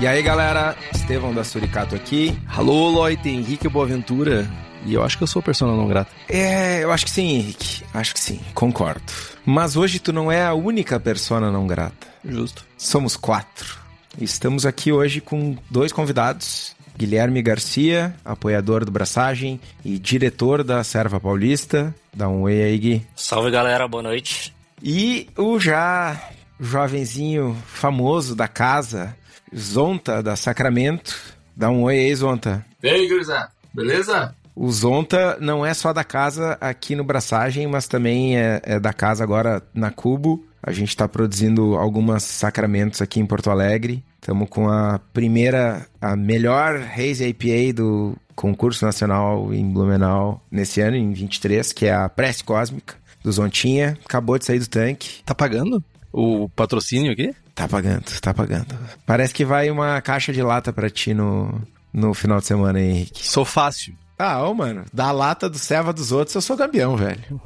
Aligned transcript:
E 0.00 0.06
aí, 0.06 0.22
galera, 0.22 0.76
Estevão 0.94 1.34
da 1.34 1.42
Suricato 1.42 1.96
aqui. 1.96 2.38
Alô, 2.46 2.88
Loite, 2.88 3.28
Henrique 3.28 3.68
Boaventura. 3.68 4.48
E 4.86 4.94
eu 4.94 5.02
acho 5.02 5.16
que 5.18 5.24
eu 5.24 5.26
sou 5.26 5.42
persona 5.42 5.74
não 5.74 5.88
grata. 5.88 6.08
É, 6.28 6.84
eu 6.84 6.92
acho 6.92 7.04
que 7.04 7.10
sim, 7.10 7.28
Henrique. 7.30 7.82
Acho 7.92 8.14
que 8.14 8.20
sim, 8.20 8.40
concordo. 8.54 9.02
Mas 9.44 9.76
hoje 9.76 9.98
tu 9.98 10.12
não 10.12 10.30
é 10.30 10.44
a 10.44 10.54
única 10.54 11.00
persona 11.00 11.50
não 11.50 11.66
grata. 11.66 12.06
Justo. 12.24 12.64
Somos 12.76 13.16
quatro. 13.16 13.76
Estamos 14.20 14.64
aqui 14.64 14.92
hoje 14.92 15.20
com 15.20 15.56
dois 15.68 15.90
convidados. 15.90 16.76
Guilherme 16.96 17.42
Garcia, 17.42 18.14
apoiador 18.24 18.84
do 18.84 18.92
Braçagem 18.92 19.60
e 19.84 19.98
diretor 19.98 20.62
da 20.62 20.84
Serva 20.84 21.18
Paulista. 21.18 21.92
Dá 22.14 22.28
um 22.28 22.42
oi 22.42 22.62
aí, 22.62 22.78
Gui. 22.78 23.06
Salve, 23.16 23.50
galera. 23.50 23.88
Boa 23.88 24.04
noite. 24.04 24.54
E 24.80 25.28
o 25.36 25.58
já 25.58 26.20
jovenzinho 26.60 27.56
famoso 27.66 28.34
da 28.34 28.48
casa, 28.48 29.16
Zonta 29.56 30.22
da 30.22 30.36
Sacramento. 30.36 31.16
Dá 31.56 31.70
um 31.70 31.82
oi 31.82 31.98
aí, 31.98 32.14
Zonta. 32.14 32.64
E 32.82 32.88
aí, 32.88 33.08
gurizada? 33.08 33.50
Beleza? 33.74 34.34
O 34.54 34.70
Zonta 34.72 35.38
não 35.40 35.64
é 35.64 35.72
só 35.72 35.92
da 35.92 36.02
casa 36.02 36.58
aqui 36.60 36.96
no 36.96 37.04
Braçagem, 37.04 37.66
mas 37.66 37.86
também 37.86 38.36
é, 38.36 38.60
é 38.64 38.80
da 38.80 38.92
casa 38.92 39.22
agora 39.22 39.62
na 39.72 39.90
Cubo. 39.90 40.44
A 40.60 40.72
gente 40.72 40.88
está 40.88 41.06
produzindo 41.06 41.76
algumas 41.76 42.24
sacramentos 42.24 43.00
aqui 43.00 43.20
em 43.20 43.26
Porto 43.26 43.50
Alegre. 43.50 44.04
Estamos 44.20 44.48
com 44.50 44.68
a 44.68 45.00
primeira, 45.12 45.86
a 46.00 46.16
melhor 46.16 46.76
Haze 46.76 47.24
IPA 47.28 47.72
do 47.72 48.16
concurso 48.34 48.84
nacional 48.84 49.54
em 49.54 49.64
Blumenau 49.64 50.42
nesse 50.50 50.80
ano, 50.80 50.96
em 50.96 51.12
23, 51.12 51.72
que 51.72 51.86
é 51.86 51.94
a 51.94 52.08
Prece 52.08 52.42
Cósmica, 52.42 52.96
do 53.22 53.30
Zontinha. 53.30 53.96
Acabou 54.04 54.38
de 54.38 54.44
sair 54.44 54.58
do 54.58 54.68
tanque. 54.68 55.22
Tá 55.24 55.34
pagando 55.34 55.82
o 56.12 56.48
patrocínio 56.48 57.12
aqui? 57.12 57.32
Tá 57.58 57.66
pagando, 57.66 58.04
tá 58.20 58.32
pagando. 58.32 58.78
Parece 59.04 59.34
que 59.34 59.44
vai 59.44 59.68
uma 59.68 60.00
caixa 60.00 60.32
de 60.32 60.40
lata 60.40 60.72
pra 60.72 60.88
ti 60.88 61.12
no, 61.12 61.60
no 61.92 62.14
final 62.14 62.38
de 62.38 62.46
semana, 62.46 62.80
hein, 62.80 62.90
Henrique. 62.90 63.26
Sou 63.26 63.44
fácil. 63.44 63.96
Ah, 64.16 64.44
ô, 64.44 64.54
mano, 64.54 64.84
da 64.92 65.10
lata 65.10 65.50
do 65.50 65.58
serva 65.58 65.92
dos 65.92 66.12
outros 66.12 66.36
eu 66.36 66.40
sou 66.40 66.56
campeão, 66.56 66.96
velho. 66.96 67.40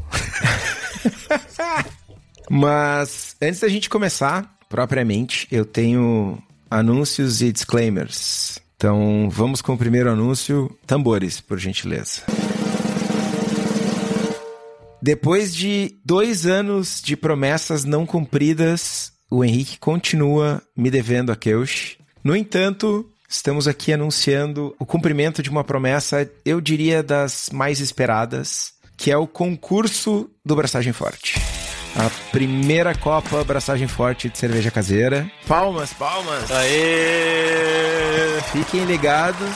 Mas 2.51 3.35
antes 3.41 3.61
da 3.61 3.69
gente 3.69 3.89
começar, 3.89 4.55
propriamente, 4.69 5.49
eu 5.51 5.65
tenho 5.65 6.37
anúncios 6.71 7.41
e 7.41 7.51
disclaimers. 7.51 8.59
Então, 8.77 9.31
vamos 9.31 9.63
com 9.63 9.73
o 9.73 9.79
primeiro 9.79 10.11
anúncio. 10.11 10.77
Tambores, 10.87 11.41
por 11.41 11.59
gentileza. 11.59 12.21
Depois 15.01 15.55
de 15.55 15.97
dois 16.05 16.45
anos 16.45 17.01
de 17.03 17.17
promessas 17.17 17.85
não 17.85 18.05
cumpridas, 18.05 19.13
o 19.33 19.43
Henrique 19.43 19.79
continua 19.79 20.63
me 20.77 20.91
devendo 20.91 21.33
a 21.33 21.37
Keush. 21.37 21.97
No 22.23 22.37
entanto, 22.37 23.11
estamos 23.27 23.67
aqui 23.67 23.91
anunciando 23.91 24.77
o 24.79 24.85
cumprimento 24.85 25.43
de 25.43 25.49
uma 25.49 25.65
promessa, 25.65 26.31
eu 26.45 26.61
diria, 26.61 27.03
das 27.03 27.49
mais 27.51 27.81
esperadas, 27.81 28.75
que 28.95 29.11
é 29.11 29.17
o 29.17 29.27
concurso 29.27 30.31
do 30.45 30.55
Braçagem 30.55 30.93
Forte. 30.93 31.41
A 31.97 32.11
primeira 32.31 32.95
Copa 32.95 33.43
Braçagem 33.43 33.89
Forte 33.89 34.29
de 34.29 34.37
cerveja 34.37 34.71
caseira. 34.71 35.31
Palmas, 35.49 35.95
palmas! 35.95 36.51
Aê! 36.51 38.39
Fiquem 38.53 38.85
ligados. 38.85 39.49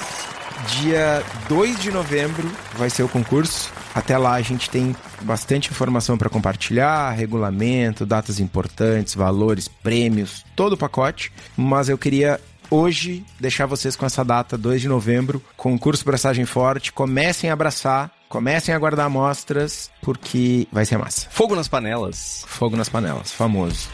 Dia 0.80 1.22
2 1.50 1.78
de 1.80 1.92
novembro 1.92 2.50
vai 2.78 2.88
ser 2.88 3.02
o 3.02 3.08
concurso. 3.08 3.70
Até 3.94 4.16
lá 4.16 4.32
a 4.32 4.42
gente 4.42 4.70
tem 4.70 4.96
bastante 5.26 5.70
informação 5.70 6.16
para 6.16 6.30
compartilhar, 6.30 7.10
regulamento, 7.10 8.06
datas 8.06 8.40
importantes, 8.40 9.14
valores, 9.14 9.68
prêmios, 9.68 10.44
todo 10.54 10.72
o 10.74 10.76
pacote. 10.76 11.32
Mas 11.56 11.88
eu 11.88 11.98
queria 11.98 12.40
hoje 12.70 13.24
deixar 13.38 13.66
vocês 13.66 13.96
com 13.96 14.06
essa 14.06 14.24
data, 14.24 14.56
2 14.56 14.80
de 14.80 14.88
novembro, 14.88 15.42
concurso 15.56 16.04
Braçagem 16.04 16.46
Forte. 16.46 16.92
Comecem 16.92 17.50
a 17.50 17.52
abraçar, 17.52 18.10
comecem 18.28 18.74
a 18.74 18.78
guardar 18.78 19.06
amostras, 19.06 19.90
porque 20.00 20.66
vai 20.72 20.84
ser 20.84 20.96
massa. 20.96 21.28
Fogo 21.30 21.54
nas 21.54 21.68
panelas. 21.68 22.44
Fogo 22.46 22.76
nas 22.76 22.88
panelas, 22.88 23.32
famoso. 23.32 23.88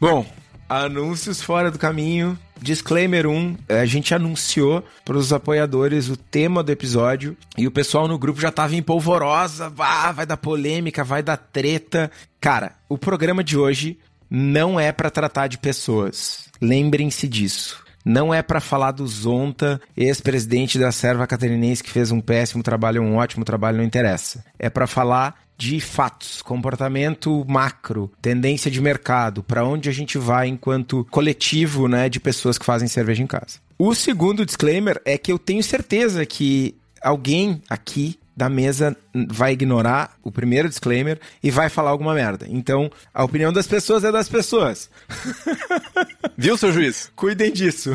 Bom, 0.00 0.26
anúncios 0.82 1.40
fora 1.42 1.70
do 1.70 1.78
caminho. 1.78 2.38
Disclaimer 2.60 3.26
1, 3.26 3.56
a 3.68 3.84
gente 3.84 4.14
anunciou 4.14 4.82
para 5.04 5.18
os 5.18 5.32
apoiadores 5.32 6.08
o 6.08 6.16
tema 6.16 6.62
do 6.62 6.72
episódio 6.72 7.36
e 7.58 7.66
o 7.66 7.70
pessoal 7.70 8.08
no 8.08 8.18
grupo 8.18 8.40
já 8.40 8.50
tava 8.50 8.74
em 8.74 8.82
polvorosa, 8.82 9.72
ah, 9.78 10.12
vai 10.12 10.24
dar 10.24 10.36
polêmica, 10.36 11.04
vai 11.04 11.22
dar 11.22 11.36
treta. 11.36 12.10
Cara, 12.40 12.72
o 12.88 12.96
programa 12.96 13.44
de 13.44 13.58
hoje 13.58 13.98
não 14.30 14.80
é 14.80 14.92
para 14.92 15.10
tratar 15.10 15.46
de 15.46 15.58
pessoas. 15.58 16.48
Lembrem-se 16.60 17.28
disso. 17.28 17.83
Não 18.04 18.34
é 18.34 18.42
para 18.42 18.60
falar 18.60 18.92
do 18.92 19.06
Zonta, 19.06 19.80
ex-presidente 19.96 20.78
da 20.78 20.92
Serva 20.92 21.26
Catarinense 21.26 21.82
que 21.82 21.90
fez 21.90 22.10
um 22.10 22.20
péssimo 22.20 22.62
trabalho, 22.62 23.02
um 23.02 23.16
ótimo 23.16 23.44
trabalho, 23.44 23.78
não 23.78 23.84
interessa. 23.84 24.44
É 24.58 24.68
para 24.68 24.86
falar 24.86 25.42
de 25.56 25.80
fatos, 25.80 26.42
comportamento 26.42 27.44
macro, 27.48 28.10
tendência 28.20 28.70
de 28.70 28.80
mercado, 28.80 29.42
para 29.42 29.64
onde 29.64 29.88
a 29.88 29.92
gente 29.92 30.18
vai 30.18 30.48
enquanto 30.48 31.06
coletivo, 31.10 31.88
né, 31.88 32.08
de 32.08 32.18
pessoas 32.18 32.58
que 32.58 32.64
fazem 32.64 32.88
cerveja 32.88 33.22
em 33.22 33.26
casa. 33.26 33.58
O 33.78 33.94
segundo 33.94 34.44
disclaimer 34.44 35.00
é 35.04 35.16
que 35.16 35.32
eu 35.32 35.38
tenho 35.38 35.62
certeza 35.62 36.26
que 36.26 36.76
alguém 37.00 37.62
aqui 37.68 38.18
da 38.36 38.48
mesa 38.48 38.96
vai 39.28 39.52
ignorar 39.52 40.16
o 40.22 40.30
primeiro 40.30 40.68
disclaimer 40.68 41.20
e 41.42 41.50
vai 41.50 41.68
falar 41.68 41.90
alguma 41.90 42.14
merda. 42.14 42.46
Então, 42.48 42.90
a 43.12 43.24
opinião 43.24 43.52
das 43.52 43.66
pessoas 43.66 44.04
é 44.04 44.10
das 44.10 44.28
pessoas. 44.28 44.90
Viu, 46.36 46.56
seu 46.56 46.72
juiz? 46.72 47.10
Cuidem 47.16 47.52
disso. 47.52 47.92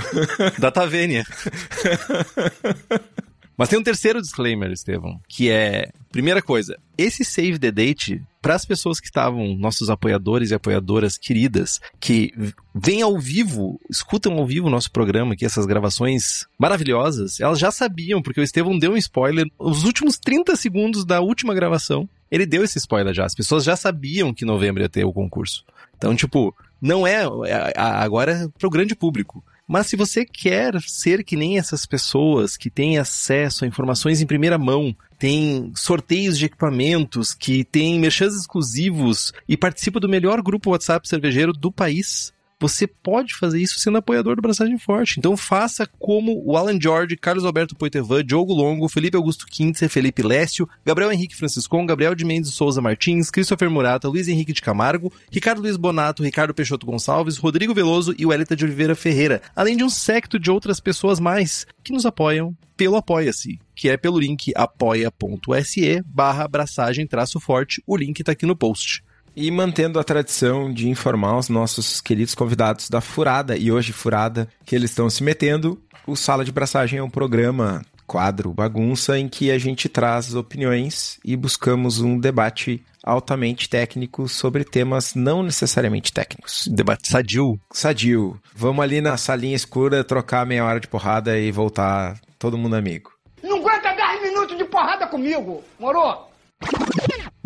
Da 0.58 0.72
Tavênia. 0.72 1.26
Mas 3.60 3.68
tem 3.68 3.78
um 3.78 3.84
terceiro 3.84 4.22
disclaimer, 4.22 4.72
Estevão, 4.72 5.20
que 5.28 5.52
é, 5.52 5.92
primeira 6.14 6.42
coisa, 6.42 6.80
esse 6.98 7.26
save 7.26 7.60
the 7.60 7.70
date 7.70 8.24
para 8.42 8.56
as 8.56 8.64
pessoas 8.64 9.02
que 9.02 9.08
estavam, 9.08 9.54
nossos 9.58 9.90
apoiadores 9.90 10.50
e 10.50 10.54
apoiadoras 10.54 11.18
queridas, 11.18 11.82
que 12.00 12.32
vêm 12.74 13.02
ao 13.02 13.20
vivo, 13.20 13.78
escutam 13.90 14.38
ao 14.38 14.48
vivo 14.48 14.68
o 14.68 14.70
nosso 14.70 14.90
programa 14.90 15.34
aqui, 15.34 15.46
essas 15.46 15.66
gravações 15.66 16.48
maravilhosas, 16.58 17.42
elas 17.42 17.60
já 17.60 17.70
sabiam, 17.70 18.22
porque 18.22 18.40
o 18.40 18.44
Estevão 18.44 18.80
deu 18.80 18.94
um 18.94 18.98
spoiler 18.98 19.46
os 19.60 19.84
últimos 19.84 20.18
30 20.18 20.56
segundos 20.56 21.04
da 21.04 21.20
última 21.20 21.54
gravação. 21.54 22.08
Ele 22.32 22.46
deu 22.46 22.64
esse 22.64 22.78
spoiler 22.78 23.14
já. 23.14 23.26
As 23.26 23.36
pessoas 23.36 23.66
já 23.66 23.76
sabiam 23.76 24.34
que 24.34 24.46
em 24.46 24.48
novembro 24.48 24.82
ia 24.82 24.88
ter 24.88 25.04
o 25.04 25.12
concurso. 25.12 25.66
Então, 25.98 26.16
tipo, 26.16 26.56
não 26.82 27.06
é, 27.06 27.24
é 27.46 27.74
agora 27.76 28.32
é 28.32 28.48
para 28.58 28.68
o 28.68 28.72
grande 28.72 28.96
público. 28.96 29.44
Mas 29.72 29.86
se 29.86 29.96
você 29.96 30.26
quer 30.26 30.82
ser 30.82 31.24
que 31.24 31.36
nem 31.36 31.60
essas 31.60 31.86
pessoas 31.86 32.58
que 32.58 32.72
têm 32.72 32.98
acesso 32.98 33.64
a 33.64 33.68
informações 33.68 34.20
em 34.20 34.26
primeira 34.26 34.58
mão, 34.58 34.96
tem 35.20 35.72
sorteios 35.76 36.40
de 36.40 36.46
equipamentos, 36.46 37.36
que 37.36 37.64
tem 37.64 38.00
merchans 38.00 38.34
exclusivos 38.34 39.32
e 39.48 39.56
participa 39.56 40.00
do 40.00 40.10
melhor 40.10 40.42
grupo 40.42 40.72
WhatsApp 40.72 41.08
cervejeiro 41.08 41.54
do 41.54 41.72
país, 41.72 42.34
você 42.60 42.86
pode 42.86 43.36
fazer 43.36 43.62
isso 43.62 43.80
sendo 43.80 43.98
apoiador 43.98 44.36
do 44.36 44.42
Braçagem 44.42 44.78
Forte. 44.78 45.18
Então 45.18 45.38
faça 45.38 45.88
como 45.98 46.44
o 46.46 46.58
Alan 46.58 46.80
George, 46.80 47.16
Carlos 47.16 47.46
Alberto 47.46 47.76
Poitevin, 47.76 48.24
Diogo 48.24 48.54
Longo, 48.54 48.90
Felipe 48.90 49.16
Augusto 49.16 49.46
Quintzer, 49.48 49.90
Felipe 49.90 50.22
Lécio, 50.22 50.68
Gabriel 50.86 51.12
Henrique 51.12 51.36
Franciscon, 51.36 51.86
Gabriel 51.86 52.14
de 52.14 52.26
Mendes 52.26 52.54
Souza 52.54 52.82
Martins, 52.82 53.30
Christopher 53.32 53.70
Murata, 53.70 54.10
Luiz 54.10 54.28
Henrique 54.28 54.54
de 54.54 54.62
Camargo, 54.62 55.12
Ricardo 55.32 55.62
Luiz 55.62 55.78
Bonato, 55.78 56.24
Ricardo 56.24 56.54
Peixoto 56.54 56.86
Gonçalves, 56.86 57.38
Rodrigo 57.38 57.74
Veloso 57.74 58.14
e 58.18 58.26
Welita 58.26 58.56
de 58.56 58.66
Oliveira 58.66 58.96
Ferreira, 58.96 59.42
além 59.56 59.78
de 59.78 59.84
um 59.84 59.90
secto 59.90 60.38
de 60.38 60.52
outras 60.52 60.80
pessoas 60.80 61.20
mais 61.20 61.66
que 61.84 61.94
nos 61.94 62.06
apoiam 62.06 62.56
pelo 62.76 62.96
Apoia-se, 62.96 63.60
que 63.76 63.90
é 63.90 63.98
pelo 63.98 64.20
link 64.20 64.54
apoia.se 64.56 66.02
barra 66.06 66.46
abraçagem 66.46 67.06
traço 67.06 67.40
forte. 67.40 67.84
O 67.86 67.98
link 67.98 68.24
tá 68.24 68.32
aqui 68.32 68.46
no 68.46 68.56
post. 68.56 69.04
E 69.42 69.50
mantendo 69.50 69.98
a 70.02 70.04
tradição 70.04 70.70
de 70.70 70.90
informar 70.90 71.38
os 71.38 71.48
nossos 71.48 72.02
queridos 72.02 72.36
convidados 72.36 72.90
da 72.90 73.00
Furada, 73.00 73.56
e 73.56 73.72
hoje 73.72 73.94
Furada, 73.94 74.50
que 74.66 74.76
eles 74.76 74.90
estão 74.90 75.10
se 75.10 75.24
metendo, 75.24 75.82
o 76.06 76.14
Sala 76.14 76.44
de 76.44 76.52
Braçagem 76.52 77.00
é 77.00 77.04
um 77.04 77.10
programa, 77.10 77.82
quadro, 78.06 78.52
bagunça, 78.52 79.18
em 79.18 79.30
que 79.30 79.50
a 79.50 79.58
gente 79.58 79.88
traz 79.88 80.36
opiniões 80.36 81.22
e 81.24 81.38
buscamos 81.38 82.02
um 82.02 82.20
debate 82.20 82.84
altamente 83.02 83.70
técnico 83.70 84.28
sobre 84.28 84.66
temas 84.66 85.16
não 85.16 85.42
necessariamente 85.42 86.12
técnicos. 86.12 86.68
Debate 86.70 87.08
sadio. 87.08 87.58
Sadio. 87.72 88.38
Vamos 88.54 88.84
ali 88.84 89.00
na 89.00 89.16
salinha 89.16 89.56
escura 89.56 90.04
trocar 90.04 90.46
meia 90.46 90.66
hora 90.66 90.82
de 90.82 90.88
porrada 90.90 91.40
e 91.40 91.50
voltar 91.50 92.20
todo 92.38 92.58
mundo 92.58 92.76
amigo. 92.76 93.14
Não 93.42 93.60
aguenta 93.60 93.94
10 93.94 94.22
minutos 94.22 94.58
de 94.58 94.66
porrada 94.66 95.08
comigo, 95.08 95.64
moro? 95.80 96.28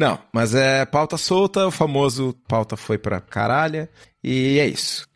Não, 0.03 0.19
mas 0.33 0.53
é 0.53 0.85
pauta 0.85 1.15
solta, 1.15 1.65
o 1.65 1.71
famoso 1.71 2.35
pauta 2.45 2.75
foi 2.75 2.97
pra 2.97 3.21
caralho, 3.21 3.87
e 4.21 4.59
é 4.59 4.67
isso. 4.67 5.07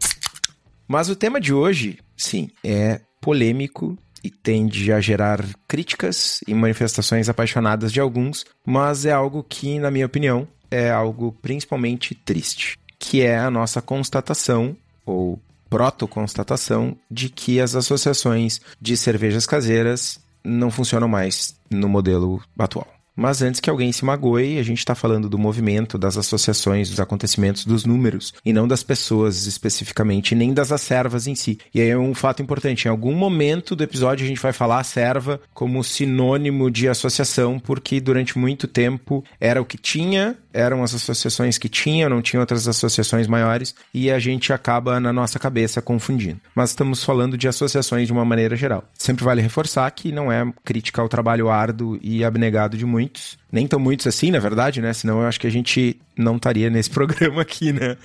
Mas 0.88 1.10
o 1.10 1.16
tema 1.16 1.42
de 1.42 1.54
hoje, 1.54 2.00
sim, 2.16 2.50
é 2.64 3.02
polêmico 3.20 3.98
e 4.24 4.30
tende 4.30 4.94
a 4.94 5.02
gerar 5.02 5.46
críticas 5.68 6.40
e 6.48 6.54
manifestações 6.54 7.28
apaixonadas 7.28 7.92
de 7.92 8.00
alguns, 8.00 8.46
mas 8.66 9.06
é 9.06 9.12
algo 9.12 9.44
que, 9.44 9.78
na 9.78 9.92
minha 9.92 10.06
opinião, 10.06 10.48
é 10.72 10.90
algo 10.90 11.34
principalmente 11.42 12.16
triste, 12.16 12.80
que 12.98 13.22
é 13.22 13.38
a 13.38 13.52
nossa 13.52 13.82
constatação 13.82 14.74
ou 15.06 15.38
proto-constatação 15.70 16.98
de 17.12 17.28
que 17.28 17.60
as 17.60 17.76
associações 17.76 18.62
de 18.80 18.96
cervejas 18.96 19.46
caseiras 19.46 20.18
não 20.46 20.72
funcionam 20.72 21.10
mais 21.10 21.60
no 21.70 21.90
modelo 21.90 22.42
atual. 22.58 22.97
Mas 23.18 23.42
antes 23.42 23.60
que 23.60 23.68
alguém 23.68 23.92
se 23.92 24.06
magoe, 24.06 24.60
a 24.60 24.64
gente 24.64 24.78
está 24.78 24.94
falando 24.94 25.28
do 25.28 25.40
movimento, 25.40 25.98
das 25.98 26.18
associações, 26.18 26.92
dos 26.92 27.00
acontecimentos, 27.00 27.66
dos 27.66 27.84
números, 27.84 28.32
e 28.46 28.54
não 28.54 28.68
das 28.68 28.84
pessoas 28.84 29.48
especificamente, 29.48 30.36
nem 30.36 30.54
das 30.54 30.72
acervas 30.72 31.26
em 31.26 31.34
si. 31.34 31.58
E 31.74 31.82
aí 31.82 31.90
é 31.90 31.98
um 31.98 32.14
fato 32.14 32.44
importante: 32.44 32.86
em 32.86 32.92
algum 32.92 33.14
momento 33.14 33.76
do 33.76 33.84
episódio 33.84 34.24
a 34.24 34.28
gente 34.28 34.40
vai 34.40 34.54
falar 34.54 34.80
a 34.80 34.84
serva 34.84 35.42
como 35.52 35.84
sinônimo 35.84 36.70
de 36.70 36.88
associação, 36.88 37.58
porque 37.58 38.00
durante 38.00 38.38
muito 38.38 38.68
tempo 38.68 39.24
era 39.40 39.60
o 39.60 39.66
que 39.66 39.80
tinha, 39.80 40.38
eram 40.54 40.84
as 40.84 40.94
associações 40.94 41.58
que 41.58 41.68
tinham, 41.68 42.12
não 42.12 42.22
tinha 42.22 42.40
outras 42.40 42.68
associações 42.68 43.26
maiores, 43.26 43.74
e 43.92 44.12
a 44.12 44.20
gente 44.20 44.54
acaba 44.54 45.00
na 45.00 45.12
nossa 45.12 45.40
cabeça 45.40 45.82
confundindo. 45.82 46.40
Mas 46.54 46.70
estamos 46.70 47.04
falando 47.04 47.36
de 47.36 47.48
associações 47.48 48.06
de 48.06 48.14
uma 48.14 48.24
maneira 48.24 48.56
geral. 48.56 48.84
Sempre 48.94 49.26
vale 49.26 49.42
reforçar 49.42 49.90
que 49.90 50.12
não 50.12 50.32
é 50.32 50.46
crítica 50.64 51.02
ao 51.02 51.10
trabalho 51.10 51.50
árduo 51.50 51.98
e 52.00 52.24
abnegado 52.24 52.78
de 52.78 52.86
muitos 52.86 53.07
muitos, 53.08 53.38
nem 53.52 53.68
tão 53.68 53.80
muitos 53.80 54.06
assim, 54.06 54.32
na 54.32 54.40
verdade, 54.40 54.82
né? 54.82 54.94
Senão 54.94 55.22
eu 55.22 55.28
acho 55.28 55.40
que 55.40 55.48
a 55.48 55.52
gente 55.52 56.00
não 56.18 56.36
estaria 56.36 56.70
nesse 56.70 56.90
programa 56.92 57.42
aqui, 57.42 57.72
né? 57.72 57.98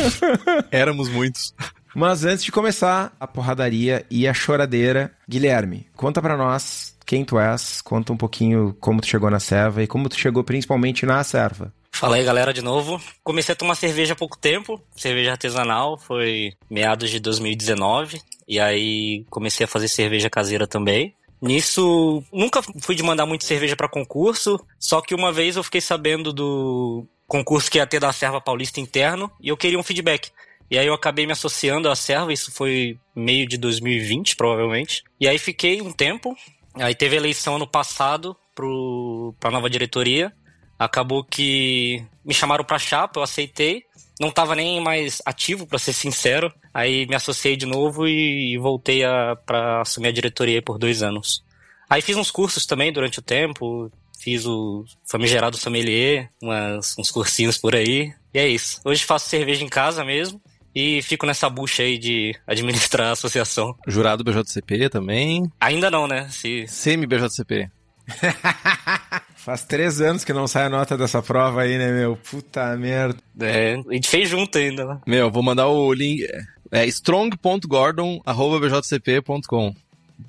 Éramos 0.70 1.08
muitos. 1.08 1.54
Mas 1.94 2.24
antes 2.24 2.44
de 2.44 2.52
começar 2.52 3.16
a 3.18 3.26
porradaria 3.26 4.04
e 4.10 4.28
a 4.28 4.34
choradeira, 4.34 5.10
Guilherme, 5.26 5.86
conta 5.96 6.20
para 6.20 6.36
nós 6.36 6.94
quem 7.06 7.24
tu 7.24 7.38
és, 7.38 7.80
conta 7.80 8.12
um 8.12 8.16
pouquinho 8.16 8.76
como 8.80 9.00
tu 9.00 9.06
chegou 9.06 9.30
na 9.30 9.40
serva 9.40 9.82
e 9.82 9.86
como 9.86 10.08
tu 10.08 10.18
chegou 10.18 10.44
principalmente 10.44 11.06
na 11.06 11.24
serva. 11.24 11.72
Fala 11.90 12.16
aí, 12.16 12.24
galera, 12.24 12.52
de 12.52 12.60
novo. 12.60 13.00
Comecei 13.24 13.54
a 13.54 13.56
tomar 13.56 13.74
cerveja 13.76 14.12
há 14.12 14.16
pouco 14.16 14.36
tempo, 14.36 14.78
cerveja 14.94 15.30
artesanal, 15.30 15.96
foi 15.96 16.52
meados 16.68 17.08
de 17.08 17.18
2019, 17.18 18.20
e 18.46 18.60
aí 18.60 19.24
comecei 19.30 19.64
a 19.64 19.68
fazer 19.68 19.88
cerveja 19.88 20.28
caseira 20.28 20.66
também. 20.66 21.14
Nisso, 21.40 22.22
nunca 22.32 22.62
fui 22.80 22.94
de 22.94 23.02
mandar 23.02 23.26
muito 23.26 23.44
cerveja 23.44 23.76
para 23.76 23.88
concurso, 23.88 24.58
só 24.78 25.00
que 25.00 25.14
uma 25.14 25.30
vez 25.30 25.56
eu 25.56 25.62
fiquei 25.62 25.80
sabendo 25.80 26.32
do 26.32 27.06
concurso 27.26 27.70
que 27.70 27.78
ia 27.78 27.86
ter 27.86 28.00
da 28.00 28.12
Serva 28.12 28.40
Paulista 28.40 28.80
interno 28.80 29.30
e 29.40 29.48
eu 29.48 29.56
queria 29.56 29.78
um 29.78 29.82
feedback. 29.82 30.30
E 30.70 30.78
aí 30.78 30.86
eu 30.86 30.94
acabei 30.94 31.26
me 31.26 31.32
associando 31.32 31.88
à 31.88 31.94
Serva, 31.94 32.32
isso 32.32 32.50
foi 32.50 32.98
meio 33.14 33.46
de 33.46 33.56
2020, 33.56 34.34
provavelmente. 34.34 35.04
E 35.20 35.28
aí 35.28 35.38
fiquei 35.38 35.80
um 35.80 35.92
tempo, 35.92 36.34
aí 36.74 36.94
teve 36.94 37.16
eleição 37.16 37.56
ano 37.56 37.66
passado 37.66 38.36
pro, 38.54 39.34
pra 39.38 39.50
nova 39.50 39.70
diretoria. 39.70 40.32
Acabou 40.78 41.22
que 41.22 42.04
me 42.24 42.34
chamaram 42.34 42.64
pra 42.64 42.78
chapa, 42.78 43.20
eu 43.20 43.22
aceitei. 43.22 43.84
Não 44.20 44.30
tava 44.30 44.54
nem 44.54 44.80
mais 44.80 45.22
ativo, 45.24 45.66
para 45.66 45.78
ser 45.78 45.92
sincero. 45.92 46.52
Aí 46.76 47.06
me 47.06 47.14
associei 47.14 47.56
de 47.56 47.64
novo 47.64 48.06
e 48.06 48.58
voltei 48.58 49.02
a, 49.02 49.34
pra 49.34 49.80
assumir 49.80 50.08
a 50.08 50.12
diretoria 50.12 50.60
por 50.60 50.76
dois 50.76 51.02
anos. 51.02 51.42
Aí 51.88 52.02
fiz 52.02 52.18
uns 52.18 52.30
cursos 52.30 52.66
também 52.66 52.92
durante 52.92 53.18
o 53.18 53.22
tempo, 53.22 53.90
fiz 54.20 54.44
o 54.44 54.84
famigerado 55.10 55.56
sommelier, 55.56 56.28
umas, 56.42 56.94
uns 56.98 57.10
cursinhos 57.10 57.56
por 57.56 57.74
aí. 57.74 58.12
E 58.34 58.38
é 58.38 58.46
isso. 58.46 58.82
Hoje 58.84 59.06
faço 59.06 59.30
cerveja 59.30 59.64
em 59.64 59.70
casa 59.70 60.04
mesmo 60.04 60.38
e 60.74 61.00
fico 61.00 61.24
nessa 61.24 61.48
bucha 61.48 61.82
aí 61.82 61.96
de 61.96 62.38
administrar 62.46 63.08
a 63.08 63.12
associação. 63.12 63.74
Jurado 63.88 64.22
BJCP 64.22 64.90
também? 64.90 65.50
Ainda 65.58 65.90
não, 65.90 66.06
né? 66.06 66.28
Se... 66.28 66.68
Semi-BJCP. 66.68 67.70
Faz 69.34 69.64
três 69.64 70.02
anos 70.02 70.24
que 70.24 70.32
não 70.34 70.46
sai 70.46 70.64
a 70.64 70.68
nota 70.68 70.94
dessa 70.98 71.22
prova 71.22 71.62
aí, 71.62 71.78
né, 71.78 71.90
meu? 71.90 72.16
Puta 72.16 72.76
merda. 72.76 73.16
É, 73.40 73.76
a 73.88 73.94
gente 73.94 74.08
fez 74.08 74.28
junto 74.28 74.58
ainda, 74.58 74.84
né? 74.84 75.00
Meu, 75.06 75.30
vou 75.30 75.42
mandar 75.42 75.68
o 75.68 75.90
link. 75.94 76.26
É 76.70 76.86
strong.gordon.bjcp.com. 76.86 79.74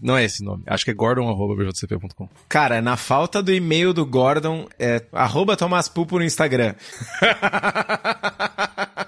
Não 0.01 0.17
é 0.17 0.25
esse 0.25 0.43
nome. 0.43 0.63
Acho 0.67 0.83
que 0.83 0.91
é 0.91 0.93
gordon.bjcp.com. 0.93 2.27
Cara, 2.49 2.81
na 2.81 2.97
falta 2.97 3.41
do 3.41 3.53
e-mail 3.53 3.93
do 3.93 4.05
Gordon, 4.05 4.67
é 4.77 5.01
arroba 5.13 5.55
Tomás 5.55 5.87
Pupo 5.87 6.19
no 6.19 6.25
Instagram. 6.25 6.75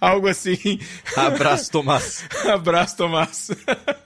Algo 0.00 0.28
assim. 0.28 0.78
Abraço, 1.16 1.70
Tomás. 1.70 2.24
Abraço, 2.46 2.96
Tomás. 2.96 3.50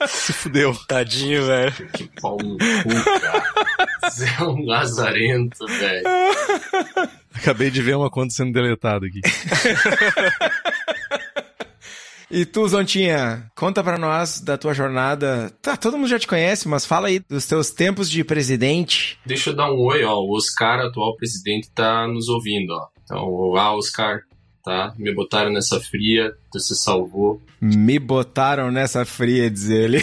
Se 0.06 0.32
fudeu. 0.32 0.74
Tadinho, 0.86 1.44
velho. 1.46 1.72
Que 1.92 2.08
pau 2.20 2.38
no 2.38 2.56
cu, 2.56 3.20
cara. 3.20 3.44
Você 4.04 4.26
é 4.26 4.42
um 4.44 4.64
lazarento, 4.64 5.66
velho. 5.66 6.06
Acabei 7.34 7.70
de 7.70 7.82
ver 7.82 7.96
uma 7.96 8.10
conta 8.10 8.30
sendo 8.30 8.52
deletada 8.52 9.06
aqui. 9.06 9.20
E 12.30 12.44
tu, 12.44 12.68
Zontinha, 12.68 13.50
conta 13.54 13.82
pra 13.82 13.96
nós 13.96 14.40
da 14.40 14.58
tua 14.58 14.74
jornada. 14.74 15.50
Tá, 15.62 15.76
todo 15.76 15.96
mundo 15.96 16.08
já 16.08 16.18
te 16.18 16.26
conhece, 16.26 16.68
mas 16.68 16.84
fala 16.84 17.08
aí 17.08 17.20
dos 17.20 17.46
teus 17.46 17.70
tempos 17.70 18.10
de 18.10 18.22
presidente. 18.22 19.18
Deixa 19.24 19.50
eu 19.50 19.56
dar 19.56 19.72
um 19.72 19.80
oi, 19.80 20.04
ó. 20.04 20.18
O 20.18 20.36
Oscar, 20.36 20.80
atual 20.80 21.16
presidente, 21.16 21.70
tá 21.70 22.06
nos 22.06 22.28
ouvindo, 22.28 22.70
ó. 22.72 22.86
Então, 23.02 23.24
olá, 23.24 23.74
Oscar, 23.74 24.20
tá? 24.62 24.92
Me 24.98 25.14
botaram 25.14 25.50
nessa 25.50 25.80
fria, 25.80 26.34
tu 26.52 26.60
se 26.60 26.76
salvou. 26.76 27.40
Me 27.58 27.98
botaram 27.98 28.70
nessa 28.70 29.06
fria, 29.06 29.50
diz 29.50 29.70
ele. 29.70 30.00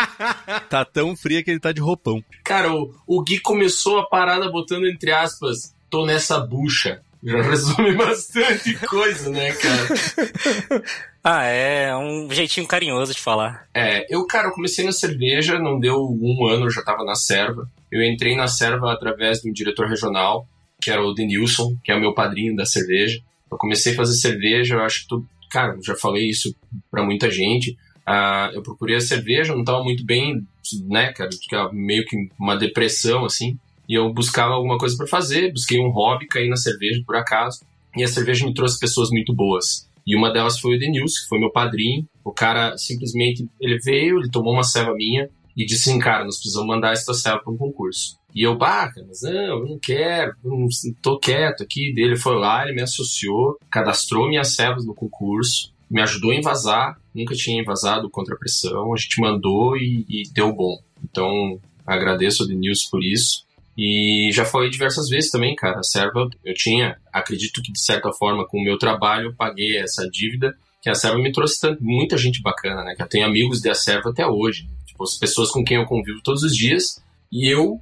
tá 0.70 0.86
tão 0.86 1.14
fria 1.14 1.44
que 1.44 1.50
ele 1.50 1.60
tá 1.60 1.72
de 1.72 1.82
roupão. 1.82 2.24
Cara, 2.42 2.72
o, 2.72 2.90
o 3.06 3.22
Gui 3.22 3.38
começou 3.38 3.98
a 3.98 4.06
parada 4.06 4.50
botando 4.50 4.86
entre 4.86 5.12
aspas, 5.12 5.74
tô 5.90 6.06
nessa 6.06 6.40
bucha. 6.40 7.02
Já 7.22 7.42
resume 7.42 7.94
bastante 7.96 8.74
coisa, 8.86 9.30
né, 9.30 9.52
cara? 9.52 10.82
Ah, 11.22 11.44
é 11.44 11.94
um 11.94 12.30
jeitinho 12.30 12.66
carinhoso 12.66 13.12
de 13.12 13.20
falar. 13.20 13.68
É, 13.74 14.06
eu, 14.08 14.26
cara, 14.26 14.48
eu 14.48 14.52
comecei 14.52 14.86
na 14.86 14.92
cerveja, 14.92 15.58
não 15.58 15.78
deu 15.78 15.96
um 15.96 16.46
ano, 16.46 16.64
eu 16.64 16.70
já 16.70 16.82
tava 16.82 17.04
na 17.04 17.14
serva. 17.14 17.70
Eu 17.92 18.02
entrei 18.02 18.34
na 18.34 18.48
serva 18.48 18.90
através 18.90 19.42
de 19.42 19.50
um 19.50 19.52
diretor 19.52 19.86
regional, 19.86 20.48
que 20.80 20.90
era 20.90 21.02
o 21.02 21.12
Denilson, 21.12 21.76
que 21.84 21.92
é 21.92 21.94
o 21.94 22.00
meu 22.00 22.14
padrinho 22.14 22.56
da 22.56 22.64
cerveja. 22.64 23.20
Eu 23.52 23.58
comecei 23.58 23.92
a 23.92 23.96
fazer 23.96 24.14
cerveja, 24.14 24.76
eu 24.76 24.82
acho 24.82 25.02
que 25.02 25.08
tu, 25.08 25.26
cara, 25.50 25.76
já 25.82 25.94
falei 25.94 26.26
isso 26.26 26.56
pra 26.90 27.04
muita 27.04 27.30
gente. 27.30 27.72
Uh, 28.08 28.54
eu 28.54 28.62
procurei 28.62 28.96
a 28.96 29.00
cerveja, 29.00 29.54
não 29.54 29.62
tava 29.62 29.84
muito 29.84 30.04
bem, 30.04 30.42
né, 30.88 31.12
cara, 31.12 31.28
meio 31.70 32.06
que 32.06 32.16
uma 32.38 32.56
depressão, 32.56 33.26
assim. 33.26 33.58
E 33.90 33.94
eu 33.98 34.14
buscava 34.14 34.54
alguma 34.54 34.78
coisa 34.78 34.96
para 34.96 35.08
fazer, 35.08 35.50
busquei 35.50 35.80
um 35.80 35.90
hobby, 35.90 36.28
caí 36.28 36.48
na 36.48 36.54
cerveja 36.54 37.02
por 37.04 37.16
acaso. 37.16 37.58
E 37.96 38.04
a 38.04 38.06
cerveja 38.06 38.46
me 38.46 38.54
trouxe 38.54 38.78
pessoas 38.78 39.10
muito 39.10 39.34
boas. 39.34 39.90
E 40.06 40.14
uma 40.14 40.32
delas 40.32 40.60
foi 40.60 40.76
o 40.76 40.78
Denilson, 40.78 41.22
que 41.22 41.28
foi 41.28 41.40
meu 41.40 41.50
padrinho. 41.50 42.06
O 42.24 42.30
cara 42.30 42.78
simplesmente, 42.78 43.48
ele 43.60 43.80
veio, 43.80 44.20
ele 44.20 44.30
tomou 44.30 44.52
uma 44.52 44.62
serva 44.62 44.94
minha 44.94 45.28
e 45.56 45.66
disse 45.66 45.90
assim, 45.90 45.98
cara, 45.98 46.24
nós 46.24 46.36
precisamos 46.36 46.68
mandar 46.68 46.92
essa 46.92 47.12
serva 47.12 47.40
para 47.42 47.52
um 47.52 47.56
concurso. 47.56 48.16
E 48.32 48.44
eu, 48.44 48.56
bah, 48.56 48.92
mas 49.08 49.22
não, 49.22 49.64
não 49.64 49.78
quero, 49.80 50.36
não, 50.44 50.68
tô 51.02 51.18
quieto 51.18 51.64
aqui. 51.64 51.92
Ele 51.96 52.14
foi 52.14 52.36
lá, 52.36 52.62
ele 52.62 52.76
me 52.76 52.82
associou, 52.82 53.58
cadastrou 53.68 54.28
minhas 54.28 54.54
servas 54.54 54.86
no 54.86 54.94
concurso. 54.94 55.72
me 55.90 56.00
ajudou 56.00 56.30
a 56.30 56.36
invasar, 56.36 56.96
nunca 57.12 57.34
tinha 57.34 57.60
invasado 57.60 58.08
contra 58.08 58.36
a 58.36 58.38
pressão, 58.38 58.94
a 58.94 58.96
gente 58.96 59.20
mandou 59.20 59.76
e, 59.76 60.06
e 60.08 60.22
deu 60.32 60.54
bom. 60.54 60.78
Então, 61.02 61.58
agradeço 61.84 62.44
ao 62.44 62.48
Denilson 62.48 62.88
por 62.88 63.02
isso. 63.02 63.49
E 63.82 64.30
já 64.30 64.44
falei 64.44 64.68
diversas 64.68 65.08
vezes 65.08 65.30
também, 65.30 65.54
cara, 65.54 65.78
a 65.78 65.82
serva, 65.82 66.28
eu 66.44 66.52
tinha, 66.52 66.98
acredito 67.10 67.62
que 67.62 67.72
de 67.72 67.80
certa 67.80 68.12
forma, 68.12 68.46
com 68.46 68.58
o 68.58 68.62
meu 68.62 68.76
trabalho, 68.76 69.28
eu 69.28 69.34
paguei 69.34 69.78
essa 69.78 70.06
dívida, 70.06 70.54
que 70.82 70.90
a 70.90 70.94
serva 70.94 71.18
me 71.18 71.32
trouxe 71.32 71.58
tanto, 71.58 71.82
muita 71.82 72.18
gente 72.18 72.42
bacana, 72.42 72.84
né? 72.84 72.94
Que 72.94 73.02
eu 73.02 73.08
tenho 73.08 73.24
amigos 73.24 73.62
da 73.62 73.72
serva 73.72 74.10
até 74.10 74.26
hoje. 74.26 74.68
Tipo, 74.84 75.02
as 75.04 75.18
pessoas 75.18 75.50
com 75.50 75.64
quem 75.64 75.78
eu 75.78 75.86
convivo 75.86 76.20
todos 76.22 76.42
os 76.42 76.54
dias. 76.54 77.02
E 77.32 77.48
eu, 77.48 77.80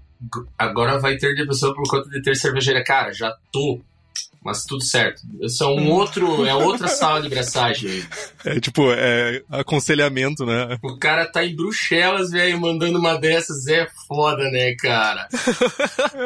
agora 0.57 1.01
vai 1.01 1.17
ter 1.17 1.35
depressão 1.35 1.75
por 1.75 1.83
conta 1.91 2.09
de 2.09 2.23
ter 2.23 2.37
cervejaria. 2.37 2.85
Cara, 2.85 3.13
já 3.13 3.35
tô 3.51 3.81
mas 4.49 4.65
tudo 4.65 4.83
certo. 4.83 5.21
Isso 5.43 5.63
é 5.63 5.67
um 5.67 5.91
outro, 5.91 6.47
é 6.47 6.55
outra 6.55 6.89
sala 6.89 7.21
de 7.21 7.29
braçagem. 7.29 8.03
É 8.43 8.59
tipo, 8.59 8.91
é 8.91 9.43
aconselhamento, 9.51 10.47
né? 10.47 10.79
O 10.83 10.97
cara 10.97 11.27
tá 11.27 11.45
em 11.45 11.55
Bruxelas, 11.55 12.31
velho, 12.31 12.59
mandando 12.59 12.99
uma 12.99 13.19
dessas 13.19 13.67
é 13.67 13.87
foda, 14.07 14.51
né, 14.51 14.75
cara? 14.77 15.29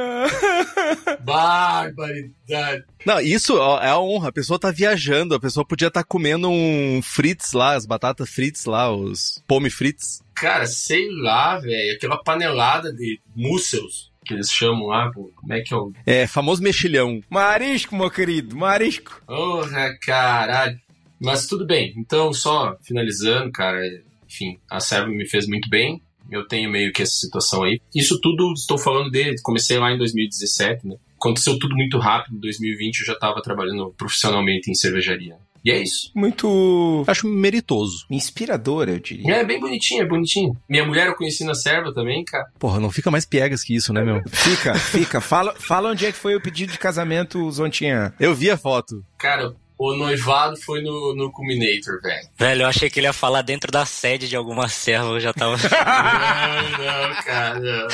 Barbaridade. 1.21 2.85
Não, 3.05 3.21
isso 3.21 3.57
é 3.81 3.89
a 3.89 3.99
honra. 3.99 4.29
A 4.29 4.33
pessoa 4.33 4.57
tá 4.57 4.71
viajando, 4.71 5.35
a 5.35 5.41
pessoa 5.41 5.67
podia 5.67 5.89
estar 5.89 6.03
tá 6.03 6.09
comendo 6.09 6.49
um 6.49 7.01
fritz 7.03 7.53
lá, 7.53 7.75
as 7.75 7.85
batatas 7.85 8.31
frites 8.31 8.67
lá, 8.67 8.95
os 8.95 9.43
pome 9.49 9.69
frites. 9.69 10.23
Cara, 10.33 10.67
sei 10.67 11.09
lá, 11.11 11.59
velho, 11.59 11.97
aquela 11.97 12.23
panelada 12.23 12.93
de 12.93 13.21
mussels 13.35 14.12
que 14.25 14.35
eles 14.35 14.51
chamam 14.51 14.87
lá, 14.87 15.11
pô, 15.11 15.31
como 15.37 15.53
é 15.53 15.61
que 15.61 15.75
é 15.75 15.77
o... 15.77 15.93
É, 16.07 16.27
famoso 16.27 16.63
mexilhão. 16.63 17.21
Marisco, 17.29 17.97
meu 17.97 18.11
querido, 18.11 18.57
marisco. 18.57 19.23
Porra, 19.27 19.97
caralho. 20.01 20.79
Mas 21.21 21.47
tudo 21.47 21.67
bem, 21.67 21.95
então 21.97 22.33
só 22.33 22.77
finalizando, 22.83 23.53
cara, 23.53 23.81
enfim, 24.29 24.59
a 24.69 24.81
serva 24.81 25.09
me 25.09 25.29
fez 25.29 25.47
muito 25.47 25.69
bem, 25.69 26.03
eu 26.31 26.47
tenho 26.47 26.71
meio 26.71 26.93
que 26.93 27.03
essa 27.03 27.13
situação 27.13 27.63
aí. 27.63 27.81
Isso 27.95 28.21
tudo, 28.21 28.53
estou 28.55 28.79
falando 28.79 29.11
de, 29.11 29.35
comecei 29.43 29.79
lá 29.79 29.93
em 29.93 29.99
2017, 29.99 30.87
né? 30.87 30.97
Aconteceu 31.17 31.59
tudo 31.59 31.77
muito 31.77 31.99
rápido, 31.99 32.37
em 32.37 32.41
2020 32.41 33.01
eu 33.01 33.07
já 33.07 33.13
estava 33.13 33.41
trabalhando 33.41 33.95
profissionalmente 33.97 34.71
em 34.71 34.75
cervejaria. 34.75 35.37
E 35.65 35.71
é 35.71 35.81
isso. 35.81 36.11
Muito. 36.15 37.05
Acho 37.07 37.29
meritoso. 37.29 38.05
Inspirador, 38.11 38.89
eu 38.89 38.99
diria. 38.99 39.35
É 39.35 39.45
bem 39.45 39.61
bonitinho, 39.61 40.03
é 40.03 40.07
bonitinho. 40.07 40.57
Minha 40.69 40.85
mulher 40.85 41.07
eu 41.07 41.15
conheci 41.15 41.45
na 41.45 41.55
serva 41.55 41.93
também, 41.95 42.25
cara. 42.25 42.47
Porra, 42.59 42.81
não 42.81 42.91
fica 42.91 43.11
mais 43.11 43.25
piegas 43.25 43.63
que 43.63 43.75
isso, 43.75 43.93
né, 43.93 44.03
meu? 44.03 44.23
Fica, 44.29 44.75
fica. 44.75 45.21
Fala, 45.21 45.55
fala 45.55 45.91
onde 45.91 46.07
é 46.07 46.13
que 46.13 46.19
foi 46.19 46.35
o 46.35 46.41
pedido 46.41 46.73
de 46.73 46.79
casamento, 46.79 47.51
Zontinha. 47.51 48.13
Eu 48.19 48.35
vi 48.35 48.51
a 48.51 48.57
foto. 48.57 49.05
Cara, 49.19 49.55
o 49.79 49.95
noivado 49.95 50.57
foi 50.57 50.83
no, 50.83 51.15
no 51.15 51.31
Culminator, 51.33 52.01
velho. 52.03 52.29
Velho, 52.37 52.63
eu 52.63 52.69
achei 52.69 52.91
que 52.91 53.01
ele 53.01 53.07
ia 53.07 53.13
falar 53.13 53.43
dentro 53.43 53.71
da 53.71 53.87
sede 53.87 54.29
de 54.29 54.37
alguma 54.37 54.69
serva, 54.69 55.11
eu 55.11 55.21
já 55.21 55.33
tava. 55.33 55.57
não, 55.59 57.09
não, 57.09 57.23
cara. 57.23 57.61
Não. 57.61 57.89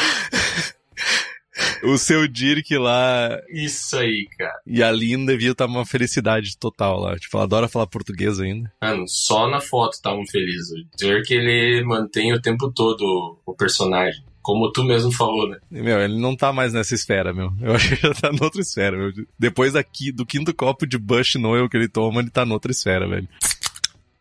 O 1.83 1.97
seu 1.99 2.27
Dirk 2.29 2.77
lá. 2.77 3.39
Isso 3.49 3.97
aí, 3.97 4.27
cara. 4.37 4.61
E 4.67 4.83
a 4.83 4.91
Linda 4.91 5.33
devia 5.33 5.53
estar 5.53 5.67
uma 5.67 5.87
felicidade 5.87 6.57
total 6.59 7.01
lá. 7.01 7.17
Tipo, 7.17 7.37
ela 7.37 7.45
adora 7.45 7.69
falar 7.69 7.87
português 7.87 8.41
ainda. 8.41 8.73
Mano, 8.83 9.05
só 9.07 9.49
na 9.49 9.61
foto 9.61 9.95
estavam 9.95 10.27
felizes. 10.27 10.71
O 10.71 10.97
Dirk, 10.97 11.33
ele 11.33 11.83
mantém 11.85 12.33
o 12.33 12.41
tempo 12.41 12.71
todo 12.73 13.39
o 13.47 13.55
personagem. 13.55 14.23
Como 14.41 14.73
tu 14.73 14.83
mesmo 14.83 15.13
falou, 15.13 15.47
né? 15.47 15.59
Meu, 15.71 16.01
ele 16.01 16.19
não 16.19 16.35
tá 16.35 16.53
mais 16.53 16.73
nessa 16.73 16.95
esfera, 16.95 17.35
meu. 17.35 17.53
Eu 17.61 17.73
acho 17.77 17.95
que 17.95 17.97
já 17.97 18.15
tá 18.15 18.33
noutra 18.33 18.61
esfera, 18.61 18.97
meu. 18.97 19.13
Depois 19.39 19.77
aqui, 19.77 20.11
do 20.11 20.25
quinto 20.25 20.55
copo 20.55 20.87
de 20.87 20.97
Bush 20.97 21.35
Noel 21.35 21.69
que 21.69 21.77
ele 21.77 21.89
toma, 21.89 22.21
ele 22.21 22.31
tá 22.31 22.47
noutra 22.47 22.73
esfera, 22.73 23.07
velho. 23.07 23.29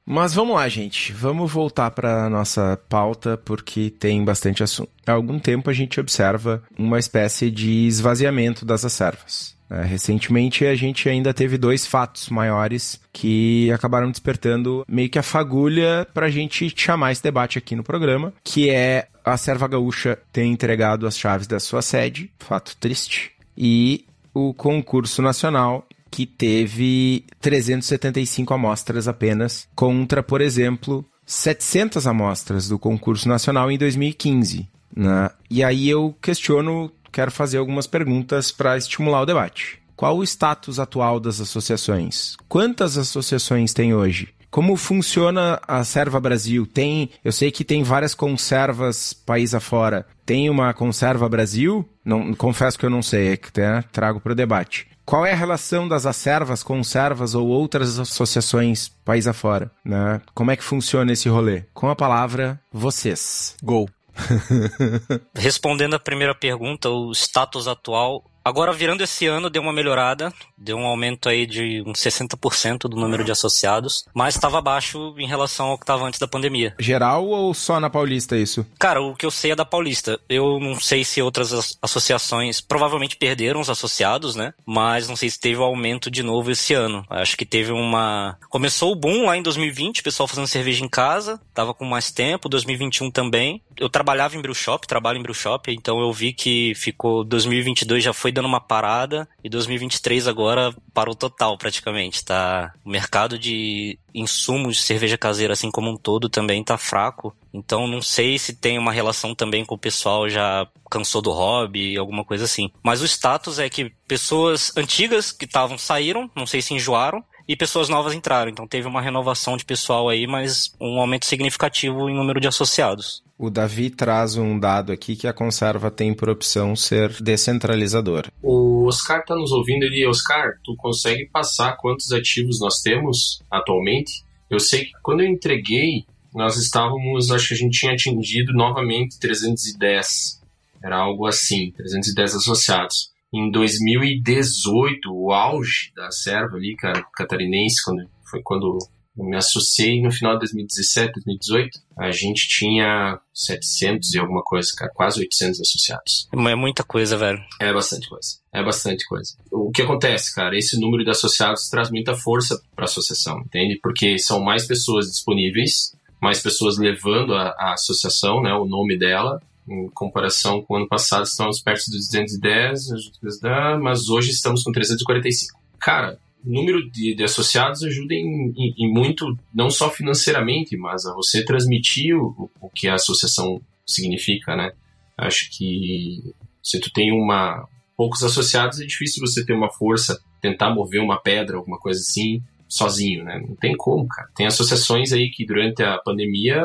Mas 0.09 0.33
vamos 0.33 0.55
lá, 0.55 0.69
gente. 0.69 1.11
Vamos 1.11 1.51
voltar 1.51 1.91
para 1.91 2.29
nossa 2.29 2.79
pauta 2.87 3.35
porque 3.35 3.89
tem 3.89 4.23
bastante 4.23 4.63
assunto. 4.63 4.89
Há 5.05 5.11
algum 5.11 5.37
tempo 5.37 5.69
a 5.69 5.73
gente 5.73 5.99
observa 5.99 6.63
uma 6.79 6.97
espécie 6.97 7.51
de 7.51 7.85
esvaziamento 7.87 8.65
das 8.65 8.83
reservas. 8.83 9.57
É, 9.69 9.81
recentemente 9.81 10.65
a 10.65 10.73
gente 10.75 11.09
ainda 11.09 11.33
teve 11.33 11.57
dois 11.57 11.85
fatos 11.85 12.29
maiores 12.29 13.01
que 13.11 13.69
acabaram 13.73 14.09
despertando 14.09 14.85
meio 14.87 15.09
que 15.09 15.19
a 15.19 15.23
fagulha 15.23 16.07
para 16.13 16.27
a 16.27 16.29
gente 16.29 16.73
chamar 16.73 17.11
esse 17.11 17.21
debate 17.21 17.57
aqui 17.57 17.75
no 17.75 17.83
programa, 17.83 18.33
que 18.45 18.69
é 18.69 19.09
a 19.25 19.35
Serva 19.35 19.67
Gaúcha 19.67 20.17
ter 20.31 20.45
entregado 20.45 21.05
as 21.05 21.19
chaves 21.19 21.47
da 21.47 21.59
sua 21.59 21.81
sede, 21.81 22.31
fato 22.39 22.77
triste, 22.77 23.33
e 23.57 24.05
o 24.33 24.53
concurso 24.53 25.21
nacional 25.21 25.85
que 26.17 26.25
teve 26.25 27.25
375 27.39 28.51
amostras 28.51 29.07
apenas, 29.07 29.67
contra, 29.75 30.23
por 30.23 30.41
exemplo, 30.41 31.05
700 31.23 32.07
amostras 32.07 32.67
do 32.67 32.79
concurso 32.79 33.29
nacional 33.29 33.69
em 33.69 33.77
2015. 33.77 34.67
Né? 34.95 35.29
E 35.47 35.63
aí 35.63 35.87
eu 35.87 36.15
questiono, 36.19 36.91
quero 37.11 37.29
fazer 37.29 37.59
algumas 37.59 37.85
perguntas 37.85 38.51
para 38.51 38.75
estimular 38.75 39.21
o 39.21 39.25
debate. 39.27 39.77
Qual 39.95 40.17
o 40.17 40.23
status 40.23 40.79
atual 40.79 41.19
das 41.19 41.39
associações? 41.39 42.35
Quantas 42.49 42.97
associações 42.97 43.71
tem 43.71 43.93
hoje? 43.93 44.29
Como 44.49 44.75
funciona 44.75 45.61
a 45.67 45.83
Serva 45.83 46.19
Brasil? 46.19 46.65
Tem, 46.65 47.11
eu 47.23 47.31
sei 47.31 47.51
que 47.51 47.63
tem 47.63 47.83
várias 47.83 48.15
conservas 48.15 49.13
país 49.13 49.53
afora. 49.53 50.03
Tem 50.25 50.49
uma 50.49 50.73
conserva 50.73 51.29
Brasil? 51.29 51.87
Não, 52.03 52.33
confesso 52.33 52.79
que 52.79 52.87
eu 52.87 52.89
não 52.89 53.03
sei, 53.03 53.33
é 53.33 53.37
que 53.37 53.51
trago 53.91 54.19
para 54.19 54.31
o 54.31 54.35
debate. 54.35 54.87
Qual 55.07 55.25
é 55.25 55.31
a 55.31 55.35
relação 55.37 55.87
das 55.87 56.05
acervas, 56.05 56.61
conservas 56.61 57.33
ou 57.33 57.47
outras 57.47 57.97
associações 57.97 58.89
país 59.05 59.25
afora? 59.25 59.71
Né? 59.83 60.21
Como 60.35 60.51
é 60.51 60.57
que 60.57 60.63
funciona 60.65 61.13
esse 61.13 61.29
rolê? 61.29 61.63
Com 61.73 61.87
a 61.87 61.95
palavra, 61.95 62.59
vocês. 62.73 63.55
Gol. 63.63 63.89
Respondendo 65.33 65.95
a 65.95 65.99
primeira 65.99 66.35
pergunta, 66.35 66.89
o 66.89 67.13
status 67.13 67.69
atual 67.69 68.21
Agora, 68.47 68.71
virando 68.71 69.03
esse 69.03 69.27
ano, 69.27 69.49
deu 69.49 69.61
uma 69.61 69.73
melhorada, 69.73 70.33
deu 70.57 70.77
um 70.77 70.85
aumento 70.85 71.27
aí 71.27 71.45
de 71.45 71.83
uns 71.85 71.99
60% 71.99 72.87
do 72.87 72.95
número 72.95 73.25
de 73.25 73.29
associados, 73.29 74.05
mas 74.13 74.35
estava 74.35 74.61
baixo 74.61 75.13
em 75.17 75.27
relação 75.27 75.67
ao 75.67 75.77
que 75.77 75.83
estava 75.83 76.05
antes 76.05 76.17
da 76.17 76.29
pandemia. 76.29 76.73
Geral 76.79 77.27
ou 77.27 77.53
só 77.53 77.77
na 77.77 77.89
Paulista 77.89 78.37
isso? 78.37 78.65
Cara, 78.79 79.01
o 79.01 79.13
que 79.13 79.25
eu 79.25 79.31
sei 79.31 79.51
é 79.51 79.55
da 79.55 79.65
Paulista. 79.65 80.17
Eu 80.29 80.61
não 80.61 80.79
sei 80.79 81.03
se 81.03 81.21
outras 81.21 81.77
associações 81.81 82.61
provavelmente 82.61 83.17
perderam 83.17 83.59
os 83.59 83.69
associados, 83.69 84.33
né? 84.33 84.53
Mas 84.65 85.09
não 85.09 85.17
sei 85.17 85.29
se 85.29 85.37
teve 85.37 85.59
um 85.59 85.63
aumento 85.63 86.09
de 86.09 86.23
novo 86.23 86.49
esse 86.49 86.73
ano. 86.73 87.05
Acho 87.09 87.35
que 87.35 87.45
teve 87.45 87.73
uma. 87.73 88.37
Começou 88.49 88.93
o 88.93 88.95
boom 88.95 89.25
lá 89.25 89.35
em 89.35 89.41
2020, 89.41 89.99
o 89.99 90.03
pessoal 90.03 90.25
fazendo 90.25 90.47
cerveja 90.47 90.85
em 90.85 90.89
casa, 90.89 91.37
tava 91.53 91.73
com 91.73 91.83
mais 91.83 92.11
tempo, 92.11 92.47
2021 92.47 93.11
também. 93.11 93.61
Eu 93.77 93.89
trabalhava 93.89 94.37
em 94.37 94.41
brew 94.41 94.55
shop, 94.55 94.87
trabalho 94.87 95.19
em 95.19 95.21
brew 95.21 95.33
shop, 95.33 95.69
então 95.69 95.99
eu 95.99 96.13
vi 96.13 96.31
que 96.31 96.73
ficou 96.75 97.25
2022 97.25 98.01
já 98.01 98.13
foi 98.13 98.31
dando 98.37 98.47
uma 98.47 98.61
parada 98.61 99.27
e 99.43 99.49
2023 99.49 100.27
agora 100.27 100.73
parou 100.93 101.15
total 101.15 101.57
praticamente, 101.57 102.23
tá? 102.23 102.71
O 102.85 102.89
mercado 102.89 103.37
de 103.37 103.97
insumos 104.13 104.77
de 104.77 104.83
cerveja 104.83 105.17
caseira 105.17 105.53
assim 105.53 105.71
como 105.71 105.89
um 105.89 105.97
todo 105.97 106.29
também 106.29 106.63
tá 106.63 106.77
fraco. 106.77 107.35
Então 107.51 107.87
não 107.87 108.01
sei 108.01 108.37
se 108.37 108.53
tem 108.53 108.77
uma 108.77 108.91
relação 108.91 109.33
também 109.33 109.65
com 109.65 109.73
o 109.73 109.79
pessoal 109.79 110.29
já 110.29 110.67
cansou 110.89 111.21
do 111.21 111.31
hobby, 111.31 111.97
alguma 111.97 112.23
coisa 112.23 112.45
assim. 112.45 112.69
Mas 112.83 113.01
o 113.01 113.05
status 113.05 113.57
é 113.57 113.69
que 113.69 113.91
pessoas 114.07 114.71
antigas 114.77 115.31
que 115.31 115.45
estavam 115.45 115.77
saíram, 115.77 116.29
não 116.35 116.45
sei 116.45 116.61
se 116.61 116.73
enjoaram, 116.73 117.23
e 117.47 117.55
pessoas 117.55 117.89
novas 117.89 118.13
entraram. 118.13 118.51
Então 118.51 118.67
teve 118.67 118.87
uma 118.87 119.01
renovação 119.01 119.57
de 119.57 119.65
pessoal 119.65 120.09
aí, 120.09 120.27
mas 120.27 120.75
um 120.79 120.99
aumento 120.99 121.25
significativo 121.25 122.09
em 122.09 122.15
número 122.15 122.39
de 122.39 122.47
associados. 122.47 123.23
O 123.37 123.51
Davi 123.51 123.91
traz 123.91 124.35
um 124.35 124.59
dado 124.59 124.91
aqui 124.91 125.15
que 125.15 125.27
a 125.27 125.33
conserva 125.33 125.91
tem 125.91 126.11
por 126.11 126.27
opção 126.27 126.75
ser 126.75 127.21
descentralizador. 127.21 128.31
O 128.41 128.85
Oscar 128.87 129.19
está 129.19 129.35
nos 129.35 129.51
ouvindo 129.51 129.85
ali. 129.85 130.07
Oscar, 130.07 130.59
tu 130.63 130.75
consegue 130.75 131.27
passar 131.27 131.77
quantos 131.77 132.11
ativos 132.11 132.59
nós 132.59 132.81
temos 132.81 133.43
atualmente? 133.51 134.23
Eu 134.49 134.59
sei 134.59 134.85
que 134.85 134.91
quando 135.03 135.21
eu 135.21 135.27
entreguei, 135.27 136.05
nós 136.33 136.57
estávamos, 136.57 137.29
acho 137.29 137.49
que 137.49 137.53
a 137.53 137.57
gente 137.57 137.79
tinha 137.79 137.93
atingido 137.93 138.53
novamente 138.53 139.19
310. 139.19 140.41
Era 140.83 140.97
algo 140.97 141.27
assim, 141.27 141.71
310 141.77 142.35
associados. 142.35 143.11
Em 143.31 143.51
2018, 143.51 145.13
o 145.13 145.31
auge 145.31 145.91
da 145.95 146.09
serva 146.11 146.55
ali, 146.57 146.75
cara, 146.75 147.05
catarinense, 147.15 147.83
quando, 147.83 148.09
foi 148.31 148.41
quando 148.41 148.79
eu 149.17 149.25
me 149.25 149.35
associei 149.35 150.01
no 150.01 150.11
final 150.11 150.33
de 150.33 150.39
2017, 150.39 151.13
2018, 151.13 151.79
a 151.97 152.11
gente 152.11 152.47
tinha 152.47 153.19
700 153.33 154.13
e 154.13 154.19
alguma 154.19 154.43
coisa, 154.43 154.71
cara, 154.75 154.91
quase 154.93 155.19
800 155.19 155.61
associados. 155.61 156.27
É 156.33 156.55
muita 156.55 156.83
coisa, 156.83 157.17
velho. 157.17 157.39
É 157.59 157.73
bastante 157.73 158.07
coisa. 158.07 158.37
É 158.53 158.63
bastante 158.63 159.05
coisa. 159.05 159.35
O 159.51 159.71
que 159.71 159.81
acontece, 159.81 160.33
cara? 160.33 160.57
Esse 160.57 160.79
número 160.79 161.03
de 161.03 161.09
associados 161.09 161.69
traz 161.69 161.89
muita 161.89 162.15
força 162.15 162.61
para 162.75 162.85
a 162.85 162.89
associação, 162.89 163.39
entende? 163.39 163.79
Porque 163.81 164.19
são 164.19 164.39
mais 164.39 164.67
pessoas 164.67 165.07
disponíveis, 165.07 165.95
mais 166.21 166.39
pessoas 166.39 166.77
levando 166.77 167.33
a, 167.33 167.55
a 167.57 167.73
associação, 167.73 168.41
né, 168.41 168.53
o 168.53 168.65
nome 168.65 168.97
dela, 168.97 169.41
em 169.67 169.89
comparação 169.89 170.61
com 170.61 170.75
o 170.75 170.77
ano 170.77 170.87
passado, 170.87 171.23
estamos 171.23 171.61
perto 171.61 171.91
dos 171.91 172.07
210, 172.09 173.81
mas 173.81 174.09
hoje 174.09 174.29
estamos 174.29 174.63
com 174.63 174.71
345. 174.71 175.59
Cara, 175.79 176.17
número 176.51 176.89
de, 176.89 177.15
de 177.15 177.23
associados 177.23 177.83
ajuda 177.83 178.13
em, 178.13 178.53
em, 178.55 178.73
em, 178.77 178.93
muito, 178.93 179.25
não 179.53 179.69
só 179.69 179.89
financeiramente, 179.89 180.77
mas 180.77 181.05
a 181.05 181.13
você 181.13 181.43
transmitir 181.43 182.15
o, 182.15 182.49
o 182.61 182.69
que 182.69 182.87
a 182.87 182.95
associação 182.95 183.61
significa, 183.85 184.55
né? 184.55 184.71
Acho 185.17 185.49
que 185.51 186.33
se 186.61 186.79
tu 186.79 186.91
tem 186.91 187.11
uma 187.11 187.67
poucos 187.97 188.21
associados 188.23 188.79
é 188.79 188.85
difícil 188.85 189.25
você 189.25 189.43
ter 189.43 189.53
uma 189.53 189.71
força, 189.71 190.21
tentar 190.39 190.73
mover 190.73 191.01
uma 191.01 191.19
pedra, 191.19 191.57
alguma 191.57 191.79
coisa 191.79 191.99
assim, 191.99 192.41
sozinho, 192.69 193.23
né? 193.23 193.41
Não 193.45 193.55
tem 193.55 193.75
como, 193.75 194.07
cara. 194.07 194.29
Tem 194.35 194.45
associações 194.45 195.11
aí 195.11 195.31
que 195.31 195.45
durante 195.45 195.81
a 195.81 195.97
pandemia 195.97 196.63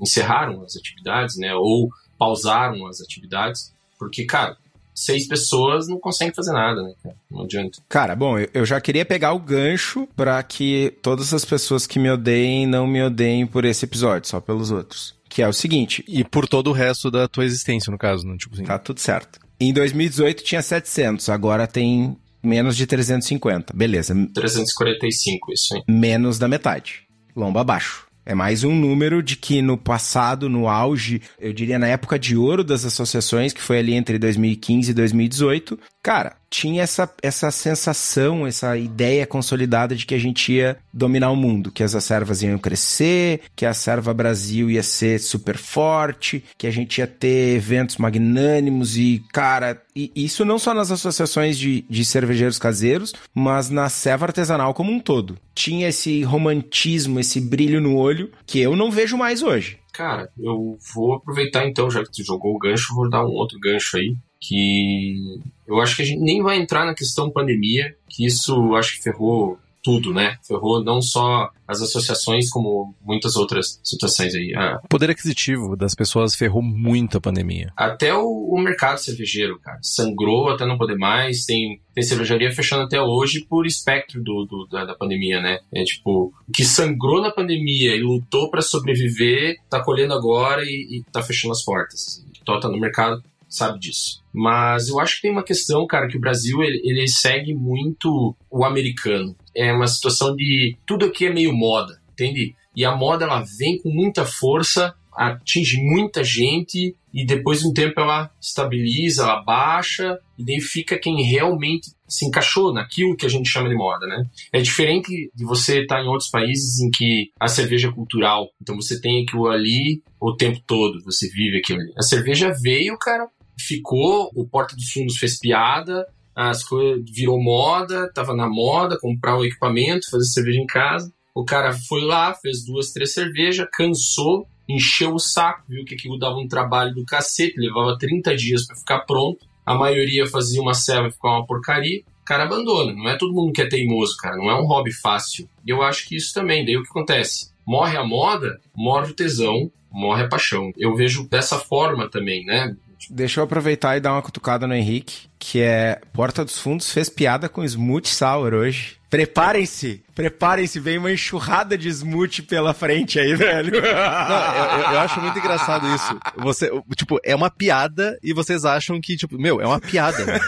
encerraram 0.00 0.62
as 0.62 0.76
atividades, 0.76 1.36
né? 1.36 1.54
Ou 1.54 1.88
pausaram 2.18 2.86
as 2.86 3.00
atividades, 3.00 3.72
porque, 3.98 4.24
cara, 4.24 4.56
seis 4.96 5.28
pessoas 5.28 5.86
não 5.86 6.00
conseguem 6.00 6.34
fazer 6.34 6.52
nada, 6.52 6.82
né, 6.82 6.94
cara? 7.02 7.14
Não 7.30 7.44
adianta. 7.44 7.78
Cara, 7.88 8.16
bom, 8.16 8.36
eu 8.52 8.64
já 8.64 8.80
queria 8.80 9.04
pegar 9.04 9.34
o 9.34 9.38
gancho 9.38 10.08
para 10.16 10.42
que 10.42 10.94
todas 11.02 11.34
as 11.34 11.44
pessoas 11.44 11.86
que 11.86 11.98
me 11.98 12.10
odeiem 12.10 12.66
não 12.66 12.86
me 12.86 13.02
odeiem 13.02 13.46
por 13.46 13.64
esse 13.66 13.84
episódio, 13.84 14.28
só 14.28 14.40
pelos 14.40 14.70
outros. 14.70 15.14
Que 15.28 15.42
é 15.42 15.48
o 15.48 15.52
seguinte. 15.52 16.02
E 16.08 16.24
por 16.24 16.48
todo 16.48 16.70
o 16.70 16.72
resto 16.72 17.10
da 17.10 17.28
tua 17.28 17.44
existência, 17.44 17.90
no 17.90 17.98
caso, 17.98 18.26
né? 18.26 18.36
Tipo 18.38 18.54
assim. 18.54 18.64
Tá 18.64 18.78
tudo 18.78 18.98
certo. 19.00 19.38
Em 19.60 19.72
2018 19.72 20.42
tinha 20.42 20.62
700, 20.62 21.28
agora 21.28 21.66
tem 21.66 22.16
menos 22.42 22.76
de 22.76 22.86
350. 22.86 23.74
Beleza. 23.76 24.14
345, 24.34 25.52
isso, 25.52 25.76
hein? 25.76 25.84
Menos 25.88 26.38
da 26.38 26.48
metade. 26.48 27.02
Lomba 27.34 27.60
abaixo. 27.60 28.05
É 28.28 28.34
mais 28.34 28.64
um 28.64 28.74
número 28.74 29.22
de 29.22 29.36
que 29.36 29.62
no 29.62 29.78
passado, 29.78 30.48
no 30.48 30.68
auge, 30.68 31.22
eu 31.38 31.52
diria 31.52 31.78
na 31.78 31.86
época 31.86 32.18
de 32.18 32.36
ouro 32.36 32.64
das 32.64 32.84
associações, 32.84 33.52
que 33.52 33.62
foi 33.62 33.78
ali 33.78 33.94
entre 33.94 34.18
2015 34.18 34.90
e 34.90 34.94
2018, 34.94 35.78
cara, 36.02 36.34
tinha 36.48 36.82
essa, 36.82 37.12
essa 37.22 37.50
sensação, 37.50 38.46
essa 38.46 38.76
ideia 38.76 39.26
consolidada 39.26 39.94
de 39.94 40.06
que 40.06 40.14
a 40.14 40.18
gente 40.18 40.52
ia 40.52 40.76
dominar 40.92 41.30
o 41.30 41.36
mundo, 41.36 41.70
que 41.70 41.82
as 41.82 41.94
reservas 41.94 42.42
iam 42.42 42.58
crescer, 42.58 43.42
que 43.54 43.66
a 43.66 43.74
Serva 43.74 44.14
Brasil 44.14 44.70
ia 44.70 44.82
ser 44.82 45.18
super 45.20 45.56
forte, 45.56 46.42
que 46.56 46.66
a 46.66 46.70
gente 46.70 46.98
ia 46.98 47.06
ter 47.06 47.56
eventos 47.56 47.96
magnânimos 47.96 48.96
e, 48.96 49.22
cara, 49.32 49.82
e 49.94 50.10
isso 50.14 50.44
não 50.44 50.58
só 50.58 50.72
nas 50.72 50.90
associações 50.90 51.58
de, 51.58 51.84
de 51.88 52.04
cervejeiros 52.04 52.58
caseiros, 52.58 53.14
mas 53.34 53.70
na 53.70 53.88
serva 53.88 54.26
artesanal 54.26 54.74
como 54.74 54.92
um 54.92 55.00
todo. 55.00 55.38
Tinha 55.54 55.88
esse 55.88 56.22
romantismo, 56.22 57.18
esse 57.18 57.40
brilho 57.40 57.80
no 57.80 57.96
olho 57.96 58.30
que 58.46 58.60
eu 58.60 58.76
não 58.76 58.90
vejo 58.90 59.16
mais 59.16 59.42
hoje. 59.42 59.78
Cara, 59.92 60.28
eu 60.38 60.76
vou 60.94 61.14
aproveitar 61.14 61.66
então, 61.66 61.90
já 61.90 62.02
que 62.02 62.10
tu 62.12 62.22
jogou 62.22 62.54
o 62.54 62.58
gancho, 62.58 62.94
vou 62.94 63.08
dar 63.08 63.24
um 63.24 63.30
outro 63.30 63.58
gancho 63.58 63.96
aí 63.96 64.14
que 64.40 65.40
eu 65.66 65.80
acho 65.80 65.96
que 65.96 66.02
a 66.02 66.04
gente 66.04 66.20
nem 66.20 66.42
vai 66.42 66.58
entrar 66.58 66.84
na 66.84 66.94
questão 66.94 67.30
pandemia, 67.30 67.94
que 68.08 68.24
isso 68.24 68.74
acho 68.74 68.96
que 68.96 69.02
ferrou 69.02 69.58
tudo, 69.86 70.12
né? 70.12 70.36
Ferrou 70.42 70.82
não 70.82 71.00
só 71.00 71.48
as 71.66 71.80
associações, 71.80 72.50
como 72.50 72.92
muitas 73.00 73.36
outras 73.36 73.80
situações 73.84 74.34
aí. 74.34 74.52
Ah, 74.56 74.80
o 74.82 74.88
poder 74.88 75.10
aquisitivo 75.10 75.76
das 75.76 75.94
pessoas 75.94 76.34
ferrou 76.34 76.60
muito 76.60 77.18
a 77.18 77.20
pandemia. 77.20 77.72
Até 77.76 78.12
o, 78.12 78.26
o, 78.26 78.58
mercado 78.58 78.98
cervejeiro, 78.98 79.60
cara. 79.60 79.78
Sangrou 79.80 80.50
até 80.50 80.66
não 80.66 80.76
poder 80.76 80.96
mais. 80.96 81.44
Tem, 81.44 81.80
tem 81.94 82.02
cervejaria 82.02 82.50
fechando 82.50 82.82
até 82.82 83.00
hoje 83.00 83.46
por 83.48 83.64
espectro 83.64 84.20
do, 84.24 84.44
do 84.44 84.66
da, 84.66 84.84
da, 84.86 84.94
pandemia, 84.96 85.40
né? 85.40 85.60
É 85.72 85.84
tipo, 85.84 86.32
o 86.48 86.52
que 86.52 86.64
sangrou 86.64 87.22
na 87.22 87.30
pandemia 87.30 87.94
e 87.94 88.02
lutou 88.02 88.50
para 88.50 88.62
sobreviver, 88.62 89.54
tá 89.70 89.80
colhendo 89.84 90.14
agora 90.14 90.64
e, 90.64 90.98
e 90.98 91.04
tá 91.12 91.22
fechando 91.22 91.52
as 91.52 91.64
portas. 91.64 92.24
Então 92.42 92.58
tá 92.58 92.68
no 92.68 92.80
mercado 92.80 93.22
sabe 93.56 93.78
disso. 93.78 94.22
Mas 94.32 94.88
eu 94.88 95.00
acho 95.00 95.16
que 95.16 95.22
tem 95.22 95.30
uma 95.30 95.44
questão, 95.44 95.86
cara, 95.86 96.08
que 96.08 96.16
o 96.16 96.20
Brasil 96.20 96.62
ele, 96.62 96.80
ele 96.84 97.08
segue 97.08 97.54
muito 97.54 98.34
o 98.50 98.64
americano. 98.64 99.34
É 99.54 99.72
uma 99.72 99.86
situação 99.86 100.34
de 100.34 100.76
tudo 100.86 101.06
aqui 101.06 101.26
é 101.26 101.32
meio 101.32 101.54
moda, 101.54 102.00
entende? 102.12 102.54
E 102.74 102.84
a 102.84 102.94
moda 102.94 103.24
ela 103.24 103.42
vem 103.58 103.78
com 103.78 103.90
muita 103.90 104.24
força, 104.24 104.94
atinge 105.16 105.78
muita 105.80 106.22
gente 106.22 106.94
e 107.12 107.24
depois 107.24 107.60
de 107.60 107.68
um 107.68 107.72
tempo 107.72 107.98
ela 107.98 108.30
estabiliza, 108.38 109.22
ela 109.22 109.42
baixa 109.42 110.18
e 110.38 110.44
daí 110.44 110.60
fica 110.60 110.98
quem 110.98 111.22
realmente 111.22 111.90
se 112.06 112.26
encaixou 112.26 112.72
naquilo 112.72 113.16
que 113.16 113.24
a 113.24 113.28
gente 113.28 113.48
chama 113.48 113.70
de 113.70 113.74
moda, 113.74 114.06
né? 114.06 114.24
É 114.52 114.60
diferente 114.60 115.30
de 115.34 115.44
você 115.44 115.80
estar 115.80 116.02
em 116.02 116.06
outros 116.06 116.28
países 116.28 116.78
em 116.80 116.90
que 116.90 117.30
a 117.40 117.48
cerveja 117.48 117.88
é 117.88 117.92
cultural, 117.92 118.50
então 118.60 118.76
você 118.76 119.00
tem 119.00 119.22
aquilo 119.22 119.48
ali 119.48 120.02
o 120.20 120.36
tempo 120.36 120.60
todo, 120.66 121.02
você 121.02 121.28
vive 121.28 121.58
aquilo 121.58 121.80
ali. 121.80 121.92
A 121.96 122.02
cerveja 122.02 122.52
veio, 122.62 122.98
cara, 122.98 123.26
ficou, 123.58 124.30
o 124.34 124.46
Porta 124.46 124.76
dos 124.76 124.90
Fundos 124.90 125.16
fez 125.16 125.38
piada, 125.38 126.06
as 126.34 126.62
coisas 126.62 127.02
virou 127.10 127.42
moda, 127.42 128.12
tava 128.12 128.34
na 128.34 128.48
moda, 128.48 128.98
comprar 129.00 129.38
o 129.38 129.44
equipamento, 129.44 130.10
fazer 130.10 130.26
cerveja 130.26 130.60
em 130.60 130.66
casa. 130.66 131.12
O 131.34 131.44
cara 131.44 131.72
foi 131.72 132.02
lá, 132.02 132.34
fez 132.34 132.64
duas, 132.64 132.92
três 132.92 133.14
cervejas, 133.14 133.66
cansou, 133.72 134.46
encheu 134.68 135.14
o 135.14 135.18
saco, 135.18 135.64
viu 135.68 135.84
que 135.84 135.94
aquilo 135.94 136.18
dava 136.18 136.36
um 136.36 136.48
trabalho 136.48 136.94
do 136.94 137.04
cacete, 137.04 137.58
levava 137.58 137.98
30 137.98 138.36
dias 138.36 138.66
para 138.66 138.76
ficar 138.76 139.00
pronto. 139.00 139.46
A 139.64 139.74
maioria 139.74 140.26
fazia 140.26 140.60
uma 140.60 140.74
selva 140.74 141.08
e 141.08 141.12
ficava 141.12 141.36
uma 141.36 141.46
porcaria. 141.46 142.02
O 142.20 142.24
cara 142.24 142.44
abandona. 142.44 142.92
Não 142.92 143.08
é 143.08 143.16
todo 143.16 143.32
mundo 143.32 143.52
que 143.52 143.62
é 143.62 143.68
teimoso, 143.68 144.16
cara. 144.16 144.36
Não 144.36 144.50
é 144.50 144.54
um 144.54 144.66
hobby 144.66 144.92
fácil. 144.92 145.48
E 145.64 145.70
eu 145.70 145.82
acho 145.82 146.06
que 146.06 146.16
isso 146.16 146.34
também. 146.34 146.64
Daí 146.64 146.76
o 146.76 146.82
que 146.82 146.90
acontece? 146.90 147.50
Morre 147.66 147.96
a 147.96 148.04
moda, 148.04 148.60
morre 148.74 149.10
o 149.10 149.14
tesão, 149.14 149.70
morre 149.90 150.24
a 150.24 150.28
paixão. 150.28 150.70
Eu 150.76 150.94
vejo 150.94 151.28
dessa 151.28 151.58
forma 151.58 152.08
também, 152.10 152.44
né? 152.44 152.76
Deixa 153.10 153.40
eu 153.40 153.44
aproveitar 153.44 153.96
e 153.96 154.00
dar 154.00 154.12
uma 154.12 154.22
cutucada 154.22 154.66
no 154.66 154.74
Henrique, 154.74 155.28
que 155.38 155.60
é 155.60 156.00
Porta 156.12 156.44
dos 156.44 156.58
Fundos 156.58 156.90
fez 156.90 157.08
piada 157.08 157.48
com 157.48 157.62
Smooth 157.64 158.08
Sour 158.08 158.54
hoje. 158.54 158.96
Preparem-se, 159.08 160.02
preparem-se, 160.14 160.80
vem 160.80 160.98
uma 160.98 161.12
enxurrada 161.12 161.78
de 161.78 161.88
smoothie 161.88 162.42
pela 162.42 162.74
frente 162.74 163.20
aí, 163.20 163.34
velho. 163.36 163.70
Não, 163.70 163.78
eu, 163.78 164.92
eu, 164.92 164.98
acho 164.98 165.20
muito 165.20 165.38
engraçado 165.38 165.86
isso. 165.94 166.18
Você, 166.38 166.70
tipo, 166.96 167.18
é 167.24 167.34
uma 167.34 167.48
piada 167.48 168.18
e 168.22 168.34
vocês 168.34 168.64
acham 168.64 169.00
que, 169.00 169.16
tipo, 169.16 169.38
meu, 169.38 169.60
é 169.60 169.66
uma 169.66 169.80
piada. 169.80 170.40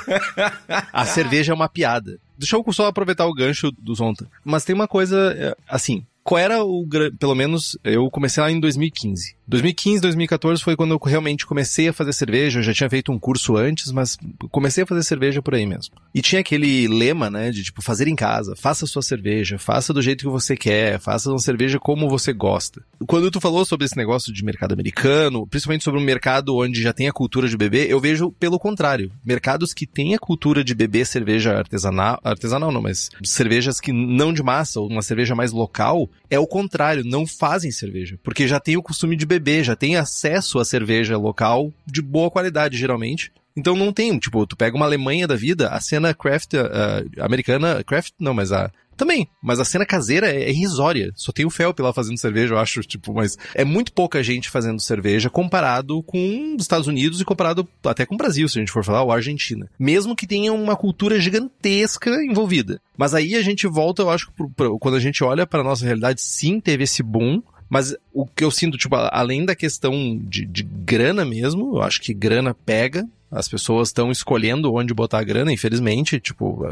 A 0.92 1.06
cerveja 1.06 1.52
é 1.52 1.54
uma 1.54 1.68
piada. 1.68 2.18
Deixa 2.36 2.56
eu 2.56 2.72
só 2.72 2.86
aproveitar 2.86 3.26
o 3.26 3.34
gancho 3.34 3.70
do 3.70 3.94
Zonta. 3.94 4.28
Mas 4.44 4.64
tem 4.64 4.74
uma 4.74 4.88
coisa, 4.88 5.34
é, 5.38 5.56
assim, 5.68 6.04
qual 6.24 6.38
era 6.38 6.62
o. 6.62 6.86
Pelo 7.18 7.34
menos 7.34 7.78
eu 7.82 8.10
comecei 8.10 8.42
lá 8.42 8.50
em 8.50 8.60
2015. 8.60 9.37
2015, 9.48 10.02
2014 10.02 10.62
foi 10.62 10.76
quando 10.76 10.92
eu 10.92 10.98
realmente 10.98 11.46
comecei 11.46 11.88
a 11.88 11.92
fazer 11.92 12.12
cerveja. 12.12 12.58
Eu 12.58 12.62
já 12.62 12.74
tinha 12.74 12.90
feito 12.90 13.10
um 13.10 13.18
curso 13.18 13.56
antes, 13.56 13.90
mas 13.90 14.18
comecei 14.50 14.84
a 14.84 14.86
fazer 14.86 15.02
cerveja 15.02 15.40
por 15.40 15.54
aí 15.54 15.64
mesmo. 15.64 15.94
E 16.14 16.20
tinha 16.20 16.40
aquele 16.40 16.86
lema, 16.86 17.30
né, 17.30 17.50
de 17.50 17.62
tipo, 17.62 17.80
fazer 17.80 18.08
em 18.08 18.14
casa, 18.14 18.54
faça 18.54 18.86
sua 18.86 19.00
cerveja, 19.00 19.58
faça 19.58 19.94
do 19.94 20.02
jeito 20.02 20.24
que 20.24 20.30
você 20.30 20.54
quer, 20.54 21.00
faça 21.00 21.30
uma 21.30 21.38
cerveja 21.38 21.78
como 21.78 22.10
você 22.10 22.30
gosta. 22.32 22.82
Quando 23.06 23.30
tu 23.30 23.40
falou 23.40 23.64
sobre 23.64 23.86
esse 23.86 23.96
negócio 23.96 24.32
de 24.32 24.44
mercado 24.44 24.72
americano, 24.72 25.46
principalmente 25.46 25.84
sobre 25.84 25.98
um 25.98 26.04
mercado 26.04 26.54
onde 26.54 26.82
já 26.82 26.92
tem 26.92 27.08
a 27.08 27.12
cultura 27.12 27.48
de 27.48 27.56
beber, 27.56 27.88
eu 27.88 27.98
vejo 27.98 28.30
pelo 28.32 28.58
contrário. 28.58 29.10
Mercados 29.24 29.72
que 29.72 29.86
têm 29.86 30.14
a 30.14 30.18
cultura 30.18 30.62
de 30.62 30.74
beber 30.74 31.06
cerveja 31.06 31.56
artesanal, 31.56 32.20
artesanal 32.22 32.70
não, 32.70 32.82
mas 32.82 33.08
cervejas 33.24 33.80
que 33.80 33.92
não 33.92 34.30
de 34.30 34.42
massa, 34.42 34.78
ou 34.78 34.88
uma 34.88 35.00
cerveja 35.00 35.34
mais 35.34 35.52
local, 35.52 36.10
é 36.28 36.38
o 36.38 36.46
contrário, 36.46 37.02
não 37.02 37.26
fazem 37.26 37.70
cerveja. 37.70 38.18
Porque 38.22 38.46
já 38.46 38.60
tem 38.60 38.76
o 38.76 38.82
costume 38.82 39.16
de 39.16 39.24
beber, 39.24 39.37
já 39.62 39.76
tem 39.76 39.96
acesso 39.96 40.58
à 40.58 40.64
cerveja 40.64 41.16
local 41.16 41.72
de 41.86 42.02
boa 42.02 42.30
qualidade, 42.30 42.76
geralmente. 42.76 43.32
Então 43.56 43.74
não 43.74 43.92
tem, 43.92 44.16
tipo, 44.18 44.46
tu 44.46 44.56
pega 44.56 44.76
uma 44.76 44.86
Alemanha 44.86 45.26
da 45.26 45.34
vida, 45.34 45.68
a 45.68 45.80
cena 45.80 46.14
craft 46.14 46.54
uh, 46.54 47.22
americana, 47.22 47.82
craft 47.82 48.12
não, 48.18 48.32
mas 48.32 48.52
a 48.52 48.70
também, 48.98 49.28
mas 49.40 49.60
a 49.60 49.64
cena 49.64 49.86
caseira 49.86 50.28
é, 50.28 50.42
é 50.42 50.50
irrisória. 50.50 51.12
Só 51.14 51.30
tem 51.30 51.46
o 51.46 51.50
Felp 51.50 51.78
lá 51.78 51.92
fazendo 51.92 52.18
cerveja, 52.18 52.54
eu 52.54 52.58
acho, 52.58 52.80
tipo, 52.80 53.14
mas 53.14 53.38
é 53.54 53.64
muito 53.64 53.92
pouca 53.92 54.22
gente 54.24 54.50
fazendo 54.50 54.80
cerveja 54.80 55.30
comparado 55.30 56.02
com 56.02 56.56
os 56.56 56.62
Estados 56.62 56.88
Unidos 56.88 57.20
e 57.20 57.24
comparado 57.24 57.66
até 57.84 58.04
com 58.04 58.16
o 58.16 58.18
Brasil, 58.18 58.48
se 58.48 58.58
a 58.58 58.60
gente 58.60 58.72
for 58.72 58.84
falar, 58.84 59.04
ou 59.04 59.12
a 59.12 59.14
Argentina. 59.14 59.70
Mesmo 59.78 60.16
que 60.16 60.26
tenha 60.26 60.52
uma 60.52 60.76
cultura 60.76 61.20
gigantesca 61.20 62.10
envolvida. 62.24 62.80
Mas 62.96 63.14
aí 63.14 63.36
a 63.36 63.42
gente 63.42 63.68
volta, 63.68 64.02
eu 64.02 64.10
acho, 64.10 64.32
pro, 64.32 64.50
pro, 64.50 64.78
quando 64.80 64.96
a 64.96 65.00
gente 65.00 65.22
olha 65.22 65.46
para 65.46 65.62
nossa 65.62 65.84
realidade, 65.84 66.20
sim, 66.20 66.58
teve 66.58 66.82
esse 66.82 67.02
boom, 67.02 67.40
mas 67.68 67.94
o 68.12 68.26
que 68.26 68.44
eu 68.44 68.50
sinto, 68.50 68.78
tipo, 68.78 68.94
além 68.96 69.44
da 69.44 69.54
questão 69.54 70.18
de, 70.18 70.44
de 70.46 70.62
grana 70.62 71.24
mesmo, 71.24 71.76
eu 71.76 71.82
acho 71.82 72.00
que 72.00 72.14
grana 72.14 72.54
pega, 72.54 73.06
as 73.30 73.46
pessoas 73.46 73.88
estão 73.88 74.10
escolhendo 74.10 74.72
onde 74.72 74.94
botar 74.94 75.18
a 75.18 75.24
grana, 75.24 75.52
infelizmente. 75.52 76.18
Tipo, 76.18 76.64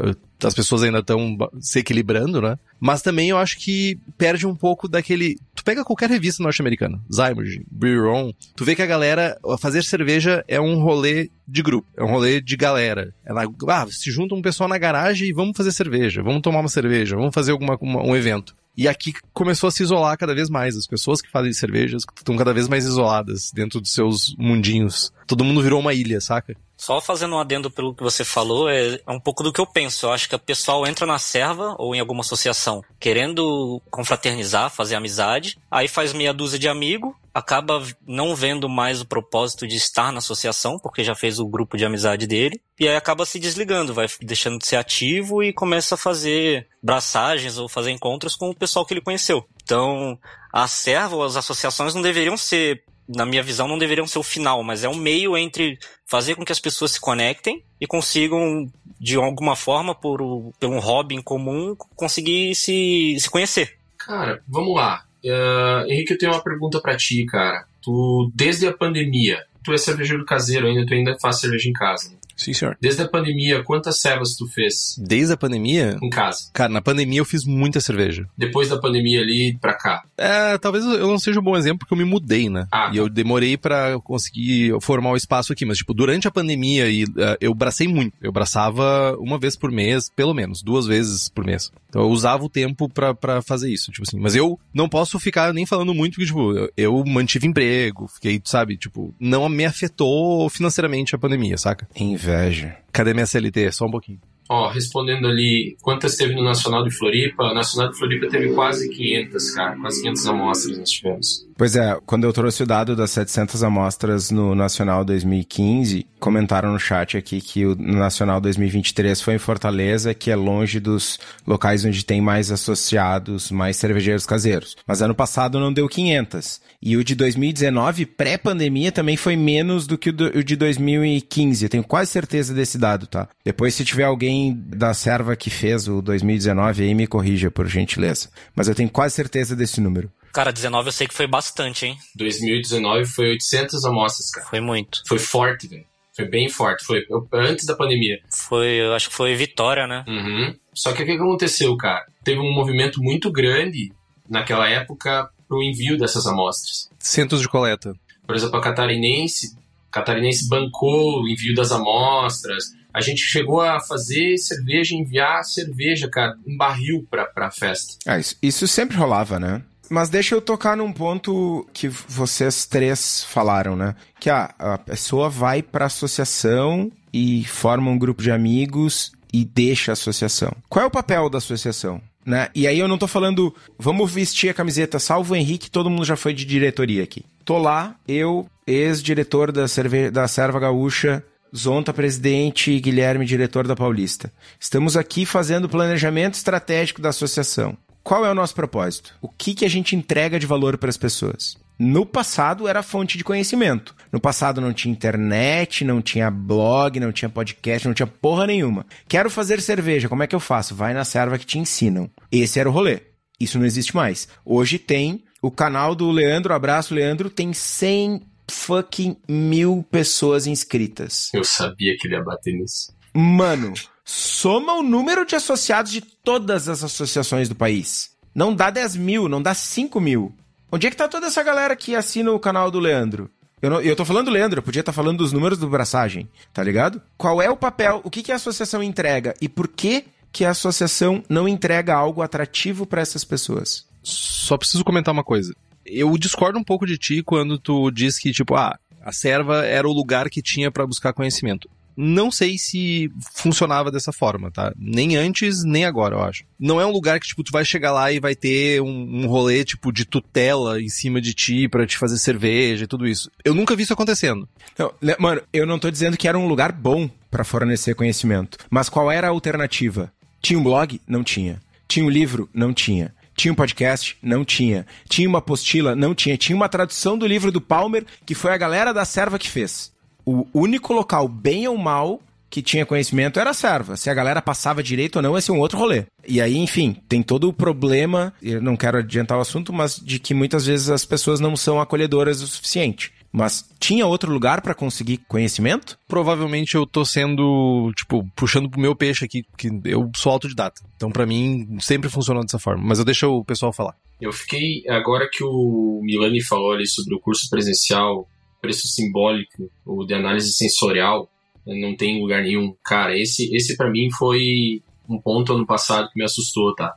as 0.43 0.53
pessoas 0.53 0.83
ainda 0.83 0.99
estão 0.99 1.37
se 1.59 1.79
equilibrando, 1.79 2.41
né? 2.41 2.57
Mas 2.79 3.01
também 3.01 3.29
eu 3.29 3.37
acho 3.37 3.57
que 3.59 3.99
perde 4.17 4.47
um 4.47 4.55
pouco 4.55 4.87
daquele. 4.87 5.37
Tu 5.55 5.63
pega 5.63 5.85
qualquer 5.85 6.09
revista 6.09 6.41
norte-americana, 6.41 6.99
Zymerge, 7.13 7.63
Brew 7.69 8.33
tu 8.55 8.65
vê 8.65 8.75
que 8.75 8.81
a 8.81 8.87
galera, 8.87 9.37
fazer 9.59 9.83
cerveja 9.83 10.43
é 10.47 10.59
um 10.59 10.79
rolê 10.79 11.29
de 11.47 11.61
grupo, 11.61 11.87
é 11.95 12.03
um 12.03 12.07
rolê 12.07 12.41
de 12.41 12.55
galera. 12.55 13.13
Ela, 13.25 13.43
ah, 13.67 13.87
se 13.89 14.11
junta 14.11 14.33
um 14.33 14.41
pessoal 14.41 14.69
na 14.69 14.77
garagem 14.77 15.29
e 15.29 15.33
vamos 15.33 15.55
fazer 15.55 15.71
cerveja, 15.71 16.23
vamos 16.23 16.41
tomar 16.41 16.59
uma 16.59 16.69
cerveja, 16.69 17.15
vamos 17.15 17.33
fazer 17.33 17.51
alguma, 17.51 17.77
uma, 17.79 18.01
um 18.03 18.15
evento. 18.15 18.55
E 18.77 18.87
aqui 18.87 19.13
começou 19.33 19.67
a 19.67 19.71
se 19.71 19.81
isolar 19.81 20.15
cada 20.17 20.35
vez 20.35 20.51
mais. 20.51 20.77
As 20.77 20.85
pessoas 20.85 21.19
que 21.19 21.31
fazem 21.31 21.51
cervejas 21.51 22.03
estão 22.15 22.37
cada 22.37 22.53
vez 22.53 22.67
mais 22.67 22.85
isoladas 22.85 23.51
dentro 23.51 23.81
dos 23.81 23.91
seus 23.91 24.35
mundinhos. 24.37 25.11
Todo 25.25 25.43
mundo 25.43 25.63
virou 25.63 25.79
uma 25.79 25.95
ilha, 25.95 26.21
saca? 26.21 26.55
Só 26.77 27.01
fazendo 27.01 27.35
um 27.35 27.39
adendo 27.39 27.71
pelo 27.71 27.95
que 27.95 28.03
você 28.03 28.23
falou, 28.23 28.69
é, 28.69 28.99
é 29.05 29.11
um 29.11 29.19
pouco 29.19 29.41
do 29.41 29.51
que 29.51 29.59
eu 29.59 29.65
penso. 29.65 30.05
Eu 30.05 30.11
acho 30.11 30.29
que 30.29 30.35
o 30.35 30.39
pessoal 30.39 30.85
entra 30.85 31.07
na 31.07 31.17
serva 31.17 31.75
ou 31.79 31.95
em 31.95 31.99
alguma 31.99 32.21
associação 32.21 32.83
querendo 32.99 33.81
confraternizar, 33.89 34.69
fazer 34.69 34.95
amizade, 34.95 35.57
aí 35.71 35.87
faz 35.87 36.13
meia 36.13 36.33
dúzia 36.33 36.59
de 36.59 36.69
amigo, 36.69 37.15
acaba 37.37 37.85
não 38.07 38.35
vendo 38.35 38.67
mais 38.67 38.99
o 38.99 39.05
propósito 39.05 39.67
de 39.67 39.75
estar 39.75 40.11
na 40.11 40.17
associação, 40.17 40.79
porque 40.79 41.03
já 41.03 41.13
fez 41.13 41.37
o 41.37 41.45
grupo 41.45 41.77
de 41.77 41.85
amizade 41.85 42.25
dele, 42.25 42.59
e 42.79 42.87
aí 42.87 42.95
acaba 42.95 43.27
se 43.27 43.39
desligando, 43.39 43.93
vai 43.93 44.07
deixando 44.23 44.57
de 44.57 44.65
ser 44.65 44.77
ativo 44.77 45.43
e 45.43 45.53
começa 45.53 45.93
a 45.93 45.99
fazer 45.99 46.67
braçagens 46.81 47.59
ou 47.59 47.69
fazer 47.69 47.91
encontros 47.91 48.35
com 48.35 48.49
o 48.49 48.55
pessoal 48.55 48.87
que 48.87 48.93
ele 48.95 49.01
conheceu. 49.01 49.47
Então, 49.63 50.17
a 50.51 50.67
serva 50.67 51.23
as 51.23 51.35
associações 51.35 51.93
não 51.93 52.01
deveriam 52.01 52.35
ser 52.35 52.83
na 53.07 53.23
minha 53.23 53.43
visão, 53.43 53.67
não 53.67 53.77
deveriam 53.77 54.07
ser 54.07 54.17
o 54.17 54.23
final, 54.23 54.63
mas 54.63 54.83
é 54.83 54.89
um 54.89 54.95
meio 54.95 55.37
entre 55.37 55.77
fazer 56.07 56.33
com 56.33 56.43
que 56.43 56.51
as 56.51 56.59
pessoas 56.59 56.93
se 56.93 56.99
conectem 56.99 57.63
e 57.79 57.85
consigam, 57.85 58.67
de 58.99 59.15
alguma 59.15 59.55
forma, 59.55 59.93
por, 59.93 60.17
por 60.59 60.69
um 60.69 60.79
hobby 60.79 61.13
em 61.13 61.21
comum, 61.21 61.75
conseguir 61.95 62.55
se, 62.55 63.15
se 63.19 63.29
conhecer. 63.29 63.77
Cara, 63.95 64.41
vamos 64.47 64.73
lá. 64.73 65.06
Uh, 65.23 65.89
Henrique, 65.89 66.13
eu 66.13 66.17
tenho 66.17 66.31
uma 66.31 66.43
pergunta 66.43 66.79
para 66.79 66.95
ti, 66.95 67.25
cara. 67.25 67.65
Tu, 67.81 68.31
desde 68.33 68.67
a 68.67 68.73
pandemia, 68.73 69.43
tu 69.63 69.73
é 69.73 69.77
cervejeiro 69.77 70.25
caseiro 70.25 70.67
ainda, 70.67 70.85
tu 70.85 70.93
ainda 70.93 71.17
faz 71.19 71.39
cerveja 71.39 71.69
em 71.69 71.73
casa. 71.73 72.09
Né? 72.09 72.17
Sim, 72.37 72.53
senhor. 72.53 72.77
Desde 72.79 73.01
a 73.01 73.07
pandemia, 73.07 73.63
quantas 73.63 73.99
servas 73.99 74.35
tu 74.35 74.47
fez? 74.47 74.95
Desde 74.99 75.33
a 75.33 75.37
pandemia? 75.37 75.97
Em 76.01 76.09
casa. 76.09 76.49
Cara, 76.53 76.71
na 76.71 76.81
pandemia 76.81 77.19
eu 77.19 77.25
fiz 77.25 77.43
muita 77.43 77.81
cerveja. 77.81 78.27
Depois 78.37 78.69
da 78.69 78.79
pandemia 78.79 79.21
ali 79.21 79.57
pra 79.59 79.73
cá? 79.73 80.03
É, 80.17 80.57
talvez 80.57 80.85
eu 80.85 81.07
não 81.07 81.17
seja 81.17 81.39
um 81.39 81.43
bom 81.43 81.57
exemplo 81.57 81.79
porque 81.79 81.93
eu 81.93 81.97
me 81.97 82.05
mudei, 82.05 82.49
né? 82.49 82.67
Ah, 82.71 82.91
e 82.93 82.97
eu 82.97 83.07
tá. 83.07 83.13
demorei 83.13 83.57
para 83.57 83.99
conseguir 83.99 84.79
formar 84.81 85.09
o 85.09 85.13
um 85.13 85.17
espaço 85.17 85.51
aqui. 85.51 85.65
Mas, 85.65 85.79
tipo, 85.79 85.93
durante 85.93 86.27
a 86.27 86.31
pandemia 86.31 86.87
e, 86.89 87.03
uh, 87.05 87.37
eu 87.41 87.53
bracei 87.53 87.87
muito. 87.87 88.15
Eu 88.21 88.31
braçava 88.31 89.17
uma 89.19 89.39
vez 89.39 89.55
por 89.55 89.71
mês, 89.71 90.09
pelo 90.15 90.33
menos, 90.33 90.61
duas 90.61 90.85
vezes 90.85 91.29
por 91.29 91.43
mês. 91.43 91.71
Então 91.89 92.01
eu 92.01 92.09
usava 92.09 92.43
o 92.43 92.49
tempo 92.49 92.87
para 92.89 93.41
fazer 93.41 93.71
isso, 93.71 93.91
tipo 93.91 94.07
assim. 94.07 94.19
Mas 94.19 94.35
eu 94.35 94.59
não 94.73 94.87
posso 94.87 95.19
ficar 95.19 95.53
nem 95.53 95.65
falando 95.65 95.93
muito, 95.93 96.13
porque, 96.13 96.27
tipo, 96.27 96.53
eu, 96.53 96.71
eu 96.77 97.03
mantive 97.05 97.47
emprego, 97.47 98.07
fiquei, 98.07 98.39
sabe, 98.43 98.77
tipo, 98.77 99.13
não 99.19 99.47
me 99.49 99.65
afetou 99.65 100.49
financeiramente 100.49 101.15
a 101.15 101.17
pandemia, 101.17 101.57
saca? 101.57 101.87
Inveja. 102.27 102.77
Cadê 102.91 103.13
minha 103.13 103.25
CLT? 103.25 103.71
Só 103.71 103.85
um 103.85 103.91
pouquinho. 103.91 104.19
Ó, 104.49 104.69
respondendo 104.69 105.27
ali, 105.27 105.77
quantas 105.81 106.15
teve 106.15 106.35
no 106.35 106.43
Nacional 106.43 106.83
de 106.83 106.91
Floripa? 106.91 107.43
O 107.43 107.53
Nacional 107.53 107.91
de 107.91 107.97
Floripa 107.97 108.27
teve 108.27 108.53
quase 108.53 108.89
500, 108.89 109.51
cara. 109.51 109.79
Quase 109.79 110.01
500 110.01 110.27
amostras 110.27 110.77
nós 110.77 110.89
tivemos. 110.89 111.46
Pois 111.57 111.75
é, 111.75 111.97
quando 112.05 112.23
eu 112.23 112.31
trouxe 112.31 112.61
o 112.61 112.67
dado 112.67 112.95
das 112.95 113.09
700 113.09 113.63
amostras 113.63 114.29
no 114.29 114.53
Nacional 114.53 115.03
2015, 115.03 116.05
comentaram 116.19 116.71
no 116.71 116.79
chat 116.79 117.17
aqui 117.17 117.41
que 117.41 117.65
o 117.65 117.75
Nacional 117.75 118.39
2023 118.39 119.19
foi 119.19 119.33
em 119.33 119.39
Fortaleza, 119.39 120.13
que 120.13 120.29
é 120.29 120.35
longe 120.35 120.79
dos 120.79 121.19
locais 121.47 121.83
onde 121.83 122.05
tem 122.05 122.21
mais 122.21 122.51
associados, 122.51 123.49
mais 123.49 123.75
cervejeiros 123.75 124.23
caseiros. 124.23 124.77
Mas 124.85 125.01
ano 125.01 125.15
passado 125.15 125.59
não 125.59 125.73
deu 125.73 125.89
500. 125.89 126.61
E 126.79 126.95
o 126.95 127.03
de 127.03 127.15
2019, 127.15 128.05
pré-pandemia, 128.05 128.91
também 128.91 129.17
foi 129.17 129.35
menos 129.35 129.87
do 129.87 129.97
que 129.97 130.11
o 130.11 130.43
de 130.43 130.55
2015. 130.55 131.65
Eu 131.65 131.69
tenho 131.69 131.83
quase 131.83 132.11
certeza 132.11 132.53
desse 132.53 132.77
dado, 132.77 133.07
tá? 133.07 133.27
Depois, 133.43 133.73
se 133.73 133.83
tiver 133.83 134.03
alguém 134.03 134.53
da 134.55 134.93
serva 134.93 135.35
que 135.35 135.49
fez 135.49 135.87
o 135.87 136.03
2019 136.03 136.83
aí, 136.83 136.93
me 136.93 137.07
corrija, 137.07 137.49
por 137.49 137.67
gentileza. 137.67 138.29
Mas 138.55 138.67
eu 138.67 138.75
tenho 138.75 138.89
quase 138.89 139.15
certeza 139.15 139.55
desse 139.55 139.81
número. 139.81 140.11
Cara, 140.33 140.51
19 140.51 140.87
eu 140.87 140.91
sei 140.91 141.07
que 141.07 141.13
foi 141.13 141.27
bastante, 141.27 141.85
hein? 141.85 141.97
2019 142.15 143.05
foi 143.05 143.29
800 143.31 143.85
amostras, 143.85 144.29
cara. 144.31 144.47
Foi 144.47 144.59
muito. 144.59 145.01
Foi 145.07 145.19
forte, 145.19 145.67
velho. 145.67 145.85
Foi 146.15 146.25
bem 146.25 146.49
forte. 146.49 146.83
Foi 146.83 147.05
antes 147.33 147.65
da 147.65 147.75
pandemia. 147.75 148.19
Foi, 148.29 148.67
eu 148.67 148.93
acho 148.93 149.09
que 149.09 149.15
foi 149.15 149.35
Vitória, 149.35 149.85
né? 149.85 150.03
Uhum. 150.07 150.55
Só 150.73 150.91
que 150.91 151.03
o 151.03 151.05
que 151.05 151.11
aconteceu, 151.11 151.75
cara? 151.77 152.05
Teve 152.23 152.39
um 152.39 152.51
movimento 152.51 153.01
muito 153.01 153.31
grande 153.31 153.91
naquela 154.27 154.67
época 154.67 155.29
pro 155.47 155.63
envio 155.63 155.97
dessas 155.97 156.25
amostras. 156.25 156.89
Centros 156.99 157.41
de 157.41 157.47
coleta. 157.47 157.93
Por 158.25 158.35
exemplo, 158.35 158.57
a 158.57 158.61
Catarinense, 158.61 159.55
a 159.89 159.93
Catarinense 159.93 160.49
bancou 160.49 161.21
o 161.21 161.27
envio 161.27 161.55
das 161.55 161.71
amostras. 161.71 162.65
A 162.93 162.99
gente 162.99 163.21
chegou 163.21 163.61
a 163.61 163.79
fazer 163.79 164.37
cerveja, 164.37 164.95
enviar 164.95 165.43
cerveja, 165.43 166.09
cara, 166.09 166.35
em 166.45 166.57
barril 166.57 167.07
pra, 167.09 167.25
pra 167.25 167.51
festa. 167.51 167.93
Ah, 168.05 168.17
isso, 168.17 168.35
isso 168.41 168.67
sempre 168.67 168.97
rolava, 168.97 169.39
né? 169.39 169.61
Mas 169.89 170.09
deixa 170.09 170.35
eu 170.35 170.41
tocar 170.41 170.75
num 170.75 170.91
ponto 170.91 171.67
que 171.73 171.87
vocês 171.87 172.65
três 172.65 173.23
falaram, 173.23 173.75
né? 173.75 173.95
Que 174.19 174.29
ah, 174.29 174.53
a 174.57 174.77
pessoa 174.77 175.29
vai 175.29 175.61
para 175.61 175.85
associação 175.85 176.91
e 177.13 177.45
forma 177.45 177.89
um 177.89 177.97
grupo 177.97 178.21
de 178.21 178.31
amigos 178.31 179.11
e 179.33 179.45
deixa 179.45 179.91
a 179.91 179.93
associação. 179.93 180.51
Qual 180.69 180.83
é 180.83 180.87
o 180.87 180.91
papel 180.91 181.29
da 181.29 181.37
associação? 181.37 182.01
Né? 182.25 182.49
E 182.53 182.67
aí 182.67 182.77
eu 182.77 182.89
não 182.89 182.97
tô 182.97 183.07
falando, 183.07 183.55
vamos 183.79 184.11
vestir 184.11 184.49
a 184.49 184.53
camiseta 184.53 184.99
salvo 184.99 185.33
o 185.33 185.37
Henrique, 185.37 185.71
todo 185.71 185.89
mundo 185.89 186.03
já 186.03 186.17
foi 186.17 186.33
de 186.33 186.43
diretoria 186.43 187.01
aqui. 187.01 187.23
Tô 187.45 187.57
lá, 187.57 187.95
eu, 188.05 188.45
ex-diretor 188.65 189.49
da, 189.49 189.65
cerve... 189.65 190.11
da 190.11 190.27
Serva 190.27 190.59
Gaúcha, 190.59 191.23
Zonta 191.55 191.93
presidente 191.93 192.71
e 192.71 192.81
Guilherme 192.81 193.25
diretor 193.25 193.65
da 193.65 193.75
Paulista. 193.75 194.31
Estamos 194.59 194.97
aqui 194.97 195.25
fazendo 195.25 195.69
planejamento 195.69 196.33
estratégico 196.33 197.01
da 197.01 197.09
associação. 197.09 197.77
Qual 198.07 198.25
é 198.25 198.31
o 198.31 198.33
nosso 198.33 198.55
propósito? 198.55 199.13
O 199.21 199.27
que, 199.27 199.53
que 199.53 199.65
a 199.65 199.69
gente 199.69 199.93
entrega 199.93 200.39
de 200.39 200.47
valor 200.47 200.77
para 200.77 200.89
as 200.89 200.95
pessoas? 200.95 201.57
No 201.77 202.05
passado 202.05 202.65
era 202.65 202.81
fonte 202.81 203.17
de 203.17 203.23
conhecimento. 203.25 203.93
No 204.13 204.17
passado 204.17 204.61
não 204.61 204.71
tinha 204.71 204.93
internet, 204.93 205.83
não 205.83 206.01
tinha 206.01 206.31
blog, 206.31 207.01
não 207.01 207.11
tinha 207.11 207.27
podcast, 207.27 207.85
não 207.85 207.93
tinha 207.93 208.07
porra 208.07 208.47
nenhuma. 208.47 208.85
Quero 209.09 209.29
fazer 209.29 209.59
cerveja, 209.59 210.07
como 210.07 210.23
é 210.23 210.27
que 210.27 210.33
eu 210.33 210.39
faço? 210.39 210.73
Vai 210.73 210.93
na 210.93 211.03
serva 211.03 211.37
que 211.37 211.45
te 211.45 211.59
ensinam. 211.59 212.09
Esse 212.31 212.61
era 212.61 212.69
o 212.69 212.71
rolê. 212.71 213.01
Isso 213.37 213.59
não 213.59 213.65
existe 213.65 213.93
mais. 213.93 214.29
Hoje 214.45 214.79
tem 214.79 215.25
o 215.41 215.51
canal 215.51 215.93
do 215.93 216.09
Leandro, 216.09 216.53
abraço 216.53 216.95
Leandro, 216.95 217.29
tem 217.29 217.51
100 217.51 218.21
fucking 218.49 219.17
mil 219.27 219.85
pessoas 219.91 220.47
inscritas. 220.47 221.29
Eu 221.33 221.43
sabia 221.43 221.93
que 221.99 222.07
ele 222.07 222.15
ia 222.15 222.23
bater 222.23 222.53
nisso. 222.53 222.95
Mano, 223.13 223.73
soma 224.07 224.73
o 224.75 224.81
número 224.81 225.25
de 225.25 225.35
associados 225.35 225.91
de 225.91 225.99
todas 225.99 226.69
as 226.69 226.81
associações 226.81 227.49
do 227.49 227.55
país. 227.55 228.11
Não 228.33 228.55
dá 228.55 228.69
10 228.69 228.95
mil, 228.95 229.27
não 229.27 229.41
dá 229.41 229.53
5 229.53 229.99
mil. 229.99 230.33
Onde 230.71 230.87
é 230.87 230.89
que 230.89 230.95
tá 230.95 231.09
toda 231.09 231.27
essa 231.27 231.43
galera 231.43 231.75
que 231.75 231.93
assina 231.93 232.31
o 232.31 232.39
canal 232.39 232.71
do 232.71 232.79
Leandro? 232.79 233.29
Eu, 233.61 233.69
não, 233.69 233.81
eu 233.81 233.97
tô 233.97 234.05
falando 234.05 234.27
do 234.27 234.31
Leandro, 234.31 234.59
eu 234.59 234.63
podia 234.63 234.79
estar 234.79 234.93
tá 234.93 234.95
falando 234.95 235.17
dos 235.17 235.33
números 235.33 235.57
do 235.57 235.67
braçagem, 235.67 236.29
tá 236.53 236.63
ligado? 236.63 237.01
Qual 237.17 237.41
é 237.41 237.49
o 237.49 237.57
papel, 237.57 237.99
o 238.03 238.09
que, 238.09 238.23
que 238.23 238.31
a 238.31 238.35
associação 238.35 238.81
entrega 238.81 239.33
e 239.41 239.49
por 239.49 239.67
que, 239.67 240.05
que 240.31 240.45
a 240.45 240.51
associação 240.51 241.21
não 241.27 241.45
entrega 241.45 241.93
algo 241.93 242.21
atrativo 242.21 242.85
para 242.85 243.01
essas 243.01 243.25
pessoas? 243.25 243.85
Só 244.01 244.57
preciso 244.57 244.85
comentar 244.85 245.13
uma 245.13 245.23
coisa. 245.23 245.53
Eu 245.85 246.17
discordo 246.17 246.57
um 246.57 246.63
pouco 246.63 246.85
de 246.85 246.97
ti 246.97 247.21
quando 247.21 247.57
tu 247.57 247.91
diz 247.91 248.17
que, 248.17 248.31
tipo, 248.31 248.55
ah, 248.55 248.77
a 249.01 249.11
serva 249.11 249.65
era 249.65 249.87
o 249.87 249.93
lugar 249.93 250.29
que 250.29 250.41
tinha 250.41 250.71
para 250.71 250.87
buscar 250.87 251.11
conhecimento. 251.11 251.69
Não 251.99 252.29
sei 252.29 252.59
se 252.59 253.11
funcionava 253.33 253.89
dessa 253.89 254.13
forma, 254.13 254.51
tá? 254.51 254.71
Nem 254.77 255.17
antes, 255.17 255.63
nem 255.63 255.83
agora, 255.83 256.15
eu 256.15 256.21
acho. 256.21 256.43
Não 256.59 256.79
é 256.79 256.85
um 256.85 256.91
lugar 256.91 257.19
que, 257.19 257.25
tipo, 257.25 257.43
tu 257.43 257.51
vai 257.51 257.65
chegar 257.65 257.91
lá 257.91 258.11
e 258.11 258.19
vai 258.19 258.35
ter 258.35 258.79
um, 258.83 259.23
um 259.23 259.27
rolê, 259.27 259.65
tipo, 259.65 259.91
de 259.91 260.05
tutela 260.05 260.79
em 260.79 260.89
cima 260.89 261.19
de 261.19 261.33
ti 261.33 261.67
para 261.67 261.87
te 261.87 261.97
fazer 261.97 262.19
cerveja 262.19 262.83
e 262.83 262.87
tudo 262.87 263.07
isso. 263.07 263.31
Eu 263.43 263.55
nunca 263.55 263.75
vi 263.75 263.81
isso 263.81 263.93
acontecendo. 263.93 264.47
Não, 264.77 264.93
mano, 265.17 265.41
eu 265.51 265.65
não 265.65 265.79
tô 265.79 265.89
dizendo 265.89 266.17
que 266.17 266.27
era 266.27 266.37
um 266.37 266.47
lugar 266.47 266.71
bom 266.71 267.09
para 267.31 267.43
fornecer 267.43 267.95
conhecimento. 267.95 268.59
Mas 268.69 268.89
qual 268.89 269.11
era 269.11 269.25
a 269.25 269.31
alternativa? 269.31 270.13
Tinha 270.39 270.59
um 270.59 270.63
blog? 270.63 271.01
Não 271.07 271.23
tinha. 271.23 271.59
Tinha 271.87 272.05
um 272.05 272.09
livro? 272.11 272.47
Não 272.53 272.75
tinha. 272.75 273.11
Tinha 273.35 273.51
um 273.51 273.55
podcast? 273.55 274.17
Não 274.21 274.45
tinha. 274.45 274.85
Tinha 275.09 275.27
uma 275.27 275.39
apostila? 275.39 275.95
Não 275.95 276.13
tinha. 276.13 276.37
Tinha 276.37 276.55
uma 276.55 276.69
tradução 276.69 277.17
do 277.17 277.25
livro 277.25 277.51
do 277.51 277.61
Palmer, 277.61 278.05
que 278.23 278.35
foi 278.35 278.51
a 278.51 278.57
galera 278.57 278.93
da 278.93 279.03
serva 279.03 279.39
que 279.39 279.49
fez 279.49 279.91
o 280.27 280.45
único 280.53 280.93
local, 280.93 281.27
bem 281.27 281.67
ou 281.67 281.77
mal, 281.77 282.19
que 282.49 282.61
tinha 282.61 282.85
conhecimento 282.85 283.39
era 283.39 283.51
a 283.51 283.53
serva. 283.53 283.95
Se 283.95 284.09
a 284.09 284.13
galera 284.13 284.41
passava 284.41 284.83
direito 284.83 285.17
ou 285.17 285.21
não, 285.21 285.37
esse 285.37 285.49
é 285.49 285.53
um 285.53 285.59
outro 285.59 285.77
rolê. 285.77 286.05
E 286.27 286.41
aí, 286.41 286.57
enfim, 286.57 286.97
tem 287.07 287.23
todo 287.23 287.47
o 287.47 287.53
problema, 287.53 288.33
eu 288.41 288.61
não 288.61 288.75
quero 288.75 288.97
adiantar 288.97 289.37
o 289.37 289.41
assunto, 289.41 289.71
mas 289.71 289.95
de 289.95 290.19
que 290.19 290.33
muitas 290.33 290.65
vezes 290.65 290.89
as 290.89 291.05
pessoas 291.05 291.39
não 291.39 291.55
são 291.55 291.79
acolhedoras 291.79 292.41
o 292.41 292.47
suficiente. 292.47 293.13
Mas 293.31 293.69
tinha 293.79 294.05
outro 294.05 294.31
lugar 294.31 294.61
para 294.61 294.73
conseguir 294.73 295.17
conhecimento? 295.27 295.99
Provavelmente 296.07 296.75
eu 296.75 296.85
tô 296.85 297.05
sendo, 297.05 297.91
tipo, 297.95 298.25
puxando 298.35 298.69
pro 298.69 298.79
meu 298.79 298.95
peixe 298.95 299.25
aqui, 299.25 299.45
que 299.57 299.69
eu 299.85 300.09
sou 300.15 300.31
autodidata. 300.31 300.81
Então, 300.95 301.11
para 301.11 301.25
mim, 301.25 301.77
sempre 301.79 302.09
funcionou 302.09 302.43
dessa 302.43 302.57
forma. 302.57 302.83
Mas 302.83 302.99
eu 302.99 303.05
deixo 303.05 303.29
o 303.29 303.45
pessoal 303.45 303.71
falar. 303.71 303.95
Eu 304.19 304.31
fiquei, 304.31 304.83
agora 304.89 305.29
que 305.31 305.43
o 305.43 305.99
Milani 306.03 306.41
falou 306.41 306.71
ali 306.71 306.87
sobre 306.87 307.13
o 307.13 307.19
curso 307.19 307.49
presencial 307.49 308.27
preço 308.61 308.87
simbólico, 308.87 309.69
o 309.85 310.05
de 310.05 310.13
análise 310.13 310.51
sensorial, 310.53 311.29
não 311.65 311.95
tem 311.95 312.21
lugar 312.21 312.43
nenhum. 312.43 312.75
Cara, 312.83 313.17
esse, 313.17 313.53
esse 313.55 313.75
para 313.75 313.89
mim 313.89 314.09
foi 314.11 314.81
um 315.07 315.19
ponto 315.19 315.53
ano 315.53 315.65
passado 315.65 316.09
que 316.09 316.17
me 316.17 316.25
assustou, 316.25 316.73
tá? 316.75 316.95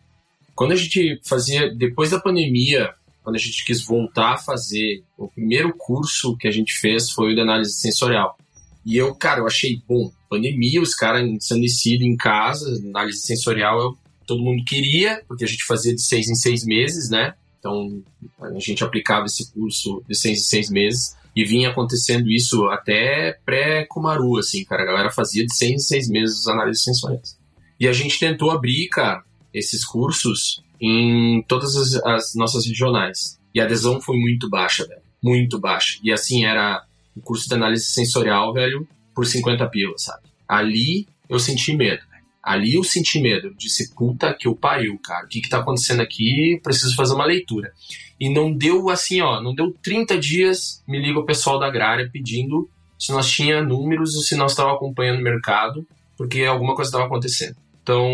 Quando 0.54 0.72
a 0.72 0.76
gente 0.76 1.20
fazia, 1.24 1.74
depois 1.74 2.10
da 2.10 2.20
pandemia, 2.20 2.92
quando 3.22 3.36
a 3.36 3.38
gente 3.38 3.64
quis 3.64 3.84
voltar 3.84 4.34
a 4.34 4.38
fazer, 4.38 5.02
o 5.16 5.28
primeiro 5.28 5.74
curso 5.76 6.36
que 6.36 6.48
a 6.48 6.50
gente 6.50 6.72
fez 6.78 7.10
foi 7.10 7.32
o 7.32 7.34
de 7.34 7.40
análise 7.40 7.72
sensorial. 7.74 8.36
E 8.84 8.96
eu, 8.96 9.14
cara, 9.14 9.40
eu 9.40 9.46
achei, 9.46 9.82
bom, 9.86 10.10
pandemia, 10.28 10.80
os 10.80 10.94
caras 10.94 11.26
ensandecidos 11.26 12.06
em 12.06 12.16
casa, 12.16 12.66
análise 12.84 13.20
sensorial, 13.20 13.80
eu, 13.80 13.98
todo 14.26 14.42
mundo 14.42 14.64
queria, 14.64 15.22
porque 15.28 15.44
a 15.44 15.46
gente 15.46 15.64
fazia 15.64 15.94
de 15.94 16.02
seis 16.02 16.28
em 16.28 16.34
seis 16.34 16.64
meses, 16.64 17.10
né? 17.10 17.34
Então, 17.58 18.02
a 18.40 18.58
gente 18.58 18.82
aplicava 18.82 19.26
esse 19.26 19.52
curso 19.52 20.02
de 20.08 20.14
seis 20.16 20.38
em 20.38 20.42
seis 20.42 20.70
meses. 20.70 21.14
E 21.34 21.44
vinha 21.44 21.70
acontecendo 21.70 22.30
isso 22.30 22.66
até 22.66 23.38
pré-Kumaru, 23.44 24.38
assim, 24.38 24.64
cara. 24.64 24.82
A 24.82 24.86
galera 24.86 25.10
fazia 25.10 25.46
de 25.46 25.54
seis 25.54 25.72
em 25.72 25.78
seis 25.78 26.08
meses 26.08 26.40
as 26.40 26.48
análises 26.48 26.84
sensoriais. 26.84 27.38
E 27.78 27.86
a 27.86 27.92
gente 27.92 28.18
tentou 28.18 28.50
abrir, 28.50 28.88
cara, 28.88 29.22
esses 29.54 29.84
cursos 29.84 30.62
em 30.80 31.42
todas 31.46 31.76
as, 31.76 31.94
as 32.04 32.34
nossas 32.34 32.66
regionais. 32.66 33.38
E 33.54 33.60
a 33.60 33.64
adesão 33.64 34.00
foi 34.00 34.16
muito 34.18 34.48
baixa, 34.48 34.86
velho. 34.86 35.02
Muito 35.22 35.58
baixa. 35.58 35.98
E 36.02 36.12
assim, 36.12 36.44
era 36.44 36.84
o 37.16 37.20
curso 37.20 37.48
de 37.48 37.54
análise 37.54 37.86
sensorial, 37.86 38.52
velho, 38.52 38.86
por 39.14 39.26
50 39.26 39.66
pilas, 39.68 40.02
sabe? 40.02 40.22
Ali 40.48 41.06
eu 41.28 41.38
senti 41.38 41.76
medo. 41.76 42.02
Ali 42.42 42.74
eu 42.74 42.84
senti 42.84 43.20
medo. 43.20 43.54
Disse, 43.56 43.94
puta 43.94 44.34
que 44.34 44.48
eu 44.48 44.56
pariu, 44.56 44.98
cara. 44.98 45.26
O 45.26 45.28
que 45.28 45.40
que 45.40 45.48
tá 45.48 45.58
acontecendo 45.58 46.00
aqui? 46.00 46.58
Preciso 46.62 46.94
fazer 46.96 47.14
uma 47.14 47.26
leitura. 47.26 47.72
E 48.18 48.28
não 48.28 48.52
deu 48.52 48.90
assim, 48.90 49.20
ó, 49.20 49.40
não 49.40 49.54
deu 49.54 49.72
30 49.82 50.18
dias, 50.18 50.82
me 50.86 51.00
liga 51.00 51.18
o 51.18 51.24
pessoal 51.24 51.58
da 51.58 51.66
agrária 51.66 52.08
pedindo 52.12 52.68
se 52.98 53.12
nós 53.12 53.30
tinha 53.30 53.62
números 53.62 54.14
ou 54.14 54.20
se 54.20 54.36
nós 54.36 54.52
estávamos 54.52 54.76
acompanhando 54.76 55.20
o 55.20 55.24
mercado, 55.24 55.86
porque 56.18 56.44
alguma 56.44 56.74
coisa 56.74 56.90
estava 56.90 57.06
acontecendo. 57.06 57.56
Então, 57.82 58.04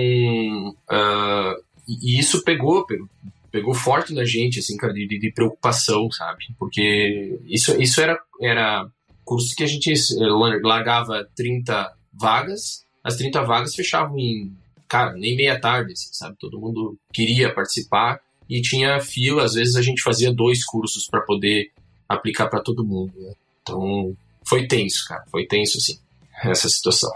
uh, 0.70 1.62
e 1.88 2.18
isso 2.20 2.44
pegou, 2.44 2.86
pegou, 2.86 3.08
pegou 3.50 3.74
forte 3.74 4.14
na 4.14 4.24
gente, 4.24 4.60
assim, 4.60 4.76
cara, 4.76 4.92
de, 4.92 5.06
de, 5.06 5.32
preocupação, 5.32 6.08
sabe? 6.12 6.44
Porque 6.56 7.38
isso, 7.46 7.80
isso 7.82 8.00
era, 8.00 8.16
era 8.40 8.86
curso 9.24 9.56
que 9.56 9.64
a 9.64 9.66
gente 9.66 9.92
eh, 9.92 10.58
largava 10.62 11.28
30 11.34 11.92
vagas, 12.12 12.85
as 13.06 13.14
30 13.14 13.40
vagas 13.44 13.72
fechavam 13.72 14.18
em, 14.18 14.52
cara, 14.88 15.12
nem 15.12 15.36
meia 15.36 15.60
tarde, 15.60 15.92
assim, 15.92 16.08
sabe? 16.10 16.36
Todo 16.40 16.58
mundo 16.58 16.98
queria 17.12 17.54
participar 17.54 18.18
e 18.50 18.60
tinha 18.60 19.00
fila, 19.00 19.44
às 19.44 19.54
vezes 19.54 19.76
a 19.76 19.82
gente 19.82 20.02
fazia 20.02 20.34
dois 20.34 20.64
cursos 20.64 21.06
para 21.06 21.20
poder 21.20 21.70
aplicar 22.08 22.48
para 22.48 22.60
todo 22.60 22.84
mundo, 22.84 23.12
né? 23.16 23.32
Então, 23.62 24.16
foi 24.44 24.66
tenso, 24.66 25.06
cara, 25.06 25.24
foi 25.30 25.46
tenso, 25.46 25.78
assim, 25.78 26.00
essa 26.42 26.68
situação. 26.68 27.12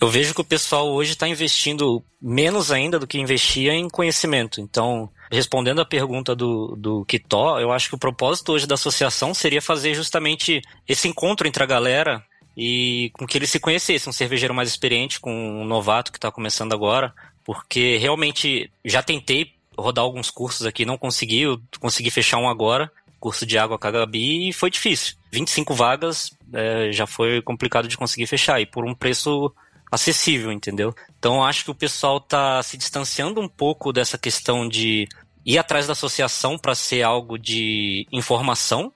Eu 0.00 0.08
vejo 0.08 0.34
que 0.34 0.40
o 0.40 0.44
pessoal 0.44 0.90
hoje 0.90 1.12
está 1.12 1.28
investindo 1.28 2.02
menos 2.20 2.72
ainda 2.72 2.98
do 2.98 3.06
que 3.06 3.18
investia 3.18 3.74
em 3.74 3.90
conhecimento. 3.90 4.58
Então, 4.58 5.10
respondendo 5.30 5.82
a 5.82 5.86
pergunta 5.86 6.34
do, 6.34 6.74
do 6.76 7.04
Kitó, 7.04 7.60
eu 7.60 7.70
acho 7.70 7.90
que 7.90 7.94
o 7.94 7.98
propósito 7.98 8.52
hoje 8.52 8.66
da 8.66 8.74
associação 8.74 9.34
seria 9.34 9.60
fazer 9.60 9.94
justamente 9.94 10.62
esse 10.88 11.08
encontro 11.08 11.46
entre 11.46 11.62
a 11.62 11.66
galera 11.66 12.24
e 12.56 13.10
com 13.14 13.26
que 13.26 13.36
eles 13.36 13.50
se 13.50 13.58
conhecessem, 13.58 14.08
um 14.08 14.12
cervejeiro 14.12 14.54
mais 14.54 14.68
experiente 14.68 15.18
com 15.18 15.32
um 15.32 15.64
novato 15.64 16.12
que 16.12 16.18
está 16.18 16.30
começando 16.30 16.72
agora, 16.72 17.12
porque 17.44 17.96
realmente 17.98 18.70
já 18.84 19.02
tentei 19.02 19.52
rodar 19.76 20.04
alguns 20.04 20.30
cursos 20.30 20.66
aqui, 20.66 20.84
não 20.84 20.96
consegui, 20.96 21.42
eu 21.42 21.60
consegui 21.80 22.10
fechar 22.10 22.38
um 22.38 22.48
agora, 22.48 22.90
curso 23.18 23.44
de 23.44 23.58
água 23.58 23.78
Kagabi, 23.78 24.48
e 24.48 24.52
foi 24.52 24.70
difícil. 24.70 25.16
25 25.32 25.74
vagas 25.74 26.30
é, 26.52 26.92
já 26.92 27.06
foi 27.06 27.42
complicado 27.42 27.88
de 27.88 27.96
conseguir 27.96 28.26
fechar, 28.26 28.60
e 28.60 28.66
por 28.66 28.84
um 28.84 28.94
preço 28.94 29.52
acessível, 29.90 30.52
entendeu? 30.52 30.94
Então 31.18 31.44
acho 31.44 31.64
que 31.64 31.70
o 31.70 31.74
pessoal 31.74 32.18
está 32.18 32.62
se 32.62 32.76
distanciando 32.76 33.40
um 33.40 33.48
pouco 33.48 33.92
dessa 33.92 34.18
questão 34.18 34.68
de 34.68 35.08
ir 35.44 35.58
atrás 35.58 35.86
da 35.86 35.92
associação 35.92 36.58
para 36.58 36.74
ser 36.74 37.02
algo 37.02 37.38
de 37.38 38.06
informação. 38.10 38.92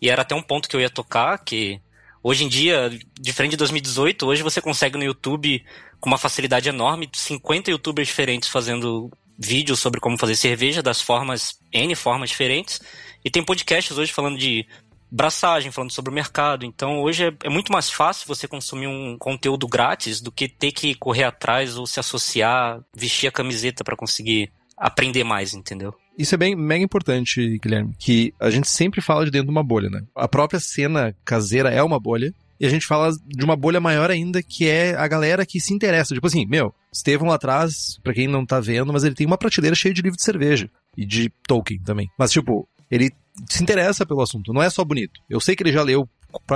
E 0.00 0.10
era 0.10 0.22
até 0.22 0.34
um 0.34 0.42
ponto 0.42 0.68
que 0.68 0.76
eu 0.76 0.80
ia 0.80 0.90
tocar, 0.90 1.38
que 1.38 1.80
hoje 2.26 2.42
em 2.42 2.48
dia, 2.48 2.90
diferente 3.20 3.52
de 3.52 3.56
2018, 3.58 4.26
hoje 4.26 4.42
você 4.42 4.60
consegue 4.60 4.98
no 4.98 5.04
YouTube, 5.04 5.64
com 6.00 6.10
uma 6.10 6.18
facilidade 6.18 6.68
enorme, 6.68 7.08
50 7.12 7.70
youtubers 7.70 8.08
diferentes 8.08 8.48
fazendo 8.48 9.12
vídeos 9.38 9.78
sobre 9.78 10.00
como 10.00 10.18
fazer 10.18 10.34
cerveja, 10.34 10.82
das 10.82 11.00
formas, 11.00 11.56
N 11.72 11.94
formas 11.94 12.30
diferentes. 12.30 12.80
E 13.24 13.30
tem 13.30 13.44
podcasts 13.44 13.96
hoje 13.96 14.12
falando 14.12 14.36
de 14.36 14.66
braçagem, 15.08 15.70
falando 15.70 15.92
sobre 15.92 16.10
o 16.10 16.14
mercado. 16.14 16.66
Então 16.66 17.00
hoje 17.00 17.26
é, 17.26 17.32
é, 17.44 17.48
muito 17.48 17.70
mais 17.70 17.88
fácil 17.88 18.26
você 18.26 18.48
consumir 18.48 18.88
um 18.88 19.16
conteúdo 19.16 19.68
grátis 19.68 20.20
do 20.20 20.32
que 20.32 20.48
ter 20.48 20.72
que 20.72 20.96
correr 20.96 21.22
atrás 21.22 21.78
ou 21.78 21.86
se 21.86 22.00
associar, 22.00 22.80
vestir 22.92 23.28
a 23.28 23.32
camiseta 23.32 23.84
para 23.84 23.94
conseguir 23.94 24.50
aprender 24.76 25.22
mais, 25.22 25.54
entendeu? 25.54 25.94
Isso 26.18 26.34
é 26.34 26.38
bem 26.38 26.56
mega 26.56 26.84
importante, 26.84 27.58
Guilherme, 27.58 27.94
que 27.98 28.32
a 28.40 28.50
gente 28.50 28.68
sempre 28.68 29.00
fala 29.00 29.24
de 29.24 29.30
dentro 29.30 29.46
de 29.46 29.52
uma 29.52 29.62
bolha, 29.62 29.90
né? 29.90 30.02
A 30.14 30.26
própria 30.26 30.58
cena 30.58 31.14
caseira 31.24 31.70
é 31.70 31.82
uma 31.82 32.00
bolha, 32.00 32.32
e 32.58 32.66
a 32.66 32.70
gente 32.70 32.86
fala 32.86 33.12
de 33.26 33.44
uma 33.44 33.54
bolha 33.54 33.80
maior 33.80 34.10
ainda, 34.10 34.42
que 34.42 34.66
é 34.66 34.94
a 34.94 35.06
galera 35.06 35.44
que 35.44 35.60
se 35.60 35.74
interessa. 35.74 36.14
Tipo 36.14 36.26
assim, 36.26 36.46
meu, 36.46 36.74
Estevão 36.92 37.28
lá 37.28 37.34
atrás, 37.34 37.98
pra 38.02 38.14
quem 38.14 38.26
não 38.26 38.46
tá 38.46 38.60
vendo, 38.60 38.92
mas 38.92 39.04
ele 39.04 39.14
tem 39.14 39.26
uma 39.26 39.36
prateleira 39.36 39.76
cheia 39.76 39.92
de 39.92 40.00
livro 40.00 40.16
de 40.16 40.24
cerveja. 40.24 40.70
E 40.96 41.04
de 41.04 41.30
Tolkien 41.46 41.80
também. 41.82 42.10
Mas, 42.18 42.32
tipo, 42.32 42.66
ele 42.90 43.10
se 43.48 43.62
interessa 43.62 44.06
pelo 44.06 44.22
assunto. 44.22 44.52
Não 44.52 44.62
é 44.62 44.70
só 44.70 44.82
bonito. 44.82 45.20
Eu 45.28 45.40
sei 45.40 45.54
que 45.54 45.62
ele 45.62 45.72
já 45.72 45.82
leu 45.82 46.08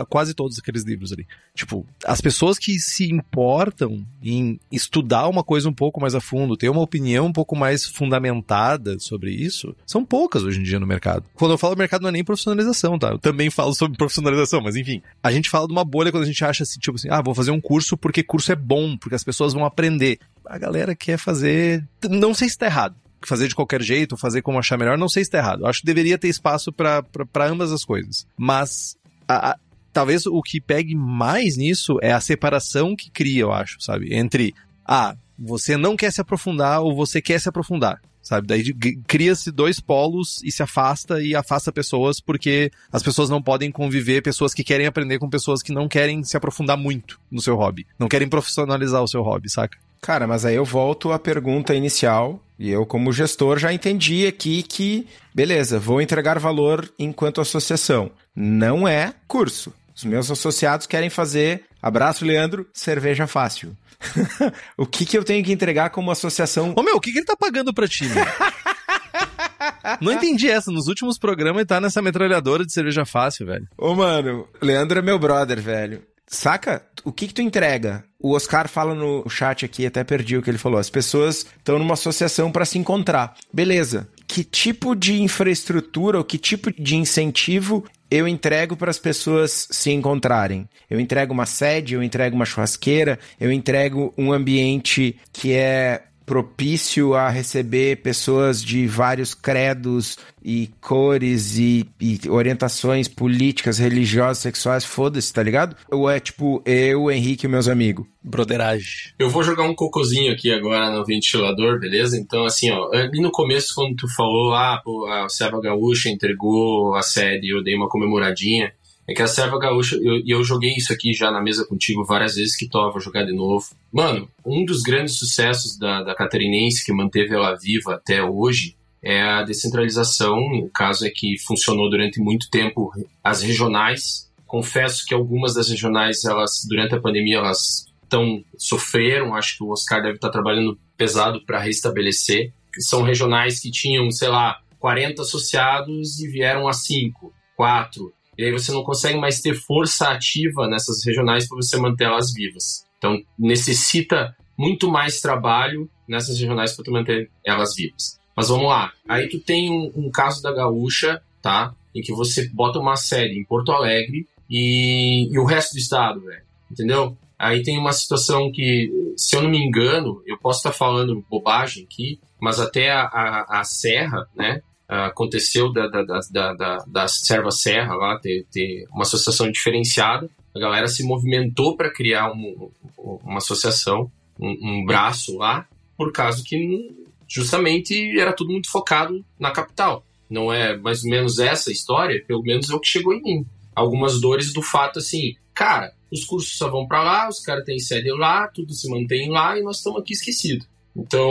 quase 0.09 0.35
todos 0.35 0.59
aqueles 0.59 0.83
livros 0.83 1.13
ali. 1.13 1.27
Tipo, 1.55 1.87
as 2.05 2.21
pessoas 2.21 2.59
que 2.59 2.79
se 2.79 3.11
importam 3.11 4.05
em 4.23 4.59
estudar 4.71 5.29
uma 5.29 5.43
coisa 5.43 5.69
um 5.69 5.73
pouco 5.73 6.01
mais 6.01 6.15
a 6.15 6.21
fundo, 6.21 6.57
ter 6.57 6.69
uma 6.69 6.81
opinião 6.81 7.27
um 7.27 7.33
pouco 7.33 7.57
mais 7.57 7.87
fundamentada 7.87 8.99
sobre 8.99 9.33
isso, 9.33 9.75
são 9.87 10.05
poucas 10.05 10.43
hoje 10.43 10.61
em 10.61 10.63
dia 10.63 10.81
no 10.81 10.87
mercado. 10.87 11.25
Quando 11.35 11.53
eu 11.53 11.59
falo 11.59 11.77
mercado, 11.77 12.03
não 12.03 12.09
é 12.09 12.13
nem 12.13 12.25
profissionalização, 12.25 12.99
tá? 12.99 13.09
Eu 13.09 13.19
também 13.19 13.51
falo 13.51 13.75
sobre 13.75 13.97
profissionalização, 13.97 14.61
mas 14.61 14.77
enfim. 14.77 15.03
A 15.23 15.33
gente 15.33 15.51
fala 15.51 15.67
de 15.67 15.73
uma 15.73 15.85
bolha 15.85 16.11
quando 16.11 16.25
a 16.25 16.27
gente 16.27 16.45
acha 16.45 16.63
assim, 16.63 16.79
tipo 16.79 16.97
assim, 16.97 17.09
ah, 17.11 17.23
vou 17.23 17.35
fazer 17.35 17.51
um 17.51 17.61
curso 17.61 17.97
porque 17.97 18.23
curso 18.23 18.53
é 18.53 18.57
bom, 18.57 18.97
porque 18.97 19.15
as 19.15 19.25
pessoas 19.25 19.53
vão 19.53 19.65
aprender. 19.65 20.19
A 20.47 20.59
galera 20.59 20.95
quer 20.95 21.19
fazer. 21.19 21.87
Não 22.09 22.35
sei 22.35 22.49
se 22.49 22.59
tá 22.59 22.67
errado 22.67 22.97
fazer 23.23 23.49
de 23.49 23.55
qualquer 23.55 23.83
jeito, 23.83 24.17
fazer 24.17 24.43
como 24.43 24.59
achar 24.59 24.79
melhor, 24.79 24.97
não 24.97 25.09
sei 25.09 25.25
se 25.25 25.29
está 25.29 25.39
errado. 25.39 25.67
acho 25.67 25.81
que 25.81 25.87
deveria 25.87 26.19
ter 26.19 26.29
espaço 26.29 26.73
para 26.73 27.05
ambas 27.47 27.73
as 27.73 27.85
coisas. 27.85 28.27
Mas 28.37 28.97
a, 29.31 29.51
a, 29.51 29.59
talvez 29.93 30.27
o 30.27 30.43
que 30.43 30.61
pegue 30.61 30.95
mais 30.95 31.57
nisso 31.57 31.99
é 32.03 32.13
a 32.13 32.21
separação 32.21 32.97
que 32.97 33.11
cria, 33.11 33.43
eu 33.43 33.53
acho, 33.53 33.81
sabe? 33.81 34.15
Entre, 34.15 34.55
ah, 34.85 35.17
você 35.39 35.77
não 35.77 35.97
quer 35.97 36.13
se 36.13 36.21
aprofundar 36.21 36.83
ou 36.83 36.95
você 36.95 37.21
quer 37.23 37.41
se 37.41 37.49
aprofundar 37.49 38.01
sabe? 38.23 38.47
Daí 38.47 38.73
cria-se 39.07 39.51
dois 39.51 39.81
polos 39.81 40.43
e 40.45 40.53
se 40.53 40.63
afasta 40.63 41.23
e 41.23 41.35
afasta 41.35 41.73
pessoas 41.73 42.21
porque 42.21 42.71
as 42.93 43.03
pessoas 43.03 43.31
não 43.31 43.43
podem 43.43 43.73
conviver, 43.73 44.23
pessoas 44.23 44.55
que 44.55 44.63
querem 44.63 44.87
aprender 44.87 45.19
com 45.19 45.29
pessoas 45.29 45.63
que 45.63 45.73
não 45.73 45.89
querem 45.89 46.23
se 46.23 46.37
aprofundar 46.37 46.77
muito 46.77 47.21
no 47.31 47.41
seu 47.41 47.57
hobby, 47.57 47.87
não 47.99 48.09
querem 48.09 48.29
profissionalizar 48.29 49.03
o 49.03 49.09
seu 49.09 49.23
hobby, 49.23 49.51
saca? 49.51 49.79
Cara, 50.01 50.27
mas 50.27 50.45
aí 50.45 50.55
eu 50.55 50.65
volto 50.65 51.13
à 51.13 51.19
pergunta 51.19 51.75
inicial 51.75 52.41
e 52.61 52.69
eu, 52.71 52.85
como 52.85 53.11
gestor, 53.11 53.59
já 53.59 53.73
entendi 53.73 54.27
aqui 54.27 54.63
que, 54.63 55.09
beleza, 55.35 55.79
vou 55.79 55.99
entregar 55.99 56.39
valor 56.39 56.93
enquanto 56.99 57.41
associação. 57.41 58.11
Não 58.37 58.87
é 58.87 59.15
curso. 59.27 59.73
Os 59.97 60.05
meus 60.05 60.31
associados 60.31 60.87
querem 60.87 61.09
fazer, 61.09 61.65
abraço, 61.81 62.23
Leandro, 62.23 62.67
cerveja 62.75 63.27
fácil. 63.27 63.75
o 64.77 64.85
que, 64.85 65.07
que 65.07 65.17
eu 65.17 65.25
tenho 65.25 65.43
que 65.43 65.51
entregar 65.51 65.89
como 65.89 66.11
associação? 66.11 66.75
Ô 66.77 66.83
meu, 66.83 66.97
o 66.97 67.01
que, 67.01 67.11
que 67.13 67.21
ele 67.21 67.27
tá 67.27 67.35
pagando 67.35 67.73
pra 67.73 67.89
ti? 67.89 68.05
Não 69.99 70.13
entendi 70.13 70.51
essa. 70.51 70.71
Nos 70.71 70.87
últimos 70.87 71.19
programas 71.19 71.61
ele 71.61 71.67
tá 71.67 71.81
nessa 71.81 72.03
metralhadora 72.03 72.67
de 72.67 72.73
cerveja 72.75 73.07
fácil, 73.07 73.47
velho. 73.47 73.67
Ô, 73.77 73.95
mano, 73.95 74.47
Leandro 74.61 74.99
é 74.99 75.03
meu 75.03 75.19
brother, 75.19 75.61
velho. 75.61 76.03
Saca? 76.31 76.83
O 77.05 77.11
que 77.11 77.27
que 77.27 77.35
tu 77.35 77.43
entrega? 77.43 78.05
O 78.19 78.35
Oscar 78.35 78.69
fala 78.69 78.95
no 78.95 79.29
chat 79.29 79.65
aqui, 79.65 79.85
até 79.85 80.05
perdi 80.05 80.37
o 80.37 80.43
que 80.43 80.49
ele 80.49 80.59
falou. 80.59 80.79
As 80.79 80.89
pessoas 80.89 81.45
estão 81.59 81.77
numa 81.77 81.95
associação 81.95 82.53
para 82.53 82.65
se 82.65 82.79
encontrar. 82.79 83.35
Beleza. 83.53 84.09
Que 84.29 84.45
tipo 84.45 84.95
de 84.95 85.21
infraestrutura 85.21 86.19
ou 86.19 86.25
que 86.25 86.39
tipo 86.39 86.71
de 86.73 86.95
incentivo 86.95 87.85
eu 88.09 88.29
entrego 88.29 88.77
para 88.77 88.91
as 88.91 88.99
pessoas 88.99 89.67
se 89.71 89.91
encontrarem. 89.91 90.69
Eu 90.89 91.01
entrego 91.01 91.33
uma 91.33 91.47
sede, 91.47 91.95
eu 91.95 92.03
entrego 92.03 92.37
uma 92.37 92.45
churrasqueira, 92.45 93.19
eu 93.41 93.51
entrego 93.51 94.15
um 94.17 94.33
ambiente 94.33 95.17
que 95.33 95.53
é 95.53 96.03
propício 96.31 97.13
a 97.13 97.29
receber 97.29 97.97
pessoas 98.03 98.63
de 98.63 98.87
vários 98.87 99.35
credos 99.35 100.17
e 100.41 100.71
cores 100.81 101.59
e, 101.59 101.85
e 102.01 102.21
orientações 102.29 103.09
políticas, 103.09 103.79
religiosas, 103.79 104.39
sexuais, 104.39 104.85
foda-se, 104.85 105.33
tá 105.33 105.43
ligado? 105.43 105.75
Ou 105.91 106.09
é 106.09 106.21
tipo 106.21 106.63
eu, 106.65 107.11
Henrique 107.11 107.47
e 107.47 107.49
meus 107.49 107.67
amigos? 107.67 108.07
Broderagem. 108.23 109.13
Eu 109.19 109.29
vou 109.29 109.43
jogar 109.43 109.65
um 109.65 109.75
cocôzinho 109.75 110.33
aqui 110.33 110.53
agora 110.53 110.89
no 110.93 111.05
ventilador, 111.05 111.81
beleza? 111.81 112.17
Então, 112.17 112.45
assim, 112.45 112.71
ó, 112.71 112.95
ali 112.95 113.21
no 113.21 113.33
começo, 113.33 113.75
quando 113.75 113.97
tu 113.97 114.07
falou, 114.15 114.55
ah, 114.55 114.81
pô, 114.85 115.07
a 115.07 115.29
Serva 115.29 115.61
Gaúcha 115.61 116.09
entregou 116.09 116.95
a 116.95 117.03
sede, 117.03 117.49
eu 117.49 117.61
dei 117.61 117.75
uma 117.75 117.89
comemoradinha. 117.89 118.73
É 119.11 119.15
que 119.15 119.23
a 119.23 119.27
Serva 119.27 119.59
Gaúcha, 119.59 119.97
e 119.97 120.07
eu, 120.07 120.39
eu, 120.39 120.45
joguei 120.45 120.73
isso 120.77 120.93
aqui 120.93 121.13
já 121.13 121.31
na 121.31 121.43
mesa 121.43 121.67
contigo 121.67 122.05
várias 122.05 122.37
vezes, 122.37 122.57
que 122.57 122.69
vou 122.73 123.01
jogar 123.01 123.25
de 123.25 123.35
novo. 123.35 123.67
Mano, 123.93 124.29
um 124.47 124.65
dos 124.65 124.83
grandes 124.83 125.17
sucessos 125.19 125.77
da, 125.77 126.03
da 126.03 126.15
Catarinense 126.15 126.85
que 126.85 126.93
manteve 126.93 127.35
ela 127.35 127.57
viva 127.57 127.95
até 127.95 128.23
hoje 128.23 128.77
é 129.03 129.21
a 129.23 129.43
descentralização. 129.43 130.39
O 130.63 130.71
caso 130.71 131.05
é 131.05 131.11
que 131.11 131.37
funcionou 131.39 131.91
durante 131.91 132.21
muito 132.21 132.49
tempo 132.51 132.93
as 133.25 133.43
regionais 133.43 134.31
Confesso 134.51 135.07
que 135.07 135.15
algumas 135.15 135.55
das 135.55 135.71
regionais, 135.71 136.25
elas 136.25 136.67
durante 136.69 136.93
a 136.93 137.01
pandemia, 137.01 137.37
elas 137.37 137.87
tão 138.09 138.43
sofreram. 138.59 139.33
Acho 139.33 139.57
que 139.57 139.63
o 139.63 139.71
Oscar 139.71 140.03
deve 140.03 140.17
estar 140.17 140.29
trabalhando 140.29 140.77
pesado 140.97 141.41
para 141.47 141.61
restabelecer. 141.61 142.53
São 142.81 143.05
regionais 143.05 143.61
que 143.61 143.71
tinham, 143.71 144.11
sei 144.11 144.27
lá, 144.27 144.61
40 144.81 145.23
associados 145.23 146.19
e 146.19 146.27
vieram 146.27 146.67
a 146.67 146.73
5, 146.73 147.33
4. 147.57 148.13
E 148.41 148.45
aí 148.45 148.53
você 148.53 148.73
não 148.73 148.83
consegue 148.83 149.19
mais 149.19 149.43
ter 149.43 149.55
força 149.55 150.09
ativa 150.09 150.67
nessas 150.67 151.05
regionais 151.05 151.47
para 151.47 151.57
você 151.57 151.77
manter 151.77 152.05
elas 152.05 152.33
vivas. 152.33 152.87
Então 152.97 153.23
necessita 153.39 154.35
muito 154.57 154.91
mais 154.91 155.21
trabalho 155.21 155.91
nessas 156.09 156.41
regionais 156.41 156.73
para 156.73 156.83
tu 156.87 156.91
manter 156.91 157.31
elas 157.45 157.75
vivas. 157.75 158.19
Mas 158.35 158.49
vamos 158.49 158.71
lá. 158.71 158.95
Aí 159.07 159.29
tu 159.29 159.39
tem 159.39 159.71
um, 159.71 159.93
um, 159.95 160.11
caso 160.11 160.43
da 160.43 160.55
Gaúcha, 160.55 161.21
tá? 161.43 161.75
Em 161.95 162.01
que 162.01 162.15
você 162.15 162.49
bota 162.49 162.79
uma 162.79 162.97
sede 162.97 163.39
em 163.39 163.45
Porto 163.45 163.73
Alegre 163.73 164.27
e, 164.49 165.29
e 165.31 165.39
o 165.39 165.45
resto 165.45 165.75
do 165.75 165.79
estado, 165.79 166.23
velho. 166.23 166.43
Entendeu? 166.71 167.15
Aí 167.39 167.63
tem 167.63 167.77
uma 167.77 167.93
situação 167.93 168.51
que, 168.51 168.91
se 169.19 169.37
eu 169.37 169.43
não 169.43 169.51
me 169.51 169.59
engano, 169.59 170.23
eu 170.27 170.39
posso 170.39 170.61
estar 170.61 170.73
falando 170.73 171.23
bobagem 171.29 171.85
aqui, 171.85 172.19
mas 172.41 172.59
até 172.59 172.91
a, 172.91 173.03
a, 173.03 173.61
a 173.61 173.65
Serra, 173.65 174.27
né? 174.35 174.63
Aconteceu 174.93 175.73
da, 175.73 175.87
da, 175.87 176.03
da, 176.03 176.53
da, 176.55 176.85
da 176.85 177.09
Serva 177.09 177.53
Serra 177.53 177.95
lá, 177.95 178.19
ter, 178.19 178.45
ter 178.51 178.89
uma 178.91 179.03
associação 179.03 179.51
diferenciada. 179.51 180.29
A 180.53 180.59
galera 180.59 180.89
se 180.89 181.05
movimentou 181.05 181.77
para 181.77 181.93
criar 181.93 182.33
um, 182.33 182.71
uma 182.99 183.39
associação, 183.39 184.11
um, 184.39 184.51
um 184.61 184.85
braço 184.85 185.39
lá, 185.39 185.65
por 185.97 186.11
causa 186.13 186.43
que 186.45 186.91
justamente 187.29 188.19
era 188.19 188.33
tudo 188.33 188.51
muito 188.51 188.69
focado 188.69 189.25
na 189.39 189.53
capital. 189.53 190.05
Não 190.29 190.53
é 190.53 190.77
mais 190.77 191.05
ou 191.05 191.11
menos 191.11 191.39
essa 191.39 191.71
história, 191.71 192.25
pelo 192.27 192.43
menos 192.43 192.69
é 192.69 192.75
o 192.75 192.81
que 192.81 192.89
chegou 192.89 193.15
em 193.15 193.23
mim. 193.23 193.47
Algumas 193.75 194.21
dores 194.21 194.53
do 194.53 194.61
fato 194.61 194.99
assim, 194.99 195.37
cara, 195.55 195.93
os 196.11 196.25
cursos 196.25 196.59
só 196.59 196.69
vão 196.69 196.89
para 196.89 197.03
lá, 197.05 197.29
os 197.29 197.39
caras 197.39 197.65
têm 197.65 197.79
sede 197.79 198.11
lá, 198.11 198.49
tudo 198.49 198.73
se 198.73 198.91
mantém 198.91 199.31
lá 199.31 199.57
e 199.57 199.63
nós 199.63 199.77
estamos 199.77 200.01
aqui 200.01 200.15
esquecidos. 200.15 200.67
Então, 200.97 201.31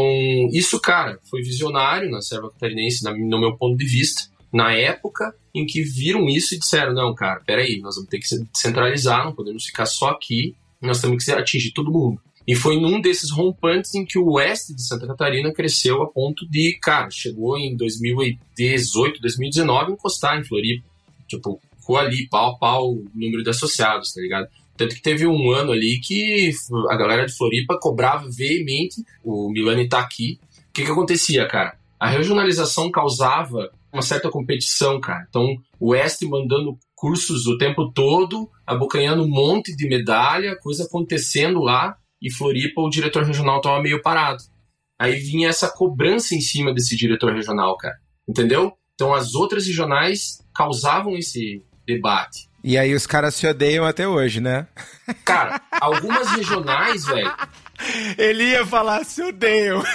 isso, 0.52 0.80
cara, 0.80 1.20
foi 1.30 1.42
visionário 1.42 2.10
na 2.10 2.22
Serva 2.22 2.50
Catarinense, 2.50 3.04
no 3.04 3.40
meu 3.40 3.56
ponto 3.58 3.78
de 3.78 3.86
vista, 3.86 4.30
na 4.52 4.74
época 4.74 5.34
em 5.54 5.66
que 5.66 5.82
viram 5.82 6.28
isso 6.28 6.56
e 6.56 6.60
disseram: 6.60 6.94
não, 6.94 7.14
cara, 7.14 7.42
peraí, 7.46 7.80
nós 7.80 7.96
vamos 7.96 8.10
ter 8.10 8.20
que 8.20 8.28
centralizar, 8.54 9.26
não 9.26 9.34
podemos 9.34 9.66
ficar 9.66 9.86
só 9.86 10.10
aqui, 10.10 10.56
nós 10.82 11.02
temos 11.02 11.24
que 11.24 11.32
atingir 11.32 11.72
todo 11.72 11.92
mundo. 11.92 12.20
E 12.48 12.56
foi 12.56 12.80
num 12.80 13.00
desses 13.00 13.30
rompantes 13.30 13.94
em 13.94 14.04
que 14.04 14.18
o 14.18 14.32
oeste 14.32 14.74
de 14.74 14.82
Santa 14.82 15.06
Catarina 15.06 15.54
cresceu 15.54 16.02
a 16.02 16.08
ponto 16.08 16.50
de, 16.50 16.80
cara, 16.82 17.10
chegou 17.12 17.58
em 17.58 17.76
2018, 17.76 19.22
2019 19.22 19.92
encostar 19.92 20.40
em 20.40 20.44
Floripa. 20.44 20.84
Tipo, 21.28 21.62
ficou 21.80 21.98
ali 21.98 22.28
pau 22.28 22.52
a 22.52 22.58
pau 22.58 22.92
o 22.92 23.06
número 23.14 23.44
de 23.44 23.52
associados, 23.52 24.14
tá 24.14 24.22
ligado? 24.22 24.48
Tanto 24.80 24.96
que 24.96 25.02
teve 25.02 25.28
um 25.28 25.52
ano 25.52 25.74
ali 25.74 26.00
que 26.00 26.52
a 26.90 26.96
galera 26.96 27.26
de 27.26 27.36
Floripa 27.36 27.78
cobrava 27.78 28.30
veemente, 28.32 29.04
o 29.22 29.52
Milani 29.52 29.90
tá 29.90 30.00
aqui. 30.00 30.40
O 30.70 30.72
que 30.72 30.86
que 30.86 30.92
acontecia, 30.92 31.46
cara? 31.50 31.78
A 32.00 32.08
regionalização 32.08 32.90
causava 32.90 33.70
uma 33.92 34.02
certa 34.02 34.30
competição, 34.30 34.98
cara. 35.02 35.26
Então, 35.28 35.58
o 35.78 35.90
Oeste 35.90 36.26
mandando 36.26 36.80
cursos 36.96 37.46
o 37.46 37.58
tempo 37.58 37.92
todo, 37.92 38.50
abocanhando 38.66 39.24
um 39.24 39.30
monte 39.30 39.76
de 39.76 39.86
medalha, 39.86 40.56
coisa 40.56 40.86
acontecendo 40.86 41.60
lá, 41.60 41.98
e 42.22 42.32
Floripa, 42.32 42.80
o 42.80 42.90
diretor 42.90 43.26
regional 43.26 43.60
tava 43.60 43.82
meio 43.82 44.02
parado. 44.02 44.42
Aí 44.98 45.20
vinha 45.20 45.50
essa 45.50 45.70
cobrança 45.70 46.34
em 46.34 46.40
cima 46.40 46.74
desse 46.74 46.96
diretor 46.96 47.34
regional, 47.34 47.76
cara. 47.76 47.98
Entendeu? 48.26 48.72
Então 48.96 49.14
as 49.14 49.36
outras 49.36 49.68
regionais 49.68 50.42
causavam 50.54 51.18
esse 51.18 51.66
debate. 51.86 52.49
E 52.64 52.78
aí 52.78 52.94
os 52.94 53.08
caras 53.08 53.36
se 53.36 53.48
odeiam 53.48 53.86
até 53.86 54.08
hoje, 54.08 54.42
né? 54.42 54.68
Cara, 55.26 55.62
algumas 55.72 56.30
regionais, 56.32 57.06
velho. 57.06 57.34
Ele 58.18 58.44
ia 58.44 58.66
falar 58.66 59.06
se 59.06 59.22
odeiam. 59.22 59.82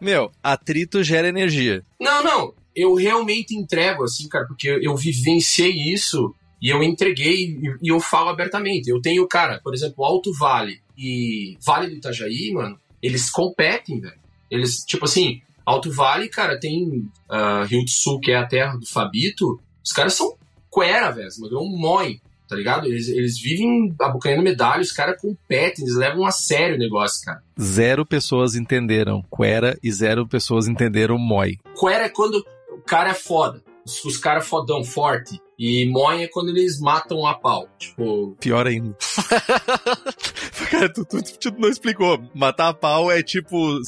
Meu, 0.00 0.30
atrito 0.42 1.02
gera 1.02 1.28
energia. 1.28 1.82
Não, 2.00 2.22
não. 2.22 2.54
Eu 2.74 2.94
realmente 2.94 3.56
entrego, 3.56 4.04
assim, 4.04 4.28
cara, 4.28 4.46
porque 4.46 4.68
eu 4.68 4.94
vivenciei 4.94 5.72
isso 5.72 6.34
e 6.60 6.68
eu 6.68 6.82
entreguei 6.82 7.58
e 7.82 7.90
eu 7.90 7.98
falo 7.98 8.28
abertamente. 8.28 8.90
Eu 8.90 9.00
tenho, 9.00 9.26
cara, 9.26 9.60
por 9.64 9.74
exemplo, 9.74 10.04
Alto 10.04 10.32
Vale 10.34 10.80
e 10.96 11.56
Vale 11.64 11.88
do 11.88 11.96
Itajaí, 11.96 12.52
mano, 12.52 12.78
eles 13.02 13.30
competem, 13.30 14.00
velho. 14.00 14.18
Eles, 14.50 14.84
tipo 14.84 15.06
assim, 15.06 15.40
Alto 15.64 15.90
Vale, 15.90 16.28
cara, 16.28 16.60
tem 16.60 17.10
uh, 17.30 17.64
Rio 17.66 17.82
do 17.82 17.90
Sul, 17.90 18.20
que 18.20 18.30
é 18.30 18.36
a 18.36 18.46
terra 18.46 18.76
do 18.76 18.86
Fabito. 18.86 19.58
Os 19.86 19.92
caras 19.92 20.14
são 20.14 20.36
quera, 20.72 21.10
velho. 21.10 21.28
Mas 21.38 21.52
um 21.52 21.78
mói, 21.78 22.20
tá 22.48 22.56
ligado? 22.56 22.86
Eles, 22.86 23.08
eles 23.08 23.38
vivem 23.40 23.94
abocanhando 24.00 24.42
medalha, 24.42 24.82
os 24.82 24.92
caras 24.92 25.20
competem, 25.20 25.84
eles 25.84 25.96
levam 25.96 26.26
a 26.26 26.32
sério 26.32 26.74
o 26.74 26.78
negócio, 26.78 27.24
cara. 27.24 27.42
Zero 27.58 28.04
pessoas 28.04 28.56
entenderam 28.56 29.24
quera 29.34 29.78
e 29.82 29.90
zero 29.90 30.26
pessoas 30.26 30.66
entenderam 30.66 31.16
moi. 31.16 31.56
Quera 31.78 32.04
é 32.04 32.08
quando 32.08 32.44
o 32.70 32.80
cara 32.82 33.10
é 33.10 33.14
foda. 33.14 33.62
Os, 33.84 34.04
os 34.04 34.16
caras 34.16 34.46
fodão, 34.46 34.84
forte. 34.84 35.40
E 35.58 35.88
Moin 35.88 36.22
é 36.22 36.28
quando 36.28 36.50
eles 36.50 36.78
matam 36.78 37.26
a 37.26 37.32
pau. 37.32 37.66
Tipo. 37.78 38.36
Pior 38.38 38.66
ainda. 38.66 38.94
Cara, 40.70 40.92
tu, 40.92 41.04
tu, 41.04 41.22
tu, 41.22 41.54
não 41.58 41.70
explicou. 41.70 42.22
Matar 42.34 42.68
a 42.68 42.74
pau 42.74 43.10
é 43.10 43.22
tipo 43.22 43.80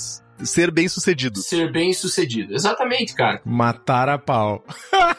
ser 0.44 0.70
bem 0.70 0.88
sucedido. 0.88 1.40
Ser 1.40 1.70
bem 1.70 1.92
sucedido. 1.92 2.54
Exatamente, 2.54 3.14
cara. 3.14 3.40
Matar 3.44 4.08
a 4.08 4.18
pau. 4.18 4.64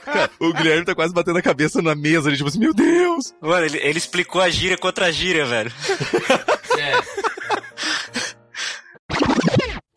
cara, 0.04 0.30
o 0.40 0.54
Guilherme 0.54 0.86
tá 0.86 0.96
quase 0.96 1.14
batendo 1.14 1.40
a 1.40 1.42
cabeça 1.42 1.82
na 1.82 1.96
mesa, 1.96 2.30
ele 2.30 2.38
tipo 2.38 2.50
assim, 2.50 2.60
meu 2.60 2.74
Deus! 2.74 3.34
Mano, 3.42 3.66
ele, 3.66 3.78
ele 3.80 3.98
explicou 3.98 4.42
a 4.42 4.50
gíria 4.50 4.78
contra 4.78 5.08
a 5.08 5.12
gíria, 5.12 5.46
velho. 5.46 5.72
É. 6.78 7.30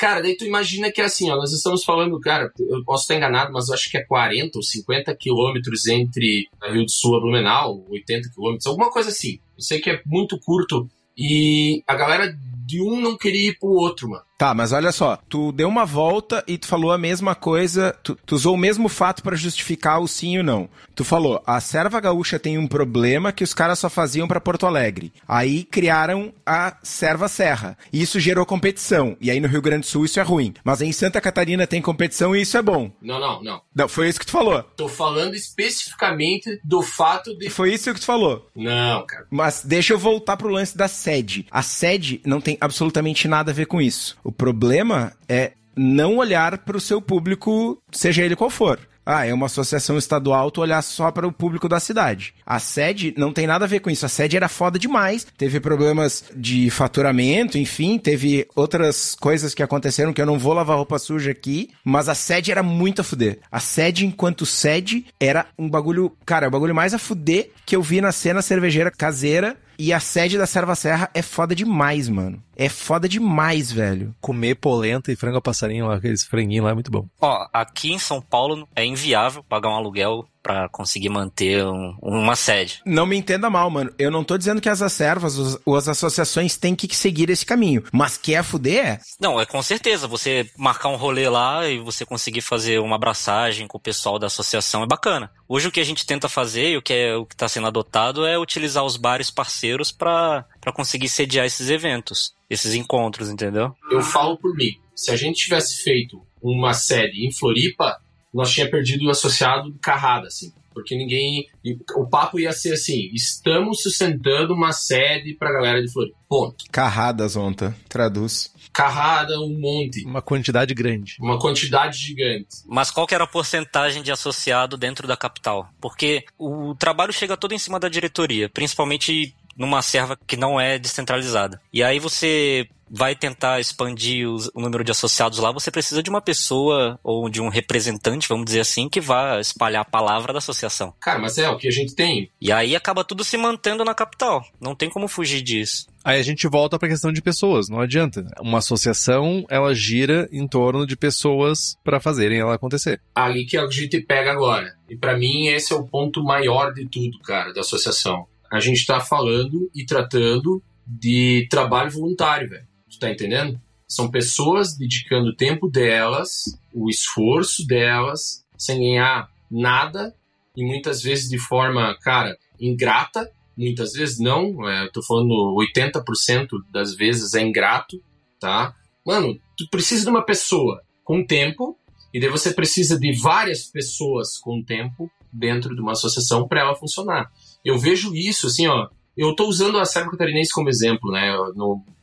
Cara, 0.03 0.21
daí 0.21 0.37
tu 0.37 0.45
imagina 0.45 0.91
que 0.91 1.01
é 1.01 1.05
assim, 1.05 1.31
ó, 1.31 1.37
nós 1.37 1.53
estamos 1.53 1.85
falando, 1.85 2.19
cara, 2.19 2.51
eu 2.59 2.83
posso 2.85 3.03
estar 3.03 3.15
enganado, 3.15 3.53
mas 3.53 3.69
eu 3.69 3.75
acho 3.75 3.89
que 3.89 3.97
é 3.97 4.05
40 4.05 4.59
ou 4.59 4.63
50 4.63 5.15
quilômetros 5.15 5.87
entre 5.87 6.49
Rio 6.61 6.85
do 6.85 6.91
Sul 6.91 7.19
e 7.19 7.21
Blumenau, 7.21 7.87
80 7.89 8.31
quilômetros, 8.35 8.67
alguma 8.67 8.91
coisa 8.91 9.11
assim. 9.11 9.39
Eu 9.57 9.63
sei 9.63 9.81
que 9.81 9.89
é 9.89 10.03
muito 10.05 10.41
curto 10.41 10.91
e 11.17 11.85
a 11.87 11.95
galera 11.95 12.37
de 12.67 12.83
um 12.83 13.01
não 13.01 13.17
queria 13.17 13.51
ir 13.51 13.59
pro 13.61 13.69
outro, 13.69 14.09
mano. 14.09 14.25
Tá, 14.43 14.53
mas 14.53 14.73
olha 14.73 14.91
só, 14.91 15.17
tu 15.29 15.53
deu 15.53 15.69
uma 15.69 15.85
volta 15.85 16.43
e 16.49 16.59
tu 16.59 16.67
falou 16.67 16.91
a 16.91 16.99
mesma 16.99 17.33
coisa, 17.33 17.97
tu, 18.03 18.19
tu 18.27 18.35
usou 18.35 18.57
o 18.57 18.59
mesmo 18.59 18.89
fato 18.89 19.23
para 19.23 19.37
justificar 19.37 20.01
o 20.01 20.09
sim 20.09 20.35
e 20.35 20.41
o 20.41 20.43
não. 20.43 20.69
Tu 20.97 21.05
falou, 21.05 21.41
a 21.47 21.61
Serva 21.61 22.01
Gaúcha 22.01 22.41
tem 22.41 22.59
um 22.59 22.67
problema 22.67 23.31
que 23.31 23.45
os 23.45 23.55
caras 23.55 23.79
só 23.79 23.89
faziam 23.89 24.27
para 24.27 24.41
Porto 24.41 24.67
Alegre. 24.67 25.13
Aí 25.29 25.63
criaram 25.63 26.35
a 26.45 26.77
Serva 26.83 27.29
Serra. 27.29 27.79
E 27.93 28.03
isso 28.03 28.19
gerou 28.19 28.45
competição. 28.45 29.17
E 29.21 29.31
aí 29.31 29.39
no 29.39 29.47
Rio 29.47 29.63
Grande 29.63 29.83
do 29.83 29.87
Sul 29.87 30.05
isso 30.05 30.19
é 30.19 30.23
ruim. 30.25 30.53
Mas 30.65 30.83
em 30.83 30.91
Santa 30.91 31.21
Catarina 31.21 31.65
tem 31.65 31.81
competição 31.81 32.35
e 32.35 32.43
isso 32.43 32.59
é 32.59 32.63
bom. 32.63 32.91
Não, 33.01 33.21
não, 33.21 33.43
não. 33.43 33.63
Não, 33.73 33.89
foi 33.89 34.09
isso 34.09 34.19
que 34.19 34.27
tu 34.27 34.33
falou. 34.33 34.63
Tô 34.77 34.89
falando 34.89 35.35
especificamente 35.35 36.61
do 36.65 36.83
fato 36.83 37.33
de. 37.39 37.49
Foi 37.49 37.73
isso 37.73 37.95
que 37.95 38.01
tu 38.01 38.07
falou. 38.07 38.51
Não, 38.57 39.07
cara. 39.07 39.27
Mas 39.31 39.63
deixa 39.65 39.93
eu 39.93 39.99
voltar 39.99 40.37
pro 40.37 40.49
lance 40.49 40.77
da 40.77 40.89
sede. 40.89 41.47
A 41.51 41.63
sede 41.63 42.21
não 42.27 42.41
tem 42.41 42.59
absolutamente 42.61 43.29
nada 43.29 43.53
a 43.53 43.55
ver 43.55 43.67
com 43.67 43.81
isso. 43.81 44.19
O 44.25 44.32
problema 44.33 45.12
é 45.29 45.53
não 45.77 46.16
olhar 46.16 46.59
para 46.59 46.77
o 46.77 46.81
seu 46.81 47.01
público, 47.01 47.79
seja 47.90 48.23
ele 48.23 48.37
qual 48.37 48.51
for. 48.51 48.79
Ah, 49.05 49.27
é 49.27 49.35
uma 49.35 49.47
associação 49.47 49.99
estadual, 49.99 50.51
tu 50.51 50.61
olhar 50.61 50.81
só 50.81 51.11
para 51.11 51.27
o 51.27 51.33
público 51.33 51.68
da 51.68 51.81
cidade. 51.81 52.35
A 52.47 52.61
sede 52.61 53.12
não 53.16 53.33
tem 53.33 53.49
nada 53.49 53.64
a 53.64 53.68
ver 53.68 53.81
com 53.81 53.90
isso. 53.90 54.07
A 54.07 54.09
sede 54.09 54.37
era 54.37 54.49
foda 54.49 54.79
demais. 54.79 55.27
Teve 55.37 55.59
problemas 55.59 56.25
de 56.37 56.71
faturamento, 56.71 57.59
enfim, 57.59 57.99
teve 57.99 58.47
outras 58.55 59.16
coisas 59.16 59.55
que 59.55 59.62
aconteceram 59.62 60.12
que 60.12 60.23
eu 60.23 60.27
não 60.27 60.38
vou 60.38 60.53
lavar 60.53 60.77
roupa 60.77 61.01
suja 61.01 61.33
aqui, 61.33 61.71
mas 61.85 62.09
a 62.09 62.14
sede 62.14 62.53
era 62.53 62.62
muito 62.62 63.01
a 63.01 63.05
fuder. 63.05 63.40
A 63.51 63.59
sede, 63.59 64.07
enquanto 64.07 64.47
sede, 64.47 65.05
era 65.18 65.47
um 65.59 65.68
bagulho, 65.68 66.12
cara, 66.25 66.47
o 66.47 66.51
bagulho 66.51 66.75
mais 66.75 66.95
a 66.95 66.99
fuder 66.99 67.51
que 67.66 67.75
eu 67.75 67.83
vi 67.83 68.01
na 68.01 68.12
cena 68.12 68.40
cervejeira 68.40 68.90
caseira 68.90 69.57
e 69.83 69.92
a 69.92 69.99
sede 69.99 70.38
da 70.38 70.47
Serva 70.47 70.77
Serra 70.77 71.11
é 71.12 71.21
foda 71.23 71.57
demais, 71.57 72.09
mano. 72.09 72.40
É 72.55 72.68
foda 72.68 73.09
demais, 73.09 73.73
velho. 73.73 74.14
Comer 74.21 74.55
polenta 74.55 75.11
e 75.11 75.16
frango 75.16 75.38
a 75.38 75.42
passarinho 75.42 75.88
lá, 75.88 75.97
aqueles 75.97 76.25
franguinhos 76.25 76.64
lá 76.64 76.71
é 76.71 76.75
muito 76.75 76.88
bom. 76.88 77.09
Ó, 77.21 77.49
aqui 77.53 77.90
em 77.90 77.99
São 77.99 78.23
Paulo 78.23 78.68
é 78.77 78.85
inviável 78.85 79.42
pagar 79.42 79.71
um 79.71 79.75
aluguel 79.75 80.25
para 80.43 80.69
conseguir 80.69 81.09
manter 81.09 81.65
um, 81.65 81.97
uma 82.03 82.35
sede. 82.35 82.83
Não 82.85 83.07
me 83.07 83.17
entenda 83.17 83.49
mal, 83.49 83.71
mano. 83.71 83.93
Eu 83.99 84.11
não 84.11 84.25
tô 84.25 84.37
dizendo 84.37 84.61
que 84.61 84.69
as 84.69 84.83
acervas 84.83 85.59
ou 85.65 85.77
as 85.77 85.89
associações 85.89 86.57
têm 86.57 86.75
que 86.75 86.95
seguir 86.95 87.31
esse 87.31 87.47
caminho. 87.47 87.85
Mas 87.93 88.17
quer 88.17 88.33
é 88.33 88.43
fuder 88.43 88.73
é? 88.73 89.01
Não, 89.21 89.40
é 89.40 89.47
com 89.47 89.63
certeza. 89.63 90.09
Você 90.09 90.51
marcar 90.57 90.88
um 90.88 90.97
rolê 90.97 91.29
lá 91.29 91.69
e 91.69 91.79
você 91.79 92.05
conseguir 92.05 92.40
fazer 92.40 92.81
uma 92.81 92.97
abraçagem 92.97 93.67
com 93.67 93.79
o 93.79 93.81
pessoal 93.81 94.19
da 94.19 94.27
associação 94.27 94.83
é 94.83 94.87
bacana. 94.87 95.31
Hoje 95.49 95.69
o 95.69 95.73
que 95.73 95.81
a 95.81 95.85
gente 95.85 96.07
tenta 96.07 96.29
fazer 96.29 96.71
e 96.71 96.77
o 96.77 96.83
que 96.83 96.93
é 96.93 97.15
o 97.15 97.27
que 97.27 97.35
está 97.35 97.49
sendo 97.49 97.67
adotado 97.67 98.27
é 98.27 98.38
utilizar 98.38 98.85
os 98.85 98.97
bares 98.97 99.31
parceiros 99.31 99.93
para 99.93 100.47
conseguir 100.75 101.09
sediar 101.09 101.47
esses 101.47 101.69
eventos, 101.69 102.35
esses 102.49 102.75
encontros, 102.75 103.29
entendeu? 103.29 103.75
Eu 103.90 104.03
falo 104.03 104.37
por 104.37 104.55
mim. 104.55 104.79
Se 104.95 105.11
a 105.11 105.17
gente 105.17 105.43
tivesse 105.43 105.83
feito 105.83 106.23
uma 106.43 106.75
sede 106.75 107.27
em 107.27 107.33
Floripa, 107.33 108.01
nós 108.33 108.51
tinha 108.51 108.71
perdido 108.71 109.07
o 109.07 109.11
associado 109.11 109.75
carrada, 109.81 110.29
assim. 110.29 110.53
Porque 110.73 110.97
ninguém. 110.97 111.49
O 111.97 112.07
papo 112.07 112.41
ia 112.41 112.53
ser 112.53 112.75
assim: 112.75 113.11
estamos 113.13 113.83
sustentando 113.83 114.55
uma 114.55 114.73
sede 114.73 115.35
pra 115.35 115.53
galera 115.53 115.83
de 115.83 115.93
Floripa. 115.93 116.17
Ponto. 116.29 116.65
Carradas, 116.71 117.33
Zonta. 117.33 117.77
Traduz. 117.89 118.53
Carrada, 118.73 119.39
um 119.39 119.61
monte. 119.61 120.03
Uma 120.07 120.23
quantidade 120.23 120.73
grande. 120.73 121.17
Uma 121.21 121.39
quantidade 121.39 121.99
gigante. 121.99 122.63
Mas 122.67 122.91
qual 122.91 123.07
que 123.07 123.15
era 123.15 123.25
a 123.25 123.27
porcentagem 123.27 124.03
de 124.03 124.11
associado 124.11 124.79
dentro 124.79 125.07
da 125.07 125.17
capital? 125.17 125.69
Porque 125.79 126.25
o 126.39 126.75
trabalho 126.75 127.13
chega 127.13 127.37
todo 127.37 127.53
em 127.53 127.59
cima 127.59 127.79
da 127.79 127.91
diretoria, 127.91 128.49
principalmente 128.49 129.35
numa 129.55 129.83
serva 129.83 130.19
que 130.27 130.39
não 130.39 130.59
é 130.59 130.79
descentralizada. 130.79 131.61
E 131.71 131.83
aí 131.83 131.99
você 131.99 132.67
vai 132.95 133.17
tentar 133.17 133.59
expandir 133.59 134.29
os, 134.29 134.51
o 134.55 134.61
número 134.61 134.85
de 134.85 134.90
associados 134.90 135.38
lá, 135.38 135.51
você 135.51 135.71
precisa 135.71 136.03
de 136.03 136.11
uma 136.11 136.21
pessoa 136.21 137.01
ou 137.03 137.31
de 137.31 137.40
um 137.40 137.49
representante, 137.49 138.29
vamos 138.29 138.45
dizer 138.45 138.61
assim, 138.61 138.87
que 138.87 139.01
vá 139.01 139.40
espalhar 139.40 139.81
a 139.81 139.90
palavra 139.90 140.33
da 140.33 140.38
associação. 140.38 140.93
Cara, 141.01 141.19
mas 141.19 141.38
é 141.38 141.49
o 141.49 141.57
que 141.57 141.67
a 141.67 141.71
gente 141.71 141.95
tem. 141.95 142.31
E 142.38 142.53
aí 142.53 142.77
acaba 142.77 143.03
tudo 143.03 143.25
se 143.25 143.38
mantendo 143.38 143.83
na 143.83 143.95
capital. 143.95 144.45
Não 144.61 144.75
tem 144.75 144.90
como 144.90 145.09
fugir 145.09 145.40
disso. 145.40 145.90
Aí 146.05 146.19
a 146.19 146.23
gente 146.23 146.47
volta 146.49 146.79
para 146.79 146.88
a 146.88 146.90
questão 146.90 147.13
de 147.13 147.23
pessoas, 147.23 147.69
não 147.69 147.81
adianta. 147.81 148.27
Uma 148.40 148.59
associação, 148.59 149.47
ela 149.49 149.73
gira 149.73 150.29
em 150.31 150.47
torno 150.47 150.87
de 150.87 150.97
pessoas 150.97 151.77
para 151.83 152.01
fazerem 152.01 152.40
ela 152.40 152.55
acontecer. 152.55 153.01
Ali 153.15 153.47
que 153.47 153.57
a 153.57 153.67
gente 153.71 154.01
pega 154.01 154.33
agora. 154.33 154.75
E 154.90 154.97
para 154.97 155.17
mim 155.17 155.47
esse 155.47 155.73
é 155.73 155.77
o 155.77 155.87
ponto 155.87 156.23
maior 156.23 156.75
de 156.75 156.87
tudo, 156.88 157.19
cara, 157.21 157.55
da 157.55 157.61
associação. 157.61 158.27
A 158.51 158.61
gente 158.61 158.79
está 158.79 159.01
falando 159.01 159.71
e 159.75 159.87
tratando 159.87 160.63
de 160.87 161.47
trabalho 161.49 161.90
voluntário, 161.90 162.51
velho. 162.51 162.71
Tu 162.93 162.99
tá 162.99 163.11
entendendo? 163.11 163.61
São 163.88 164.11
pessoas 164.11 164.77
dedicando 164.77 165.31
o 165.31 165.37
tempo 165.37 165.69
delas, 165.69 166.59
o 166.73 166.88
esforço 166.88 167.67
delas, 167.67 168.45
sem 168.57 168.79
ganhar 168.79 169.29
nada 169.51 170.15
e 170.57 170.65
muitas 170.65 171.03
vezes 171.03 171.29
de 171.29 171.38
forma, 171.38 171.97
cara, 172.01 172.37
ingrata. 172.61 173.31
Muitas 173.57 173.93
vezes 173.93 174.19
não, 174.19 174.67
é, 174.67 174.88
tô 174.88 175.03
falando 175.03 175.55
80% 175.57 176.49
das 176.71 176.95
vezes 176.95 177.35
é 177.35 177.43
ingrato, 177.43 178.03
tá? 178.40 178.75
Mano, 179.05 179.38
tu 179.57 179.69
precisa 179.69 180.05
de 180.05 180.11
uma 180.11 180.25
pessoa 180.25 180.83
com 181.05 181.25
tempo 181.25 181.77
e 182.15 182.21
daí 182.21 182.31
você 182.31 182.53
precisa 182.53 182.99
de 182.99 183.13
várias 183.21 183.65
pessoas 183.65 184.38
com 184.38 184.63
tempo 184.63 185.11
dentro 185.33 185.75
de 185.75 185.81
uma 185.83 185.93
associação 185.93 186.49
para 186.49 186.61
ela 186.61 186.75
funcionar. 186.75 187.31
Eu 187.65 187.79
vejo 187.79 188.15
isso, 188.15 188.47
assim, 188.47 188.67
ó. 188.67 188.88
Eu 189.15 189.31
estou 189.31 189.49
usando 189.49 189.79
a 189.79 189.85
Serra 189.85 190.11
Catarinense 190.11 190.53
como 190.53 190.71
exemplo, 190.71 191.11
né, 191.11 191.37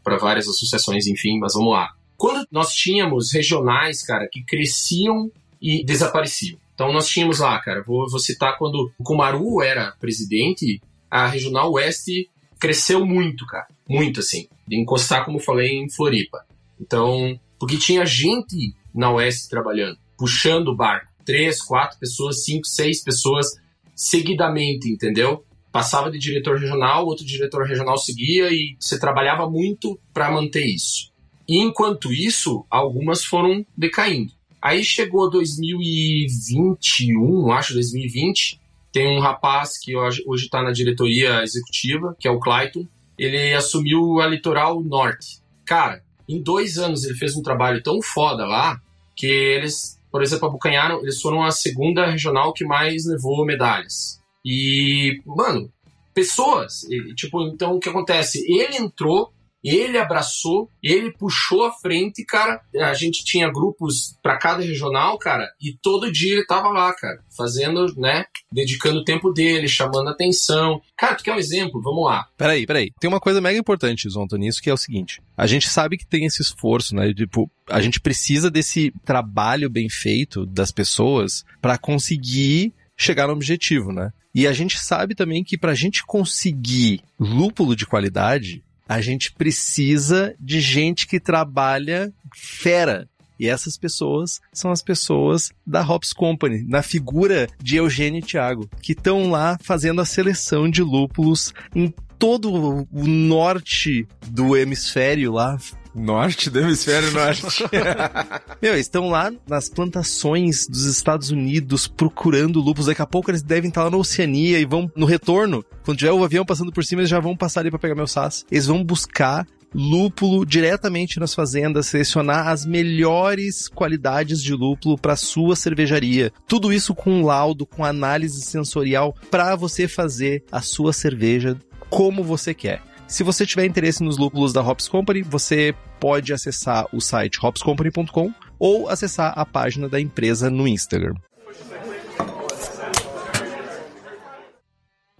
para 0.09 0.17
várias 0.17 0.47
associações, 0.47 1.05
enfim, 1.05 1.37
mas 1.39 1.53
vamos 1.53 1.71
lá. 1.71 1.89
Quando 2.17 2.45
nós 2.51 2.73
tínhamos 2.73 3.31
regionais, 3.31 4.01
cara, 4.01 4.27
que 4.29 4.43
cresciam 4.43 5.31
e 5.61 5.85
desapareciam. 5.85 6.57
Então 6.73 6.91
nós 6.91 7.07
tínhamos 7.07 7.39
lá, 7.39 7.59
cara, 7.59 7.83
vou, 7.85 8.09
vou 8.09 8.19
citar 8.19 8.57
quando 8.57 8.91
o 8.97 9.03
Kumaru 9.03 9.61
era 9.61 9.91
presidente, 9.99 10.81
a 11.11 11.27
Regional 11.27 11.71
Oeste 11.73 12.29
cresceu 12.59 13.05
muito, 13.05 13.45
cara. 13.45 13.67
Muito, 13.87 14.19
assim. 14.19 14.47
De 14.67 14.77
encostar, 14.77 15.25
como 15.25 15.39
falei, 15.39 15.77
em 15.77 15.89
Floripa. 15.89 16.45
Então, 16.79 17.39
porque 17.59 17.77
tinha 17.77 18.05
gente 18.05 18.73
na 18.93 19.11
Oeste 19.11 19.49
trabalhando, 19.49 19.97
puxando 20.17 20.69
o 20.69 20.75
barco. 20.75 21.07
Três, 21.25 21.61
quatro 21.61 21.99
pessoas, 21.99 22.43
cinco, 22.43 22.65
seis 22.65 23.03
pessoas 23.03 23.47
seguidamente, 23.95 24.89
entendeu? 24.89 25.43
Passava 25.71 26.11
de 26.11 26.19
diretor 26.19 26.59
regional, 26.59 27.05
outro 27.05 27.25
diretor 27.25 27.65
regional 27.65 27.97
seguia 27.97 28.51
e 28.51 28.75
você 28.79 28.99
trabalhava 28.99 29.49
muito 29.49 29.99
para 30.13 30.31
manter 30.31 30.65
isso. 30.65 31.11
E 31.47 31.57
enquanto 31.57 32.13
isso, 32.13 32.65
algumas 32.69 33.25
foram 33.25 33.65
decaindo. 33.75 34.31
Aí 34.61 34.83
chegou 34.83 35.29
2021, 35.29 37.51
acho 37.51 37.73
2020, 37.73 38.59
tem 38.91 39.17
um 39.17 39.21
rapaz 39.21 39.77
que 39.77 39.95
hoje 39.95 40.23
está 40.35 40.61
na 40.61 40.71
diretoria 40.71 41.41
executiva, 41.43 42.15
que 42.19 42.27
é 42.27 42.31
o 42.31 42.39
Clayton. 42.39 42.85
Ele 43.17 43.53
assumiu 43.53 44.19
a 44.19 44.27
Litoral 44.27 44.83
Norte. 44.83 45.39
Cara, 45.65 46.03
em 46.27 46.41
dois 46.41 46.77
anos 46.77 47.03
ele 47.03 47.15
fez 47.15 47.35
um 47.35 47.41
trabalho 47.41 47.81
tão 47.81 48.01
foda 48.01 48.45
lá 48.45 48.79
que 49.15 49.27
eles, 49.27 49.99
por 50.11 50.21
exemplo, 50.21 50.47
abocanharam, 50.47 51.01
eles 51.01 51.21
foram 51.21 51.43
a 51.43 51.51
segunda 51.51 52.05
regional 52.05 52.53
que 52.53 52.65
mais 52.65 53.05
levou 53.05 53.45
medalhas. 53.45 54.18
E, 54.45 55.21
mano, 55.25 55.71
pessoas. 56.13 56.83
Ele, 56.89 57.13
tipo, 57.15 57.41
então 57.47 57.75
o 57.75 57.79
que 57.79 57.89
acontece? 57.89 58.39
Ele 58.47 58.77
entrou, 58.77 59.31
ele 59.63 59.97
abraçou, 59.97 60.69
ele 60.81 61.11
puxou 61.11 61.65
a 61.65 61.71
frente, 61.71 62.23
cara. 62.25 62.61
A 62.77 62.93
gente 62.93 63.23
tinha 63.23 63.51
grupos 63.51 64.17
para 64.21 64.37
cada 64.37 64.63
regional, 64.63 65.17
cara, 65.17 65.49
e 65.61 65.77
todo 65.81 66.11
dia 66.11 66.35
ele 66.35 66.45
tava 66.45 66.69
lá, 66.69 66.93
cara, 66.93 67.21
fazendo, 67.35 67.85
né? 67.97 68.25
Dedicando 68.51 68.99
o 68.99 69.03
tempo 69.03 69.31
dele, 69.31 69.67
chamando 69.67 70.09
atenção. 70.09 70.81
Cara, 70.97 71.15
tu 71.15 71.23
quer 71.23 71.33
um 71.33 71.39
exemplo? 71.39 71.81
Vamos 71.81 72.05
lá. 72.05 72.27
Peraí, 72.37 72.65
peraí. 72.65 72.91
Tem 72.99 73.09
uma 73.09 73.19
coisa 73.19 73.41
mega 73.41 73.59
importante, 73.59 74.09
Zonto, 74.09 74.37
nisso, 74.37 74.61
que 74.61 74.69
é 74.69 74.73
o 74.73 74.77
seguinte. 74.77 75.21
A 75.37 75.45
gente 75.45 75.69
sabe 75.69 75.97
que 75.97 76.07
tem 76.07 76.25
esse 76.25 76.41
esforço, 76.41 76.95
né? 76.95 77.13
Tipo, 77.13 77.49
a 77.67 77.81
gente 77.81 77.99
precisa 77.99 78.49
desse 78.49 78.93
trabalho 79.03 79.69
bem 79.69 79.89
feito 79.89 80.45
das 80.45 80.71
pessoas 80.71 81.45
para 81.61 81.77
conseguir 81.77 82.73
chegar 82.97 83.27
no 83.27 83.33
objetivo, 83.33 83.91
né? 83.91 84.11
E 84.39 84.47
a 84.47 84.53
gente 84.53 84.79
sabe 84.79 85.15
também 85.15 85.43
que 85.43 85.57
para 85.57 85.73
a 85.73 85.75
gente 85.75 86.01
conseguir 86.05 87.01
lúpulo 87.19 87.75
de 87.75 87.85
qualidade, 87.85 88.63
a 88.87 89.01
gente 89.01 89.33
precisa 89.33 90.33
de 90.39 90.61
gente 90.61 91.05
que 91.05 91.19
trabalha 91.19 92.09
fera. 92.33 93.05
E 93.37 93.49
essas 93.49 93.77
pessoas 93.77 94.39
são 94.53 94.71
as 94.71 94.81
pessoas 94.81 95.51
da 95.67 95.81
Hops 95.81 96.13
Company, 96.13 96.63
na 96.65 96.81
figura 96.81 97.49
de 97.61 97.75
Eugênio 97.75 98.19
e 98.19 98.23
Thiago, 98.23 98.69
que 98.81 98.93
estão 98.93 99.29
lá 99.29 99.57
fazendo 99.61 99.99
a 99.99 100.05
seleção 100.05 100.69
de 100.69 100.81
lúpulos 100.81 101.53
em 101.75 101.93
todo 102.17 102.87
o 102.89 103.07
norte 103.07 104.07
do 104.25 104.55
hemisfério 104.55 105.33
lá, 105.33 105.57
Norte 105.99 106.49
do 106.49 106.59
hemisfério 106.59 107.11
norte. 107.11 107.63
Meu, 108.61 108.77
estão 108.77 109.09
lá 109.09 109.31
nas 109.45 109.67
plantações 109.67 110.65
dos 110.65 110.85
Estados 110.85 111.29
Unidos 111.29 111.87
procurando 111.87 112.61
lúpus. 112.61 112.85
Daqui 112.85 113.01
a 113.01 113.05
pouco 113.05 113.29
eles 113.29 113.41
devem 113.41 113.67
estar 113.67 113.83
lá 113.83 113.89
na 113.89 113.97
Oceania 113.97 114.59
e 114.59 114.65
vão 114.65 114.89
no 114.95 115.05
retorno. 115.05 115.63
Quando 115.83 115.97
tiver 115.97 116.13
o 116.13 116.23
avião 116.23 116.45
passando 116.45 116.71
por 116.71 116.85
cima, 116.85 117.01
eles 117.01 117.09
já 117.09 117.19
vão 117.19 117.35
passar 117.35 117.59
ali 117.59 117.69
para 117.69 117.79
pegar 117.79 117.95
meu 117.95 118.07
sas. 118.07 118.45
Eles 118.49 118.67
vão 118.67 118.81
buscar 118.81 119.45
lúpulo 119.75 120.45
diretamente 120.45 121.19
nas 121.19 121.33
fazendas, 121.33 121.87
selecionar 121.87 122.47
as 122.47 122.65
melhores 122.65 123.67
qualidades 123.67 124.41
de 124.41 124.53
lúpulo 124.53 124.97
para 124.97 125.17
sua 125.17 125.55
cervejaria. 125.55 126.31
Tudo 126.47 126.71
isso 126.71 126.95
com 126.95 127.23
laudo, 127.23 127.65
com 127.65 127.83
análise 127.83 128.41
sensorial 128.41 129.13
para 129.29 129.55
você 129.55 129.87
fazer 129.87 130.43
a 130.49 130.61
sua 130.61 130.93
cerveja 130.93 131.57
como 131.89 132.23
você 132.23 132.53
quer. 132.53 132.88
Se 133.09 133.23
você 133.23 133.43
tiver 133.43 133.65
interesse 133.65 134.03
nos 134.03 134.19
lúpulos 134.19 134.53
da 134.53 134.61
Hops 134.61 134.87
Company, 134.87 135.23
você 135.23 135.73
pode 135.99 136.31
acessar 136.31 136.85
o 136.93 137.01
site 137.01 137.43
hopscompany.com 137.43 138.31
ou 138.59 138.87
acessar 138.87 139.33
a 139.35 139.43
página 139.43 139.89
da 139.89 139.99
empresa 139.99 140.47
no 140.47 140.67
Instagram. 140.67 141.15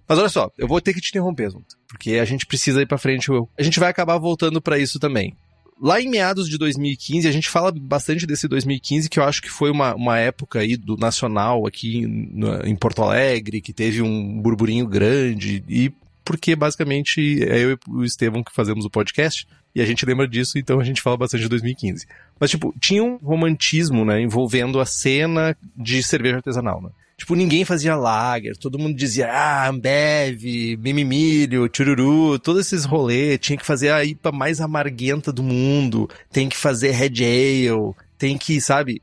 Mas 0.08 0.18
olha 0.18 0.28
só, 0.28 0.48
eu 0.56 0.68
vou 0.68 0.80
ter 0.80 0.94
que 0.94 1.00
te 1.00 1.08
interromper, 1.08 1.50
porque 1.88 2.12
a 2.12 2.24
gente 2.24 2.46
precisa 2.46 2.80
ir 2.80 2.86
para 2.86 2.96
frente. 2.96 3.26
A 3.58 3.62
gente 3.62 3.80
vai 3.80 3.90
acabar 3.90 4.18
voltando 4.18 4.62
para 4.62 4.78
isso 4.78 5.00
também. 5.00 5.36
Lá 5.82 6.00
em 6.00 6.08
meados 6.08 6.48
de 6.48 6.58
2015, 6.58 7.26
a 7.26 7.32
gente 7.32 7.48
fala 7.48 7.72
bastante 7.72 8.24
desse 8.24 8.46
2015, 8.46 9.08
que 9.08 9.18
eu 9.18 9.24
acho 9.24 9.42
que 9.42 9.50
foi 9.50 9.70
uma, 9.70 9.96
uma 9.96 10.16
época 10.16 10.60
aí 10.60 10.76
do 10.76 10.96
nacional 10.96 11.66
aqui 11.66 12.06
no, 12.06 12.64
em 12.64 12.76
Porto 12.76 13.02
Alegre, 13.02 13.60
que 13.60 13.72
teve 13.72 14.00
um 14.00 14.40
burburinho 14.40 14.86
grande 14.86 15.64
e 15.68 15.92
porque 16.24 16.54
basicamente 16.54 17.42
é 17.42 17.64
eu 17.64 17.72
e 17.72 17.78
o 17.88 18.04
Estevão 18.04 18.42
que 18.42 18.52
fazemos 18.52 18.84
o 18.84 18.90
podcast. 18.90 19.46
E 19.74 19.80
a 19.80 19.86
gente 19.86 20.04
lembra 20.04 20.26
disso, 20.26 20.58
então 20.58 20.80
a 20.80 20.84
gente 20.84 21.00
fala 21.00 21.16
bastante 21.16 21.42
de 21.42 21.48
2015. 21.48 22.06
Mas, 22.40 22.50
tipo, 22.50 22.74
tinha 22.80 23.04
um 23.04 23.16
romantismo, 23.16 24.04
né, 24.04 24.20
envolvendo 24.20 24.80
a 24.80 24.86
cena 24.86 25.56
de 25.76 26.02
cerveja 26.02 26.36
artesanal, 26.36 26.82
né? 26.82 26.90
Tipo, 27.16 27.34
ninguém 27.34 27.66
fazia 27.66 27.94
lager, 27.94 28.56
todo 28.56 28.78
mundo 28.78 28.96
dizia, 28.96 29.30
ah, 29.30 29.68
Ambev, 29.68 30.42
Mimimilho, 30.78 31.68
Chururu, 31.70 32.38
todos 32.38 32.62
esses 32.66 32.86
rolês, 32.86 33.38
tinha 33.38 33.58
que 33.58 33.66
fazer 33.66 33.90
a 33.90 34.02
IPA 34.02 34.32
mais 34.32 34.58
amarguenta 34.58 35.30
do 35.30 35.42
mundo, 35.42 36.08
tem 36.32 36.48
que 36.48 36.56
fazer 36.56 36.92
Red 36.92 37.22
Ale, 37.22 37.94
tem 38.16 38.38
que, 38.38 38.58
sabe, 38.58 39.02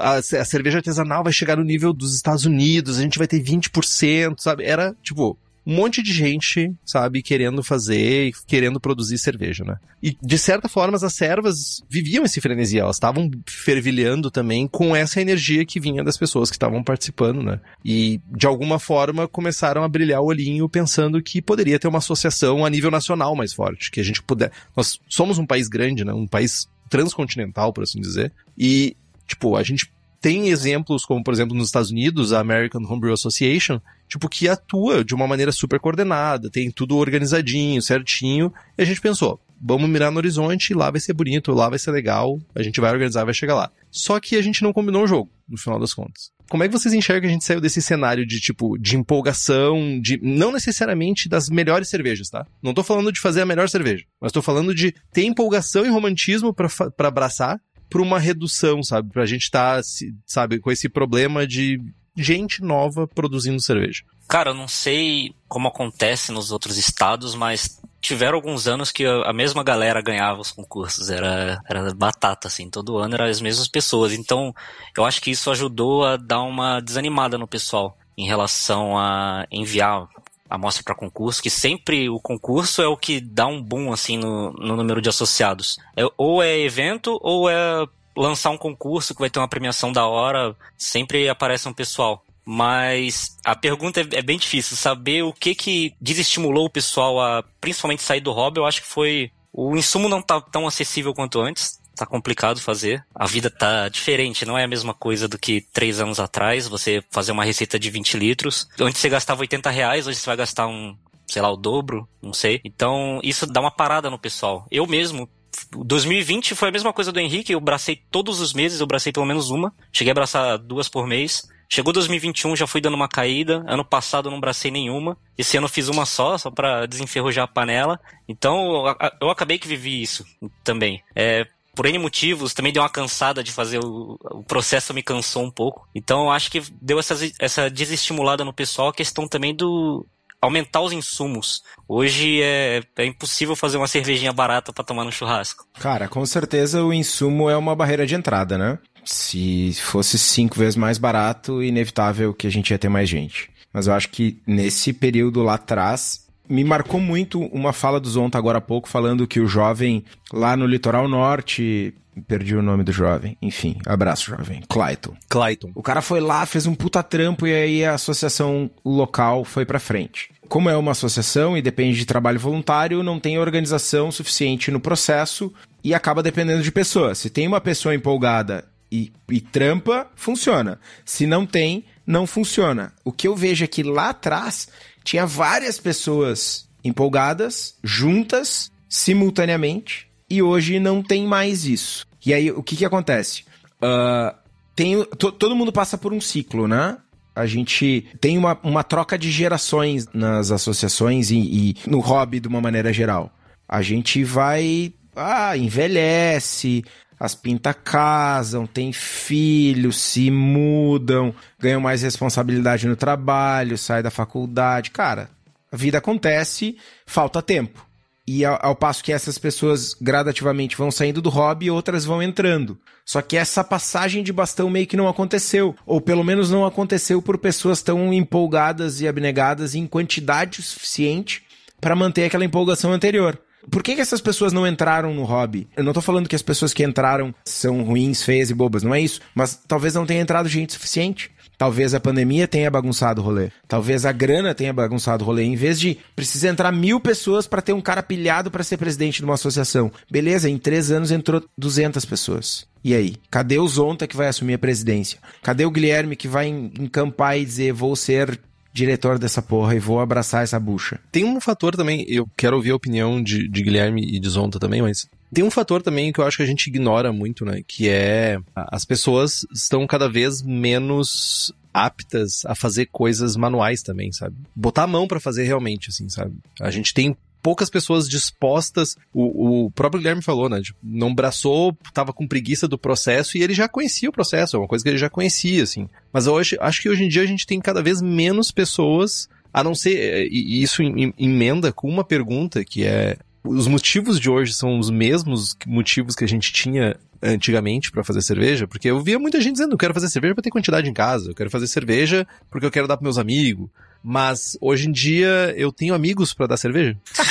a, 0.00 0.14
a, 0.14 0.22
cerveja 0.22 0.78
artesanal 0.78 1.22
vai 1.22 1.32
chegar 1.32 1.56
no 1.56 1.62
nível 1.62 1.92
dos 1.92 2.14
Estados 2.14 2.46
Unidos, 2.46 2.98
a 2.98 3.02
gente 3.02 3.18
vai 3.18 3.26
ter 3.26 3.38
20%, 3.38 4.36
sabe? 4.38 4.64
Era, 4.64 4.96
tipo, 5.02 5.38
um 5.68 5.74
monte 5.74 6.02
de 6.02 6.14
gente, 6.14 6.72
sabe, 6.82 7.22
querendo 7.22 7.62
fazer, 7.62 8.32
querendo 8.46 8.80
produzir 8.80 9.18
cerveja, 9.18 9.64
né? 9.64 9.76
E, 10.02 10.16
de 10.22 10.38
certa 10.38 10.66
forma, 10.66 10.96
as 10.96 11.14
servas 11.14 11.82
viviam 11.90 12.24
esse 12.24 12.40
frenesi, 12.40 12.78
elas 12.78 12.96
estavam 12.96 13.30
fervilhando 13.46 14.30
também 14.30 14.66
com 14.66 14.96
essa 14.96 15.20
energia 15.20 15.66
que 15.66 15.78
vinha 15.78 16.02
das 16.02 16.16
pessoas 16.16 16.48
que 16.48 16.56
estavam 16.56 16.82
participando, 16.82 17.42
né? 17.42 17.60
E, 17.84 18.18
de 18.34 18.46
alguma 18.46 18.78
forma, 18.78 19.28
começaram 19.28 19.84
a 19.84 19.88
brilhar 19.88 20.22
o 20.22 20.28
olhinho 20.28 20.66
pensando 20.70 21.22
que 21.22 21.42
poderia 21.42 21.78
ter 21.78 21.86
uma 21.86 21.98
associação 21.98 22.64
a 22.64 22.70
nível 22.70 22.90
nacional 22.90 23.36
mais 23.36 23.52
forte, 23.52 23.90
que 23.90 24.00
a 24.00 24.04
gente 24.04 24.22
puder... 24.22 24.50
Nós 24.74 24.98
somos 25.06 25.36
um 25.36 25.44
país 25.44 25.68
grande, 25.68 26.02
né? 26.02 26.14
Um 26.14 26.26
país 26.26 26.66
transcontinental, 26.88 27.74
por 27.74 27.84
assim 27.84 28.00
dizer, 28.00 28.32
e, 28.56 28.96
tipo, 29.26 29.54
a 29.54 29.62
gente 29.62 29.92
tem 30.20 30.48
exemplos, 30.48 31.04
como 31.04 31.22
por 31.22 31.32
exemplo 31.32 31.56
nos 31.56 31.68
Estados 31.68 31.90
Unidos, 31.90 32.32
a 32.32 32.40
American 32.40 32.82
Homebrew 32.82 33.12
Association, 33.12 33.80
tipo, 34.08 34.28
que 34.28 34.48
atua 34.48 35.04
de 35.04 35.14
uma 35.14 35.26
maneira 35.26 35.52
super 35.52 35.78
coordenada, 35.78 36.50
tem 36.50 36.70
tudo 36.70 36.96
organizadinho, 36.96 37.80
certinho, 37.82 38.52
e 38.76 38.82
a 38.82 38.84
gente 38.84 39.00
pensou, 39.00 39.40
vamos 39.60 39.88
mirar 39.88 40.10
no 40.10 40.18
horizonte, 40.18 40.74
lá 40.74 40.90
vai 40.90 41.00
ser 41.00 41.12
bonito, 41.12 41.52
lá 41.52 41.68
vai 41.68 41.78
ser 41.78 41.90
legal, 41.90 42.38
a 42.54 42.62
gente 42.62 42.80
vai 42.80 42.90
organizar, 42.90 43.24
vai 43.24 43.34
chegar 43.34 43.54
lá. 43.54 43.70
Só 43.90 44.18
que 44.20 44.36
a 44.36 44.42
gente 44.42 44.62
não 44.62 44.72
combinou 44.72 45.04
o 45.04 45.06
jogo, 45.06 45.30
no 45.48 45.58
final 45.58 45.78
das 45.78 45.94
contas. 45.94 46.30
Como 46.48 46.62
é 46.62 46.68
que 46.68 46.72
vocês 46.72 46.94
enxergam 46.94 47.22
que 47.22 47.26
a 47.26 47.30
gente 47.30 47.44
saiu 47.44 47.60
desse 47.60 47.82
cenário 47.82 48.26
de, 48.26 48.40
tipo, 48.40 48.78
de 48.78 48.96
empolgação, 48.96 50.00
de 50.00 50.18
não 50.22 50.50
necessariamente 50.50 51.28
das 51.28 51.50
melhores 51.50 51.90
cervejas, 51.90 52.30
tá? 52.30 52.46
Não 52.62 52.72
tô 52.72 52.82
falando 52.82 53.12
de 53.12 53.20
fazer 53.20 53.42
a 53.42 53.46
melhor 53.46 53.68
cerveja, 53.68 54.04
mas 54.18 54.32
tô 54.32 54.40
falando 54.40 54.74
de 54.74 54.94
ter 55.12 55.24
empolgação 55.24 55.84
e 55.84 55.90
romantismo 55.90 56.54
para 56.54 57.08
abraçar, 57.08 57.60
pra 57.88 58.02
uma 58.02 58.18
redução, 58.18 58.82
sabe? 58.82 59.10
Pra 59.10 59.26
gente 59.26 59.42
estar, 59.42 59.76
tá, 59.76 59.88
sabe, 60.26 60.58
com 60.58 60.70
esse 60.70 60.88
problema 60.88 61.46
de 61.46 61.80
gente 62.16 62.62
nova 62.62 63.06
produzindo 63.06 63.60
cerveja. 63.62 64.02
Cara, 64.26 64.50
eu 64.50 64.54
não 64.54 64.68
sei 64.68 65.34
como 65.48 65.68
acontece 65.68 66.32
nos 66.32 66.52
outros 66.52 66.76
estados, 66.76 67.34
mas 67.34 67.80
tiveram 68.00 68.36
alguns 68.36 68.66
anos 68.66 68.92
que 68.92 69.06
a 69.06 69.32
mesma 69.32 69.64
galera 69.64 70.02
ganhava 70.02 70.40
os 70.40 70.52
concursos. 70.52 71.08
Era, 71.08 71.60
era 71.68 71.94
batata, 71.94 72.48
assim. 72.48 72.68
Todo 72.68 72.98
ano 72.98 73.14
eram 73.14 73.24
as 73.24 73.40
mesmas 73.40 73.68
pessoas. 73.68 74.12
Então, 74.12 74.54
eu 74.96 75.04
acho 75.04 75.22
que 75.22 75.30
isso 75.30 75.50
ajudou 75.50 76.04
a 76.04 76.16
dar 76.16 76.42
uma 76.42 76.80
desanimada 76.80 77.38
no 77.38 77.48
pessoal 77.48 77.96
em 78.16 78.26
relação 78.26 78.98
a 78.98 79.46
enviar 79.50 80.08
amostra 80.48 80.82
para 80.82 80.94
concurso, 80.94 81.42
que 81.42 81.50
sempre 81.50 82.08
o 82.08 82.20
concurso 82.20 82.82
é 82.82 82.86
o 82.86 82.96
que 82.96 83.20
dá 83.20 83.46
um 83.46 83.62
boom 83.62 83.92
assim 83.92 84.16
no, 84.16 84.52
no 84.52 84.76
número 84.76 85.00
de 85.00 85.08
associados. 85.08 85.78
É, 85.96 86.04
ou 86.16 86.42
é 86.42 86.58
evento 86.58 87.18
ou 87.22 87.48
é 87.48 87.86
lançar 88.16 88.50
um 88.50 88.58
concurso 88.58 89.14
que 89.14 89.20
vai 89.20 89.30
ter 89.30 89.38
uma 89.38 89.48
premiação 89.48 89.92
da 89.92 90.06
hora, 90.06 90.56
sempre 90.76 91.28
aparece 91.28 91.68
um 91.68 91.72
pessoal. 91.72 92.24
Mas 92.44 93.36
a 93.44 93.54
pergunta 93.54 94.00
é, 94.00 94.06
é 94.12 94.22
bem 94.22 94.38
difícil, 94.38 94.76
saber 94.76 95.22
o 95.22 95.32
que 95.32 95.54
que 95.54 95.94
desestimulou 96.00 96.66
o 96.66 96.70
pessoal 96.70 97.20
a 97.20 97.44
principalmente 97.60 98.02
sair 98.02 98.20
do 98.20 98.32
hobby, 98.32 98.58
eu 98.58 98.66
acho 98.66 98.80
que 98.82 98.88
foi 98.88 99.30
o 99.52 99.76
insumo 99.76 100.08
não 100.08 100.22
tá 100.22 100.40
tão 100.40 100.66
acessível 100.66 101.12
quanto 101.12 101.40
antes 101.40 101.78
tá 101.98 102.06
complicado 102.06 102.60
fazer. 102.60 103.04
A 103.14 103.26
vida 103.26 103.50
tá 103.50 103.88
diferente, 103.88 104.46
não 104.46 104.56
é 104.56 104.64
a 104.64 104.68
mesma 104.68 104.94
coisa 104.94 105.28
do 105.28 105.38
que 105.38 105.60
três 105.72 106.00
anos 106.00 106.20
atrás, 106.20 106.68
você 106.68 107.02
fazer 107.10 107.32
uma 107.32 107.44
receita 107.44 107.78
de 107.78 107.90
20 107.90 108.16
litros. 108.16 108.68
Antes 108.80 109.00
você 109.00 109.08
gastava 109.08 109.40
80 109.40 109.70
reais, 109.70 110.06
hoje 110.06 110.18
você 110.18 110.26
vai 110.26 110.36
gastar 110.36 110.66
um, 110.66 110.96
sei 111.26 111.42
lá, 111.42 111.50
o 111.50 111.56
dobro, 111.56 112.08
não 112.22 112.32
sei. 112.32 112.60
Então, 112.64 113.20
isso 113.22 113.46
dá 113.46 113.60
uma 113.60 113.70
parada 113.70 114.10
no 114.10 114.18
pessoal. 114.18 114.66
Eu 114.70 114.86
mesmo 114.86 115.28
2020 115.72 116.54
foi 116.54 116.68
a 116.68 116.72
mesma 116.72 116.92
coisa 116.92 117.12
do 117.12 117.20
Henrique, 117.20 117.52
eu 117.52 117.60
bracei 117.60 117.96
todos 118.10 118.40
os 118.40 118.52
meses, 118.52 118.80
eu 118.80 118.86
bracei 118.86 119.12
pelo 119.12 119.26
menos 119.26 119.50
uma. 119.50 119.72
Cheguei 119.92 120.10
a 120.10 120.14
abraçar 120.14 120.58
duas 120.58 120.88
por 120.88 121.06
mês. 121.06 121.48
Chegou 121.70 121.92
2021, 121.92 122.56
já 122.56 122.66
fui 122.66 122.80
dando 122.80 122.94
uma 122.94 123.08
caída. 123.08 123.62
Ano 123.66 123.84
passado 123.84 124.30
não 124.30 124.40
bracei 124.40 124.70
nenhuma. 124.70 125.18
Esse 125.36 125.58
ano 125.58 125.68
fiz 125.68 125.88
uma 125.88 126.06
só, 126.06 126.38
só 126.38 126.50
para 126.50 126.86
desenferrujar 126.86 127.44
a 127.44 127.48
panela. 127.48 128.00
Então 128.26 128.86
eu 129.20 129.28
acabei 129.28 129.58
que 129.58 129.68
vivi 129.68 130.00
isso 130.00 130.24
também. 130.64 131.02
É, 131.14 131.46
por 131.78 131.86
N 131.86 131.96
motivos, 131.96 132.52
também 132.52 132.72
deu 132.72 132.82
uma 132.82 132.90
cansada 132.90 133.40
de 133.40 133.52
fazer 133.52 133.78
o, 133.78 134.18
o 134.32 134.42
processo, 134.42 134.92
me 134.92 135.00
cansou 135.00 135.44
um 135.44 135.50
pouco. 135.50 135.88
Então 135.94 136.24
eu 136.24 136.30
acho 136.32 136.50
que 136.50 136.60
deu 136.82 136.98
essa, 136.98 137.14
essa 137.38 137.70
desestimulada 137.70 138.44
no 138.44 138.52
pessoal, 138.52 138.88
a 138.88 138.92
questão 138.92 139.28
também 139.28 139.54
do, 139.54 140.04
aumentar 140.42 140.80
os 140.80 140.92
insumos. 140.92 141.62
Hoje 141.86 142.42
é, 142.42 142.82
é 142.96 143.06
impossível 143.06 143.54
fazer 143.54 143.76
uma 143.76 143.86
cervejinha 143.86 144.32
barata 144.32 144.72
para 144.72 144.82
tomar 144.82 145.04
no 145.04 145.12
churrasco. 145.12 145.68
Cara, 145.78 146.08
com 146.08 146.26
certeza 146.26 146.82
o 146.82 146.92
insumo 146.92 147.48
é 147.48 147.56
uma 147.56 147.76
barreira 147.76 148.04
de 148.04 148.16
entrada, 148.16 148.58
né? 148.58 148.76
Se 149.04 149.72
fosse 149.74 150.18
cinco 150.18 150.58
vezes 150.58 150.74
mais 150.74 150.98
barato, 150.98 151.62
inevitável 151.62 152.34
que 152.34 152.48
a 152.48 152.50
gente 152.50 152.72
ia 152.72 152.78
ter 152.78 152.88
mais 152.88 153.08
gente. 153.08 153.52
Mas 153.72 153.86
eu 153.86 153.94
acho 153.94 154.08
que 154.08 154.42
nesse 154.44 154.92
período 154.92 155.44
lá 155.44 155.54
atrás, 155.54 156.26
me 156.48 156.64
marcou 156.64 157.00
muito 157.00 157.40
uma 157.46 157.72
fala 157.72 158.00
do 158.00 158.08
Zonta 158.08 158.38
agora 158.38 158.58
há 158.58 158.60
pouco, 158.60 158.88
falando 158.88 159.26
que 159.26 159.40
o 159.40 159.46
jovem 159.46 160.04
lá 160.32 160.56
no 160.56 160.66
litoral 160.66 161.08
norte. 161.08 161.94
Perdi 162.26 162.56
o 162.56 162.62
nome 162.62 162.82
do 162.82 162.90
jovem. 162.90 163.36
Enfim, 163.40 163.78
abraço, 163.86 164.30
jovem. 164.30 164.60
Clayton. 164.68 165.14
Clayton. 165.28 165.70
O 165.72 165.82
cara 165.82 166.02
foi 166.02 166.18
lá, 166.18 166.44
fez 166.46 166.66
um 166.66 166.74
puta 166.74 167.00
trampo 167.00 167.46
e 167.46 167.54
aí 167.54 167.84
a 167.84 167.94
associação 167.94 168.68
local 168.84 169.44
foi 169.44 169.64
pra 169.64 169.78
frente. 169.78 170.28
Como 170.48 170.68
é 170.68 170.76
uma 170.76 170.90
associação 170.90 171.56
e 171.56 171.62
depende 171.62 171.96
de 171.96 172.04
trabalho 172.04 172.40
voluntário, 172.40 173.04
não 173.04 173.20
tem 173.20 173.38
organização 173.38 174.10
suficiente 174.10 174.68
no 174.72 174.80
processo 174.80 175.52
e 175.84 175.94
acaba 175.94 176.20
dependendo 176.20 176.62
de 176.62 176.72
pessoas. 176.72 177.18
Se 177.18 177.30
tem 177.30 177.46
uma 177.46 177.60
pessoa 177.60 177.94
empolgada 177.94 178.64
e, 178.90 179.12
e 179.30 179.40
trampa, 179.40 180.08
funciona. 180.16 180.80
Se 181.04 181.24
não 181.24 181.46
tem, 181.46 181.84
não 182.04 182.26
funciona. 182.26 182.92
O 183.04 183.12
que 183.12 183.28
eu 183.28 183.36
vejo 183.36 183.64
é 183.64 183.68
que 183.68 183.82
lá 183.84 184.10
atrás 184.10 184.68
tinha 185.08 185.24
várias 185.24 185.80
pessoas 185.80 186.68
empolgadas, 186.84 187.76
juntas, 187.82 188.70
simultaneamente, 188.86 190.06
e 190.28 190.42
hoje 190.42 190.78
não 190.78 191.02
tem 191.02 191.26
mais 191.26 191.64
isso. 191.64 192.06
E 192.24 192.34
aí, 192.34 192.50
o 192.50 192.62
que 192.62 192.76
que 192.76 192.84
acontece? 192.84 193.44
Uh, 193.82 194.36
tem, 194.76 195.02
todo 195.16 195.56
mundo 195.56 195.72
passa 195.72 195.96
por 195.96 196.12
um 196.12 196.20
ciclo, 196.20 196.68
né? 196.68 196.98
A 197.34 197.46
gente 197.46 198.06
tem 198.20 198.36
uma, 198.36 198.58
uma 198.62 198.84
troca 198.84 199.16
de 199.16 199.30
gerações 199.30 200.06
nas 200.12 200.50
associações 200.50 201.30
e, 201.30 201.38
e 201.38 201.76
no 201.86 202.00
hobby 202.00 202.38
de 202.38 202.48
uma 202.48 202.60
maneira 202.60 202.92
geral. 202.92 203.32
A 203.66 203.80
gente 203.80 204.22
vai. 204.24 204.92
Ah, 205.16 205.56
envelhece, 205.56 206.84
as 207.18 207.34
pintas 207.34 207.74
casam, 207.82 208.66
tem 208.66 208.92
filhos, 208.92 210.00
se 210.00 210.30
mudam, 210.30 211.34
ganham 211.58 211.80
mais 211.80 212.02
responsabilidade 212.02 212.86
no 212.86 212.96
trabalho, 212.96 213.76
sai 213.76 214.02
da 214.02 214.10
faculdade. 214.10 214.90
Cara, 214.90 215.30
a 215.70 215.76
vida 215.76 215.98
acontece, 215.98 216.76
falta 217.04 217.42
tempo. 217.42 217.86
E 218.26 218.44
ao, 218.44 218.58
ao, 218.60 218.76
passo 218.76 219.02
que 219.02 219.10
essas 219.10 219.38
pessoas 219.38 219.94
gradativamente 219.94 220.76
vão 220.76 220.90
saindo 220.90 221.22
do 221.22 221.30
hobby, 221.30 221.70
outras 221.70 222.04
vão 222.04 222.22
entrando. 222.22 222.78
Só 223.04 223.22
que 223.22 223.38
essa 223.38 223.64
passagem 223.64 224.22
de 224.22 224.34
bastão 224.34 224.68
meio 224.68 224.86
que 224.86 224.98
não 224.98 225.08
aconteceu. 225.08 225.74
Ou 225.86 225.98
pelo 225.98 226.22
menos 226.22 226.50
não 226.50 226.66
aconteceu 226.66 227.22
por 227.22 227.38
pessoas 227.38 227.80
tão 227.80 228.12
empolgadas 228.12 229.00
e 229.00 229.08
abnegadas 229.08 229.74
em 229.74 229.86
quantidade 229.86 230.62
suficiente 230.62 231.42
para 231.80 231.96
manter 231.96 232.24
aquela 232.24 232.44
empolgação 232.44 232.92
anterior. 232.92 233.40
Por 233.70 233.82
que, 233.82 233.94
que 233.94 234.00
essas 234.00 234.20
pessoas 234.20 234.52
não 234.52 234.66
entraram 234.66 235.14
no 235.14 235.24
hobby? 235.24 235.68
Eu 235.76 235.84
não 235.84 235.92
tô 235.92 236.00
falando 236.00 236.28
que 236.28 236.36
as 236.36 236.42
pessoas 236.42 236.72
que 236.72 236.84
entraram 236.84 237.34
são 237.44 237.82
ruins, 237.82 238.22
feias 238.22 238.50
e 238.50 238.54
bobas, 238.54 238.82
não 238.82 238.94
é 238.94 239.00
isso. 239.00 239.20
Mas 239.34 239.58
talvez 239.66 239.94
não 239.94 240.06
tenha 240.06 240.22
entrado 240.22 240.48
gente 240.48 240.72
suficiente. 240.72 241.30
Talvez 241.58 241.92
a 241.92 241.98
pandemia 241.98 242.46
tenha 242.46 242.70
bagunçado 242.70 243.20
o 243.20 243.24
rolê. 243.24 243.50
Talvez 243.66 244.06
a 244.06 244.12
grana 244.12 244.54
tenha 244.54 244.72
bagunçado 244.72 245.24
o 245.24 245.26
rolê. 245.26 245.42
Em 245.42 245.56
vez 245.56 245.80
de 245.80 245.98
precisar 246.14 246.50
entrar 246.50 246.70
mil 246.70 247.00
pessoas 247.00 247.48
para 247.48 247.60
ter 247.60 247.72
um 247.72 247.80
cara 247.80 248.00
pilhado 248.00 248.48
para 248.48 248.62
ser 248.62 248.76
presidente 248.76 249.18
de 249.18 249.24
uma 249.24 249.34
associação. 249.34 249.90
Beleza, 250.08 250.48
em 250.48 250.56
três 250.56 250.92
anos 250.92 251.10
entrou 251.10 251.42
200 251.58 252.04
pessoas. 252.04 252.64
E 252.84 252.94
aí? 252.94 253.16
Cadê 253.28 253.58
o 253.58 253.66
Zonta 253.66 254.06
que 254.06 254.16
vai 254.16 254.28
assumir 254.28 254.54
a 254.54 254.58
presidência? 254.58 255.18
Cadê 255.42 255.66
o 255.66 255.70
Guilherme 255.70 256.14
que 256.14 256.28
vai 256.28 256.46
encampar 256.46 257.36
e 257.36 257.44
dizer 257.44 257.72
vou 257.72 257.96
ser 257.96 258.38
diretor 258.78 259.18
dessa 259.18 259.42
porra 259.42 259.74
e 259.74 259.78
vou 259.78 260.00
abraçar 260.00 260.44
essa 260.44 260.58
bucha. 260.58 261.00
Tem 261.10 261.24
um 261.24 261.40
fator 261.40 261.76
também, 261.76 262.04
eu 262.08 262.28
quero 262.36 262.56
ouvir 262.56 262.70
a 262.70 262.76
opinião 262.76 263.22
de, 263.22 263.48
de 263.48 263.62
Guilherme 263.62 264.02
e 264.02 264.18
de 264.20 264.28
Zonta 264.28 264.58
também, 264.58 264.80
mas 264.80 265.08
tem 265.32 265.44
um 265.44 265.50
fator 265.50 265.82
também 265.82 266.12
que 266.12 266.20
eu 266.20 266.26
acho 266.26 266.36
que 266.36 266.42
a 266.42 266.46
gente 266.46 266.68
ignora 266.68 267.12
muito, 267.12 267.44
né? 267.44 267.62
Que 267.66 267.88
é 267.88 268.38
as 268.54 268.84
pessoas 268.84 269.44
estão 269.52 269.86
cada 269.86 270.08
vez 270.08 270.42
menos 270.42 271.52
aptas 271.74 272.44
a 272.46 272.54
fazer 272.54 272.86
coisas 272.86 273.36
manuais 273.36 273.82
também, 273.82 274.12
sabe? 274.12 274.36
Botar 274.54 274.84
a 274.84 274.86
mão 274.86 275.06
para 275.06 275.20
fazer 275.20 275.44
realmente, 275.44 275.90
assim, 275.90 276.08
sabe? 276.08 276.32
A 276.60 276.70
gente 276.70 276.94
tem 276.94 277.16
poucas 277.42 277.70
pessoas 277.70 278.08
dispostas. 278.08 278.96
O, 279.12 279.66
o 279.66 279.70
próprio 279.70 280.00
Guilherme 280.00 280.22
falou, 280.22 280.48
né? 280.48 280.60
Tipo, 280.60 280.78
não 280.82 281.14
braçou, 281.14 281.76
tava 281.92 282.12
com 282.12 282.26
preguiça 282.26 282.68
do 282.68 282.78
processo 282.78 283.36
e 283.36 283.42
ele 283.42 283.54
já 283.54 283.68
conhecia 283.68 284.08
o 284.08 284.12
processo, 284.12 284.56
é 284.56 284.58
uma 284.58 284.68
coisa 284.68 284.82
que 284.84 284.90
ele 284.90 284.98
já 284.98 285.10
conhecia, 285.10 285.62
assim. 285.62 285.88
Mas 286.12 286.26
hoje, 286.26 286.56
acho 286.60 286.82
que 286.82 286.88
hoje 286.88 287.04
em 287.04 287.08
dia 287.08 287.22
a 287.22 287.26
gente 287.26 287.46
tem 287.46 287.60
cada 287.60 287.82
vez 287.82 288.02
menos 288.02 288.50
pessoas, 288.50 289.28
a 289.52 289.64
não 289.64 289.74
ser. 289.74 290.28
E 290.30 290.62
isso 290.62 290.82
emenda 291.18 291.72
com 291.72 291.88
uma 291.88 292.04
pergunta 292.04 292.64
que 292.64 292.84
é. 292.84 293.16
Os 293.44 293.66
motivos 293.66 294.20
de 294.20 294.28
hoje 294.28 294.52
são 294.52 294.78
os 294.78 294.90
mesmos 294.90 295.56
motivos 295.66 296.14
que 296.14 296.24
a 296.24 296.28
gente 296.28 296.52
tinha 296.52 296.96
antigamente 297.22 297.90
para 297.90 298.04
fazer 298.04 298.20
cerveja, 298.22 298.66
porque 298.66 298.88
eu 298.90 299.00
via 299.00 299.18
muita 299.18 299.40
gente 299.40 299.52
dizendo, 299.52 299.72
eu 299.72 299.78
quero 299.78 299.94
fazer 299.94 300.08
cerveja 300.08 300.34
para 300.34 300.42
ter 300.42 300.50
quantidade 300.50 300.88
em 300.88 300.92
casa, 300.92 301.30
eu 301.30 301.34
quero 301.34 301.50
fazer 301.50 301.66
cerveja 301.66 302.26
porque 302.50 302.66
eu 302.66 302.70
quero 302.70 302.86
dar 302.86 302.96
para 302.96 303.04
meus 303.04 303.18
amigos. 303.18 303.68
Mas 304.02 304.56
hoje 304.60 304.88
em 304.88 304.92
dia 304.92 305.52
eu 305.56 305.72
tenho 305.72 305.94
amigos 305.94 306.32
para 306.32 306.46
dar 306.46 306.56
cerveja. 306.56 306.96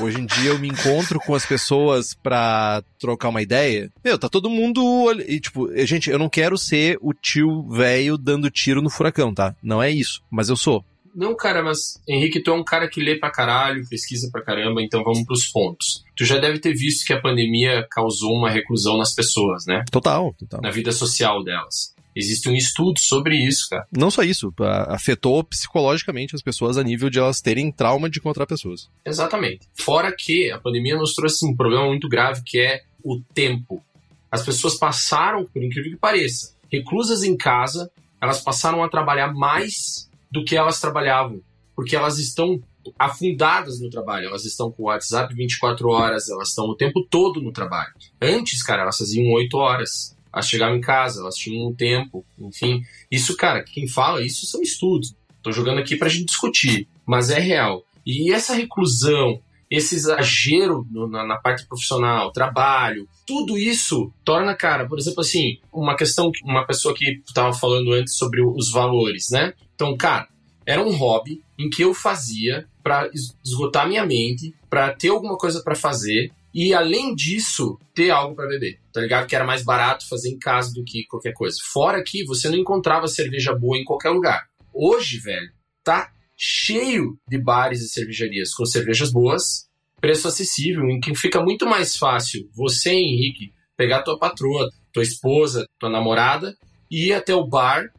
Hoje 0.00 0.20
em 0.20 0.26
dia 0.26 0.50
eu 0.50 0.58
me 0.58 0.68
encontro 0.68 1.20
com 1.20 1.34
as 1.34 1.46
pessoas 1.46 2.14
pra 2.14 2.82
trocar 2.98 3.28
uma 3.28 3.42
ideia. 3.42 3.90
Meu, 4.04 4.18
tá 4.18 4.28
todo 4.28 4.50
mundo. 4.50 4.82
E, 5.26 5.40
tipo, 5.40 5.68
gente, 5.86 6.10
eu 6.10 6.18
não 6.18 6.28
quero 6.28 6.58
ser 6.58 6.98
o 7.00 7.12
tio 7.12 7.62
velho 7.68 8.18
dando 8.18 8.50
tiro 8.50 8.82
no 8.82 8.90
furacão, 8.90 9.32
tá? 9.32 9.54
Não 9.62 9.82
é 9.82 9.90
isso. 9.90 10.22
Mas 10.30 10.48
eu 10.48 10.56
sou. 10.56 10.84
Não, 11.14 11.36
cara, 11.36 11.62
mas 11.62 12.00
Henrique, 12.08 12.40
tu 12.40 12.50
é 12.50 12.54
um 12.54 12.64
cara 12.64 12.88
que 12.88 13.00
lê 13.00 13.16
pra 13.16 13.30
caralho, 13.30 13.88
pesquisa 13.88 14.28
pra 14.32 14.42
caramba, 14.42 14.82
então 14.82 15.04
vamos 15.04 15.24
pros 15.24 15.46
pontos. 15.46 16.02
Tu 16.16 16.24
já 16.24 16.38
deve 16.38 16.58
ter 16.58 16.74
visto 16.74 17.06
que 17.06 17.12
a 17.12 17.20
pandemia 17.20 17.86
causou 17.88 18.32
uma 18.32 18.50
reclusão 18.50 18.98
nas 18.98 19.14
pessoas, 19.14 19.64
né? 19.64 19.84
Total, 19.92 20.34
total. 20.36 20.60
Na 20.60 20.72
vida 20.72 20.90
social 20.90 21.44
delas. 21.44 21.93
Existe 22.16 22.48
um 22.48 22.54
estudo 22.54 23.00
sobre 23.00 23.36
isso, 23.36 23.68
cara. 23.68 23.86
Não 23.90 24.10
só 24.10 24.22
isso, 24.22 24.52
afetou 24.88 25.42
psicologicamente 25.42 26.34
as 26.34 26.42
pessoas 26.42 26.76
a 26.76 26.82
nível 26.82 27.10
de 27.10 27.18
elas 27.18 27.40
terem 27.40 27.72
trauma 27.72 28.08
de 28.08 28.18
encontrar 28.18 28.46
pessoas. 28.46 28.88
Exatamente. 29.04 29.68
Fora 29.74 30.14
que 30.16 30.50
a 30.50 30.58
pandemia 30.58 30.96
nos 30.96 31.14
trouxe 31.14 31.44
um 31.44 31.54
problema 31.54 31.86
muito 31.86 32.08
grave 32.08 32.42
que 32.44 32.58
é 32.58 32.82
o 33.02 33.20
tempo. 33.34 33.82
As 34.30 34.44
pessoas 34.44 34.76
passaram, 34.76 35.44
por 35.44 35.62
incrível 35.62 35.92
que 35.92 35.98
pareça, 35.98 36.54
reclusas 36.70 37.22
em 37.22 37.36
casa, 37.36 37.90
elas 38.20 38.40
passaram 38.40 38.82
a 38.82 38.88
trabalhar 38.88 39.32
mais 39.32 40.08
do 40.30 40.44
que 40.44 40.56
elas 40.56 40.80
trabalhavam, 40.80 41.40
porque 41.76 41.94
elas 41.94 42.18
estão 42.18 42.60
afundadas 42.98 43.80
no 43.80 43.88
trabalho, 43.88 44.28
elas 44.28 44.44
estão 44.44 44.70
com 44.70 44.82
o 44.82 44.86
WhatsApp 44.86 45.34
24 45.34 45.88
horas, 45.88 46.28
elas 46.28 46.48
estão 46.48 46.66
o 46.66 46.76
tempo 46.76 47.06
todo 47.08 47.40
no 47.40 47.52
trabalho. 47.52 47.92
Antes, 48.20 48.62
cara, 48.62 48.82
elas 48.82 48.98
faziam 48.98 49.32
8 49.32 49.56
horas. 49.56 50.16
Elas 50.34 50.48
chegavam 50.48 50.76
em 50.76 50.80
casa, 50.80 51.20
elas 51.20 51.36
tinham 51.36 51.68
um 51.68 51.74
tempo, 51.74 52.24
enfim. 52.38 52.82
Isso, 53.08 53.36
cara, 53.36 53.62
quem 53.62 53.86
fala 53.86 54.20
isso 54.20 54.44
são 54.46 54.60
estudos. 54.60 55.14
Tô 55.40 55.52
jogando 55.52 55.78
aqui 55.78 55.94
pra 55.96 56.08
gente 56.08 56.26
discutir, 56.26 56.88
mas 57.06 57.30
é 57.30 57.38
real. 57.38 57.84
E 58.04 58.32
essa 58.32 58.52
reclusão, 58.52 59.40
esse 59.70 59.94
exagero 59.94 60.84
na, 60.90 61.24
na 61.24 61.36
parte 61.36 61.66
profissional, 61.66 62.32
trabalho, 62.32 63.08
tudo 63.24 63.56
isso 63.56 64.12
torna, 64.24 64.56
cara, 64.56 64.88
por 64.88 64.98
exemplo, 64.98 65.20
assim, 65.20 65.58
uma 65.72 65.96
questão, 65.96 66.32
que 66.32 66.42
uma 66.44 66.66
pessoa 66.66 66.94
que 66.94 67.22
estava 67.24 67.52
falando 67.52 67.92
antes 67.92 68.16
sobre 68.16 68.42
os 68.42 68.72
valores, 68.72 69.28
né? 69.30 69.54
Então, 69.74 69.96
cara, 69.96 70.28
era 70.66 70.82
um 70.82 70.94
hobby 70.96 71.42
em 71.56 71.70
que 71.70 71.82
eu 71.82 71.94
fazia 71.94 72.66
para 72.82 73.08
esgotar 73.44 73.86
minha 73.86 74.04
mente, 74.04 74.52
para 74.68 74.92
ter 74.92 75.08
alguma 75.08 75.36
coisa 75.36 75.62
para 75.62 75.76
fazer 75.76 76.32
e 76.54 76.72
além 76.72 77.14
disso 77.14 77.78
ter 77.92 78.10
algo 78.10 78.36
para 78.36 78.46
beber. 78.46 78.78
Tá 78.92 79.00
ligado? 79.00 79.26
Que 79.26 79.34
era 79.34 79.44
mais 79.44 79.64
barato 79.64 80.08
fazer 80.08 80.30
em 80.30 80.38
casa 80.38 80.72
do 80.72 80.84
que 80.84 81.04
qualquer 81.06 81.32
coisa. 81.32 81.58
Fora 81.72 82.02
que 82.04 82.24
você 82.24 82.48
não 82.48 82.56
encontrava 82.56 83.08
cerveja 83.08 83.52
boa 83.52 83.76
em 83.76 83.84
qualquer 83.84 84.10
lugar. 84.10 84.46
Hoje, 84.72 85.18
velho, 85.18 85.50
tá 85.82 86.12
cheio 86.36 87.18
de 87.28 87.38
bares 87.38 87.80
e 87.80 87.88
cervejarias 87.88 88.54
com 88.54 88.64
cervejas 88.64 89.10
boas, 89.10 89.68
preço 90.00 90.28
acessível, 90.28 90.84
em 90.84 91.00
que 91.00 91.14
fica 91.14 91.42
muito 91.42 91.66
mais 91.66 91.96
fácil 91.96 92.48
você, 92.54 92.92
Henrique, 92.92 93.52
pegar 93.76 94.02
tua 94.02 94.18
patroa, 94.18 94.70
tua 94.92 95.02
esposa, 95.02 95.66
tua 95.78 95.90
namorada, 95.90 96.56
ir 96.90 97.12
até 97.12 97.34
o 97.34 97.46
bar 97.46 97.92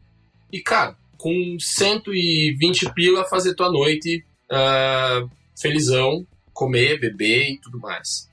e, 0.52 0.62
cara, 0.62 0.96
com 1.18 1.56
120 1.58 2.92
pila 2.94 3.24
fazer 3.24 3.54
tua 3.54 3.70
noite 3.70 4.24
ah, 4.50 5.26
felizão, 5.60 6.26
comer, 6.52 7.00
beber 7.00 7.50
e 7.50 7.60
tudo 7.60 7.78
mais. 7.78 8.28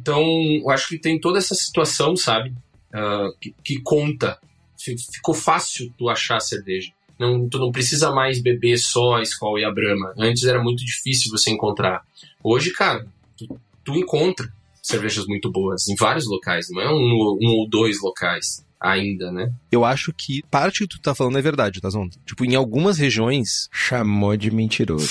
Então, 0.00 0.22
eu 0.62 0.70
acho 0.70 0.88
que 0.88 0.98
tem 0.98 1.18
toda 1.20 1.38
essa 1.38 1.54
situação, 1.54 2.16
sabe? 2.16 2.52
ah, 2.92 3.28
que, 3.40 3.54
que 3.64 3.80
conta. 3.82 4.38
Fi- 4.78 4.96
Ficou 5.12 5.34
fácil 5.34 5.92
tu 5.98 6.08
achar 6.08 6.40
cerveja. 6.40 6.90
Não, 7.18 7.48
tu 7.48 7.58
não 7.58 7.72
precisa 7.72 8.10
mais 8.12 8.40
beber 8.42 8.76
só 8.78 9.16
a 9.16 9.22
Skol 9.22 9.58
e 9.58 9.64
a 9.64 9.70
Brahma. 9.72 10.12
Antes 10.18 10.44
era 10.44 10.62
muito 10.62 10.84
difícil 10.84 11.30
você 11.30 11.50
encontrar. 11.50 12.02
Hoje, 12.42 12.70
cara, 12.72 13.06
tu, 13.36 13.58
tu 13.84 13.94
encontra 13.94 14.46
cervejas 14.82 15.26
muito 15.26 15.50
boas 15.50 15.88
em 15.88 15.94
vários 15.96 16.26
locais. 16.26 16.66
Não 16.70 16.80
é 16.82 16.88
um, 16.90 17.38
um 17.40 17.48
ou 17.58 17.68
dois 17.68 18.00
locais 18.02 18.64
ainda, 18.78 19.32
né? 19.32 19.50
Eu 19.72 19.84
acho 19.84 20.12
que 20.12 20.42
parte 20.50 20.80
que 20.80 20.88
tu 20.88 21.00
tá 21.00 21.14
falando 21.14 21.38
é 21.38 21.42
verdade, 21.42 21.80
tá, 21.80 21.88
Zonta? 21.88 22.18
Tipo, 22.26 22.44
em 22.44 22.54
algumas 22.54 22.98
regiões, 22.98 23.68
Chamou 23.72 24.36
de 24.36 24.50
mentiroso. 24.50 25.08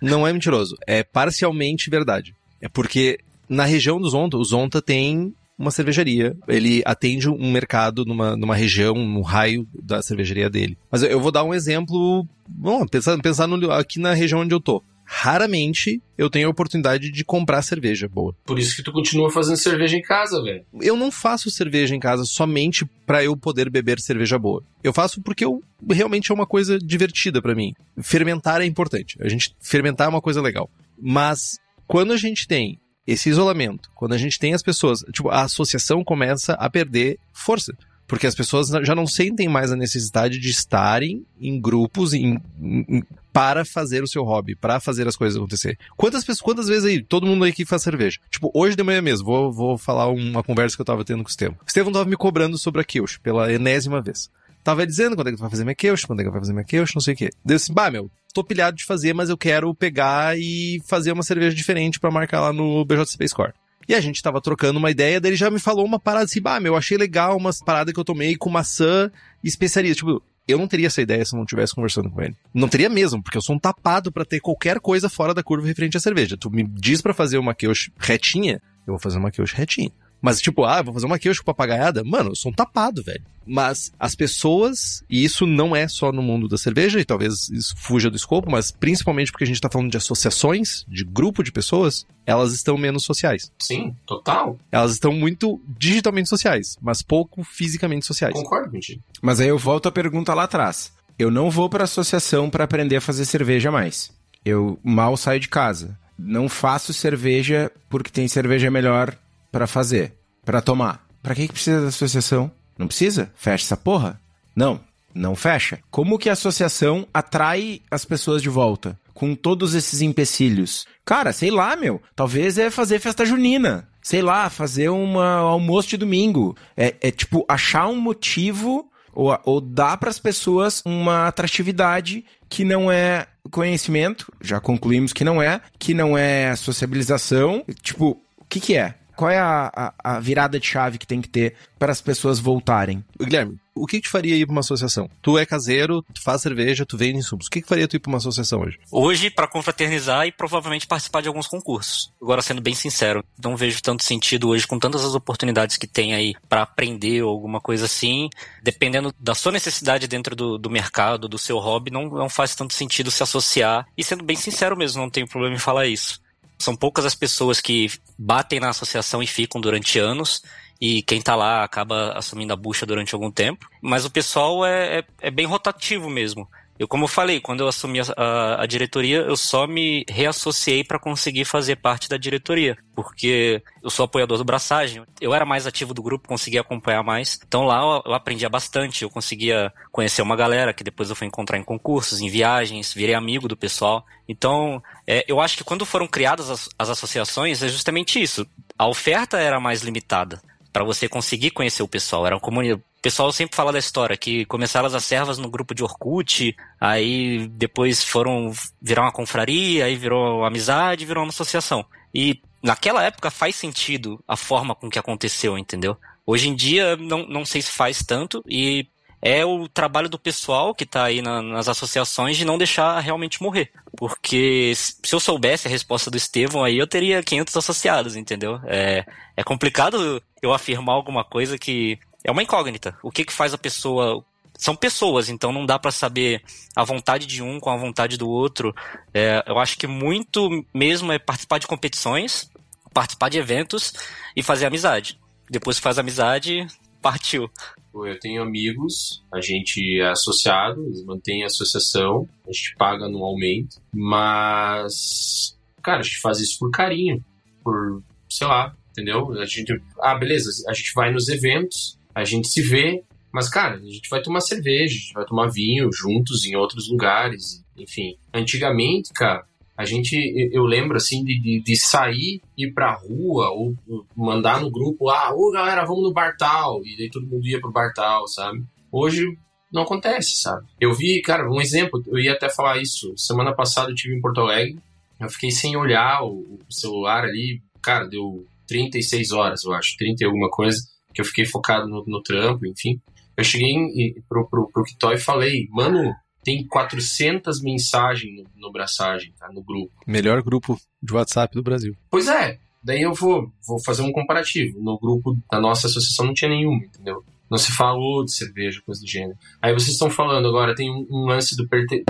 não 0.00 0.26
é 0.26 0.32
mentiroso. 0.32 0.76
É 0.86 1.02
parcialmente 1.04 1.90
verdade. 1.90 2.34
É 2.62 2.68
porque 2.68 3.18
na 3.50 3.64
região 3.64 4.00
do 4.00 4.08
Zonta, 4.08 4.36
o 4.38 4.44
Zonta 4.44 4.80
tem 4.80 5.34
uma 5.58 5.70
cervejaria. 5.70 6.34
Ele 6.48 6.80
atende 6.86 7.28
um 7.28 7.52
mercado 7.52 8.06
numa, 8.06 8.34
numa 8.34 8.54
região, 8.56 8.94
no 8.94 9.20
raio 9.20 9.66
da 9.82 10.00
cervejaria 10.00 10.48
dele. 10.48 10.78
Mas 10.90 11.02
eu- 11.02 11.20
vou 11.20 11.30
dar 11.30 11.44
um 11.44 11.52
exemplo. 11.52 12.26
Bom, 12.48 12.86
pensar, 12.86 13.18
pensar 13.20 13.46
no- 13.46 13.70
aqui 13.70 13.98
na 14.00 14.14
região 14.14 14.40
onde 14.40 14.54
eu 14.54 14.60
tô. 14.60 14.82
Raramente 15.24 16.00
eu 16.16 16.30
tenho 16.30 16.46
a 16.46 16.50
oportunidade 16.50 17.10
de 17.10 17.24
comprar 17.24 17.60
cerveja 17.62 18.08
boa. 18.08 18.34
Por 18.46 18.58
isso 18.58 18.74
que 18.76 18.82
tu 18.82 18.90
continua 18.92 19.30
fazendo 19.30 19.56
cerveja 19.56 19.96
em 19.96 20.00
casa, 20.02 20.42
velho. 20.42 20.64
Eu 20.80 20.96
não 20.96 21.10
faço 21.10 21.50
cerveja 21.50 21.94
em 21.94 22.00
casa 22.00 22.24
somente 22.24 22.86
pra 23.04 23.22
eu 23.22 23.36
poder 23.36 23.68
beber 23.68 24.00
cerveja 24.00 24.38
boa. 24.38 24.62
Eu 24.82 24.92
faço 24.92 25.20
porque 25.20 25.44
eu 25.44 25.60
realmente 25.90 26.30
é 26.30 26.34
uma 26.34 26.46
coisa 26.46 26.78
divertida 26.78 27.42
pra 27.42 27.54
mim. 27.54 27.74
Fermentar 28.00 28.60
é 28.62 28.64
importante. 28.66 29.16
A 29.20 29.28
gente 29.28 29.54
fermentar 29.60 30.06
é 30.06 30.10
uma 30.10 30.22
coisa 30.22 30.40
legal. 30.40 30.70
Mas 30.98 31.58
quando 31.86 32.12
a 32.12 32.16
gente 32.16 32.46
tem 32.46 32.78
esse 33.12 33.28
isolamento, 33.28 33.90
quando 33.94 34.12
a 34.12 34.18
gente 34.18 34.38
tem 34.38 34.54
as 34.54 34.62
pessoas, 34.62 35.00
tipo, 35.12 35.28
a 35.28 35.42
associação 35.42 36.04
começa 36.04 36.54
a 36.54 36.68
perder 36.70 37.18
força. 37.32 37.72
Porque 38.06 38.26
as 38.26 38.34
pessoas 38.34 38.68
já 38.84 38.92
não 38.92 39.06
sentem 39.06 39.48
mais 39.48 39.70
a 39.70 39.76
necessidade 39.76 40.40
de 40.40 40.50
estarem 40.50 41.24
em 41.40 41.60
grupos 41.60 42.12
em- 42.12 42.40
em- 42.60 43.04
para 43.32 43.64
fazer 43.64 44.02
o 44.02 44.08
seu 44.08 44.24
hobby, 44.24 44.56
para 44.56 44.80
fazer 44.80 45.06
as 45.06 45.14
coisas 45.14 45.36
acontecer. 45.38 45.78
Quantas 45.96 46.24
pessoas, 46.24 46.40
quantas 46.42 46.66
vezes 46.66 46.84
aí, 46.86 47.00
todo 47.04 47.24
mundo 47.24 47.44
aí 47.44 47.52
que 47.52 47.64
faz 47.64 47.82
cerveja? 47.82 48.18
Tipo, 48.28 48.50
hoje 48.52 48.74
de 48.74 48.82
manhã 48.82 49.00
mesmo, 49.00 49.24
vou, 49.24 49.52
vou 49.52 49.78
falar 49.78 50.08
uma 50.08 50.42
conversa 50.42 50.74
que 50.76 50.80
eu 50.82 50.86
tava 50.86 51.04
tendo 51.04 51.22
com 51.22 51.28
o 51.28 51.30
Estevam. 51.30 51.56
O 51.62 51.64
Estevam 51.64 51.92
tava 51.92 52.04
me 52.10 52.16
cobrando 52.16 52.58
sobre 52.58 52.80
a 52.80 52.84
Kilch 52.84 53.20
pela 53.20 53.52
enésima 53.52 54.02
vez. 54.02 54.28
Tava 54.62 54.86
dizendo 54.86 55.16
quando 55.16 55.28
é 55.28 55.30
que 55.30 55.36
tu 55.36 55.40
vai 55.40 55.50
fazer 55.50 55.74
Kilch, 55.74 56.06
quando 56.06 56.20
é 56.20 56.24
que 56.24 56.30
vai 56.30 56.40
fazer 56.40 56.64
Kilch, 56.64 56.94
não 56.94 57.00
sei 57.00 57.14
o 57.14 57.16
quê. 57.16 57.30
Deu 57.44 57.56
assim, 57.56 57.72
bah, 57.72 57.90
meu, 57.90 58.10
tô 58.34 58.44
pilhado 58.44 58.76
de 58.76 58.84
fazer, 58.84 59.14
mas 59.14 59.30
eu 59.30 59.36
quero 59.36 59.74
pegar 59.74 60.38
e 60.38 60.80
fazer 60.86 61.12
uma 61.12 61.22
cerveja 61.22 61.54
diferente 61.54 61.98
pra 61.98 62.10
marcar 62.10 62.40
lá 62.40 62.52
no 62.52 62.84
BJCP 62.84 63.28
Score. 63.28 63.52
E 63.88 63.94
a 63.94 64.00
gente 64.00 64.22
tava 64.22 64.40
trocando 64.40 64.78
uma 64.78 64.90
ideia, 64.90 65.20
daí 65.20 65.30
ele 65.30 65.36
já 65.36 65.50
me 65.50 65.58
falou 65.58 65.84
uma 65.84 65.98
parada 65.98 66.26
assim, 66.26 66.40
bah, 66.40 66.60
meu, 66.60 66.76
achei 66.76 66.96
legal 66.96 67.36
umas 67.36 67.58
paradas 67.58 67.92
que 67.92 67.98
eu 67.98 68.04
tomei 68.04 68.36
com 68.36 68.50
maçã 68.50 69.10
e 69.42 69.48
especiaria. 69.48 69.94
Tipo, 69.94 70.22
eu 70.46 70.58
não 70.58 70.68
teria 70.68 70.86
essa 70.86 71.02
ideia 71.02 71.24
se 71.24 71.34
eu 71.34 71.38
não 71.38 71.44
estivesse 71.44 71.74
conversando 71.74 72.10
com 72.10 72.22
ele. 72.22 72.36
Não 72.54 72.68
teria 72.68 72.88
mesmo, 72.88 73.22
porque 73.22 73.38
eu 73.38 73.42
sou 73.42 73.56
um 73.56 73.58
tapado 73.58 74.12
pra 74.12 74.24
ter 74.24 74.40
qualquer 74.40 74.78
coisa 74.80 75.08
fora 75.08 75.34
da 75.34 75.42
curva 75.42 75.66
referente 75.66 75.96
à 75.96 76.00
cerveja. 76.00 76.36
Tu 76.36 76.50
me 76.50 76.62
diz 76.62 77.00
pra 77.00 77.14
fazer 77.14 77.38
uma 77.38 77.54
Kiosh 77.54 77.90
retinha, 77.98 78.60
eu 78.86 78.92
vou 78.92 78.98
fazer 78.98 79.18
uma 79.18 79.30
Kiosh 79.30 79.52
retinha. 79.52 79.90
Mas, 80.20 80.40
tipo, 80.40 80.64
ah, 80.64 80.78
eu 80.78 80.84
vou 80.84 80.94
fazer 80.94 81.06
uma 81.06 81.18
Kiosh 81.18 81.38
com 81.38 81.44
papagaiada? 81.44 82.04
Mano, 82.04 82.30
eu 82.30 82.36
sou 82.36 82.52
um 82.52 82.54
tapado, 82.54 83.02
velho. 83.02 83.22
Mas 83.46 83.92
as 83.98 84.14
pessoas, 84.14 85.02
e 85.08 85.24
isso 85.24 85.46
não 85.46 85.74
é 85.74 85.88
só 85.88 86.12
no 86.12 86.22
mundo 86.22 86.46
da 86.46 86.58
cerveja, 86.58 87.00
e 87.00 87.04
talvez 87.04 87.48
isso 87.48 87.74
fuja 87.76 88.10
do 88.10 88.16
escopo, 88.16 88.50
mas 88.50 88.70
principalmente 88.70 89.32
porque 89.32 89.44
a 89.44 89.46
gente 89.46 89.60
tá 89.60 89.70
falando 89.70 89.90
de 89.90 89.96
associações, 89.96 90.84
de 90.86 91.04
grupo 91.04 91.42
de 91.42 91.50
pessoas, 91.50 92.06
elas 92.26 92.52
estão 92.52 92.76
menos 92.76 93.04
sociais. 93.04 93.50
Sim, 93.58 93.94
total. 94.06 94.58
Elas 94.70 94.92
estão 94.92 95.12
muito 95.12 95.60
digitalmente 95.66 96.28
sociais, 96.28 96.76
mas 96.80 97.02
pouco 97.02 97.42
fisicamente 97.42 98.06
sociais. 98.06 98.34
Concordo 98.34 98.70
contigo. 98.70 99.02
Mas 99.22 99.40
aí 99.40 99.48
eu 99.48 99.58
volto 99.58 99.88
à 99.88 99.92
pergunta 99.92 100.34
lá 100.34 100.44
atrás. 100.44 100.92
Eu 101.18 101.30
não 101.30 101.50
vou 101.50 101.68
pra 101.68 101.84
associação 101.84 102.48
pra 102.48 102.64
aprender 102.64 102.96
a 102.96 103.00
fazer 103.00 103.24
cerveja 103.24 103.70
mais. 103.70 104.10
Eu 104.44 104.78
mal 104.82 105.16
saio 105.16 105.40
de 105.40 105.48
casa. 105.48 105.98
Não 106.18 106.48
faço 106.48 106.92
cerveja 106.92 107.70
porque 107.88 108.10
tem 108.10 108.28
cerveja 108.28 108.70
melhor 108.70 109.16
pra 109.50 109.66
fazer, 109.66 110.14
pra 110.44 110.60
tomar. 110.60 111.06
Pra 111.22 111.34
que 111.34 111.46
que 111.46 111.52
precisa 111.52 111.82
da 111.82 111.88
associação? 111.88 112.50
Não 112.78 112.86
precisa? 112.86 113.30
Fecha 113.34 113.64
essa 113.64 113.76
porra? 113.76 114.20
Não, 114.56 114.80
não 115.14 115.36
fecha. 115.36 115.78
Como 115.90 116.18
que 116.18 116.28
a 116.28 116.32
associação 116.32 117.06
atrai 117.12 117.82
as 117.90 118.04
pessoas 118.04 118.42
de 118.42 118.48
volta? 118.48 118.98
Com 119.12 119.34
todos 119.34 119.74
esses 119.74 120.00
empecilhos. 120.00 120.86
Cara, 121.04 121.32
sei 121.32 121.50
lá, 121.50 121.76
meu. 121.76 122.00
Talvez 122.16 122.56
é 122.56 122.70
fazer 122.70 122.98
festa 122.98 123.26
junina. 123.26 123.88
Sei 124.02 124.22
lá, 124.22 124.48
fazer 124.48 124.88
uma 124.88 125.36
almoço 125.36 125.90
de 125.90 125.98
domingo. 125.98 126.56
É, 126.76 126.94
é 127.00 127.10
tipo, 127.10 127.44
achar 127.46 127.86
um 127.86 128.00
motivo 128.00 128.90
ou, 129.12 129.38
ou 129.44 129.60
dar 129.60 129.96
para 129.98 130.08
as 130.10 130.18
pessoas 130.18 130.82
uma 130.84 131.26
atratividade 131.26 132.24
que 132.48 132.64
não 132.64 132.90
é 132.90 133.26
conhecimento, 133.50 134.32
já 134.40 134.60
concluímos 134.60 135.12
que 135.12 135.24
não 135.24 135.42
é, 135.42 135.60
que 135.78 135.92
não 135.92 136.16
é 136.16 136.54
sociabilização. 136.56 137.64
Tipo, 137.82 138.20
o 138.38 138.44
que, 138.48 138.60
que 138.60 138.76
é? 138.76 138.94
Qual 139.20 139.30
é 139.30 139.38
a, 139.38 139.70
a, 139.76 140.16
a 140.16 140.18
virada 140.18 140.58
de 140.58 140.66
chave 140.66 140.96
que 140.96 141.06
tem 141.06 141.20
que 141.20 141.28
ter 141.28 141.54
para 141.78 141.92
as 141.92 142.00
pessoas 142.00 142.38
voltarem? 142.38 143.04
Guilherme, 143.20 143.60
o 143.74 143.84
que 143.84 143.98
que 143.98 144.06
te 144.06 144.08
faria 144.08 144.34
ir 144.34 144.46
pra 144.46 144.52
uma 144.52 144.60
associação? 144.60 145.10
Tu 145.20 145.36
é 145.36 145.44
caseiro, 145.44 146.02
tu 146.14 146.22
faz 146.22 146.40
cerveja, 146.40 146.86
tu 146.86 146.96
vende 146.96 147.18
insumos. 147.18 147.46
O 147.46 147.50
que 147.50 147.60
que 147.60 147.68
faria 147.68 147.86
tu 147.86 147.96
ir 147.96 147.98
pra 147.98 148.08
uma 148.08 148.16
associação 148.16 148.62
hoje? 148.62 148.78
Hoje, 148.90 149.28
pra 149.28 149.46
confraternizar 149.46 150.26
e 150.26 150.32
provavelmente 150.32 150.86
participar 150.86 151.20
de 151.20 151.28
alguns 151.28 151.46
concursos. 151.46 152.10
Agora, 152.18 152.40
sendo 152.40 152.62
bem 152.62 152.74
sincero, 152.74 153.22
não 153.44 153.58
vejo 153.58 153.82
tanto 153.82 154.02
sentido 154.04 154.48
hoje, 154.48 154.66
com 154.66 154.78
tantas 154.78 155.04
as 155.04 155.14
oportunidades 155.14 155.76
que 155.76 155.86
tem 155.86 156.14
aí 156.14 156.34
pra 156.48 156.62
aprender 156.62 157.22
ou 157.22 157.28
alguma 157.28 157.60
coisa 157.60 157.84
assim. 157.84 158.30
Dependendo 158.62 159.14
da 159.20 159.34
sua 159.34 159.52
necessidade 159.52 160.08
dentro 160.08 160.34
do, 160.34 160.56
do 160.56 160.70
mercado, 160.70 161.28
do 161.28 161.36
seu 161.36 161.58
hobby, 161.58 161.90
não, 161.90 162.08
não 162.08 162.30
faz 162.30 162.54
tanto 162.54 162.72
sentido 162.72 163.10
se 163.10 163.22
associar. 163.22 163.86
E 163.98 164.02
sendo 164.02 164.24
bem 164.24 164.36
sincero 164.36 164.78
mesmo, 164.78 165.02
não 165.02 165.10
tenho 165.10 165.28
problema 165.28 165.56
em 165.56 165.58
falar 165.58 165.86
isso. 165.86 166.22
São 166.60 166.76
poucas 166.76 167.06
as 167.06 167.14
pessoas 167.14 167.60
que 167.60 167.90
batem 168.18 168.60
na 168.60 168.68
associação 168.68 169.22
e 169.22 169.26
ficam 169.26 169.60
durante 169.60 169.98
anos. 169.98 170.42
E 170.80 171.02
quem 171.02 171.20
tá 171.20 171.34
lá 171.34 171.64
acaba 171.64 172.12
assumindo 172.12 172.52
a 172.52 172.56
bucha 172.56 172.86
durante 172.86 173.14
algum 173.14 173.30
tempo. 173.30 173.68
Mas 173.82 174.04
o 174.04 174.10
pessoal 174.10 174.64
é, 174.64 174.98
é, 174.98 175.04
é 175.22 175.30
bem 175.30 175.46
rotativo 175.46 176.08
mesmo. 176.08 176.48
Eu, 176.80 176.88
como 176.88 177.04
eu 177.04 177.08
falei, 177.08 177.40
quando 177.40 177.60
eu 177.60 177.68
assumi 177.68 178.00
a, 178.00 178.62
a, 178.62 178.64
diretoria, 178.64 179.18
eu 179.18 179.36
só 179.36 179.66
me 179.66 180.02
reassociei 180.08 180.82
para 180.82 180.98
conseguir 180.98 181.44
fazer 181.44 181.76
parte 181.76 182.08
da 182.08 182.16
diretoria, 182.16 182.74
porque 182.96 183.62
eu 183.82 183.90
sou 183.90 184.06
apoiador 184.06 184.38
do 184.38 184.44
Braçagem, 184.44 185.04
eu 185.20 185.34
era 185.34 185.44
mais 185.44 185.66
ativo 185.66 185.92
do 185.92 186.02
grupo, 186.02 186.26
conseguia 186.26 186.62
acompanhar 186.62 187.02
mais. 187.02 187.38
Então 187.46 187.64
lá 187.64 187.82
eu, 187.82 188.10
eu 188.10 188.14
aprendia 188.14 188.48
bastante, 188.48 189.02
eu 189.02 189.10
conseguia 189.10 189.70
conhecer 189.92 190.22
uma 190.22 190.34
galera 190.34 190.72
que 190.72 190.82
depois 190.82 191.10
eu 191.10 191.16
fui 191.16 191.26
encontrar 191.26 191.58
em 191.58 191.62
concursos, 191.62 192.22
em 192.22 192.30
viagens, 192.30 192.94
virei 192.94 193.14
amigo 193.14 193.46
do 193.46 193.58
pessoal. 193.58 194.02
Então, 194.26 194.82
é, 195.06 195.22
eu 195.28 195.38
acho 195.38 195.58
que 195.58 195.64
quando 195.64 195.84
foram 195.84 196.06
criadas 196.06 196.48
as, 196.48 196.66
as 196.78 196.88
associações, 196.88 197.62
é 197.62 197.68
justamente 197.68 198.22
isso. 198.22 198.46
A 198.78 198.88
oferta 198.88 199.38
era 199.38 199.60
mais 199.60 199.82
limitada 199.82 200.40
para 200.72 200.82
você 200.82 201.08
conseguir 201.08 201.50
conhecer 201.50 201.82
o 201.82 201.88
pessoal. 201.88 202.26
Era 202.26 202.36
uma 202.36 202.40
comunidade. 202.40 202.82
O 203.00 203.02
pessoal 203.02 203.32
sempre 203.32 203.56
fala 203.56 203.72
da 203.72 203.78
história, 203.78 204.14
que 204.14 204.44
começaram 204.44 204.86
as 204.86 205.04
servas 205.06 205.38
no 205.38 205.48
grupo 205.48 205.74
de 205.74 205.82
Orkut, 205.82 206.54
aí 206.78 207.48
depois 207.48 208.04
foram 208.04 208.52
virar 208.80 209.00
uma 209.00 209.10
confraria, 209.10 209.86
aí 209.86 209.96
virou 209.96 210.44
amizade, 210.44 211.06
virou 211.06 211.24
uma 211.24 211.30
associação. 211.30 211.82
E 212.14 212.42
naquela 212.62 213.02
época 213.02 213.30
faz 213.30 213.56
sentido 213.56 214.22
a 214.28 214.36
forma 214.36 214.74
com 214.74 214.90
que 214.90 214.98
aconteceu, 214.98 215.56
entendeu? 215.56 215.96
Hoje 216.26 216.50
em 216.50 216.54
dia 216.54 216.94
não, 216.98 217.26
não 217.26 217.42
sei 217.46 217.62
se 217.62 217.70
faz 217.70 218.04
tanto 218.04 218.44
e 218.46 218.86
é 219.22 219.46
o 219.46 219.66
trabalho 219.66 220.10
do 220.10 220.18
pessoal 220.18 220.74
que 220.74 220.84
está 220.84 221.04
aí 221.04 221.22
na, 221.22 221.40
nas 221.40 221.68
associações 221.68 222.36
de 222.36 222.44
não 222.44 222.58
deixar 222.58 223.00
realmente 223.00 223.42
morrer. 223.42 223.70
Porque 223.96 224.74
se 224.74 225.14
eu 225.14 225.20
soubesse 225.20 225.66
a 225.66 225.70
resposta 225.70 226.10
do 226.10 226.18
Estevão, 226.18 226.62
aí 226.62 226.76
eu 226.76 226.86
teria 226.86 227.22
500 227.22 227.56
associados, 227.56 228.14
entendeu? 228.14 228.60
É, 228.66 229.06
é 229.34 229.42
complicado 229.42 230.22
eu 230.42 230.52
afirmar 230.52 230.94
alguma 230.94 231.24
coisa 231.24 231.56
que 231.56 231.98
é 232.24 232.30
uma 232.30 232.42
incógnita. 232.42 232.96
O 233.02 233.10
que 233.10 233.24
que 233.24 233.32
faz 233.32 233.54
a 233.54 233.58
pessoa 233.58 234.24
são 234.60 234.76
pessoas, 234.76 235.30
então 235.30 235.52
não 235.52 235.64
dá 235.64 235.78
para 235.78 235.90
saber 235.90 236.42
a 236.76 236.84
vontade 236.84 237.26
de 237.26 237.42
um 237.42 237.58
com 237.58 237.70
a 237.70 237.76
vontade 237.76 238.18
do 238.18 238.28
outro. 238.28 238.74
É, 239.14 239.42
eu 239.46 239.58
acho 239.58 239.78
que 239.78 239.86
muito 239.86 240.48
mesmo 240.74 241.10
é 241.10 241.18
participar 241.18 241.58
de 241.58 241.66
competições, 241.66 242.50
participar 242.92 243.30
de 243.30 243.38
eventos 243.38 243.94
e 244.36 244.42
fazer 244.42 244.66
amizade. 244.66 245.18
Depois 245.48 245.78
que 245.78 245.82
faz 245.82 245.98
amizade, 245.98 246.66
partiu. 247.00 247.50
Eu 247.92 248.20
tenho 248.20 248.42
amigos, 248.42 249.22
a 249.32 249.40
gente 249.40 249.98
é 250.00 250.10
associado, 250.10 250.84
eles 250.86 251.04
mantêm 251.04 251.42
a 251.42 251.46
associação, 251.46 252.28
a 252.46 252.52
gente 252.52 252.76
paga 252.76 253.06
anualmente, 253.06 253.78
mas, 253.92 255.58
cara, 255.82 256.00
a 256.00 256.02
gente 256.02 256.20
faz 256.20 256.38
isso 256.38 256.58
por 256.58 256.70
carinho, 256.70 257.24
por, 257.64 258.02
sei 258.28 258.46
lá, 258.46 258.76
entendeu? 258.90 259.32
A 259.40 259.46
gente, 259.46 259.82
ah, 260.00 260.14
beleza, 260.14 260.50
a 260.68 260.72
gente 260.72 260.92
vai 260.94 261.10
nos 261.12 261.28
eventos, 261.28 261.98
a 262.20 262.24
gente 262.24 262.48
se 262.48 262.62
vê, 262.62 263.02
mas, 263.32 263.48
cara, 263.48 263.76
a 263.76 263.78
gente 263.78 264.08
vai 264.08 264.20
tomar 264.22 264.40
cerveja, 264.40 264.94
a 264.94 264.98
gente 264.98 265.12
vai 265.14 265.24
tomar 265.24 265.48
vinho 265.48 265.88
juntos 265.92 266.44
em 266.44 266.56
outros 266.56 266.88
lugares, 266.90 267.64
enfim. 267.76 268.16
Antigamente, 268.34 269.12
cara, 269.12 269.44
a 269.76 269.84
gente, 269.84 270.14
eu 270.52 270.64
lembro 270.64 270.96
assim 270.96 271.24
de, 271.24 271.40
de, 271.40 271.60
de 271.60 271.76
sair, 271.76 272.42
ir 272.56 272.72
pra 272.72 272.92
rua, 272.92 273.50
ou 273.50 273.74
mandar 274.14 274.60
no 274.60 274.70
grupo, 274.70 275.08
ah, 275.08 275.32
ô 275.34 275.50
galera, 275.50 275.86
vamos 275.86 276.02
no 276.02 276.12
Bartal, 276.12 276.82
e 276.84 276.96
daí 276.98 277.08
todo 277.08 277.26
mundo 277.26 277.46
ia 277.46 277.60
pro 277.60 277.72
Bartal, 277.72 278.28
sabe? 278.28 278.62
Hoje 278.92 279.24
não 279.72 279.82
acontece, 279.82 280.42
sabe? 280.42 280.66
Eu 280.78 280.92
vi, 280.92 281.22
cara, 281.22 281.50
um 281.50 281.60
exemplo, 281.60 282.02
eu 282.08 282.18
ia 282.18 282.32
até 282.32 282.50
falar 282.50 282.76
isso, 282.76 283.14
semana 283.16 283.54
passada 283.54 283.90
eu 283.90 283.94
tive 283.94 284.14
em 284.14 284.20
Porto 284.20 284.42
Alegre, 284.42 284.78
eu 285.18 285.30
fiquei 285.30 285.50
sem 285.50 285.76
olhar 285.76 286.24
o, 286.24 286.58
o 286.68 286.72
celular 286.72 287.24
ali, 287.24 287.62
cara, 287.80 288.06
deu 288.06 288.44
36 288.66 289.32
horas, 289.32 289.64
eu 289.64 289.72
acho, 289.72 289.96
30 289.96 290.22
e 290.22 290.26
alguma 290.26 290.50
coisa, 290.50 290.78
que 291.12 291.20
eu 291.20 291.24
fiquei 291.24 291.44
focado 291.44 291.88
no, 291.88 292.04
no 292.06 292.22
trampo, 292.22 292.66
enfim. 292.66 293.00
Eu 293.36 293.44
cheguei 293.44 293.70
em, 293.70 294.14
pro, 294.28 294.48
pro, 294.48 294.70
pro 294.70 294.84
Kitó 294.84 295.12
e 295.12 295.18
falei, 295.18 295.66
mano, 295.70 296.14
tem 296.42 296.66
400 296.66 297.62
mensagens 297.62 298.34
no, 298.36 298.44
no 298.56 298.72
Braçagem, 298.72 299.32
tá? 299.38 299.50
No 299.52 299.62
grupo. 299.62 299.92
Melhor 300.06 300.42
grupo 300.42 300.78
de 301.02 301.14
WhatsApp 301.14 301.54
do 301.54 301.62
Brasil. 301.62 301.94
Pois 302.10 302.28
é. 302.28 302.58
Daí 302.82 303.02
eu 303.02 303.12
vou, 303.12 303.52
vou 303.66 303.82
fazer 303.82 304.02
um 304.02 304.12
comparativo. 304.12 304.80
No 304.80 304.98
grupo 304.98 305.36
da 305.50 305.60
nossa 305.60 305.86
associação 305.86 306.26
não 306.26 306.34
tinha 306.34 306.50
nenhuma, 306.50 306.84
entendeu? 306.84 307.24
Não 307.50 307.58
se 307.58 307.72
falou 307.72 308.24
de 308.24 308.32
cerveja, 308.32 308.80
coisa 308.86 309.00
do 309.00 309.08
gênero. 309.08 309.36
Aí 309.60 309.72
vocês 309.72 309.92
estão 309.92 310.08
falando 310.08 310.48
agora, 310.48 310.74
tem 310.74 310.90
um, 310.90 311.06
um 311.10 311.26
lance 311.26 311.56
do 311.56 311.68
perte... 311.68 312.04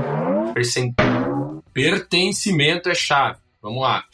Percent... 0.55 0.95
pertencimento 1.73 2.89
é 2.89 2.95
chave. 2.95 3.39
Vamos 3.63 3.83
lá. 3.83 4.05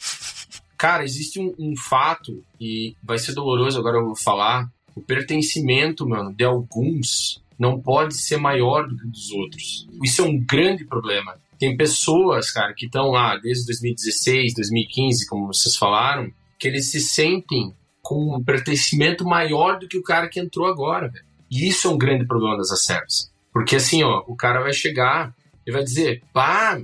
Cara, 0.77 1.03
existe 1.03 1.39
um, 1.39 1.53
um 1.59 1.73
fato, 1.75 2.43
e 2.59 2.95
vai 3.03 3.17
ser 3.17 3.33
doloroso 3.33 3.79
agora 3.79 3.97
eu 3.97 4.05
vou 4.05 4.15
falar. 4.15 4.69
O 4.97 5.01
pertencimento, 5.01 6.09
mano, 6.09 6.33
de 6.33 6.43
alguns 6.43 7.39
não 7.57 7.79
pode 7.79 8.15
ser 8.15 8.37
maior 8.37 8.87
do 8.87 8.97
que 8.97 9.07
dos 9.07 9.29
outros. 9.31 9.87
Isso 10.03 10.23
é 10.23 10.25
um 10.25 10.39
grande 10.39 10.85
problema. 10.85 11.35
Tem 11.59 11.77
pessoas, 11.77 12.49
cara, 12.49 12.73
que 12.73 12.87
estão 12.87 13.11
lá 13.11 13.37
desde 13.37 13.65
2016, 13.67 14.55
2015, 14.55 15.27
como 15.27 15.47
vocês 15.47 15.75
falaram, 15.75 16.31
que 16.57 16.67
eles 16.67 16.89
se 16.89 16.99
sentem 16.99 17.75
com 18.01 18.35
um 18.35 18.43
pertencimento 18.43 19.23
maior 19.23 19.77
do 19.77 19.87
que 19.87 19.99
o 19.99 20.03
cara 20.03 20.27
que 20.27 20.39
entrou 20.39 20.65
agora, 20.65 21.09
velho. 21.09 21.25
E 21.49 21.67
isso 21.67 21.87
é 21.87 21.91
um 21.91 21.97
grande 21.97 22.25
problema 22.25 22.57
das 22.57 22.71
acervas. 22.71 23.31
Porque 23.53 23.75
assim, 23.75 24.01
ó, 24.03 24.23
o 24.27 24.35
cara 24.35 24.61
vai 24.61 24.73
chegar 24.73 25.31
e 25.65 25.71
vai 25.71 25.83
dizer, 25.83 26.23
pá, 26.33 26.81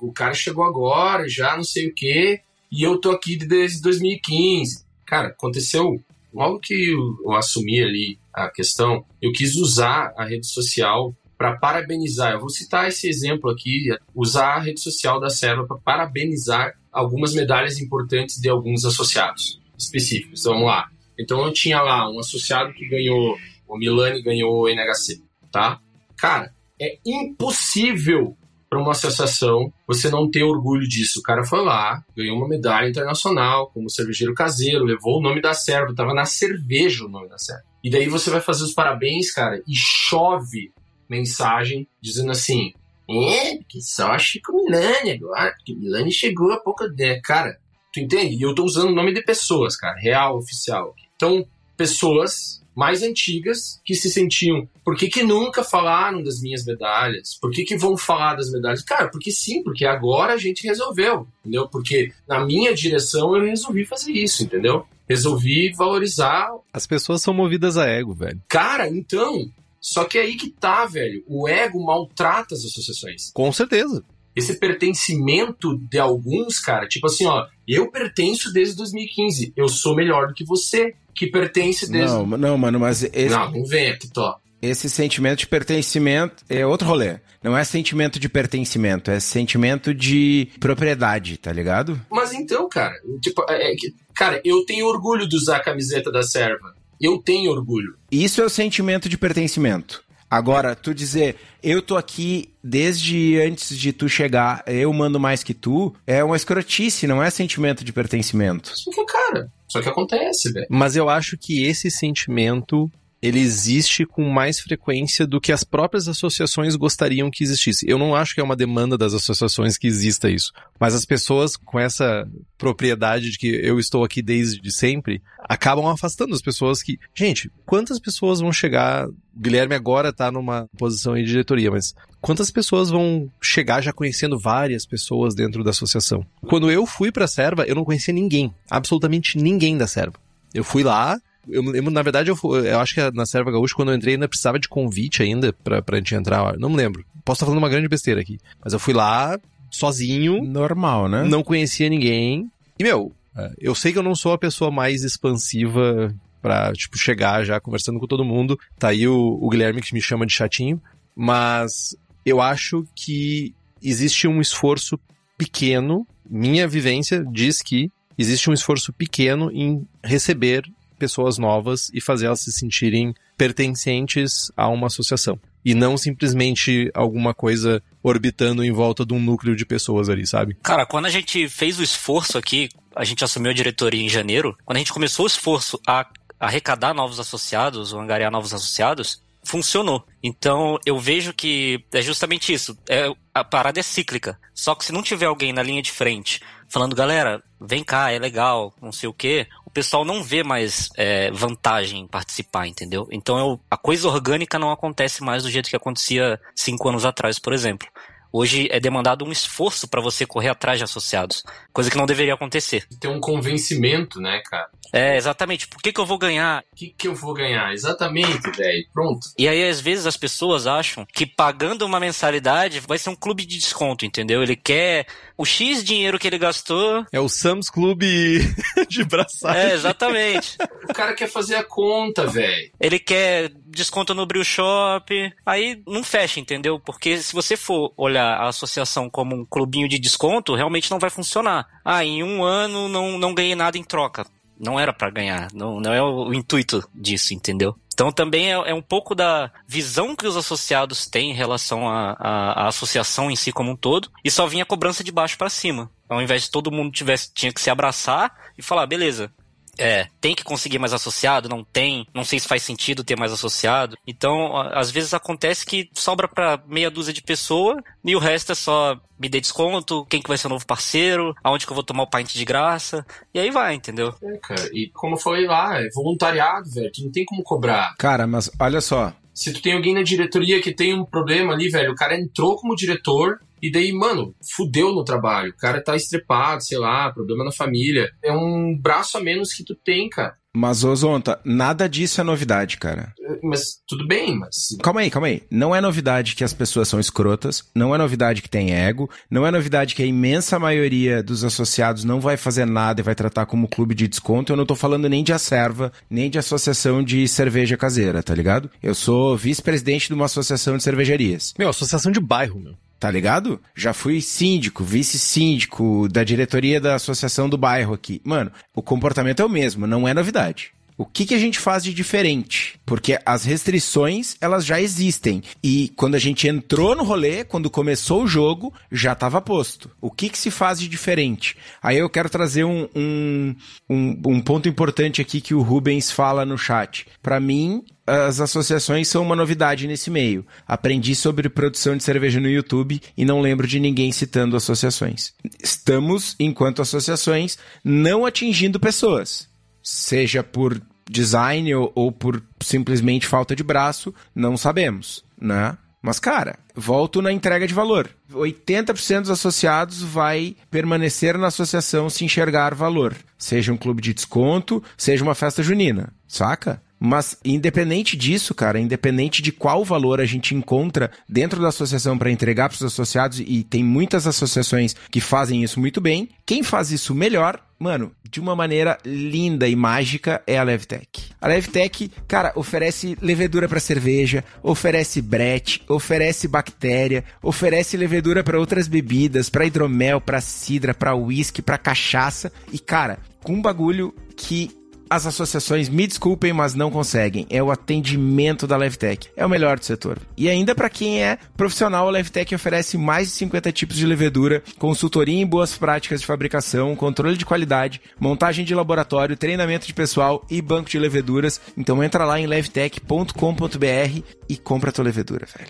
o 0.00 0.12
cara 0.12 0.32
chegou 0.32 0.64
agora, 0.64 1.28
já 1.28 1.54
não 1.54 1.64
sei 1.64 1.88
o 1.88 1.94
quê, 1.94 2.40
e 2.70 2.82
eu 2.82 2.98
tô 2.98 3.10
aqui 3.10 3.36
desde 3.36 3.82
2015. 3.82 4.84
Cara, 5.04 5.28
aconteceu 5.28 6.02
logo 6.32 6.58
que 6.60 6.90
eu, 6.90 7.16
eu 7.24 7.32
assumi 7.32 7.82
ali 7.82 8.18
a 8.32 8.50
questão, 8.50 9.04
eu 9.20 9.32
quis 9.32 9.56
usar 9.56 10.12
a 10.16 10.24
rede 10.24 10.46
social 10.46 11.14
para 11.36 11.56
parabenizar. 11.56 12.32
Eu 12.32 12.40
vou 12.40 12.48
citar 12.48 12.88
esse 12.88 13.08
exemplo 13.08 13.50
aqui, 13.50 13.88
usar 14.14 14.54
a 14.54 14.60
rede 14.60 14.80
social 14.80 15.20
da 15.20 15.28
Serva 15.28 15.66
para 15.66 15.76
parabenizar 15.78 16.72
algumas 16.90 17.34
medalhas 17.34 17.80
importantes 17.80 18.40
de 18.40 18.48
alguns 18.48 18.84
associados 18.84 19.60
específicos. 19.76 20.44
Vamos 20.44 20.66
lá. 20.66 20.88
Então 21.18 21.44
eu 21.44 21.52
tinha 21.52 21.80
lá 21.82 22.10
um 22.10 22.18
associado 22.18 22.72
que 22.72 22.88
ganhou, 22.88 23.36
o 23.68 23.76
Milani 23.76 24.22
ganhou 24.22 24.62
o 24.62 24.68
NHC, 24.68 25.20
tá? 25.50 25.80
Cara, 26.16 26.54
é 26.80 26.98
impossível 27.04 28.36
para 28.72 28.80
uma 28.80 28.92
associação 28.92 29.70
você 29.86 30.08
não 30.08 30.30
ter 30.30 30.44
orgulho 30.44 30.88
disso. 30.88 31.20
O 31.20 31.22
cara 31.22 31.44
foi 31.44 31.62
lá, 31.62 32.02
ganhou 32.16 32.38
uma 32.38 32.48
medalha 32.48 32.88
internacional 32.88 33.70
como 33.70 33.90
cervejeiro 33.90 34.32
caseiro, 34.32 34.82
levou 34.82 35.18
o 35.18 35.22
nome 35.22 35.42
da 35.42 35.52
serva, 35.52 35.94
tava 35.94 36.14
na 36.14 36.24
cerveja 36.24 37.04
o 37.04 37.08
nome 37.08 37.28
da 37.28 37.36
serva. 37.36 37.64
E 37.84 37.90
daí 37.90 38.08
você 38.08 38.30
vai 38.30 38.40
fazer 38.40 38.64
os 38.64 38.72
parabéns, 38.72 39.30
cara, 39.30 39.62
e 39.68 39.74
chove 39.74 40.72
mensagem 41.06 41.86
dizendo 42.00 42.30
assim: 42.30 42.72
é, 43.10 43.58
que 43.68 43.82
só 43.82 44.18
Chico 44.18 44.54
Milani 44.54 45.10
agora, 45.10 45.52
porque 45.52 45.74
Milani 45.74 46.10
chegou 46.10 46.50
há 46.50 46.58
pouco. 46.58 46.82
É, 46.98 47.20
cara, 47.20 47.58
tu 47.92 48.00
entende? 48.00 48.36
E 48.36 48.40
eu 48.40 48.54
tô 48.54 48.64
usando 48.64 48.88
o 48.88 48.94
nome 48.94 49.12
de 49.12 49.22
pessoas, 49.22 49.76
cara, 49.76 50.00
real, 50.00 50.38
oficial. 50.38 50.94
Então, 51.14 51.46
pessoas 51.76 52.62
mais 52.74 53.02
antigas 53.02 53.82
que 53.84 53.94
se 53.94 54.10
sentiam. 54.10 54.66
Por 54.84 54.96
que, 54.96 55.08
que 55.08 55.22
nunca 55.22 55.62
falaram 55.62 56.22
das 56.22 56.40
minhas 56.40 56.64
medalhas? 56.64 57.38
Por 57.40 57.50
que, 57.50 57.64
que 57.64 57.76
vão 57.76 57.96
falar 57.96 58.34
das 58.34 58.50
medalhas? 58.50 58.82
Cara, 58.82 59.08
porque 59.08 59.30
sim, 59.30 59.62
porque 59.62 59.84
agora 59.84 60.34
a 60.34 60.36
gente 60.36 60.66
resolveu, 60.66 61.26
entendeu? 61.40 61.68
Porque 61.68 62.12
na 62.26 62.44
minha 62.44 62.74
direção 62.74 63.36
eu 63.36 63.44
resolvi 63.44 63.84
fazer 63.84 64.12
isso, 64.12 64.42
entendeu? 64.42 64.84
Resolvi 65.08 65.72
valorizar. 65.72 66.50
As 66.72 66.86
pessoas 66.86 67.22
são 67.22 67.32
movidas 67.32 67.76
a 67.76 67.86
ego, 67.86 68.14
velho. 68.14 68.40
Cara, 68.48 68.88
então. 68.88 69.48
Só 69.80 70.04
que 70.04 70.16
é 70.16 70.22
aí 70.22 70.36
que 70.36 70.50
tá, 70.50 70.86
velho. 70.86 71.24
O 71.26 71.48
ego 71.48 71.84
maltrata 71.84 72.54
as 72.54 72.64
associações. 72.64 73.30
Com 73.32 73.52
certeza 73.52 74.04
esse 74.34 74.58
pertencimento 74.58 75.78
de 75.78 75.98
alguns, 75.98 76.58
cara, 76.58 76.88
tipo 76.88 77.06
assim, 77.06 77.26
ó, 77.26 77.46
eu 77.68 77.90
pertenço 77.90 78.52
desde 78.52 78.76
2015, 78.76 79.52
eu 79.54 79.68
sou 79.68 79.94
melhor 79.94 80.28
do 80.28 80.34
que 80.34 80.44
você 80.44 80.94
que 81.14 81.26
pertence 81.26 81.90
desde. 81.90 82.16
Não, 82.16 82.26
não, 82.26 82.58
mano, 82.58 82.80
mas. 82.80 83.02
Esse... 83.02 83.28
Não, 83.28 83.52
não 83.52 83.64
vem 83.66 83.90
aqui, 83.90 84.10
tô. 84.10 84.34
Esse 84.62 84.88
sentimento 84.88 85.40
de 85.40 85.46
pertencimento 85.48 86.44
é 86.48 86.64
outro 86.64 86.86
rolê. 86.86 87.18
Não 87.42 87.58
é 87.58 87.64
sentimento 87.64 88.20
de 88.20 88.28
pertencimento, 88.28 89.10
é 89.10 89.18
sentimento 89.18 89.92
de 89.92 90.48
propriedade, 90.60 91.36
tá 91.36 91.52
ligado? 91.52 92.00
Mas 92.08 92.32
então, 92.32 92.68
cara, 92.68 92.94
tipo, 93.20 93.44
é, 93.48 93.72
é, 93.72 93.74
cara, 94.14 94.40
eu 94.44 94.64
tenho 94.64 94.86
orgulho 94.86 95.28
de 95.28 95.34
usar 95.34 95.56
a 95.56 95.62
camiseta 95.62 96.12
da 96.12 96.22
serva. 96.22 96.76
Eu 97.00 97.18
tenho 97.18 97.50
orgulho. 97.50 97.96
Isso 98.12 98.40
é 98.40 98.44
o 98.44 98.48
sentimento 98.48 99.08
de 99.08 99.18
pertencimento. 99.18 100.04
Agora, 100.30 100.76
tu 100.76 100.94
dizer, 100.94 101.36
eu 101.60 101.82
tô 101.82 101.96
aqui 101.96 102.48
desde 102.62 103.38
antes 103.40 103.76
de 103.76 103.92
tu 103.92 104.08
chegar, 104.08 104.62
eu 104.66 104.90
mando 104.92 105.18
mais 105.18 105.42
que 105.42 105.52
tu, 105.52 105.92
é 106.06 106.22
uma 106.22 106.36
escrotice, 106.36 107.06
não 107.06 107.22
é 107.22 107.28
sentimento 107.28 107.84
de 107.84 107.92
pertencimento. 107.92 108.72
Só 108.74 108.90
que, 108.92 109.04
cara, 109.04 109.50
só 109.68 109.82
que 109.82 109.88
acontece, 109.88 110.52
velho. 110.52 110.66
Mas 110.70 110.96
eu 110.96 111.08
acho 111.08 111.36
que 111.36 111.64
esse 111.66 111.90
sentimento 111.90 112.90
ele 113.22 113.38
existe 113.38 114.04
com 114.04 114.28
mais 114.28 114.58
frequência 114.58 115.24
do 115.24 115.40
que 115.40 115.52
as 115.52 115.62
próprias 115.62 116.08
associações 116.08 116.74
gostariam 116.74 117.30
que 117.30 117.44
existisse. 117.44 117.86
Eu 117.88 117.96
não 117.96 118.16
acho 118.16 118.34
que 118.34 118.40
é 118.40 118.44
uma 118.44 118.56
demanda 118.56 118.98
das 118.98 119.14
associações 119.14 119.78
que 119.78 119.86
exista 119.86 120.28
isso, 120.28 120.52
mas 120.78 120.92
as 120.92 121.04
pessoas 121.04 121.56
com 121.56 121.78
essa 121.78 122.28
propriedade 122.58 123.30
de 123.30 123.38
que 123.38 123.46
eu 123.46 123.78
estou 123.78 124.02
aqui 124.02 124.20
desde 124.20 124.72
sempre 124.72 125.22
acabam 125.38 125.86
afastando 125.86 126.34
as 126.34 126.42
pessoas 126.42 126.82
que, 126.82 126.98
gente, 127.14 127.48
quantas 127.64 128.00
pessoas 128.00 128.40
vão 128.40 128.52
chegar 128.52 129.06
Guilherme 129.34 129.74
agora 129.74 130.12
tá 130.12 130.30
numa 130.30 130.68
posição 130.76 131.14
de 131.14 131.24
diretoria, 131.24 131.70
mas 131.70 131.94
quantas 132.20 132.50
pessoas 132.50 132.90
vão 132.90 133.30
chegar 133.40 133.80
já 133.80 133.92
conhecendo 133.92 134.38
várias 134.38 134.84
pessoas 134.84 135.34
dentro 135.34 135.64
da 135.64 135.70
associação? 135.70 136.26
Quando 136.48 136.70
eu 136.70 136.84
fui 136.86 137.10
pra 137.10 137.26
Serva, 137.26 137.64
eu 137.64 137.74
não 137.74 137.84
conhecia 137.84 138.12
ninguém, 138.12 138.52
absolutamente 138.68 139.38
ninguém 139.38 139.78
da 139.78 139.86
Serva. 139.86 140.18
Eu 140.52 140.64
fui 140.64 140.82
lá, 140.82 141.18
eu, 141.48 141.74
eu, 141.74 141.82
na 141.90 142.02
verdade, 142.02 142.30
eu, 142.30 142.38
eu, 142.64 142.78
acho 142.78 142.94
que 142.94 143.10
na 143.12 143.26
Serva 143.26 143.50
Gaúcha, 143.50 143.74
quando 143.74 143.90
eu 143.90 143.96
entrei, 143.96 144.14
ainda 144.14 144.28
precisava 144.28 144.58
de 144.58 144.68
convite 144.68 145.22
ainda 145.22 145.52
pra, 145.52 145.82
pra 145.82 145.98
gente 145.98 146.14
entrar. 146.14 146.56
Não 146.58 146.68
me 146.68 146.76
lembro. 146.76 147.04
Posso 147.24 147.38
estar 147.38 147.46
falando 147.46 147.58
uma 147.58 147.68
grande 147.68 147.88
besteira 147.88 148.20
aqui. 148.20 148.38
Mas 148.62 148.72
eu 148.72 148.78
fui 148.78 148.94
lá, 148.94 149.38
sozinho. 149.70 150.42
Normal, 150.42 151.08
né? 151.08 151.24
Não 151.24 151.42
conhecia 151.42 151.88
ninguém. 151.88 152.50
E, 152.78 152.84
meu, 152.84 153.12
é, 153.36 153.52
eu 153.58 153.74
sei 153.74 153.92
que 153.92 153.98
eu 153.98 154.02
não 154.02 154.14
sou 154.14 154.32
a 154.32 154.38
pessoa 154.38 154.70
mais 154.70 155.02
expansiva 155.02 156.14
pra, 156.40 156.72
tipo, 156.72 156.96
chegar 156.96 157.44
já 157.44 157.60
conversando 157.60 157.98
com 157.98 158.06
todo 158.06 158.24
mundo. 158.24 158.58
Tá 158.78 158.88
aí 158.88 159.06
o, 159.08 159.38
o 159.40 159.48
Guilherme 159.48 159.80
que 159.80 159.94
me 159.94 160.00
chama 160.00 160.26
de 160.26 160.32
chatinho. 160.32 160.80
Mas 161.14 161.96
eu 162.24 162.40
acho 162.40 162.86
que 162.94 163.54
existe 163.82 164.28
um 164.28 164.40
esforço 164.40 164.98
pequeno. 165.36 166.06
Minha 166.28 166.68
vivência 166.68 167.24
diz 167.30 167.60
que 167.60 167.90
existe 168.16 168.48
um 168.48 168.52
esforço 168.52 168.92
pequeno 168.92 169.50
em 169.52 169.86
receber 170.04 170.64
pessoas 171.02 171.36
novas 171.36 171.90
e 171.92 172.00
fazer 172.00 172.26
elas 172.26 172.42
se 172.42 172.52
sentirem 172.52 173.12
pertencentes 173.36 174.52
a 174.56 174.68
uma 174.68 174.86
associação. 174.86 175.36
E 175.64 175.74
não 175.74 175.96
simplesmente 175.96 176.92
alguma 176.94 177.34
coisa 177.34 177.82
orbitando 178.00 178.62
em 178.62 178.70
volta 178.70 179.04
de 179.04 179.12
um 179.12 179.18
núcleo 179.18 179.56
de 179.56 179.66
pessoas 179.66 180.08
ali, 180.08 180.24
sabe? 180.24 180.56
Cara, 180.62 180.86
quando 180.86 181.06
a 181.06 181.10
gente 181.10 181.48
fez 181.48 181.80
o 181.80 181.82
esforço 181.82 182.38
aqui, 182.38 182.68
a 182.94 183.02
gente 183.02 183.24
assumiu 183.24 183.50
a 183.50 183.54
diretoria 183.54 184.00
em 184.00 184.08
janeiro, 184.08 184.56
quando 184.64 184.76
a 184.76 184.78
gente 184.78 184.92
começou 184.92 185.24
o 185.24 185.26
esforço 185.26 185.80
a 185.88 186.06
arrecadar 186.38 186.94
novos 186.94 187.18
associados, 187.18 187.92
ou 187.92 188.00
angariar 188.00 188.30
novos 188.30 188.54
associados, 188.54 189.20
funcionou. 189.42 190.06
Então 190.22 190.78
eu 190.86 191.00
vejo 191.00 191.32
que 191.32 191.84
é 191.92 192.00
justamente 192.00 192.52
isso. 192.52 192.78
É, 192.88 193.12
a 193.34 193.42
parada 193.42 193.80
é 193.80 193.82
cíclica. 193.82 194.38
Só 194.54 194.76
que 194.76 194.84
se 194.84 194.92
não 194.92 195.02
tiver 195.02 195.26
alguém 195.26 195.52
na 195.52 195.64
linha 195.64 195.82
de 195.82 195.90
frente 195.90 196.40
falando, 196.72 196.96
galera, 196.96 197.42
vem 197.60 197.84
cá, 197.84 198.10
é 198.10 198.18
legal, 198.18 198.74
não 198.80 198.90
sei 198.90 199.06
o 199.06 199.12
quê, 199.12 199.46
pessoal 199.72 200.04
não 200.04 200.22
vê 200.22 200.42
mais 200.42 200.90
é, 200.96 201.30
vantagem 201.30 202.00
em 202.00 202.06
participar, 202.06 202.66
entendeu? 202.66 203.08
Então 203.10 203.38
eu, 203.38 203.60
a 203.70 203.76
coisa 203.76 204.08
orgânica 204.08 204.58
não 204.58 204.70
acontece 204.70 205.22
mais 205.22 205.42
do 205.42 205.50
jeito 205.50 205.68
que 205.68 205.76
acontecia 205.76 206.40
cinco 206.54 206.88
anos 206.88 207.04
atrás, 207.04 207.38
por 207.38 207.52
exemplo. 207.52 207.88
Hoje 208.32 208.68
é 208.70 208.80
demandado 208.80 209.24
um 209.24 209.30
esforço 209.30 209.86
para 209.86 210.00
você 210.00 210.24
correr 210.24 210.48
atrás 210.48 210.78
de 210.78 210.84
associados, 210.84 211.42
coisa 211.72 211.90
que 211.90 211.96
não 211.96 212.06
deveria 212.06 212.34
acontecer. 212.34 212.86
Tem 212.98 213.10
um 213.10 213.20
convencimento, 213.20 214.20
né, 214.20 214.40
cara? 214.44 214.68
É, 214.92 215.16
exatamente. 215.16 215.66
Por 215.66 215.80
que, 215.80 215.92
que 215.92 215.98
eu 215.98 216.04
vou 216.04 216.18
ganhar? 216.18 216.62
O 216.72 216.76
que, 216.76 216.88
que 216.90 217.08
eu 217.08 217.14
vou 217.14 217.32
ganhar? 217.32 217.72
Exatamente, 217.72 218.50
velho. 218.54 218.86
Pronto. 218.92 219.20
E 219.38 219.48
aí, 219.48 219.66
às 219.66 219.80
vezes, 219.80 220.06
as 220.06 220.18
pessoas 220.18 220.66
acham 220.66 221.06
que 221.06 221.24
pagando 221.24 221.86
uma 221.86 221.98
mensalidade 221.98 222.80
vai 222.80 222.98
ser 222.98 223.08
um 223.08 223.16
clube 223.16 223.46
de 223.46 223.58
desconto, 223.58 224.04
entendeu? 224.04 224.42
Ele 224.42 224.54
quer 224.54 225.06
o 225.36 225.46
X 225.46 225.82
dinheiro 225.82 226.18
que 226.18 226.26
ele 226.26 226.36
gastou. 226.36 227.06
É 227.10 227.18
o 227.18 227.28
Sam's 227.28 227.70
Club 227.70 228.02
de 228.88 229.04
braçagem. 229.04 229.62
É, 229.62 229.74
exatamente. 229.74 230.58
o 230.88 230.92
cara 230.92 231.14
quer 231.14 231.28
fazer 231.28 231.56
a 231.56 231.64
conta, 231.64 232.26
velho. 232.26 232.70
Ele 232.78 232.98
quer 232.98 233.50
desconto 233.76 234.14
no 234.14 234.26
Brew 234.26 234.44
Shop. 234.44 235.32
Aí 235.44 235.82
não 235.86 236.02
fecha, 236.02 236.40
entendeu? 236.40 236.78
Porque 236.78 237.18
se 237.18 237.32
você 237.32 237.56
for 237.56 237.92
olhar 237.96 238.36
a 238.36 238.48
associação 238.48 239.08
como 239.10 239.34
um 239.34 239.44
clubinho 239.44 239.88
de 239.88 239.98
desconto, 239.98 240.54
realmente 240.54 240.90
não 240.90 240.98
vai 240.98 241.10
funcionar. 241.10 241.66
Ah, 241.84 242.04
em 242.04 242.22
um 242.22 242.42
ano 242.44 242.88
não, 242.88 243.18
não 243.18 243.34
ganhei 243.34 243.54
nada 243.54 243.78
em 243.78 243.84
troca. 243.84 244.26
Não 244.58 244.78
era 244.78 244.92
para 244.92 245.10
ganhar. 245.10 245.48
Não, 245.52 245.80
não 245.80 245.92
é 245.92 246.00
o, 246.00 246.32
intuito 246.32 246.88
disso, 246.94 247.34
entendeu? 247.34 247.76
Então 247.92 248.12
também 248.12 248.52
é, 248.52 248.70
é, 248.70 248.74
um 248.74 248.80
pouco 248.80 249.14
da 249.14 249.50
visão 249.66 250.14
que 250.14 250.26
os 250.26 250.36
associados 250.36 251.06
têm 251.06 251.30
em 251.30 251.34
relação 251.34 251.88
à 251.88 252.68
associação 252.68 253.30
em 253.30 253.36
si 253.36 253.52
como 253.52 253.72
um 253.72 253.76
todo, 253.76 254.10
e 254.24 254.30
só 254.30 254.46
vinha 254.46 254.64
cobrança 254.64 255.04
de 255.04 255.12
baixo 255.12 255.36
para 255.36 255.50
cima. 255.50 255.90
Ao 256.08 256.22
invés 256.22 256.42
de 256.42 256.50
todo 256.50 256.70
mundo 256.70 256.92
tivesse, 256.92 257.32
tinha 257.34 257.52
que 257.52 257.60
se 257.60 257.70
abraçar 257.70 258.32
e 258.56 258.62
falar, 258.62 258.86
beleza, 258.86 259.32
é, 259.78 260.06
tem 260.20 260.34
que 260.34 260.44
conseguir 260.44 260.78
mais 260.78 260.92
associado, 260.92 261.48
não 261.48 261.64
tem, 261.64 262.06
não 262.14 262.24
sei 262.24 262.38
se 262.38 262.48
faz 262.48 262.62
sentido 262.62 263.04
ter 263.04 263.16
mais 263.16 263.32
associado. 263.32 263.96
Então, 264.06 264.56
às 264.56 264.90
vezes 264.90 265.14
acontece 265.14 265.64
que 265.64 265.88
sobra 265.94 266.28
para 266.28 266.62
meia 266.66 266.90
dúzia 266.90 267.12
de 267.12 267.22
pessoa 267.22 267.82
e 268.04 268.14
o 268.14 268.18
resto 268.18 268.52
é 268.52 268.54
só 268.54 268.98
me 269.18 269.28
dê 269.28 269.40
desconto, 269.40 270.04
quem 270.06 270.20
que 270.20 270.28
vai 270.28 270.36
ser 270.36 270.48
o 270.48 270.50
novo 270.50 270.66
parceiro, 270.66 271.34
aonde 271.44 271.64
que 271.64 271.72
eu 271.72 271.76
vou 271.76 271.84
tomar 271.84 272.02
o 272.02 272.10
pint 272.10 272.32
de 272.32 272.44
graça, 272.44 273.06
e 273.32 273.38
aí 273.38 273.50
vai, 273.50 273.74
entendeu? 273.74 274.12
É, 274.20 274.36
cara, 274.38 274.68
e 274.72 274.90
como 274.92 275.14
eu 275.14 275.18
falei 275.18 275.46
lá, 275.46 275.80
é 275.80 275.88
voluntariado, 275.94 276.68
velho, 276.68 276.90
tu 276.92 277.04
não 277.04 277.12
tem 277.12 277.24
como 277.24 277.42
cobrar. 277.42 277.94
Cara, 277.98 278.26
mas 278.26 278.50
olha 278.58 278.80
só. 278.80 279.12
Se 279.34 279.52
tu 279.52 279.62
tem 279.62 279.74
alguém 279.74 279.94
na 279.94 280.02
diretoria 280.02 280.60
que 280.60 280.74
tem 280.74 280.94
um 280.94 281.04
problema 281.04 281.52
ali, 281.52 281.68
velho, 281.68 281.92
o 281.92 281.96
cara 281.96 282.18
entrou 282.18 282.56
como 282.56 282.76
diretor, 282.76 283.38
e 283.62 283.70
daí, 283.70 283.92
mano, 283.92 284.34
fudeu 284.54 284.92
no 284.92 285.04
trabalho. 285.04 285.50
O 285.50 285.56
cara 285.56 285.82
tá 285.82 285.94
estrepado, 285.94 286.64
sei 286.64 286.78
lá, 286.78 287.12
problema 287.12 287.44
na 287.44 287.52
família. 287.52 288.10
É 288.22 288.32
um 288.32 288.76
braço 288.76 289.16
a 289.16 289.20
menos 289.20 289.52
que 289.54 289.64
tu 289.64 289.74
tem, 289.76 290.08
cara. 290.08 290.36
Mas, 290.54 290.84
ô 290.84 290.94
Zonta, 290.94 291.40
nada 291.44 291.88
disso 291.88 292.20
é 292.20 292.24
novidade, 292.24 292.76
cara. 292.76 293.14
Mas 293.42 293.78
tudo 293.88 294.06
bem, 294.06 294.38
mas. 294.38 294.76
Calma 294.82 295.00
aí, 295.00 295.10
calma 295.10 295.28
aí. 295.28 295.42
Não 295.50 295.74
é 295.74 295.80
novidade 295.80 296.36
que 296.36 296.44
as 296.44 296.52
pessoas 296.52 296.88
são 296.88 297.00
escrotas, 297.00 297.64
não 297.74 297.94
é 297.94 297.98
novidade 297.98 298.42
que 298.42 298.50
tem 298.50 298.74
ego, 298.74 299.08
não 299.30 299.46
é 299.46 299.50
novidade 299.50 299.94
que 299.94 300.02
a 300.02 300.06
imensa 300.06 300.58
maioria 300.58 301.22
dos 301.22 301.42
associados 301.42 302.04
não 302.04 302.20
vai 302.20 302.36
fazer 302.36 302.66
nada 302.66 303.00
e 303.00 303.04
vai 303.04 303.14
tratar 303.14 303.46
como 303.46 303.66
clube 303.66 303.94
de 303.94 304.06
desconto. 304.06 304.52
Eu 304.52 304.56
não 304.56 304.66
tô 304.66 304.76
falando 304.76 305.08
nem 305.08 305.24
de 305.24 305.32
acerva, 305.32 305.90
nem 306.10 306.28
de 306.28 306.38
associação 306.38 307.02
de 307.02 307.26
cerveja 307.26 307.76
caseira, 307.76 308.22
tá 308.22 308.34
ligado? 308.34 308.70
Eu 308.82 308.94
sou 308.94 309.36
vice-presidente 309.36 310.08
de 310.08 310.14
uma 310.14 310.26
associação 310.26 310.76
de 310.76 310.82
cervejarias. 310.82 311.54
Meu, 311.58 311.70
associação 311.70 312.12
de 312.12 312.20
bairro, 312.20 312.60
meu 312.60 312.74
tá 313.02 313.10
ligado? 313.10 313.60
Já 313.74 313.92
fui 313.92 314.20
síndico, 314.20 314.84
vice-síndico 314.84 316.08
da 316.08 316.22
diretoria 316.22 316.80
da 316.80 316.94
associação 316.94 317.48
do 317.48 317.58
bairro 317.58 317.92
aqui. 317.92 318.20
Mano, 318.22 318.52
o 318.72 318.80
comportamento 318.80 319.42
é 319.42 319.44
o 319.44 319.48
mesmo, 319.48 319.88
não 319.88 320.06
é 320.06 320.14
novidade. 320.14 320.72
O 321.02 321.04
que, 321.04 321.26
que 321.26 321.34
a 321.34 321.38
gente 321.38 321.58
faz 321.58 321.82
de 321.82 321.92
diferente? 321.92 322.78
Porque 322.86 323.18
as 323.26 323.44
restrições, 323.44 324.36
elas 324.40 324.64
já 324.64 324.80
existem. 324.80 325.42
E 325.60 325.92
quando 325.96 326.14
a 326.14 326.18
gente 326.18 326.46
entrou 326.46 326.94
no 326.94 327.02
rolê, 327.02 327.42
quando 327.42 327.68
começou 327.68 328.22
o 328.22 328.26
jogo, 328.28 328.72
já 328.88 329.12
estava 329.12 329.42
posto. 329.42 329.90
O 330.00 330.12
que, 330.12 330.28
que 330.28 330.38
se 330.38 330.48
faz 330.48 330.78
de 330.78 330.86
diferente? 330.86 331.56
Aí 331.82 331.98
eu 331.98 332.08
quero 332.08 332.30
trazer 332.30 332.62
um, 332.62 332.88
um, 332.94 333.52
um, 333.90 334.22
um 334.28 334.40
ponto 334.40 334.68
importante 334.68 335.20
aqui 335.20 335.40
que 335.40 335.54
o 335.54 335.60
Rubens 335.60 336.08
fala 336.08 336.46
no 336.46 336.56
chat. 336.56 337.04
Para 337.20 337.40
mim, 337.40 337.82
as 338.06 338.40
associações 338.40 339.08
são 339.08 339.24
uma 339.24 339.34
novidade 339.34 339.88
nesse 339.88 340.08
meio. 340.08 340.46
Aprendi 340.68 341.16
sobre 341.16 341.48
produção 341.48 341.96
de 341.96 342.04
cerveja 342.04 342.38
no 342.38 342.48
YouTube 342.48 343.02
e 343.16 343.24
não 343.24 343.40
lembro 343.40 343.66
de 343.66 343.80
ninguém 343.80 344.12
citando 344.12 344.56
associações. 344.56 345.32
Estamos, 345.60 346.36
enquanto 346.38 346.80
associações, 346.80 347.58
não 347.82 348.24
atingindo 348.24 348.78
pessoas 348.78 349.50
seja 349.82 350.42
por 350.42 350.80
design 351.12 351.74
ou, 351.74 351.92
ou 351.94 352.10
por 352.10 352.42
simplesmente 352.60 353.26
falta 353.26 353.54
de 353.54 353.62
braço, 353.62 354.14
não 354.34 354.56
sabemos, 354.56 355.24
né? 355.40 355.76
Mas, 356.02 356.18
cara, 356.18 356.58
volto 356.74 357.22
na 357.22 357.30
entrega 357.30 357.64
de 357.64 357.72
valor. 357.72 358.10
80% 358.32 359.20
dos 359.20 359.30
associados 359.30 360.02
vai 360.02 360.56
permanecer 360.68 361.38
na 361.38 361.46
associação 361.46 362.10
se 362.10 362.24
enxergar 362.24 362.74
valor. 362.74 363.14
Seja 363.38 363.72
um 363.72 363.76
clube 363.76 364.02
de 364.02 364.12
desconto, 364.12 364.82
seja 364.96 365.22
uma 365.22 365.36
festa 365.36 365.62
junina, 365.62 366.12
saca? 366.26 366.82
Mas, 367.04 367.36
independente 367.44 368.16
disso, 368.16 368.54
cara, 368.54 368.78
independente 368.78 369.42
de 369.42 369.50
qual 369.50 369.84
valor 369.84 370.20
a 370.20 370.24
gente 370.24 370.54
encontra 370.54 371.10
dentro 371.28 371.60
da 371.60 371.66
associação 371.66 372.16
para 372.16 372.30
entregar 372.30 372.68
para 372.68 372.76
os 372.76 372.82
associados, 372.84 373.40
e 373.40 373.64
tem 373.64 373.82
muitas 373.82 374.24
associações 374.24 374.94
que 375.10 375.20
fazem 375.20 375.64
isso 375.64 375.80
muito 375.80 376.00
bem, 376.00 376.28
quem 376.46 376.62
faz 376.62 376.92
isso 376.92 377.12
melhor 377.12 377.60
mano, 377.76 378.12
de 378.30 378.38
uma 378.38 378.54
maneira 378.54 378.96
linda 379.04 379.66
e 379.66 379.74
mágica 379.74 380.40
é 380.46 380.56
a 380.56 380.62
Levtech. 380.62 381.32
A 381.40 381.48
Levtech, 381.48 382.12
cara, 382.28 382.52
oferece 382.54 383.18
levedura 383.20 383.68
para 383.68 383.80
cerveja, 383.80 384.44
oferece 384.62 385.20
brete, 385.20 385.82
oferece 385.88 386.46
bactéria, 386.46 387.24
oferece 387.42 387.96
levedura 387.96 388.44
para 388.44 388.56
outras 388.56 388.86
bebidas, 388.86 389.50
para 389.50 389.66
hidromel, 389.66 390.20
para 390.20 390.40
cidra, 390.40 390.94
para 390.94 391.16
whisky, 391.16 391.60
para 391.60 391.76
cachaça 391.76 392.52
e 392.72 392.78
cara, 392.78 393.18
com 393.42 393.54
um 393.54 393.60
bagulho 393.60 394.14
que 394.36 394.70
as 395.12 395.26
associações, 395.26 395.90
me 395.90 396.06
desculpem, 396.06 396.54
mas 396.54 396.74
não 396.74 396.90
conseguem. 396.90 397.46
É 397.50 397.62
o 397.62 397.70
atendimento 397.70 398.66
da 398.66 398.78
Levtech. 398.78 399.28
É 399.36 399.44
o 399.44 399.48
melhor 399.48 399.78
do 399.78 399.84
setor. 399.84 400.18
E 400.38 400.48
ainda 400.48 400.74
para 400.74 400.88
quem 400.88 401.22
é 401.22 401.36
profissional, 401.54 402.08
a 402.08 402.10
Levtech 402.10 402.54
oferece 402.54 402.96
mais 402.96 403.28
de 403.28 403.34
50 403.34 403.70
tipos 403.72 403.98
de 403.98 404.06
levedura, 404.06 404.62
consultoria 404.78 405.38
em 405.38 405.46
boas 405.46 405.76
práticas 405.76 406.22
de 406.22 406.26
fabricação, 406.26 406.96
controle 406.96 407.36
de 407.36 407.44
qualidade, 407.44 408.00
montagem 408.18 408.64
de 408.64 408.74
laboratório, 408.74 409.36
treinamento 409.36 409.86
de 409.86 409.92
pessoal 409.92 410.46
e 410.50 410.62
banco 410.62 410.88
de 410.88 410.98
leveduras. 410.98 411.60
Então 411.76 412.02
entra 412.02 412.24
lá 412.24 412.40
em 412.40 412.46
levtech.com.br 412.46 414.22
e 414.48 414.56
compra 414.56 414.88
a 414.88 414.92
tua 414.94 415.04
levedura, 415.04 415.46
velho. 415.46 415.68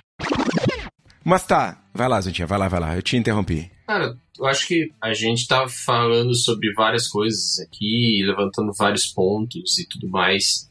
Mas 1.24 1.45
tá, 1.45 1.82
vai 1.93 2.09
lá, 2.09 2.20
Zantinha, 2.20 2.47
vai 2.47 2.59
lá, 2.61 2.68
vai 2.68 2.78
lá. 2.78 2.95
Eu 2.95 3.03
te 3.03 3.16
interrompi. 3.16 3.72
Cara, 3.87 4.16
eu 4.39 4.47
acho 4.47 4.66
que 4.66 4.93
a 5.01 5.12
gente 5.12 5.47
tá 5.47 5.68
falando 5.68 6.35
sobre 6.35 6.72
várias 6.72 7.09
coisas 7.09 7.61
aqui, 7.61 8.22
levantando 8.24 8.72
vários 8.72 9.07
pontos 9.07 9.78
e 9.78 9.87
tudo 9.87 10.09
mais. 10.09 10.68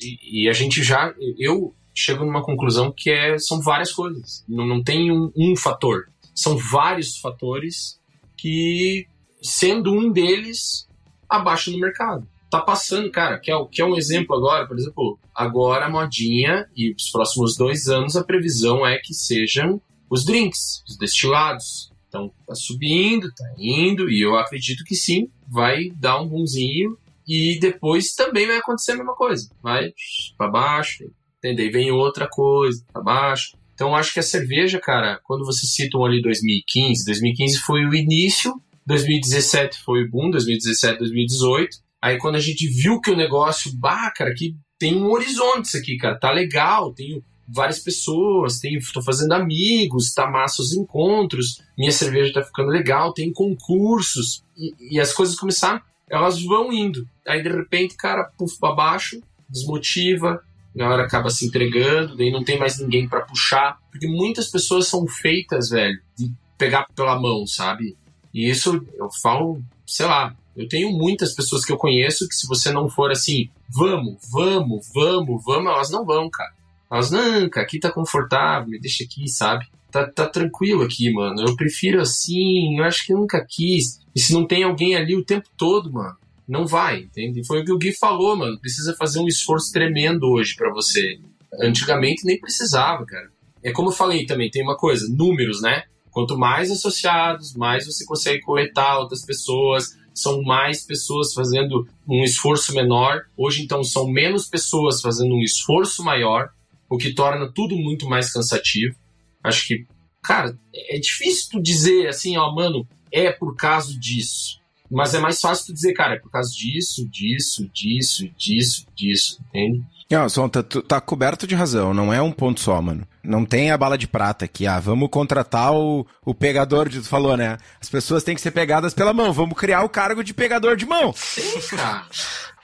E, 0.00 0.44
e 0.44 0.48
a 0.48 0.52
gente 0.52 0.82
já. 0.82 1.14
Eu, 1.38 1.74
chego 1.94 2.24
numa 2.24 2.42
conclusão 2.42 2.92
que 2.94 3.08
é, 3.08 3.38
são 3.38 3.60
várias 3.60 3.92
coisas. 3.92 4.44
Não, 4.48 4.66
não 4.66 4.82
tem 4.82 5.12
um, 5.12 5.30
um 5.36 5.56
fator. 5.56 6.08
São 6.34 6.58
vários 6.58 7.16
fatores 7.18 8.00
que, 8.36 9.06
sendo 9.40 9.92
um 9.92 10.10
deles, 10.10 10.88
abaixo 11.28 11.70
no 11.70 11.78
mercado. 11.78 12.26
Tá 12.50 12.60
passando, 12.60 13.10
cara, 13.10 13.38
que 13.38 13.50
é, 13.50 13.54
que 13.70 13.80
é 13.80 13.84
um 13.84 13.96
exemplo 13.96 14.36
agora, 14.36 14.66
por 14.66 14.76
exemplo, 14.76 15.18
agora 15.34 15.86
a 15.86 15.90
modinha 15.90 16.68
e 16.76 16.92
os 16.92 17.10
próximos 17.10 17.56
dois 17.56 17.88
anos 17.88 18.16
a 18.16 18.24
previsão 18.24 18.86
é 18.86 18.98
que 18.98 19.14
sejam 19.14 19.80
os 20.10 20.24
drinks, 20.24 20.82
os 20.88 20.96
destilados. 20.96 21.92
Então, 22.14 22.32
tá 22.46 22.54
subindo, 22.54 23.34
tá 23.34 23.44
indo, 23.58 24.08
e 24.08 24.22
eu 24.22 24.36
acredito 24.36 24.84
que 24.84 24.94
sim, 24.94 25.28
vai 25.48 25.90
dar 25.96 26.20
um 26.20 26.28
bonzinho, 26.28 26.96
e 27.26 27.58
depois 27.58 28.14
também 28.14 28.46
vai 28.46 28.58
acontecer 28.58 28.92
a 28.92 28.96
mesma 28.96 29.16
coisa. 29.16 29.50
Vai 29.60 29.92
para 30.38 30.48
baixo, 30.48 31.10
entendeu? 31.38 31.72
Vem 31.72 31.90
outra 31.90 32.28
coisa 32.28 32.84
para 32.92 33.02
baixo. 33.02 33.56
Então, 33.74 33.96
acho 33.96 34.14
que 34.14 34.20
a 34.20 34.22
cerveja, 34.22 34.78
cara, 34.78 35.18
quando 35.24 35.44
você 35.44 35.66
cita 35.66 35.98
ali 35.98 36.22
2015, 36.22 37.04
2015 37.04 37.58
foi 37.58 37.84
o 37.84 37.92
início, 37.92 38.54
2017 38.86 39.80
foi 39.80 40.04
o 40.04 40.08
boom, 40.08 40.30
2017, 40.30 41.00
2018. 41.00 41.78
Aí, 42.00 42.16
quando 42.18 42.36
a 42.36 42.40
gente 42.40 42.68
viu 42.68 43.00
que 43.00 43.10
o 43.10 43.16
negócio, 43.16 43.72
bah, 43.76 44.12
cara, 44.12 44.32
que 44.32 44.54
tem 44.78 44.94
um 44.94 45.10
horizonte 45.10 45.64
isso 45.64 45.78
aqui, 45.78 45.96
cara, 45.96 46.16
tá 46.16 46.30
legal, 46.30 46.94
tenho 46.94 47.24
várias 47.46 47.78
pessoas, 47.78 48.60
tô 48.92 49.02
fazendo 49.02 49.32
amigos, 49.32 50.12
tá 50.12 50.30
massa 50.30 50.62
os 50.62 50.72
encontros, 50.72 51.60
minha 51.76 51.92
cerveja 51.92 52.32
tá 52.32 52.42
ficando 52.42 52.68
legal, 52.68 53.12
tem 53.12 53.32
concursos, 53.32 54.42
e, 54.56 54.74
e 54.96 55.00
as 55.00 55.12
coisas 55.12 55.36
começaram, 55.36 55.80
elas 56.08 56.42
vão 56.42 56.72
indo. 56.72 57.06
Aí, 57.26 57.42
de 57.42 57.50
repente, 57.50 57.96
cara, 57.96 58.24
puf 58.36 58.58
pra 58.58 58.72
baixo, 58.72 59.20
desmotiva, 59.48 60.42
a 60.74 60.78
galera 60.78 61.04
acaba 61.04 61.30
se 61.30 61.46
entregando, 61.46 62.16
daí 62.16 62.30
não 62.30 62.42
tem 62.42 62.58
mais 62.58 62.78
ninguém 62.78 63.08
para 63.08 63.22
puxar, 63.22 63.78
porque 63.90 64.06
muitas 64.06 64.48
pessoas 64.48 64.88
são 64.88 65.06
feitas, 65.06 65.68
velho, 65.68 66.00
de 66.18 66.32
pegar 66.58 66.86
pela 66.94 67.20
mão, 67.20 67.46
sabe? 67.46 67.96
E 68.32 68.48
isso 68.48 68.84
eu 68.94 69.08
falo, 69.22 69.62
sei 69.86 70.06
lá, 70.06 70.34
eu 70.56 70.68
tenho 70.68 70.90
muitas 70.90 71.32
pessoas 71.32 71.64
que 71.64 71.72
eu 71.72 71.76
conheço 71.76 72.28
que 72.28 72.34
se 72.34 72.46
você 72.46 72.72
não 72.72 72.88
for 72.88 73.10
assim, 73.10 73.48
vamos, 73.68 74.16
vamos, 74.30 74.88
vamos, 74.92 75.44
vamos, 75.44 75.72
elas 75.72 75.90
não 75.90 76.04
vão, 76.04 76.28
cara. 76.30 76.52
Elas, 76.94 77.10
não, 77.10 77.48
cara, 77.50 77.66
aqui 77.66 77.80
tá 77.80 77.90
confortável, 77.90 78.68
me 78.68 78.78
deixa 78.78 79.02
aqui, 79.02 79.26
sabe? 79.26 79.66
Tá, 79.90 80.06
tá 80.06 80.28
tranquilo 80.28 80.82
aqui, 80.84 81.12
mano. 81.12 81.42
Eu 81.44 81.56
prefiro 81.56 82.00
assim, 82.00 82.78
eu 82.78 82.84
acho 82.84 83.04
que 83.04 83.12
nunca 83.12 83.44
quis. 83.44 83.98
E 84.14 84.20
se 84.20 84.32
não 84.32 84.46
tem 84.46 84.62
alguém 84.62 84.94
ali 84.94 85.16
o 85.16 85.24
tempo 85.24 85.48
todo, 85.56 85.92
mano, 85.92 86.16
não 86.46 86.68
vai, 86.68 87.00
entende? 87.00 87.44
Foi 87.44 87.62
o 87.62 87.64
que 87.64 87.72
o 87.72 87.78
Gui 87.78 87.92
falou, 87.92 88.36
mano. 88.36 88.60
Precisa 88.60 88.94
fazer 88.94 89.18
um 89.18 89.26
esforço 89.26 89.72
tremendo 89.72 90.22
hoje 90.28 90.54
para 90.54 90.72
você. 90.72 91.18
Antigamente 91.60 92.24
nem 92.24 92.38
precisava, 92.38 93.04
cara. 93.04 93.28
É 93.60 93.72
como 93.72 93.88
eu 93.88 93.92
falei 93.92 94.24
também, 94.24 94.48
tem 94.48 94.62
uma 94.62 94.76
coisa, 94.76 95.12
números, 95.12 95.60
né? 95.60 95.82
Quanto 96.12 96.38
mais 96.38 96.70
associados, 96.70 97.56
mais 97.56 97.86
você 97.86 98.04
consegue 98.04 98.40
coletar 98.42 99.00
outras 99.00 99.26
pessoas, 99.26 99.98
são 100.14 100.42
mais 100.42 100.86
pessoas 100.86 101.34
fazendo 101.34 101.88
um 102.08 102.22
esforço 102.22 102.72
menor. 102.72 103.22
Hoje, 103.36 103.64
então, 103.64 103.82
são 103.82 104.06
menos 104.06 104.46
pessoas 104.46 105.00
fazendo 105.00 105.34
um 105.34 105.42
esforço 105.42 106.04
maior, 106.04 106.50
o 106.88 106.96
que 106.96 107.14
torna 107.14 107.50
tudo 107.52 107.76
muito 107.76 108.08
mais 108.08 108.32
cansativo. 108.32 108.94
Acho 109.42 109.66
que, 109.66 109.86
cara, 110.22 110.56
é 110.74 110.98
difícil 110.98 111.48
tu 111.50 111.62
dizer 111.62 112.08
assim, 112.08 112.36
ó, 112.36 112.52
mano, 112.52 112.86
é 113.12 113.30
por 113.30 113.54
causa 113.56 113.98
disso. 113.98 114.60
Mas 114.90 115.14
é 115.14 115.18
mais 115.18 115.40
fácil 115.40 115.66
tu 115.66 115.74
dizer, 115.74 115.92
cara, 115.94 116.14
é 116.14 116.18
por 116.18 116.30
causa 116.30 116.50
disso, 116.52 117.08
disso, 117.08 117.68
disso, 117.72 118.30
disso, 118.36 118.86
disso, 118.94 119.40
entende? 119.48 119.84
Não, 120.10 120.28
Son, 120.28 120.48
tá, 120.48 120.62
tá, 120.62 121.00
coberto 121.00 121.46
de 121.46 121.54
razão, 121.54 121.94
não 121.94 122.12
é 122.12 122.20
um 122.20 122.30
ponto 122.30 122.60
só, 122.60 122.80
mano. 122.80 123.08
Não 123.22 123.44
tem 123.44 123.70
a 123.70 123.78
bala 123.78 123.96
de 123.96 124.06
prata 124.06 124.44
aqui, 124.44 124.66
ah, 124.66 124.78
vamos 124.78 125.08
contratar 125.10 125.72
o, 125.72 126.06
o 126.24 126.34
pegador 126.34 126.88
de 126.88 127.00
tu 127.00 127.08
falou, 127.08 127.36
né? 127.36 127.56
As 127.80 127.88
pessoas 127.88 128.22
têm 128.22 128.34
que 128.34 128.40
ser 128.40 128.50
pegadas 128.50 128.92
pela 128.92 129.14
mão, 129.14 129.32
vamos 129.32 129.58
criar 129.58 129.82
o 129.82 129.88
cargo 129.88 130.22
de 130.22 130.34
pegador 130.34 130.76
de 130.76 130.84
mão. 130.84 131.12
Sim, 131.16 131.60
cara. 131.76 132.06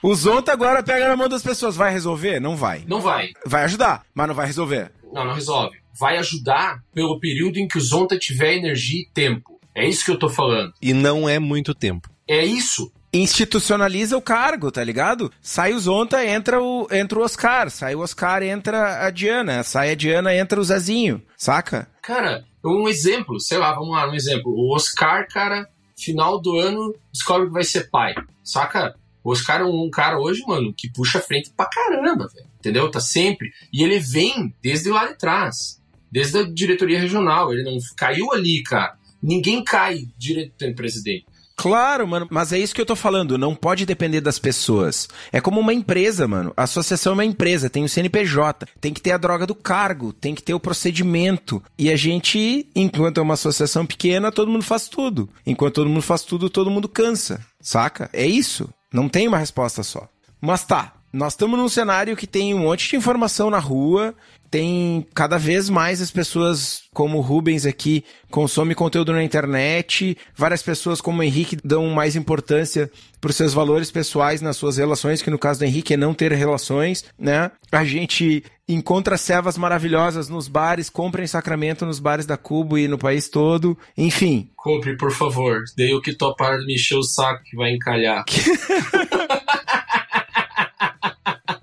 O 0.03 0.15
Zonta 0.15 0.51
agora 0.51 0.81
pega 0.81 1.07
na 1.07 1.15
mão 1.15 1.29
das 1.29 1.43
pessoas, 1.43 1.75
vai 1.75 1.91
resolver? 1.91 2.39
Não 2.39 2.55
vai. 2.55 2.83
Não 2.87 2.99
vai. 2.99 3.29
Vai 3.45 3.65
ajudar, 3.65 4.03
mas 4.15 4.27
não 4.27 4.33
vai 4.33 4.47
resolver. 4.47 4.91
Não, 5.13 5.25
não 5.25 5.33
resolve. 5.33 5.77
Vai 5.99 6.17
ajudar 6.17 6.81
pelo 6.91 7.19
período 7.19 7.57
em 7.57 7.67
que 7.67 7.77
o 7.77 7.81
Zonta 7.81 8.17
tiver 8.17 8.55
energia 8.55 9.01
e 9.01 9.09
tempo. 9.13 9.59
É 9.75 9.87
isso 9.87 10.03
que 10.03 10.09
eu 10.09 10.17
tô 10.17 10.27
falando. 10.27 10.73
E 10.81 10.91
não 10.91 11.29
é 11.29 11.37
muito 11.37 11.75
tempo. 11.75 12.09
É 12.27 12.43
isso. 12.43 12.91
Institucionaliza 13.13 14.17
o 14.17 14.21
cargo, 14.21 14.71
tá 14.71 14.83
ligado? 14.83 15.31
Sai 15.39 15.73
o 15.73 15.79
Zonta, 15.79 16.25
entra 16.25 16.59
o, 16.61 16.87
entra 16.91 17.19
o 17.19 17.23
Oscar. 17.23 17.69
Sai 17.69 17.93
o 17.93 17.99
Oscar, 17.99 18.41
entra 18.41 19.05
a 19.05 19.11
Diana. 19.11 19.63
Sai 19.63 19.91
a 19.91 19.95
Diana, 19.95 20.35
entra 20.35 20.59
o 20.59 20.63
Zezinho. 20.63 21.21
Saca? 21.37 21.87
Cara, 22.01 22.43
um 22.65 22.87
exemplo, 22.87 23.39
sei 23.39 23.57
lá, 23.57 23.73
vamos 23.73 23.91
lá, 23.91 24.09
um 24.09 24.15
exemplo. 24.15 24.51
O 24.51 24.73
Oscar, 24.73 25.27
cara, 25.27 25.67
final 25.95 26.41
do 26.41 26.57
ano, 26.57 26.95
descobre 27.11 27.47
que 27.47 27.53
vai 27.53 27.63
ser 27.63 27.89
pai. 27.89 28.15
Saca? 28.43 28.95
O 29.23 29.31
Oscar 29.31 29.61
é 29.61 29.65
um 29.65 29.89
cara 29.89 30.19
hoje, 30.19 30.41
mano, 30.47 30.73
que 30.75 30.89
puxa 30.89 31.19
a 31.19 31.21
frente 31.21 31.51
pra 31.55 31.67
caramba, 31.67 32.27
velho. 32.33 32.47
Entendeu? 32.59 32.89
Tá 32.89 32.99
sempre. 32.99 33.51
E 33.71 33.83
ele 33.83 33.99
vem 33.99 34.53
desde 34.61 34.89
lá 34.89 35.07
de 35.07 35.17
trás. 35.17 35.79
Desde 36.11 36.39
a 36.39 36.43
diretoria 36.43 36.99
regional. 36.99 37.53
Ele 37.53 37.63
não 37.63 37.77
caiu 37.95 38.31
ali, 38.31 38.61
cara. 38.63 38.97
Ninguém 39.21 39.63
cai 39.63 40.07
direto 40.17 40.73
presidente. 40.75 41.25
Claro, 41.61 42.07
mano, 42.07 42.27
mas 42.31 42.51
é 42.51 42.57
isso 42.57 42.73
que 42.73 42.81
eu 42.81 42.85
tô 42.87 42.95
falando, 42.95 43.37
não 43.37 43.53
pode 43.53 43.85
depender 43.85 44.19
das 44.19 44.39
pessoas. 44.39 45.07
É 45.31 45.39
como 45.39 45.59
uma 45.59 45.71
empresa, 45.71 46.27
mano. 46.27 46.51
A 46.57 46.63
associação 46.63 47.11
é 47.11 47.13
uma 47.13 47.25
empresa, 47.25 47.69
tem 47.69 47.83
o 47.83 47.89
CNPJ, 47.89 48.65
tem 48.79 48.91
que 48.91 48.99
ter 48.99 49.11
a 49.11 49.17
droga 49.17 49.45
do 49.45 49.53
cargo, 49.53 50.11
tem 50.11 50.33
que 50.33 50.41
ter 50.41 50.55
o 50.55 50.59
procedimento. 50.59 51.61
E 51.77 51.91
a 51.91 51.95
gente, 51.95 52.67
enquanto 52.75 53.19
é 53.19 53.21
uma 53.21 53.35
associação 53.35 53.85
pequena, 53.85 54.31
todo 54.31 54.49
mundo 54.49 54.63
faz 54.63 54.87
tudo. 54.87 55.29
Enquanto 55.45 55.75
todo 55.75 55.89
mundo 55.89 56.01
faz 56.01 56.23
tudo, 56.23 56.49
todo 56.49 56.71
mundo 56.71 56.89
cansa, 56.89 57.45
saca? 57.61 58.09
É 58.11 58.25
isso. 58.25 58.67
Não 58.93 59.07
tem 59.07 59.27
uma 59.27 59.37
resposta 59.37 59.83
só. 59.83 60.07
Mas 60.39 60.63
tá, 60.63 60.93
nós 61.13 61.33
estamos 61.33 61.59
num 61.59 61.69
cenário 61.69 62.15
que 62.15 62.27
tem 62.27 62.53
um 62.53 62.59
monte 62.59 62.89
de 62.89 62.95
informação 62.95 63.49
na 63.49 63.59
rua, 63.59 64.15
tem 64.51 65.07
cada 65.15 65.37
vez 65.37 65.69
mais 65.69 66.01
as 66.01 66.11
pessoas 66.11 66.83
como 66.93 67.17
o 67.17 67.21
Rubens 67.21 67.65
aqui 67.65 68.03
consomem 68.29 68.75
conteúdo 68.75 69.13
na 69.13 69.23
internet, 69.23 70.17
várias 70.35 70.61
pessoas 70.61 70.99
como 70.99 71.19
o 71.19 71.23
Henrique 71.23 71.57
dão 71.63 71.87
mais 71.89 72.17
importância 72.17 72.91
para 73.21 73.29
os 73.29 73.35
seus 73.35 73.53
valores 73.53 73.89
pessoais 73.89 74.41
nas 74.41 74.57
suas 74.57 74.77
relações, 74.77 75.21
que 75.21 75.29
no 75.29 75.39
caso 75.39 75.59
do 75.59 75.65
Henrique 75.65 75.93
é 75.93 75.97
não 75.97 76.13
ter 76.13 76.33
relações, 76.33 77.05
né? 77.17 77.49
A 77.71 77.85
gente 77.85 78.43
encontra 78.67 79.17
cevas 79.17 79.57
maravilhosas 79.57 80.27
nos 80.27 80.47
bares, 80.49 80.89
compra 80.89 81.23
em 81.23 81.27
Sacramento 81.27 81.85
nos 81.85 81.99
bares 81.99 82.25
da 82.25 82.35
Cubo 82.35 82.77
e 82.77 82.87
no 82.87 82.97
país 82.97 83.29
todo, 83.29 83.77
enfim. 83.97 84.49
Compre, 84.57 84.97
por 84.97 85.11
favor. 85.11 85.63
Dei 85.77 85.93
o 85.93 86.01
que 86.01 86.13
topar 86.13 86.59
de 86.59 86.65
me 86.65 86.75
encher 86.75 86.97
o 86.97 87.03
saco 87.03 87.43
que 87.43 87.55
vai 87.55 87.71
encalhar. 87.71 88.25